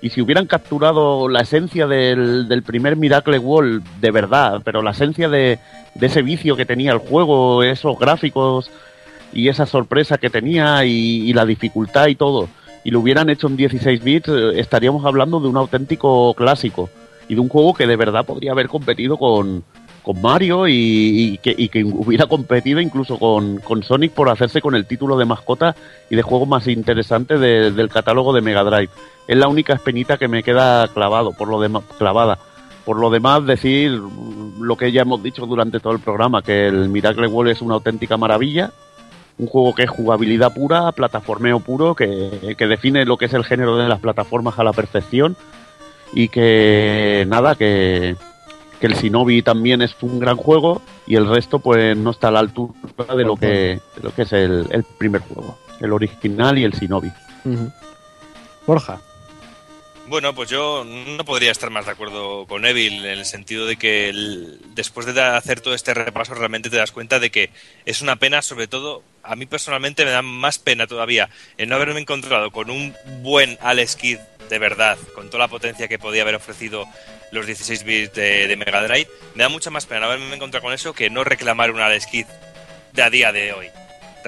Y 0.00 0.10
si 0.10 0.20
hubieran 0.20 0.46
capturado 0.46 1.28
la 1.28 1.40
esencia 1.40 1.86
del, 1.86 2.62
primer 2.64 2.96
Miracle 2.96 3.38
Wall 3.38 3.82
de 4.00 4.10
verdad, 4.10 4.60
pero 4.64 4.82
la 4.82 4.92
esencia 4.92 5.28
de, 5.28 5.58
ese 6.00 6.22
vicio 6.22 6.56
que 6.56 6.66
tenía 6.66 6.92
el 6.92 6.98
juego, 6.98 7.62
esos 7.62 7.98
gráficos 7.98 8.70
y 9.32 9.48
esa 9.48 9.66
sorpresa 9.66 10.18
que 10.18 10.30
tenía 10.30 10.84
y, 10.84 11.32
la 11.32 11.44
dificultad 11.44 12.06
y 12.06 12.14
todo, 12.14 12.48
y 12.84 12.90
lo 12.90 13.00
hubieran 13.00 13.28
hecho 13.28 13.48
en 13.48 13.56
16 13.56 14.02
bits, 14.02 14.28
eh, 14.28 14.60
estaríamos 14.60 15.04
hablando 15.04 15.40
de 15.40 15.48
un 15.48 15.56
auténtico 15.56 16.32
clásico 16.34 16.88
y 17.28 17.34
de 17.34 17.40
un 17.40 17.48
juego 17.48 17.74
que 17.74 17.86
de 17.86 17.96
verdad 17.96 18.24
podría 18.24 18.52
haber 18.52 18.68
competido 18.68 19.18
con, 19.18 19.64
con 20.02 20.22
Mario 20.22 20.68
y, 20.68 21.38
que, 21.42 21.84
hubiera 21.84 22.26
competido 22.26 22.80
incluso 22.80 23.18
con, 23.18 23.58
con, 23.58 23.82
Sonic 23.82 24.12
por 24.12 24.30
hacerse 24.30 24.60
con 24.60 24.74
el 24.76 24.86
título 24.86 25.18
de 25.18 25.24
mascota 25.24 25.74
y 26.08 26.16
de 26.16 26.22
juego 26.22 26.46
más 26.46 26.68
interesante 26.68 27.36
de, 27.36 27.72
del 27.72 27.88
catálogo 27.88 28.32
de 28.32 28.40
Mega 28.40 28.62
Drive. 28.62 28.90
Es 29.28 29.36
la 29.36 29.46
única 29.46 29.74
espinita 29.74 30.16
que 30.16 30.26
me 30.26 30.42
queda 30.42 30.88
clavado, 30.88 31.32
por 31.32 31.48
lo 31.48 31.60
demás, 31.60 31.84
clavada. 31.98 32.38
Por 32.86 32.98
lo 32.98 33.10
demás, 33.10 33.44
decir 33.44 33.90
lo 33.90 34.76
que 34.76 34.90
ya 34.90 35.02
hemos 35.02 35.22
dicho 35.22 35.44
durante 35.44 35.80
todo 35.80 35.92
el 35.92 36.00
programa, 36.00 36.40
que 36.40 36.66
el 36.66 36.88
Miracle 36.88 37.26
World 37.26 37.52
es 37.52 37.60
una 37.60 37.74
auténtica 37.74 38.16
maravilla, 38.16 38.72
un 39.36 39.46
juego 39.46 39.74
que 39.74 39.82
es 39.82 39.90
jugabilidad 39.90 40.54
pura, 40.54 40.90
plataformeo 40.92 41.60
puro, 41.60 41.94
que, 41.94 42.54
que 42.56 42.66
define 42.66 43.04
lo 43.04 43.18
que 43.18 43.26
es 43.26 43.34
el 43.34 43.44
género 43.44 43.76
de 43.76 43.86
las 43.86 44.00
plataformas 44.00 44.58
a 44.58 44.64
la 44.64 44.72
perfección 44.72 45.36
y 46.14 46.28
que 46.28 47.26
nada, 47.28 47.54
que, 47.54 48.16
que 48.80 48.86
el 48.86 48.94
Shinobi 48.94 49.42
también 49.42 49.82
es 49.82 49.94
un 50.00 50.18
gran 50.18 50.38
juego 50.38 50.80
y 51.06 51.16
el 51.16 51.28
resto 51.28 51.58
pues 51.58 51.94
no 51.98 52.12
está 52.12 52.28
a 52.28 52.30
la 52.30 52.40
altura 52.40 52.72
de 53.14 53.24
lo 53.24 53.36
que, 53.36 53.46
de 53.94 54.02
lo 54.02 54.14
que 54.14 54.22
es 54.22 54.32
el, 54.32 54.66
el 54.70 54.84
primer 54.84 55.20
juego, 55.20 55.58
el 55.80 55.92
original 55.92 56.56
y 56.56 56.64
el 56.64 56.72
Shinobi. 56.72 57.12
Uh. 57.44 57.68
Borja. 58.66 59.00
Bueno, 60.08 60.34
pues 60.34 60.48
yo 60.48 60.84
no 60.84 61.22
podría 61.26 61.50
estar 61.50 61.68
más 61.68 61.84
de 61.84 61.92
acuerdo 61.92 62.46
con 62.46 62.64
Evil 62.64 63.04
en 63.04 63.18
el 63.18 63.26
sentido 63.26 63.66
de 63.66 63.76
que 63.76 64.08
el, 64.08 64.58
después 64.74 65.04
de 65.04 65.20
hacer 65.20 65.60
todo 65.60 65.74
este 65.74 65.92
repaso 65.92 66.32
realmente 66.32 66.70
te 66.70 66.78
das 66.78 66.92
cuenta 66.92 67.20
de 67.20 67.30
que 67.30 67.50
es 67.84 68.00
una 68.00 68.16
pena, 68.16 68.40
sobre 68.40 68.68
todo 68.68 69.02
a 69.22 69.36
mí 69.36 69.44
personalmente 69.44 70.06
me 70.06 70.10
da 70.10 70.22
más 70.22 70.58
pena 70.58 70.86
todavía 70.86 71.28
el 71.58 71.68
no 71.68 71.74
haberme 71.74 72.00
encontrado 72.00 72.50
con 72.50 72.70
un 72.70 72.94
buen 73.20 73.58
Alex 73.60 73.96
Kidd 73.96 74.18
de 74.48 74.58
verdad, 74.58 74.96
con 75.14 75.28
toda 75.28 75.44
la 75.44 75.48
potencia 75.48 75.88
que 75.88 75.98
podía 75.98 76.22
haber 76.22 76.36
ofrecido 76.36 76.86
los 77.30 77.44
16 77.44 77.84
bits 77.84 78.14
de, 78.14 78.56
Mega 78.56 78.82
Drive, 78.82 79.10
me 79.34 79.42
da 79.42 79.50
mucha 79.50 79.68
más 79.68 79.84
pena 79.84 80.06
haberme 80.06 80.34
encontrado 80.34 80.64
con 80.64 80.72
eso 80.72 80.94
que 80.94 81.10
no 81.10 81.22
reclamar 81.22 81.70
un 81.70 81.80
Alex 81.80 82.06
Kidd 82.06 82.26
de 82.94 83.02
a 83.02 83.10
día 83.10 83.30
de 83.30 83.52
hoy. 83.52 83.66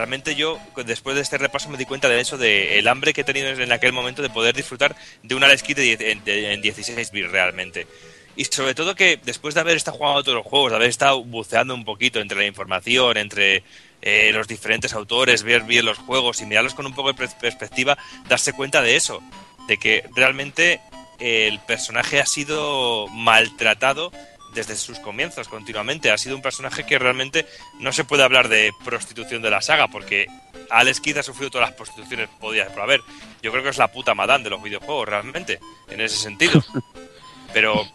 Realmente 0.01 0.35
yo, 0.35 0.59
después 0.87 1.15
de 1.15 1.21
este 1.21 1.37
repaso, 1.37 1.69
me 1.69 1.77
di 1.77 1.85
cuenta 1.85 2.09
de 2.09 2.21
eso, 2.21 2.39
de 2.39 2.79
el 2.79 2.89
hambre 2.89 3.13
que 3.13 3.21
he 3.21 3.25
tenido 3.25 3.51
en 3.51 3.71
aquel 3.71 3.93
momento 3.93 4.23
de 4.23 4.31
poder 4.31 4.57
disfrutar 4.57 4.97
de 5.23 5.35
un 5.35 5.45
Alex 5.45 5.63
Kidd 5.63 5.77
de, 5.77 6.19
de, 6.25 6.55
en 6.55 6.63
16 6.63 7.11
bits 7.11 7.31
realmente. 7.31 7.87
Y 8.35 8.47
sobre 8.47 8.75
todo 8.75 8.95
que 8.95 9.21
después 9.23 9.55
de 9.55 9.61
haber 9.61 9.77
estado 9.77 9.99
jugando 9.99 10.23
todos 10.23 10.37
los 10.37 10.47
juegos, 10.47 10.71
de 10.71 10.77
haber 10.77 10.89
estado 10.89 11.23
buceando 11.23 11.75
un 11.75 11.85
poquito 11.85 12.19
entre 12.19 12.39
la 12.39 12.47
información, 12.47 13.19
entre 13.19 13.63
eh, 14.01 14.31
los 14.33 14.49
diferentes 14.49 14.95
autores, 14.95 15.43
ver 15.43 15.65
bien 15.65 15.85
los 15.85 15.99
juegos 15.99 16.41
y 16.41 16.47
mirarlos 16.47 16.73
con 16.73 16.87
un 16.87 16.95
poco 16.95 17.13
de 17.13 17.29
perspectiva, 17.39 17.99
darse 18.27 18.55
cuenta 18.55 18.81
de 18.81 18.97
eso, 18.97 19.23
de 19.69 19.77
que 19.77 20.05
realmente 20.17 20.81
el 21.19 21.61
personaje 21.61 22.21
ha 22.21 22.27
sido 22.27 23.07
maltratado 23.09 24.13
desde 24.55 24.77
sus 24.77 24.99
comienzos 24.99 25.49
continuamente. 25.49 26.11
Ha 26.11 26.19
sido 26.19 26.37
un 26.37 26.43
personaje 26.43 26.85
que 26.85 26.99
realmente 26.99 27.47
no 27.79 27.93
se 27.93 28.05
puede 28.05 28.23
hablar 28.23 28.49
de 28.49 28.73
prostitución 28.85 29.43
de 29.43 29.51
la 29.51 29.63
saga, 29.63 29.89
porque 29.89 30.27
Alex 30.71 31.01
Kidd 31.01 31.19
ha 31.19 31.23
sufrido 31.23 31.51
todas 31.51 31.69
las 31.69 31.77
prostituciones 31.77 32.29
podidas 32.41 32.71
por 32.73 32.83
haber. 32.83 33.01
Yo 33.43 33.53
creo 33.53 33.63
que 33.63 33.71
es 33.71 33.79
la 33.79 33.93
puta 33.93 34.15
madame 34.15 34.45
de 34.45 34.51
los 34.51 34.63
videojuegos, 34.63 35.09
realmente, 35.09 35.61
en 35.89 36.01
ese 36.01 36.17
sentido. 36.17 36.63
Pero. 37.53 37.87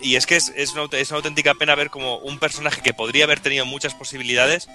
Y 0.00 0.14
es 0.14 0.26
que 0.26 0.36
es, 0.36 0.52
es, 0.54 0.74
una, 0.74 0.86
es 0.92 1.10
una 1.10 1.16
auténtica 1.16 1.54
pena 1.54 1.74
ver 1.74 1.90
como 1.90 2.18
un 2.18 2.38
personaje 2.38 2.82
que 2.82 2.94
podría 2.94 3.24
haber 3.24 3.40
tenido 3.40 3.66
muchas 3.66 3.94
posibilidades 3.94 4.68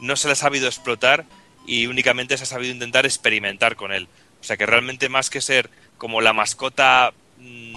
no 0.00 0.16
se 0.16 0.28
le 0.28 0.32
ha 0.32 0.36
sabido 0.36 0.66
explotar 0.66 1.24
y 1.66 1.86
únicamente 1.86 2.36
se 2.36 2.44
ha 2.44 2.46
sabido 2.46 2.72
intentar 2.72 3.06
experimentar 3.06 3.76
con 3.76 3.92
él. 3.92 4.08
O 4.40 4.44
sea 4.44 4.56
que 4.56 4.66
realmente 4.66 5.08
más 5.08 5.30
que 5.30 5.40
ser 5.40 5.70
como 5.98 6.20
la 6.20 6.32
mascota 6.32 7.12
mmm, 7.38 7.73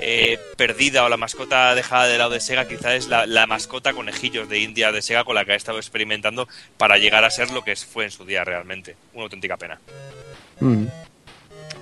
eh, 0.00 0.38
perdida 0.56 1.04
o 1.04 1.08
la 1.08 1.16
mascota 1.16 1.74
dejada 1.74 2.06
de 2.06 2.18
lado 2.18 2.30
de 2.30 2.40
Sega, 2.40 2.66
quizás 2.66 2.92
es 2.92 3.08
la, 3.08 3.26
la, 3.26 3.46
mascota 3.46 3.92
conejillos 3.92 4.48
de 4.48 4.60
India 4.60 4.92
de 4.92 5.02
Sega 5.02 5.24
con 5.24 5.34
la 5.34 5.44
que 5.44 5.52
ha 5.52 5.56
estado 5.56 5.78
experimentando 5.78 6.48
para 6.78 6.96
llegar 6.98 7.24
a 7.24 7.30
ser 7.30 7.50
lo 7.50 7.62
que 7.62 7.76
fue 7.76 8.04
en 8.04 8.10
su 8.10 8.24
día 8.24 8.42
realmente. 8.44 8.96
Una 9.14 9.24
auténtica 9.24 9.56
pena. 9.56 9.78
Mm. 10.60 10.86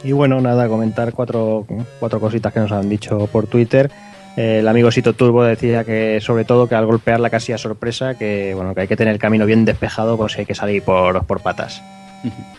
Y 0.04 0.12
bueno, 0.12 0.40
nada, 0.40 0.68
comentar 0.68 1.12
cuatro, 1.12 1.66
cuatro 1.98 2.20
cositas 2.20 2.52
que 2.52 2.60
nos 2.60 2.72
han 2.72 2.88
dicho 2.88 3.26
por 3.28 3.46
Twitter. 3.46 3.90
Eh, 4.36 4.60
el 4.60 4.68
amigo 4.68 4.90
Sito 4.90 5.12
Turbo 5.12 5.42
decía 5.42 5.84
que 5.84 6.20
sobre 6.20 6.44
todo 6.44 6.68
que 6.68 6.74
al 6.74 6.86
golpear 6.86 7.18
la 7.20 7.30
casilla 7.30 7.58
sorpresa, 7.58 8.16
que 8.16 8.52
bueno, 8.54 8.74
que 8.74 8.82
hay 8.82 8.88
que 8.88 8.96
tener 8.96 9.12
el 9.12 9.18
camino 9.18 9.46
bien 9.46 9.64
despejado, 9.64 10.16
pues 10.16 10.38
hay 10.38 10.46
que 10.46 10.54
salir 10.54 10.82
por, 10.82 11.24
por 11.26 11.40
patas. 11.40 11.82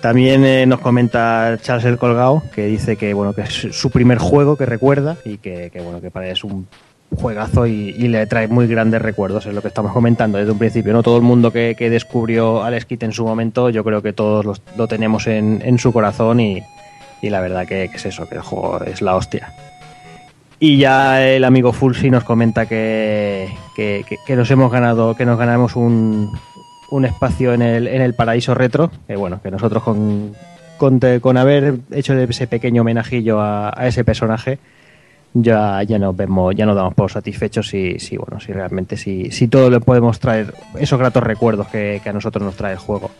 También 0.00 0.44
eh, 0.44 0.64
nos 0.66 0.80
comenta 0.80 1.58
Charles 1.60 1.84
el 1.84 1.98
Colgado, 1.98 2.42
que 2.54 2.66
dice 2.66 2.96
que 2.96 3.14
bueno, 3.14 3.32
que 3.32 3.42
es 3.42 3.68
su 3.72 3.90
primer 3.90 4.18
juego 4.18 4.56
que 4.56 4.64
recuerda 4.64 5.16
y 5.24 5.38
que, 5.38 5.70
bueno, 5.82 6.00
que 6.00 6.10
para 6.10 6.28
es 6.28 6.44
un 6.44 6.68
juegazo 7.16 7.66
y, 7.66 7.92
le 7.92 8.26
trae 8.26 8.46
muy 8.46 8.66
grandes 8.68 9.02
recuerdos, 9.02 9.46
es 9.46 9.54
lo 9.54 9.62
que 9.62 9.68
estamos 9.68 9.92
comentando 9.92 10.38
desde 10.38 10.52
un 10.52 10.58
principio. 10.58 10.92
No 10.92 11.02
todo 11.02 11.16
el 11.16 11.22
mundo 11.22 11.52
que, 11.52 11.74
descubrió 11.90 12.62
Alex 12.62 12.84
Kidd 12.84 13.02
en 13.04 13.12
su 13.12 13.24
momento, 13.24 13.70
yo 13.70 13.82
creo 13.82 14.02
que 14.02 14.12
todos 14.12 14.44
los, 14.44 14.62
lo 14.76 14.86
tenemos 14.86 15.26
en, 15.26 15.62
en, 15.64 15.78
su 15.78 15.92
corazón 15.92 16.38
y, 16.38 16.62
y 17.20 17.30
la 17.30 17.40
verdad 17.40 17.66
que, 17.66 17.84
es 17.84 18.06
eso, 18.06 18.28
que 18.28 18.36
el 18.36 18.42
juego 18.42 18.80
es 18.84 19.02
la 19.02 19.16
hostia. 19.16 19.52
Y 20.60 20.78
ya 20.78 21.24
el 21.24 21.44
amigo 21.44 21.72
Fulsi 21.72 22.10
nos 22.10 22.24
comenta 22.24 22.66
que, 22.66 23.48
que, 23.76 24.36
nos 24.36 24.50
hemos 24.50 24.72
ganado, 24.72 25.14
que 25.14 25.24
nos 25.24 25.38
ganamos 25.38 25.76
un, 25.76 26.32
un 26.90 27.04
espacio 27.04 27.52
en 27.52 27.62
el, 27.62 27.86
en 27.86 28.02
el 28.02 28.14
paraíso 28.14 28.54
retro, 28.54 28.90
que 29.06 29.16
bueno, 29.16 29.40
que 29.42 29.50
nosotros 29.50 29.82
con, 29.82 30.32
con, 30.76 31.00
con 31.20 31.36
haber 31.36 31.78
hecho 31.90 32.14
ese 32.14 32.46
pequeño 32.46 32.82
homenajillo 32.82 33.40
a, 33.40 33.68
a, 33.68 33.86
ese 33.86 34.04
personaje, 34.04 34.58
ya, 35.34 35.82
ya 35.82 35.98
nos 35.98 36.16
vemos, 36.16 36.54
ya 36.54 36.66
nos 36.66 36.76
damos 36.76 36.94
por 36.94 37.10
satisfechos 37.10 37.68
si, 37.68 37.98
si 37.98 38.16
bueno, 38.16 38.40
si 38.40 38.52
realmente 38.52 38.96
si, 38.96 39.30
si 39.30 39.48
todo 39.48 39.70
le 39.70 39.80
podemos 39.80 40.18
traer 40.18 40.54
esos 40.78 40.98
gratos 40.98 41.22
recuerdos 41.22 41.68
que, 41.68 42.00
que 42.02 42.08
a 42.08 42.12
nosotros 42.12 42.42
nos 42.42 42.56
trae 42.56 42.72
el 42.72 42.78
juego. 42.78 43.10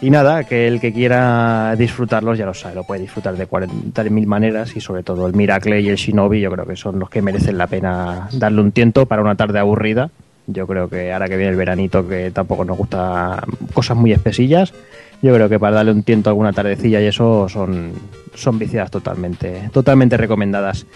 Y 0.00 0.10
nada, 0.10 0.44
que 0.44 0.66
el 0.66 0.80
que 0.80 0.92
quiera 0.92 1.74
disfrutarlos 1.76 2.36
ya 2.36 2.44
lo 2.44 2.52
sabe, 2.52 2.74
lo 2.74 2.84
puede 2.84 3.00
disfrutar 3.00 3.36
de 3.36 3.48
40.000 3.48 4.26
maneras 4.26 4.76
y 4.76 4.80
sobre 4.80 5.02
todo 5.02 5.26
el 5.26 5.34
Miracle 5.34 5.80
y 5.80 5.88
el 5.88 5.96
Shinobi 5.96 6.40
yo 6.40 6.50
creo 6.50 6.66
que 6.66 6.76
son 6.76 6.98
los 6.98 7.08
que 7.08 7.22
merecen 7.22 7.56
la 7.56 7.68
pena 7.68 8.28
darle 8.32 8.60
un 8.60 8.72
tiento 8.72 9.06
para 9.06 9.22
una 9.22 9.36
tarde 9.36 9.60
aburrida. 9.60 10.10
Yo 10.46 10.66
creo 10.66 10.88
que 10.88 11.12
ahora 11.12 11.28
que 11.28 11.36
viene 11.36 11.50
el 11.50 11.56
veranito 11.56 12.06
que 12.06 12.30
tampoco 12.30 12.64
nos 12.64 12.76
gusta 12.76 13.42
cosas 13.72 13.96
muy 13.96 14.12
espesillas, 14.12 14.74
yo 15.22 15.34
creo 15.34 15.48
que 15.48 15.58
para 15.58 15.76
darle 15.76 15.92
un 15.92 16.02
tiento 16.02 16.28
a 16.28 16.32
alguna 16.32 16.52
tardecilla 16.52 17.00
y 17.00 17.06
eso 17.06 17.48
son, 17.48 17.92
son 18.34 18.58
viciadas 18.58 18.90
totalmente, 18.90 19.70
totalmente 19.72 20.16
recomendadas. 20.16 20.86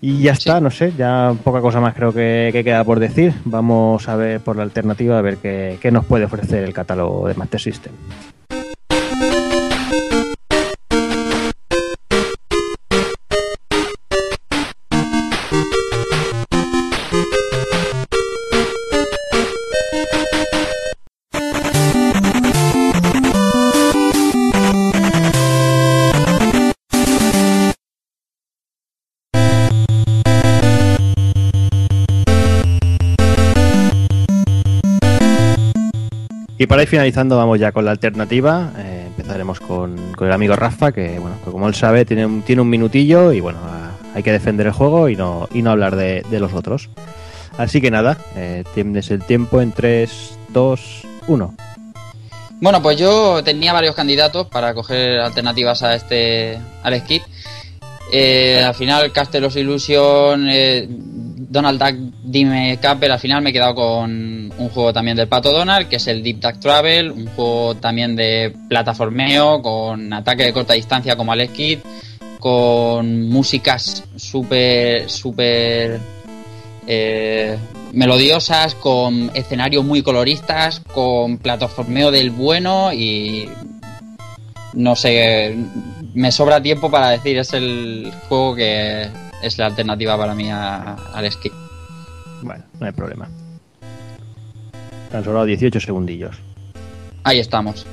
Y 0.00 0.22
ya 0.22 0.32
está, 0.32 0.56
sí. 0.56 0.62
no 0.62 0.70
sé, 0.70 0.92
ya 0.96 1.34
poca 1.44 1.60
cosa 1.60 1.78
más 1.78 1.94
creo 1.94 2.14
que, 2.14 2.48
que, 2.52 2.64
queda 2.64 2.84
por 2.84 3.00
decir. 3.00 3.34
Vamos 3.44 4.08
a 4.08 4.16
ver 4.16 4.40
por 4.40 4.56
la 4.56 4.62
alternativa, 4.62 5.18
a 5.18 5.22
ver 5.22 5.36
qué, 5.36 5.76
qué 5.78 5.90
nos 5.90 6.06
puede 6.06 6.24
ofrecer 6.24 6.64
el 6.64 6.72
catálogo 6.72 7.28
de 7.28 7.34
Master 7.34 7.60
System. 7.60 7.92
Y 36.60 36.66
para 36.66 36.82
ir 36.82 36.88
finalizando, 36.88 37.38
vamos 37.38 37.58
ya 37.58 37.72
con 37.72 37.86
la 37.86 37.92
alternativa. 37.92 38.70
Eh, 38.76 39.04
empezaremos 39.06 39.60
con, 39.60 40.12
el 40.20 40.30
amigo 40.30 40.54
Rafa, 40.54 40.92
que 40.92 41.18
bueno, 41.18 41.38
como 41.42 41.66
él 41.66 41.74
sabe, 41.74 42.04
tiene 42.04 42.26
un, 42.26 42.42
tiene 42.42 42.60
un 42.60 42.68
minutillo 42.68 43.32
y 43.32 43.40
bueno, 43.40 43.60
hay 44.14 44.22
que 44.22 44.30
defender 44.30 44.66
el 44.66 44.74
juego 44.74 45.08
y 45.08 45.16
no, 45.16 45.48
y 45.54 45.62
no 45.62 45.70
hablar 45.70 45.96
de, 45.96 46.22
los 46.32 46.52
otros. 46.52 46.90
Así 47.56 47.80
que 47.80 47.90
nada, 47.90 48.18
eh, 48.36 48.64
tienes 48.74 49.10
el 49.10 49.24
tiempo 49.24 49.62
en 49.62 49.72
3, 49.72 50.36
2, 50.50 51.02
1. 51.28 51.54
Bueno, 52.60 52.82
pues 52.82 52.98
yo 52.98 53.42
tenía 53.42 53.72
varios 53.72 53.94
candidatos 53.94 54.46
para 54.48 54.74
coger 54.74 55.18
alternativas 55.18 55.82
a 55.82 55.94
este 55.94 56.58
al 56.82 57.00
skip. 57.00 57.22
Eh, 58.12 58.62
al 58.62 58.74
final, 58.74 59.10
Castle 59.12 59.46
of 59.46 59.56
Illusion, 59.56 60.46
eh, 60.50 60.86
Donald 61.50 61.82
Duck 61.82 61.96
Dime 62.22 62.78
Capper, 62.80 63.10
al 63.10 63.18
final 63.18 63.42
me 63.42 63.50
he 63.50 63.52
quedado 63.52 63.74
con 63.74 64.52
un 64.56 64.68
juego 64.68 64.92
también 64.92 65.16
del 65.16 65.26
Pato 65.26 65.50
Donald, 65.50 65.88
que 65.88 65.96
es 65.96 66.06
el 66.06 66.22
Deep 66.22 66.38
Duck 66.38 66.60
Travel, 66.60 67.10
un 67.10 67.26
juego 67.26 67.74
también 67.74 68.14
de 68.14 68.54
plataformeo, 68.68 69.60
con 69.60 70.12
ataque 70.12 70.44
de 70.44 70.52
corta 70.52 70.74
distancia 70.74 71.16
como 71.16 71.32
Alex 71.32 71.52
Kidd, 71.52 71.78
con 72.38 73.28
músicas 73.28 74.04
súper, 74.14 75.10
súper 75.10 75.98
eh, 76.86 77.58
melodiosas, 77.94 78.76
con 78.76 79.32
escenarios 79.34 79.84
muy 79.84 80.02
coloristas, 80.02 80.80
con 80.94 81.38
plataformeo 81.38 82.12
del 82.12 82.30
bueno 82.30 82.92
y 82.92 83.48
no 84.74 84.94
sé, 84.94 85.56
me 86.14 86.30
sobra 86.30 86.62
tiempo 86.62 86.92
para 86.92 87.10
decir 87.10 87.38
es 87.38 87.52
el 87.54 88.12
juego 88.28 88.54
que 88.54 89.08
es 89.42 89.58
la 89.58 89.66
alternativa 89.66 90.16
para 90.16 90.34
mí 90.34 90.50
al 90.50 91.24
esquí. 91.24 91.50
Bueno, 92.42 92.64
no 92.78 92.86
hay 92.86 92.92
problema. 92.92 93.28
Han 95.12 95.24
sobrado 95.24 95.44
18 95.44 95.80
segundillos. 95.80 96.36
Ahí 97.24 97.40
estamos. 97.40 97.86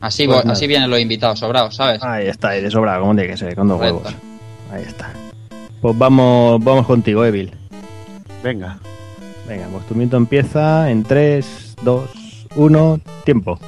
Así, 0.00 0.26
Pues 0.26 0.44
así 0.46 0.66
vienen 0.66 0.90
los 0.90 1.00
invitados 1.00 1.38
sobrados, 1.38 1.76
¿sabes? 1.76 2.02
Ahí 2.02 2.26
está, 2.26 2.50
ahí 2.50 2.62
de 2.62 2.70
sobrado, 2.70 3.00
como 3.00 3.14
tiene 3.14 3.30
que 3.30 3.36
ser, 3.36 3.54
con 3.54 3.68
dos 3.68 3.80
huevos. 3.80 4.14
Ahí 4.70 4.82
está. 4.82 5.10
Pues 5.80 5.96
vamos, 5.96 6.62
vamos 6.62 6.86
contigo, 6.86 7.24
Evil. 7.24 7.52
Venga. 8.42 8.78
Venga, 9.46 9.66
pues 9.68 9.86
tu 9.86 9.94
minuto 9.94 10.16
empieza 10.16 10.90
en 10.90 11.04
3, 11.04 11.76
2, 11.82 12.10
1, 12.56 13.00
tiempo. 13.24 13.58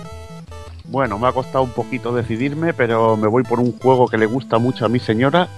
Bueno, 0.84 1.18
me 1.18 1.28
ha 1.28 1.32
costado 1.32 1.64
un 1.64 1.70
poquito 1.70 2.14
decidirme, 2.14 2.72
pero 2.72 3.16
me 3.16 3.28
voy 3.28 3.42
por 3.42 3.60
un 3.60 3.78
juego 3.78 4.08
que 4.08 4.18
le 4.18 4.26
gusta 4.26 4.58
mucho 4.58 4.86
a 4.86 4.88
mi 4.88 4.98
señora, 4.98 5.48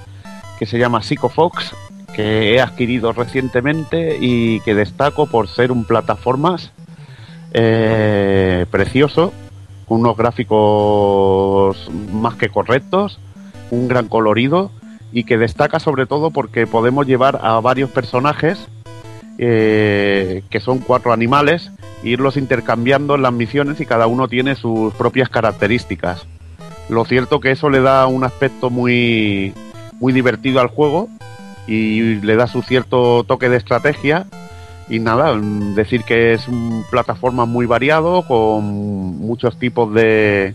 que 0.60 0.66
se 0.66 0.78
llama 0.78 1.02
Psycho 1.02 1.30
Fox, 1.30 1.74
que 2.14 2.52
he 2.52 2.60
adquirido 2.60 3.14
recientemente 3.14 4.18
y 4.20 4.60
que 4.60 4.74
destaco 4.74 5.24
por 5.24 5.48
ser 5.48 5.72
un 5.72 5.86
plataformas 5.86 6.70
eh, 7.54 8.66
precioso, 8.70 9.32
con 9.88 10.00
unos 10.00 10.18
gráficos 10.18 11.90
más 12.12 12.34
que 12.34 12.50
correctos, 12.50 13.18
un 13.70 13.88
gran 13.88 14.08
colorido 14.08 14.70
y 15.12 15.24
que 15.24 15.38
destaca 15.38 15.80
sobre 15.80 16.04
todo 16.04 16.30
porque 16.30 16.66
podemos 16.66 17.06
llevar 17.06 17.40
a 17.42 17.58
varios 17.60 17.88
personajes 17.88 18.68
eh, 19.38 20.42
que 20.50 20.60
son 20.60 20.80
cuatro 20.80 21.14
animales 21.14 21.70
e 22.04 22.10
irlos 22.10 22.36
intercambiando 22.36 23.14
en 23.14 23.22
las 23.22 23.32
misiones 23.32 23.80
y 23.80 23.86
cada 23.86 24.06
uno 24.06 24.28
tiene 24.28 24.56
sus 24.56 24.92
propias 24.92 25.30
características. 25.30 26.26
Lo 26.90 27.06
cierto 27.06 27.40
que 27.40 27.52
eso 27.52 27.70
le 27.70 27.80
da 27.80 28.06
un 28.06 28.24
aspecto 28.24 28.68
muy, 28.68 29.54
muy 30.00 30.12
divertido 30.12 30.60
al 30.60 30.68
juego 30.68 31.08
y 31.66 32.14
le 32.16 32.34
da 32.34 32.46
su 32.46 32.62
cierto 32.62 33.22
toque 33.24 33.48
de 33.48 33.58
estrategia. 33.58 34.26
Y 34.88 34.98
nada, 34.98 35.38
decir 35.76 36.02
que 36.02 36.32
es 36.32 36.48
un 36.48 36.82
plataforma 36.90 37.44
muy 37.44 37.66
variado, 37.66 38.26
con 38.26 38.64
muchos 38.64 39.56
tipos 39.56 39.94
de, 39.94 40.54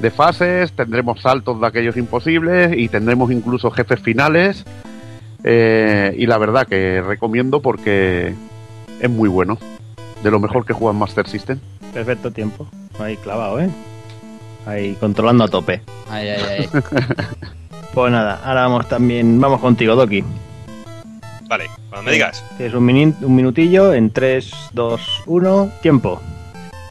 de 0.00 0.10
fases, 0.10 0.72
tendremos 0.72 1.20
saltos 1.20 1.60
de 1.60 1.66
aquellos 1.68 1.96
imposibles 1.96 2.76
y 2.76 2.88
tendremos 2.88 3.30
incluso 3.30 3.70
jefes 3.70 4.00
finales. 4.00 4.64
Eh, 5.44 6.12
y 6.18 6.26
la 6.26 6.38
verdad 6.38 6.66
que 6.66 7.00
recomiendo 7.02 7.60
porque 7.60 8.34
es 9.00 9.10
muy 9.10 9.28
bueno. 9.28 9.58
De 10.24 10.32
lo 10.32 10.40
mejor 10.40 10.66
que 10.66 10.72
juega 10.72 10.92
en 10.92 10.98
Master 10.98 11.28
System. 11.28 11.60
Perfecto 11.94 12.32
tiempo. 12.32 12.66
Ahí 12.98 13.16
clavado, 13.18 13.60
¿eh? 13.60 13.70
Ahí 14.66 14.96
controlando 14.98 15.44
a 15.44 15.48
tope. 15.48 15.82
Ahí, 16.10 16.28
ahí, 16.28 16.42
ahí. 16.42 16.68
pues 17.98 18.12
nada, 18.12 18.40
ahora 18.44 18.60
vamos 18.68 18.88
también, 18.88 19.40
vamos 19.40 19.60
contigo, 19.60 19.96
Doki. 19.96 20.22
Vale, 21.48 21.66
cuando 21.90 22.04
me 22.04 22.12
digas. 22.12 22.44
Tienes 22.56 22.72
un, 22.72 23.16
un 23.22 23.34
minutillo 23.34 23.92
en 23.92 24.12
3, 24.12 24.52
2, 24.72 25.22
1, 25.26 25.72
tiempo. 25.82 26.22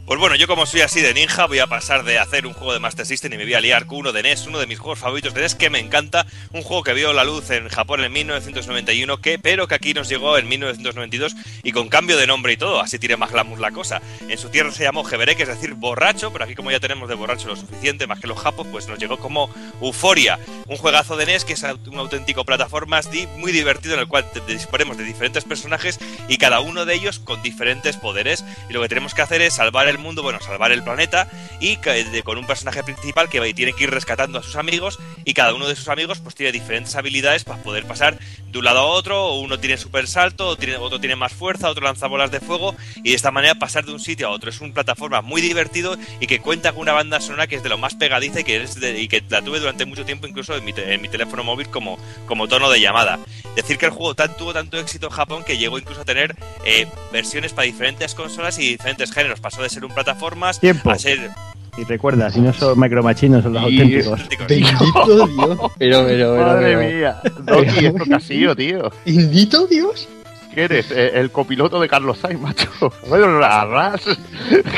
Pues 0.07 0.21
bueno, 0.21 0.37
yo 0.37 0.47
como 0.47 0.65
soy 0.65 0.79
así 0.79 1.01
de 1.01 1.13
ninja, 1.13 1.47
voy 1.47 1.59
a 1.59 1.67
pasar 1.67 2.05
de 2.05 2.17
hacer 2.17 2.47
un 2.47 2.53
juego 2.53 2.71
de 2.71 2.79
Master 2.79 3.05
System 3.05 3.33
y 3.33 3.37
me 3.37 3.43
voy 3.43 3.55
a 3.55 3.59
liar 3.59 3.87
con 3.87 3.97
uno 3.97 4.13
de 4.13 4.23
NES, 4.23 4.47
uno 4.47 4.57
de 4.57 4.65
mis 4.65 4.79
juegos 4.79 4.99
favoritos 4.99 5.33
de 5.33 5.41
NES 5.41 5.55
que 5.55 5.69
me 5.69 5.79
encanta, 5.79 6.25
un 6.53 6.63
juego 6.63 6.81
que 6.81 6.93
vio 6.93 7.11
la 7.11 7.25
luz 7.25 7.49
en 7.49 7.67
Japón 7.67 8.01
en 8.01 8.13
1991, 8.13 9.17
que, 9.19 9.37
pero 9.37 9.67
que 9.67 9.75
aquí 9.75 9.93
nos 9.93 10.07
llegó 10.07 10.37
en 10.37 10.47
1992 10.47 11.35
y 11.61 11.73
con 11.73 11.89
cambio 11.89 12.15
de 12.15 12.25
nombre 12.25 12.53
y 12.53 12.57
todo, 12.57 12.79
así 12.79 12.97
tiene 12.99 13.17
más 13.17 13.31
glamour 13.33 13.59
la 13.59 13.71
cosa. 13.71 14.01
En 14.29 14.37
su 14.37 14.47
tierra 14.47 14.71
se 14.71 14.83
llamó 14.83 15.03
Jeberek, 15.03 15.41
es 15.41 15.49
decir, 15.49 15.73
borracho, 15.73 16.31
pero 16.31 16.45
aquí 16.45 16.55
como 16.55 16.71
ya 16.71 16.79
tenemos 16.79 17.09
de 17.09 17.15
borracho 17.15 17.49
lo 17.49 17.57
suficiente, 17.57 18.07
más 18.07 18.21
que 18.21 18.27
los 18.27 18.39
japos, 18.39 18.65
pues 18.71 18.87
nos 18.87 18.99
llegó 18.99 19.17
como 19.17 19.49
Euforia, 19.81 20.39
un 20.67 20.77
juegazo 20.77 21.17
de 21.17 21.25
NES 21.25 21.43
que 21.43 21.51
es 21.51 21.63
un 21.85 21.97
auténtico 21.99 22.45
plataformas 22.45 23.09
muy 23.35 23.51
divertido 23.51 23.95
en 23.95 23.99
el 23.99 24.07
cual 24.07 24.25
te- 24.31 24.39
disponemos 24.53 24.97
de 24.97 25.03
diferentes 25.03 25.43
personajes 25.43 25.99
y 26.29 26.37
cada 26.37 26.61
uno 26.61 26.85
de 26.85 26.93
ellos 26.93 27.19
con 27.19 27.41
diferentes 27.41 27.97
poderes 27.97 28.45
y 28.69 28.73
lo 28.73 28.81
que 28.81 28.87
tenemos 28.87 29.13
que 29.13 29.21
hacer 29.21 29.41
es 29.41 29.55
salvar 29.55 29.89
el 29.89 29.96
mundo, 29.97 30.21
bueno, 30.23 30.39
salvar 30.41 30.71
el 30.71 30.83
planeta 30.83 31.29
y 31.59 31.77
con 32.23 32.37
un 32.37 32.45
personaje 32.45 32.83
principal 32.83 33.29
que 33.29 33.53
tiene 33.53 33.73
que 33.73 33.85
ir 33.85 33.89
rescatando 33.91 34.39
a 34.39 34.43
sus 34.43 34.55
amigos 34.55 34.99
y 35.25 35.33
cada 35.33 35.53
uno 35.53 35.67
de 35.67 35.75
sus 35.75 35.87
amigos 35.89 36.19
pues 36.19 36.35
tiene 36.35 36.51
diferentes 36.51 36.95
habilidades 36.95 37.43
para 37.43 37.61
poder 37.63 37.85
pasar 37.85 38.17
de 38.47 38.59
un 38.59 38.65
lado 38.65 38.79
a 38.79 38.85
otro, 38.85 39.33
uno 39.35 39.59
tiene 39.59 39.77
super 39.77 40.07
salto, 40.07 40.47
otro 40.47 40.99
tiene 40.99 41.15
más 41.15 41.33
fuerza, 41.33 41.69
otro 41.69 41.83
lanza 41.83 42.07
bolas 42.07 42.31
de 42.31 42.39
fuego 42.39 42.75
y 42.97 43.09
de 43.09 43.15
esta 43.15 43.31
manera 43.31 43.55
pasar 43.55 43.85
de 43.85 43.91
un 43.91 43.99
sitio 43.99 44.27
a 44.27 44.31
otro. 44.31 44.49
Es 44.49 44.61
una 44.61 44.73
plataforma 44.73 45.21
muy 45.21 45.41
divertido 45.41 45.97
y 46.19 46.27
que 46.27 46.39
cuenta 46.39 46.71
con 46.71 46.81
una 46.81 46.93
banda 46.93 47.19
sonora 47.19 47.47
que 47.47 47.55
es 47.55 47.63
de 47.63 47.69
lo 47.69 47.77
más 47.77 47.95
pegadiza 47.95 48.39
y 48.39 48.43
que, 48.43 48.61
es 48.63 48.75
de- 48.79 48.99
y 49.01 49.07
que 49.07 49.23
la 49.29 49.41
tuve 49.41 49.59
durante 49.59 49.85
mucho 49.85 50.05
tiempo 50.05 50.27
incluso 50.27 50.55
en 50.55 50.63
mi, 50.63 50.73
te- 50.73 50.93
en 50.93 51.01
mi 51.01 51.09
teléfono 51.09 51.43
móvil 51.43 51.67
como, 51.69 51.97
como 52.25 52.47
tono 52.47 52.69
de 52.69 52.79
llamada. 52.79 53.19
Decir 53.55 53.77
que 53.77 53.85
el 53.87 53.91
juego 53.91 54.15
tan, 54.15 54.35
tuvo 54.37 54.53
tanto 54.53 54.77
éxito 54.79 55.07
en 55.07 55.13
Japón 55.13 55.43
que 55.43 55.57
llegó 55.57 55.77
incluso 55.79 56.01
a 56.01 56.05
tener 56.05 56.35
eh, 56.63 56.87
versiones 57.11 57.53
para 57.53 57.65
diferentes 57.65 58.13
consolas 58.15 58.57
y 58.59 58.69
diferentes 58.69 59.11
géneros. 59.11 59.39
Pasó 59.39 59.61
de 59.61 59.69
ser 59.69 59.83
un 59.83 59.86
plataformas 59.89 60.59
Tiempo. 60.59 60.91
a 60.91 60.97
ser 60.99 61.29
Y 61.77 61.83
recuerda, 61.83 62.29
si 62.31 62.39
no 62.41 62.53
son 62.53 62.79
Micro 62.79 63.03
Machines, 63.03 63.37
no 63.37 63.43
son 63.43 63.53
los 63.53 63.71
Y- 63.71 63.81
auténticos. 63.81 64.21
Bendito 64.47 65.27
Dios. 65.27 65.71
Pero, 65.77 66.05
pero, 66.05 66.05
pero, 66.07 66.35
Madre 66.37 66.75
pero. 66.77 66.79
mía. 66.97 67.21
Doki, 67.43 67.85
esto 67.85 68.03
que 68.05 68.13
ha 68.15 68.19
sido, 68.19 68.55
tío. 68.55 68.91
Bendito 69.05 69.67
Dios. 69.67 70.07
¿Qué 70.53 70.63
eres? 70.63 70.89
Eh, 70.89 71.11
el 71.13 71.29
copiloto 71.29 71.79
de 71.79 71.87
Carlos 71.87 72.17
Sainz, 72.17 72.41
macho. 72.41 72.67
Bueno, 73.07 73.37
la 73.39 73.63
ras. 73.65 74.01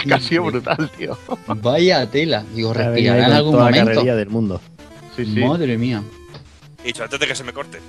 Que 0.04 0.14
ha 0.14 0.20
sido 0.20 0.44
brutal, 0.44 0.90
tío. 0.98 1.18
Vaya 1.48 2.06
tela. 2.10 2.44
Digo, 2.54 2.74
respirará 2.74 3.28
en 3.28 3.32
algún 3.34 3.54
toda 3.54 3.66
la 3.66 3.70
momento. 3.72 3.92
carrería 3.94 4.16
del 4.16 4.30
mundo. 4.30 4.60
Sí, 5.16 5.26
sí. 5.26 5.40
Madre 5.44 5.78
mía. 5.78 6.04
He 6.84 6.88
dicho 6.88 7.04
antes 7.04 7.18
de 7.20 7.28
que 7.28 7.36
se 7.36 7.44
me 7.46 7.54
corte. 7.54 7.80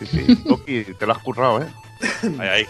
sí, 0.00 0.06
sí. 0.26 0.42
Doki, 0.44 0.84
te 0.98 1.06
lo 1.06 1.12
has 1.12 1.18
currado, 1.22 1.62
¿eh? 1.62 1.66
Ahí, 2.38 2.48
ahí. 2.48 2.66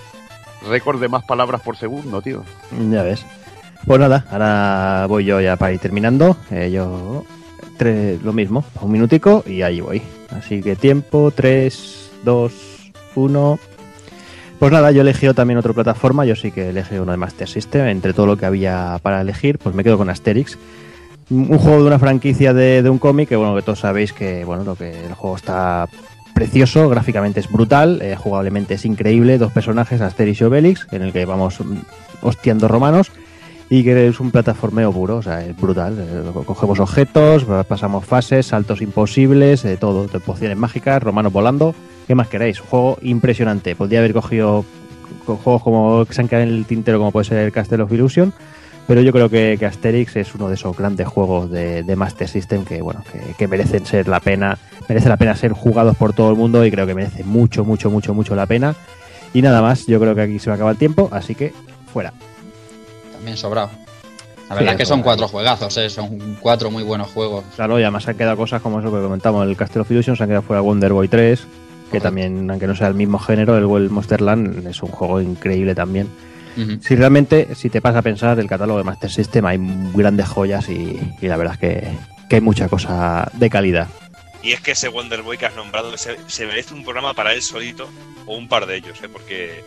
Récord 0.66 1.00
de 1.00 1.08
más 1.08 1.24
palabras 1.24 1.60
por 1.60 1.76
segundo, 1.76 2.22
tío. 2.22 2.42
Ya 2.90 3.02
ves. 3.02 3.24
Pues 3.86 4.00
nada, 4.00 4.24
ahora 4.30 5.06
voy 5.06 5.24
yo 5.24 5.40
ya 5.40 5.56
para 5.56 5.72
ir 5.72 5.78
terminando. 5.78 6.36
Eh, 6.50 6.70
yo 6.70 7.24
tres, 7.76 8.22
lo 8.22 8.32
mismo, 8.32 8.64
un 8.80 8.92
minutico 8.92 9.44
y 9.46 9.62
ahí 9.62 9.80
voy. 9.80 10.02
Así 10.30 10.62
que 10.62 10.76
tiempo, 10.76 11.32
3, 11.34 12.10
2, 12.24 12.52
1. 13.14 13.58
Pues 14.58 14.72
nada, 14.72 14.90
yo 14.90 15.02
elegido 15.02 15.34
también 15.34 15.58
otra 15.58 15.72
plataforma, 15.72 16.24
yo 16.24 16.34
sí 16.34 16.50
que 16.50 16.70
elegí 16.70 16.96
uno 16.96 17.12
de 17.12 17.18
Master 17.18 17.48
System, 17.48 17.86
entre 17.86 18.12
todo 18.12 18.26
lo 18.26 18.36
que 18.36 18.44
había 18.44 18.98
para 19.02 19.20
elegir, 19.20 19.58
pues 19.58 19.74
me 19.74 19.84
quedo 19.84 19.96
con 19.96 20.10
Asterix. 20.10 20.58
Un 21.30 21.58
juego 21.58 21.82
de 21.82 21.86
una 21.86 21.98
franquicia 21.98 22.52
de, 22.52 22.82
de 22.82 22.90
un 22.90 22.98
cómic 22.98 23.28
que 23.28 23.36
bueno, 23.36 23.54
que 23.54 23.62
todos 23.62 23.80
sabéis 23.80 24.12
que 24.12 24.44
bueno, 24.44 24.64
lo 24.64 24.74
que 24.74 25.06
el 25.06 25.14
juego 25.14 25.36
está 25.36 25.86
precioso, 26.38 26.88
gráficamente 26.88 27.40
es 27.40 27.50
brutal, 27.50 28.00
eh, 28.00 28.14
jugablemente 28.14 28.74
es 28.74 28.84
increíble, 28.84 29.38
dos 29.38 29.50
personajes, 29.50 30.00
Asterix 30.00 30.40
y 30.40 30.44
Obelix, 30.44 30.86
en 30.92 31.02
el 31.02 31.12
que 31.12 31.24
vamos 31.24 31.58
mm, 31.58 31.78
hostiando 32.22 32.68
romanos 32.68 33.10
y 33.68 33.82
que 33.82 34.06
es 34.06 34.20
un 34.20 34.30
plataformeo 34.30 34.92
puro, 34.92 35.16
o 35.16 35.22
sea, 35.22 35.44
es 35.44 35.56
brutal. 35.60 35.96
Eh, 35.98 36.30
cogemos 36.46 36.78
objetos, 36.78 37.44
pasamos 37.66 38.04
fases, 38.04 38.46
saltos 38.46 38.80
imposibles, 38.82 39.64
de 39.64 39.76
todo, 39.76 40.06
pociones 40.20 40.56
mágicas, 40.56 41.02
romanos 41.02 41.32
volando. 41.32 41.74
¿Qué 42.06 42.14
más 42.14 42.28
queréis? 42.28 42.60
Juego 42.60 42.98
impresionante. 43.02 43.74
Podría 43.74 43.98
haber 43.98 44.12
cogido 44.14 44.64
co- 45.26 45.36
juegos 45.36 45.62
como 45.64 46.04
que 46.06 46.14
se 46.14 46.20
han 46.20 46.28
quedado 46.28 46.46
en 46.46 46.54
el 46.54 46.66
tintero, 46.66 46.98
como 46.98 47.10
puede 47.10 47.24
ser 47.24 47.38
el 47.38 47.50
Castle 47.52 47.82
of 47.82 47.92
Illusion, 47.92 48.32
pero 48.88 49.02
yo 49.02 49.12
creo 49.12 49.28
que, 49.28 49.54
que 49.58 49.66
Asterix 49.66 50.16
es 50.16 50.34
uno 50.34 50.48
de 50.48 50.54
esos 50.54 50.76
grandes 50.76 51.06
juegos 51.06 51.48
de, 51.50 51.84
de 51.84 51.94
Master 51.94 52.26
System 52.26 52.64
que, 52.64 52.82
bueno, 52.82 53.04
que, 53.12 53.20
que 53.34 53.46
merecen 53.46 53.86
ser 53.86 54.08
la 54.08 54.18
pena, 54.18 54.58
merece 54.88 55.08
la 55.08 55.16
pena 55.16 55.36
ser 55.36 55.52
jugados 55.52 55.96
por 55.96 56.12
todo 56.14 56.30
el 56.30 56.36
mundo 56.36 56.64
y 56.66 56.70
creo 56.72 56.86
que 56.86 56.94
merece 56.94 57.22
mucho, 57.22 57.64
mucho, 57.64 57.90
mucho, 57.90 58.14
mucho 58.14 58.34
la 58.34 58.46
pena. 58.46 58.74
Y 59.34 59.42
nada 59.42 59.62
más, 59.62 59.86
yo 59.86 60.00
creo 60.00 60.14
que 60.16 60.22
aquí 60.22 60.38
se 60.40 60.48
me 60.50 60.54
acaba 60.56 60.70
el 60.72 60.78
tiempo, 60.78 61.08
así 61.12 61.34
que 61.36 61.52
fuera. 61.92 62.12
También 63.12 63.36
sobrado. 63.36 63.70
La 64.48 64.54
Sí, 64.56 64.60
verdad 64.60 64.72
es 64.74 64.78
que 64.78 64.86
son 64.86 65.02
cuatro 65.02 65.28
juegazos, 65.28 65.76
¿eh? 65.76 65.90
son 65.90 66.38
cuatro 66.40 66.70
muy 66.70 66.82
buenos 66.82 67.08
juegos. 67.08 67.44
Claro, 67.54 67.78
y 67.78 67.82
además 67.82 68.08
han 68.08 68.16
quedado 68.16 68.38
cosas 68.38 68.62
como 68.62 68.80
eso 68.80 68.90
que 68.90 69.02
comentamos, 69.02 69.46
el 69.46 69.54
Castle 69.56 69.82
of 69.82 69.90
Illusion 69.90 70.16
se 70.16 70.22
han 70.22 70.30
quedado 70.30 70.42
fuera 70.42 70.62
Wonder 70.62 70.94
Boy 70.94 71.08
3, 71.08 71.38
que 71.38 71.46
Correcto. 71.90 72.02
también, 72.02 72.50
aunque 72.50 72.66
no 72.66 72.74
sea 72.74 72.88
el 72.88 72.94
mismo 72.94 73.18
género, 73.18 73.58
el 73.58 73.66
World 73.66 73.90
Monsterland 73.90 74.66
es 74.66 74.82
un 74.82 74.88
juego 74.88 75.20
increíble 75.20 75.74
también. 75.74 76.08
Si 76.82 76.96
realmente, 76.96 77.54
si 77.54 77.70
te 77.70 77.80
pasa 77.80 77.98
a 77.98 78.02
pensar 78.02 78.36
del 78.36 78.46
catálogo 78.48 78.78
de 78.78 78.84
Master 78.84 79.10
System, 79.10 79.46
hay 79.46 79.58
grandes 79.94 80.28
joyas 80.28 80.68
y, 80.68 80.98
y 81.20 81.26
la 81.26 81.36
verdad 81.36 81.54
es 81.54 81.60
que, 81.60 81.88
que 82.28 82.36
hay 82.36 82.40
mucha 82.42 82.68
cosa 82.68 83.30
de 83.34 83.48
calidad. 83.50 83.88
Y 84.42 84.52
es 84.52 84.60
que 84.60 84.72
ese 84.72 84.88
Wonder 84.88 85.22
Boy 85.22 85.36
que 85.38 85.46
has 85.46 85.56
nombrado 85.56 85.96
se, 85.98 86.16
se 86.26 86.46
merece 86.46 86.74
un 86.74 86.84
programa 86.84 87.14
para 87.14 87.32
él 87.34 87.42
solito 87.42 87.88
o 88.26 88.36
un 88.36 88.48
par 88.48 88.66
de 88.66 88.76
ellos, 88.76 88.98
¿eh? 89.02 89.08
porque 89.08 89.64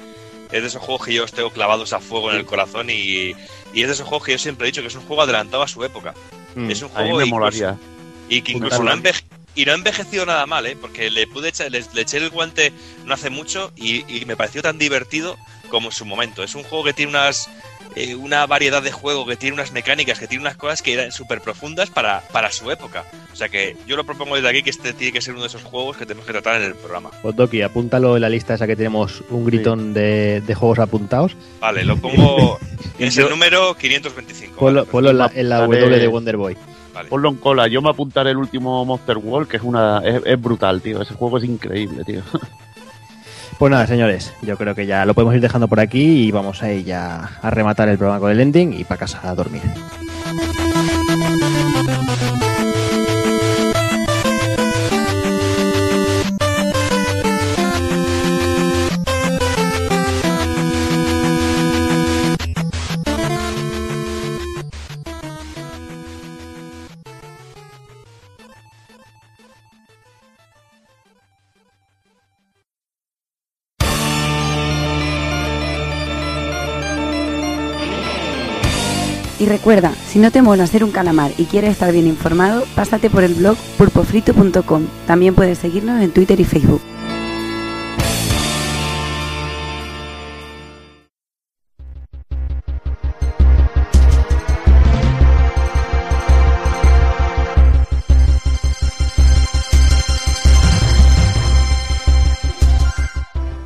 es 0.52 0.62
de 0.62 0.68
esos 0.68 0.82
juegos 0.82 1.06
que 1.06 1.14
yo 1.14 1.24
os 1.24 1.32
tengo 1.32 1.50
clavados 1.52 1.94
a 1.94 2.00
fuego 2.00 2.32
en 2.32 2.38
el 2.38 2.46
corazón 2.46 2.90
y, 2.90 3.34
y 3.74 3.82
es 3.82 3.88
de 3.88 3.94
esos 3.94 4.08
juegos 4.08 4.26
que 4.26 4.32
yo 4.34 4.38
siempre 4.38 4.66
he 4.68 4.72
dicho 4.72 4.82
que 4.82 4.88
es 4.88 4.96
un 4.96 5.02
juego 5.04 5.22
adelantado 5.22 5.64
a 5.64 5.68
su 5.68 5.84
época. 5.84 6.14
Es 6.70 6.82
un 6.82 6.90
A 6.96 7.02
mí 7.02 7.10
juego 7.10 7.18
me 7.20 7.24
incluso- 7.26 7.30
molaría. 7.30 7.78
y 8.30 8.42
que 8.42 8.52
incluso 8.54 8.84
no, 8.84 8.92
enveje- 8.92 9.24
y 9.56 9.66
no 9.66 9.72
ha 9.74 9.76
envejecido 9.76 10.26
nada 10.26 10.46
mal, 10.46 10.66
¿eh? 10.66 10.78
Porque 10.80 11.10
le 11.10 11.28
pude 11.28 11.50
echar, 11.50 11.70
le, 11.72 11.80
eché 11.96 12.18
el 12.18 12.30
guante 12.30 12.72
no 13.06 13.14
hace 13.14 13.30
mucho 13.30 13.72
y, 13.76 14.04
y, 14.14 14.26
me 14.26 14.36
pareció 14.38 14.62
tan 14.62 14.78
divertido 14.78 15.38
como 15.72 15.88
en 15.88 15.94
su 15.94 16.06
momento. 16.06 16.44
Es 16.44 16.54
un 16.54 16.64
juego 16.64 16.84
que 16.84 16.94
tiene 16.94 17.10
unas 17.12 17.50
eh, 17.96 18.16
una 18.16 18.46
variedad 18.46 18.82
de 18.82 18.92
juego, 18.92 19.26
que 19.26 19.36
tiene 19.36 19.56
unas 19.56 19.74
mecánicas, 19.74 20.18
que 20.18 20.28
tiene 20.28 20.44
unas 20.44 20.56
cosas 20.56 20.82
que 20.82 20.94
eran 20.94 21.12
súper 21.12 21.42
profundas 21.42 21.90
para, 21.90 22.22
para 22.32 22.52
su 22.52 22.72
época. 22.72 23.04
O 23.34 23.36
sea 23.36 23.50
que 23.50 23.76
yo 23.86 23.98
lo 23.98 24.06
propongo 24.06 24.36
desde 24.36 24.50
aquí 24.50 24.64
que 24.64 24.70
este 24.70 24.94
tiene 24.94 25.12
que 25.12 25.22
ser 25.22 25.34
uno 25.34 25.42
de 25.42 25.48
esos 25.48 25.64
juegos 25.64 25.98
que 25.98 26.06
tenemos 26.06 26.26
que 26.26 26.32
tratar 26.32 26.62
en 26.62 26.68
el 26.68 26.76
programa. 26.76 27.12
Pues 27.22 27.36
Doki, 27.36 27.62
apúntalo 27.62 28.16
en 28.16 28.22
la 28.22 28.30
lista 28.30 28.54
esa 28.54 28.66
que 28.66 28.78
tenemos 28.78 29.24
un 29.30 29.46
gritón 29.46 29.94
de, 29.94 30.42
de, 30.42 30.56
juegos 30.56 30.80
apuntados. 30.80 31.36
Vale, 31.60 31.84
lo 31.84 31.98
pongo. 31.98 32.60
es 33.00 33.18
el 33.18 33.30
número 33.30 33.76
525. 33.76 34.58
Ponlo, 34.58 34.86
ponlo 34.86 35.10
en, 35.10 35.18
la, 35.18 35.32
en 35.34 35.50
la 35.50 35.58
W 35.62 36.00
de 36.00 36.08
Wonder 36.08 36.38
Boy. 36.38 36.56
Vale. 36.94 37.10
Ponlo 37.10 37.30
en 37.30 37.36
cola. 37.36 37.68
Yo 37.68 37.82
me 37.82 37.90
apuntaré 37.90 38.32
el 38.32 38.38
último 38.38 38.86
Monster 38.86 39.18
World, 39.18 39.50
que 39.50 39.58
es 39.58 39.64
una 39.64 40.00
es, 40.00 40.22
es 40.26 40.42
brutal, 40.42 40.82
tío. 40.82 41.02
Ese 41.02 41.14
juego 41.14 41.38
es 41.38 41.44
increíble, 41.44 42.04
tío. 42.06 42.22
Pues 43.62 43.70
nada, 43.70 43.86
señores, 43.86 44.34
yo 44.42 44.58
creo 44.58 44.74
que 44.74 44.88
ya 44.88 45.06
lo 45.06 45.14
podemos 45.14 45.36
ir 45.36 45.42
dejando 45.42 45.68
por 45.68 45.80
aquí 45.80 46.24
y 46.26 46.32
vamos 46.32 46.64
a 46.64 46.74
ir 46.74 46.84
ya 46.84 47.30
a 47.44 47.50
rematar 47.52 47.90
el 47.90 47.98
programa 48.00 48.20
con 48.20 48.32
el 48.32 48.40
ending 48.40 48.74
y 48.74 48.86
para 48.86 49.02
casa 49.02 49.20
a 49.22 49.36
dormir. 49.36 49.62
Y 79.42 79.48
recuerda, 79.48 79.92
si 80.06 80.20
no 80.20 80.30
te 80.30 80.44
mola 80.44 80.66
hacer 80.66 80.84
un 80.84 80.92
calamar 80.92 81.32
y 81.36 81.46
quieres 81.46 81.72
estar 81.72 81.92
bien 81.92 82.06
informado, 82.06 82.64
pásate 82.76 83.10
por 83.10 83.24
el 83.24 83.34
blog 83.34 83.58
pulpofrito.com. 83.80 84.86
También 85.08 85.34
puedes 85.34 85.58
seguirnos 85.58 86.00
en 86.00 86.12
Twitter 86.12 86.40
y 86.40 86.44
Facebook. 86.44 86.80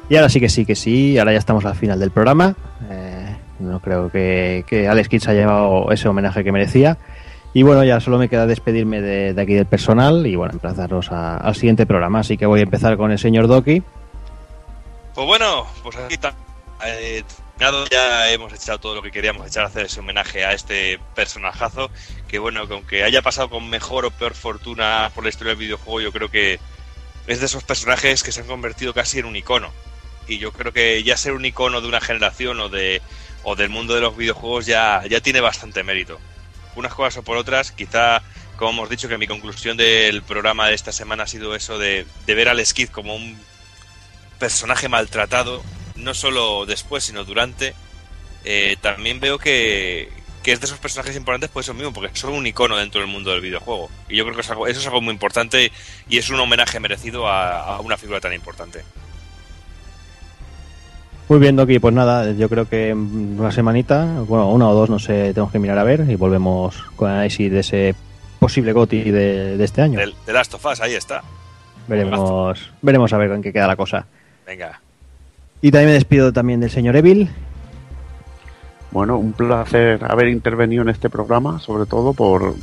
Y 0.08 0.16
ahora 0.16 0.30
sí 0.30 0.40
que 0.40 0.48
sí, 0.48 0.66
que 0.66 0.76
sí, 0.76 1.18
ahora 1.18 1.34
ya 1.34 1.40
estamos 1.40 1.66
al 1.66 1.76
final 1.76 2.00
del 2.00 2.12
programa. 2.12 2.56
Eh, 2.90 3.05
no 3.60 3.80
creo 3.80 4.10
que, 4.12 4.64
que 4.68 4.88
Alex 4.88 5.10
Kidd 5.10 5.24
haya 5.28 5.42
llevado 5.42 5.92
ese 5.92 6.08
homenaje 6.08 6.44
que 6.44 6.52
merecía. 6.52 6.98
Y 7.54 7.64
bueno, 7.64 7.84
ya 7.86 8.00
solo 8.02 8.18
me 8.18 8.28
queda 8.28 8.46
despedirme 8.48 9.00
de, 9.02 9.40
aquí 9.42 9.54
del 9.54 9.66
personal 9.66 10.28
y 10.28 10.36
bueno, 10.36 10.54
emplazaros 10.54 11.12
a- 11.12 11.38
al 11.38 11.56
siguiente 11.56 11.86
programa. 11.86 12.20
Así 12.20 12.38
que 12.38 12.46
voy 12.46 12.60
a 12.60 12.64
empezar 12.64 12.98
con 12.98 13.12
el 13.12 13.20
señor 13.20 13.48
Doki. 13.48 13.82
Pues 15.14 15.28
bueno, 15.28 15.66
pues 15.82 15.96
aquí 15.96 16.16
está. 16.16 16.34
Eh, 16.86 17.24
ya 17.90 18.30
hemos 18.32 18.52
echado 18.52 18.80
todo 18.80 18.96
lo 18.96 19.02
que 19.02 19.12
queríamos 19.12 19.48
echar, 19.48 19.64
hacer 19.66 19.86
ese 19.86 20.02
homenaje 20.02 20.44
a 20.44 20.52
este 20.52 21.00
personajazo. 21.16 21.90
Que 22.28 22.40
bueno, 22.40 22.68
que 22.68 22.74
aunque 22.74 23.04
haya 23.06 23.22
pasado 23.22 23.50
con 23.50 23.70
mejor 23.70 24.04
o 24.06 24.12
peor 24.12 24.34
fortuna 24.34 25.10
por 25.16 25.24
la 25.24 25.30
historia 25.30 25.52
del 25.52 25.60
videojuego, 25.60 26.02
yo 26.02 26.12
creo 26.12 26.30
que 26.30 26.60
es 27.28 27.40
de 27.40 27.46
esos 27.46 27.64
personajes 27.64 28.22
que 28.24 28.34
se 28.34 28.42
han 28.42 28.48
convertido 28.48 28.94
casi 28.94 29.20
en 29.20 29.26
un 29.26 29.36
icono. 29.38 29.70
Y 30.28 30.40
yo 30.40 30.52
creo 30.52 30.74
que 30.74 31.02
ya 31.04 31.16
ser 31.16 31.32
un 31.34 31.46
icono 31.46 31.80
de 31.80 31.88
una 31.88 32.02
generación 32.02 32.60
o 32.60 32.68
de 32.68 33.02
o 33.46 33.56
del 33.56 33.70
mundo 33.70 33.94
de 33.94 34.02
los 34.02 34.18
videojuegos 34.18 34.66
ya, 34.66 35.04
ya 35.08 35.22
tiene 35.22 35.40
bastante 35.40 35.84
mérito. 35.84 36.20
Unas 36.76 36.94
cosas 36.94 37.18
o 37.18 37.24
por 37.24 37.38
otras, 37.38 37.72
quizá, 37.72 38.22
como 38.58 38.72
hemos 38.72 38.90
dicho, 38.90 39.08
que 39.08 39.20
mi 39.20 39.28
conclusión 39.28 39.78
del 39.78 40.24
programa 40.24 40.68
de 40.68 40.74
esta 40.74 40.92
semana 40.92 41.24
ha 41.24 41.28
sido 41.28 41.56
eso 41.56 41.78
de, 41.78 42.06
de 42.26 42.36
ver 42.36 42.50
al 42.50 42.66
Skid 42.66 42.90
como 42.90 43.16
un 43.16 43.40
personaje 44.40 44.90
maltratado, 44.90 45.64
no 45.96 46.14
solo 46.16 46.66
después, 46.66 47.04
sino 47.04 47.24
durante. 47.24 47.76
Eh, 48.44 48.78
también 48.82 49.20
veo 49.20 49.38
que, 49.38 50.10
que 50.42 50.52
es 50.52 50.60
de 50.60 50.66
esos 50.66 50.80
personajes 50.80 51.16
importantes 51.16 51.52
por 51.52 51.62
eso 51.62 51.76
mismo, 51.76 51.94
porque 51.94 52.18
son 52.18 52.34
un 52.34 52.48
icono 52.48 52.78
dentro 52.78 53.00
del 53.00 53.10
mundo 53.10 53.30
del 53.30 53.42
videojuego. 53.42 53.92
Y 54.10 54.18
yo 54.18 54.24
creo 54.24 54.36
que 54.36 54.42
eso 54.42 54.66
es 54.66 54.86
algo 54.88 55.02
muy 55.02 55.14
importante 55.14 55.72
y 56.10 56.18
es 56.18 56.30
un 56.30 56.40
homenaje 56.40 56.80
merecido 56.80 57.28
a 57.28 57.80
una 57.80 57.96
figura 57.96 58.20
tan 58.20 58.34
importante. 58.34 58.84
Muy 61.28 61.40
bien, 61.40 61.56
Doki, 61.56 61.80
pues 61.80 61.94
nada, 61.94 62.32
yo 62.34 62.48
creo 62.50 62.70
que 62.70 62.94
una 62.94 63.52
semanita, 63.52 64.22
bueno, 64.28 64.52
una 64.52 64.70
o 64.70 64.76
dos, 64.76 64.90
no 64.92 65.00
sé, 65.00 65.34
tenemos 65.34 65.52
que 65.52 65.58
mirar 65.58 65.78
a 65.80 65.84
ver 65.84 66.06
y 66.08 66.16
volvemos 66.16 66.84
con 66.96 67.10
el 67.10 67.16
análisis 67.16 67.52
de 67.52 67.60
ese 67.60 67.96
posible 68.40 68.74
GOTI 68.74 69.10
de, 69.10 69.58
de 69.58 69.64
este 69.64 69.82
año. 69.82 69.98
Del, 70.00 70.14
de 70.26 70.34
Last 70.34 70.54
of 70.54 70.64
Us, 70.66 70.82
ahí 70.82 70.94
está. 70.94 71.24
Veremos, 71.88 72.72
veremos 72.82 73.12
a 73.14 73.18
ver 73.18 73.32
en 73.32 73.42
qué 73.42 73.52
queda 73.52 73.66
la 73.66 73.76
cosa. 73.76 74.06
Venga. 74.46 74.80
Y 75.62 75.72
también 75.72 75.90
me 75.90 75.94
despido 75.94 76.32
también 76.32 76.60
del 76.60 76.70
señor 76.70 76.96
Evil. 76.96 77.28
Bueno, 78.92 79.18
un 79.18 79.34
placer 79.34 80.06
haber 80.08 80.28
intervenido 80.28 80.84
en 80.84 80.90
este 80.90 81.10
programa, 81.10 81.60
sobre 81.60 81.88
todo 81.88 82.14
por, 82.14 82.54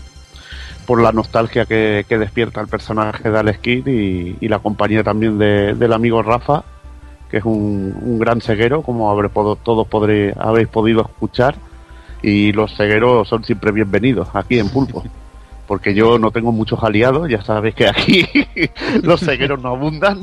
por 0.87 1.03
la 1.03 1.11
nostalgia 1.11 1.67
que, 1.67 2.07
que 2.09 2.17
despierta 2.17 2.61
el 2.61 2.69
personaje 2.69 3.29
de 3.29 3.39
Alex 3.39 3.59
Kidd 3.59 3.87
y, 3.89 4.37
y 4.41 4.49
la 4.49 4.61
compañía 4.61 5.03
también 5.03 5.37
de- 5.39 5.75
del 5.75 5.93
amigo 5.93 6.23
Rafa, 6.23 6.63
que 7.33 7.39
es 7.39 7.45
un, 7.45 7.97
un 8.01 8.19
gran 8.21 8.41
ceguero, 8.41 8.83
como 8.83 9.11
habré, 9.11 9.29
podo- 9.31 9.57
todos 9.57 9.89
podré, 9.89 10.33
habéis 10.39 10.69
podido 10.69 11.01
escuchar. 11.03 11.57
Y 12.23 12.53
los 12.53 12.77
cegueros 12.77 13.27
son 13.27 13.43
siempre 13.43 13.73
bienvenidos 13.73 14.29
aquí 14.35 14.61
en 14.61 14.69
Pulpo. 14.69 15.03
Porque 15.67 15.95
yo 15.95 16.19
no 16.19 16.31
tengo 16.31 16.53
muchos 16.53 16.83
aliados, 16.85 17.29
ya 17.31 17.41
sabéis 17.43 17.75
que 17.75 17.89
aquí 17.89 18.27
los 19.03 19.21
cegueros 19.21 19.63
no 19.63 19.71
abundan. 19.71 20.21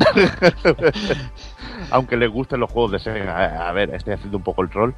Aunque 1.92 2.18
les 2.18 2.30
gusten 2.30 2.60
los 2.60 2.70
juegos 2.72 2.92
de 2.92 3.00
Sega. 3.00 3.68
A 3.68 3.72
ver, 3.72 3.94
estoy 3.94 4.14
haciendo 4.14 4.38
un 4.38 4.44
poco 4.44 4.62
el 4.62 4.70
troll 4.70 4.92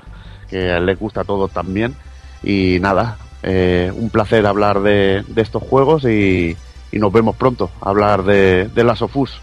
que 0.49 0.79
les 0.79 0.99
gusta 0.99 1.21
a 1.21 1.23
todos 1.23 1.51
también. 1.51 1.95
Y 2.43 2.77
nada, 2.81 3.17
eh, 3.43 3.91
un 3.95 4.09
placer 4.09 4.45
hablar 4.45 4.81
de, 4.81 5.23
de 5.27 5.41
estos 5.41 5.63
juegos 5.63 6.03
y, 6.03 6.57
y 6.91 6.99
nos 6.99 7.13
vemos 7.13 7.35
pronto, 7.35 7.69
hablar 7.79 8.23
de, 8.23 8.67
de 8.67 8.83
las 8.83 9.01
Ofus. 9.01 9.39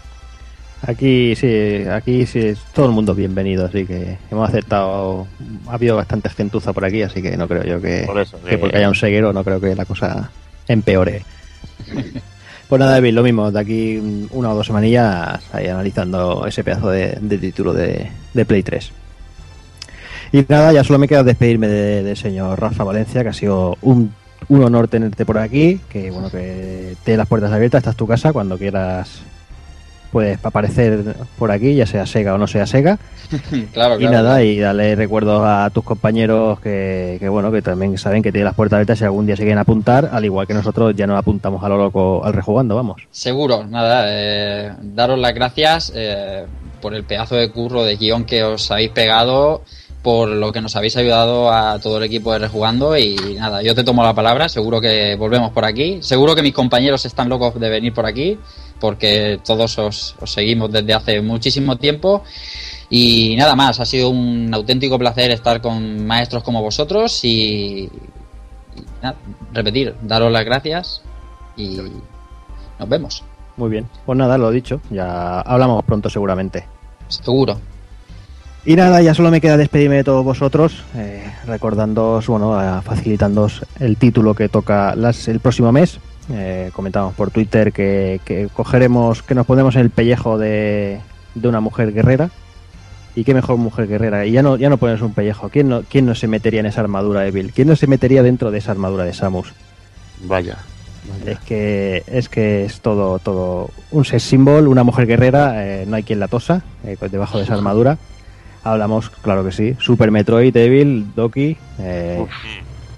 Aquí 0.81 1.35
sí, 1.35 1.83
aquí 1.91 2.25
sí 2.25 2.53
todo 2.73 2.85
el 2.85 2.93
mundo 2.93 3.13
bienvenido, 3.13 3.65
así 3.65 3.85
que 3.85 4.17
hemos 4.31 4.47
aceptado. 4.47 5.27
Ha 5.67 5.73
habido 5.73 5.97
bastante 5.97 6.29
gentuza 6.29 6.71
por 6.71 6.85
aquí, 6.85 7.01
así 7.01 7.21
que 7.21 7.35
no 7.35 7.47
creo 7.47 7.63
yo 7.63 7.81
que, 7.81 8.03
Por 8.05 8.19
eso, 8.19 8.41
que 8.43 8.51
que- 8.51 8.57
porque 8.57 8.77
haya 8.77 8.87
un 8.87 8.95
seguero, 8.95 9.33
no 9.33 9.43
creo 9.43 9.59
que 9.59 9.75
la 9.75 9.83
cosa 9.85 10.31
empeore. 10.67 11.23
pues 12.69 12.79
nada, 12.79 12.97
Evil, 12.97 13.13
lo 13.15 13.23
mismo, 13.23 13.51
de 13.51 13.59
aquí 13.59 14.27
una 14.31 14.51
o 14.51 14.55
dos 14.55 14.67
semanillas 14.67 15.41
ahí 15.51 15.67
analizando 15.67 16.45
ese 16.47 16.63
pedazo 16.63 16.89
de, 16.91 17.17
de 17.19 17.37
título 17.37 17.73
de, 17.73 18.09
de 18.33 18.45
Play 18.45 18.63
3. 18.63 18.91
Y 20.31 20.45
nada, 20.47 20.71
ya 20.71 20.83
solo 20.85 20.97
me 20.99 21.07
queda 21.09 21.23
despedirme 21.23 21.67
de- 21.67 22.03
del 22.03 22.15
señor 22.15 22.59
Rafa 22.59 22.85
Valencia, 22.85 23.21
que 23.23 23.29
ha 23.29 23.33
sido 23.33 23.77
un, 23.81 24.13
un 24.47 24.63
honor 24.63 24.87
tenerte 24.87 25.25
por 25.25 25.39
aquí, 25.39 25.81
que 25.89 26.09
bueno, 26.09 26.29
que 26.31 26.95
te 27.03 27.17
las 27.17 27.27
puertas 27.27 27.51
abiertas, 27.51 27.79
esta 27.79 27.91
es 27.91 27.97
tu 27.97 28.07
casa, 28.07 28.31
cuando 28.31 28.57
quieras 28.57 29.23
puedes 30.11 30.43
aparecer 30.43 31.15
por 31.37 31.51
aquí, 31.51 31.75
ya 31.75 31.85
sea 31.85 32.05
Sega 32.05 32.33
o 32.33 32.37
no 32.37 32.47
sea 32.47 32.65
Sega. 32.65 32.97
claro, 33.73 33.95
Y 33.95 33.99
claro, 33.99 34.11
nada, 34.11 34.29
claro. 34.31 34.43
y 34.43 34.59
darle 34.59 34.95
recuerdos 34.95 35.43
a 35.45 35.69
tus 35.69 35.83
compañeros 35.83 36.59
que, 36.59 37.17
que, 37.19 37.29
bueno, 37.29 37.51
que 37.51 37.61
también 37.61 37.97
saben 37.97 38.23
que 38.23 38.31
tienen 38.31 38.45
las 38.45 38.55
puertas 38.55 38.77
abiertas 38.77 38.99
si 38.99 39.05
algún 39.05 39.25
día 39.25 39.35
se 39.35 39.43
quieren 39.43 39.59
apuntar, 39.59 40.09
al 40.11 40.25
igual 40.25 40.47
que 40.47 40.53
nosotros 40.53 40.95
ya 40.95 41.07
nos 41.07 41.17
apuntamos 41.17 41.63
a 41.63 41.69
lo 41.69 41.77
loco 41.77 42.23
al 42.23 42.33
rejugando, 42.33 42.75
vamos. 42.75 43.01
Seguro, 43.11 43.65
nada, 43.65 44.05
eh, 44.07 44.71
daros 44.81 45.19
las 45.19 45.33
gracias 45.33 45.91
eh, 45.95 46.45
por 46.81 46.93
el 46.93 47.03
pedazo 47.03 47.35
de 47.35 47.51
curro 47.51 47.83
de 47.83 47.95
guion 47.97 48.25
que 48.25 48.43
os 48.43 48.71
habéis 48.71 48.91
pegado, 48.91 49.63
por 50.01 50.29
lo 50.29 50.51
que 50.51 50.61
nos 50.61 50.75
habéis 50.75 50.95
ayudado 50.95 51.51
a 51.51 51.77
todo 51.79 51.97
el 51.97 52.03
equipo 52.05 52.31
de 52.31 52.39
Rejugando 52.39 52.97
y 52.97 53.15
nada, 53.37 53.61
yo 53.61 53.75
te 53.75 53.83
tomo 53.83 54.03
la 54.03 54.13
palabra, 54.13 54.47
seguro 54.47 54.79
que 54.79 55.15
volvemos 55.15 55.51
por 55.51 55.65
aquí, 55.65 55.99
seguro 56.01 56.35
que 56.35 56.41
mis 56.41 56.53
compañeros 56.53 57.05
están 57.05 57.27
locos 57.27 57.59
de 57.59 57.69
venir 57.69 57.93
por 57.93 58.05
aquí, 58.05 58.37
porque 58.79 59.39
todos 59.45 59.77
os, 59.77 60.15
os 60.19 60.31
seguimos 60.31 60.71
desde 60.71 60.93
hace 60.93 61.21
muchísimo 61.21 61.77
tiempo 61.77 62.23
y 62.89 63.35
nada 63.37 63.55
más, 63.55 63.79
ha 63.79 63.85
sido 63.85 64.09
un 64.09 64.51
auténtico 64.53 64.97
placer 64.97 65.31
estar 65.31 65.61
con 65.61 66.05
maestros 66.05 66.43
como 66.43 66.61
vosotros 66.61 67.23
y, 67.23 67.83
y 67.83 67.89
nada, 69.01 69.15
repetir, 69.53 69.95
daros 70.01 70.31
las 70.31 70.45
gracias 70.45 71.01
y 71.55 71.79
nos 72.79 72.89
vemos. 72.89 73.23
Muy 73.57 73.69
bien. 73.69 73.87
Pues 74.05 74.17
nada, 74.17 74.37
lo 74.37 74.51
dicho, 74.51 74.81
ya 74.89 75.41
hablamos 75.41 75.83
pronto 75.83 76.09
seguramente. 76.09 76.65
Seguro. 77.09 77.59
Y 78.65 78.75
nada, 78.75 79.01
ya 79.01 79.13
solo 79.13 79.31
me 79.31 79.41
queda 79.41 79.57
despedirme 79.57 79.97
de 79.97 80.03
todos 80.03 80.23
vosotros, 80.23 80.83
eh, 80.95 81.23
recordándoos, 81.45 82.27
bueno, 82.27 82.81
facilitándoos 82.83 83.65
el 83.79 83.97
título 83.97 84.33
que 84.33 84.49
toca 84.49 84.95
las, 84.95 85.27
el 85.27 85.39
próximo 85.39 85.71
mes, 85.71 85.99
eh, 86.31 86.71
comentamos 86.73 87.13
por 87.15 87.31
Twitter 87.31 87.71
que, 87.71 88.19
que 88.25 88.49
cogeremos, 88.53 89.23
que 89.23 89.35
nos 89.35 89.45
ponemos 89.45 89.75
en 89.75 89.81
el 89.81 89.89
pellejo 89.89 90.37
de, 90.37 90.99
de 91.35 91.47
una 91.47 91.59
mujer 91.59 91.93
guerrera. 91.93 92.29
Y 93.15 93.23
qué 93.23 93.33
mejor 93.33 93.57
mujer 93.57 93.87
guerrera. 93.87 94.25
Y 94.25 94.31
ya 94.31 94.43
no, 94.43 94.55
ya 94.55 94.69
no 94.69 94.77
pones 94.77 95.01
un 95.01 95.13
pellejo. 95.13 95.49
¿Quién 95.49 95.67
no, 95.67 95.81
¿Quién 95.81 96.05
no 96.05 96.15
se 96.15 96.27
metería 96.27 96.59
en 96.59 96.67
esa 96.67 96.81
armadura 96.81 97.21
de 97.21 97.31
Bill? 97.31 97.51
¿Quién 97.51 97.67
no 97.67 97.75
se 97.75 97.87
metería 97.87 98.23
dentro 98.23 98.51
de 98.51 98.59
esa 98.59 98.71
armadura 98.71 99.03
de 99.03 99.13
Samus? 99.13 99.51
Vaya. 100.23 100.57
Es 101.25 101.39
que 101.39 102.03
es 102.07 102.29
que 102.29 102.65
es 102.65 102.81
todo 102.81 103.19
todo 103.19 103.71
un 103.91 104.05
sex 104.05 104.21
symbol, 104.21 104.67
una 104.67 104.83
mujer 104.83 105.07
guerrera, 105.07 105.65
eh, 105.65 105.85
no 105.87 105.95
hay 105.95 106.03
quien 106.03 106.19
la 106.19 106.27
tosa 106.27 106.61
eh, 106.83 106.97
debajo 107.09 107.37
de 107.37 107.45
esa 107.45 107.55
armadura. 107.55 107.97
Hablamos, 108.63 109.09
claro 109.09 109.43
que 109.43 109.51
sí, 109.51 109.75
Super 109.79 110.11
Metroid, 110.11 110.55
Evil, 110.55 111.07
Doki, 111.15 111.57
eh, 111.79 112.25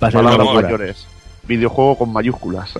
va 0.01 0.07
a 0.07 0.11
ser 0.11 0.21
una 0.21 0.35
locura. 0.35 0.69
Videojuego 1.47 1.97
con 1.97 2.11
mayúsculas. 2.11 2.73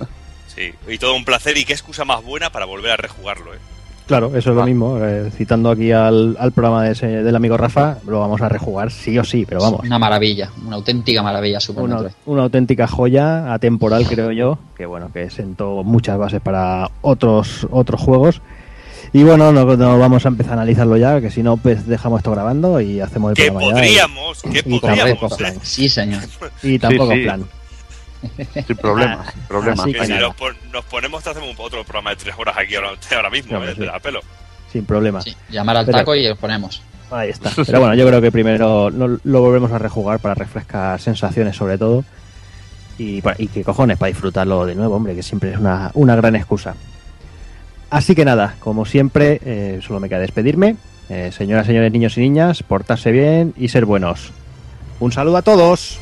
Sí, 0.54 0.72
y 0.88 0.98
todo 0.98 1.14
un 1.14 1.24
placer 1.24 1.56
y 1.56 1.64
qué 1.64 1.72
excusa 1.72 2.04
más 2.04 2.22
buena 2.22 2.50
para 2.50 2.66
volver 2.66 2.92
a 2.92 2.96
rejugarlo, 2.96 3.54
¿eh? 3.54 3.58
Claro, 4.06 4.36
eso 4.36 4.50
es 4.50 4.56
lo 4.56 4.66
mismo. 4.66 4.98
Eh, 5.00 5.30
citando 5.34 5.70
aquí 5.70 5.92
al, 5.92 6.36
al 6.38 6.52
programa 6.52 6.84
de 6.84 6.92
ese, 6.92 7.06
del 7.06 7.36
amigo 7.36 7.56
Rafa, 7.56 7.98
lo 8.06 8.20
vamos 8.20 8.40
a 8.42 8.48
rejugar 8.48 8.90
sí 8.90 9.16
o 9.18 9.24
sí, 9.24 9.46
pero 9.48 9.60
vamos. 9.60 9.80
Una 9.84 9.98
maravilla, 9.98 10.50
una 10.66 10.76
auténtica 10.76 11.22
maravilla 11.22 11.60
Super 11.60 11.84
una, 11.84 12.02
una 12.26 12.42
auténtica 12.42 12.86
joya 12.86 13.54
atemporal, 13.54 14.06
creo 14.06 14.32
yo, 14.32 14.58
que 14.76 14.86
bueno, 14.86 15.10
que 15.12 15.30
sentó 15.30 15.82
muchas 15.84 16.18
bases 16.18 16.40
para 16.40 16.90
otros 17.00 17.66
otros 17.70 18.00
juegos. 18.00 18.42
Y 19.14 19.22
bueno, 19.22 19.52
no, 19.52 19.76
no, 19.76 19.98
vamos 19.98 20.24
a 20.24 20.28
empezar 20.28 20.52
a 20.52 20.62
analizarlo 20.62 20.96
ya, 20.96 21.20
que 21.20 21.30
si 21.30 21.42
no, 21.42 21.56
pues 21.56 21.86
dejamos 21.86 22.18
esto 22.18 22.32
grabando 22.32 22.80
y 22.80 23.00
hacemos 23.00 23.30
el 23.30 23.46
programa 23.46 23.72
podríamos, 23.72 24.42
ya. 24.42 24.62
Y, 24.64 24.78
podríamos, 24.78 25.40
¿eh? 25.40 25.58
Sí, 25.62 25.88
señor. 25.88 26.22
Y 26.62 26.78
tampoco 26.78 27.12
plan. 27.22 27.44
Sin 28.66 28.76
problemas, 28.76 29.32
sin 29.32 29.42
problemas. 29.44 29.84
si 29.84 30.12
nos, 30.72 30.84
ponemos, 30.84 31.22
te 31.22 31.30
hacemos 31.30 31.54
otro 31.58 31.82
programa 31.84 32.10
de 32.10 32.16
tres 32.16 32.34
horas 32.38 32.56
aquí 32.56 32.74
ahora, 32.76 33.30
mismo, 33.30 33.62
¿eh? 33.64 33.74
pelo. 34.02 34.20
Sin 34.70 34.84
problema. 34.84 35.20
llamar 35.50 35.78
al 35.78 35.86
taco 35.86 36.14
y 36.14 36.26
os 36.28 36.38
ponemos. 36.38 36.82
Ahí 37.10 37.30
está. 37.30 37.50
Pero 37.66 37.80
bueno, 37.80 37.94
yo 37.94 38.06
creo 38.06 38.20
que 38.20 38.32
primero 38.32 38.90
lo, 38.90 39.40
volvemos 39.40 39.70
a 39.72 39.78
rejugar 39.78 40.20
para 40.20 40.34
refrescar 40.34 41.00
sensaciones 41.00 41.56
sobre 41.56 41.78
todo. 41.78 42.04
Y, 42.98 43.22
y 43.38 43.46
que 43.48 43.64
cojones, 43.64 43.98
para 43.98 44.08
disfrutarlo 44.08 44.64
de 44.66 44.74
nuevo, 44.74 44.96
hombre, 44.96 45.14
que 45.14 45.22
siempre 45.22 45.52
es 45.52 45.58
una, 45.58 45.90
una 45.94 46.14
gran 46.14 46.36
excusa. 46.36 46.74
Así 47.90 48.14
que 48.14 48.24
nada, 48.24 48.54
como 48.60 48.86
siempre, 48.86 49.40
eh, 49.44 49.80
solo 49.86 50.00
me 50.00 50.08
queda 50.08 50.20
despedirme. 50.20 50.76
Eh, 51.10 51.30
señoras, 51.30 51.66
señores, 51.66 51.92
niños 51.92 52.16
y 52.16 52.20
niñas, 52.20 52.62
portarse 52.62 53.10
bien 53.10 53.52
y 53.58 53.68
ser 53.68 53.84
buenos. 53.84 54.32
Un 54.98 55.12
saludo 55.12 55.36
a 55.36 55.42
todos. 55.42 55.98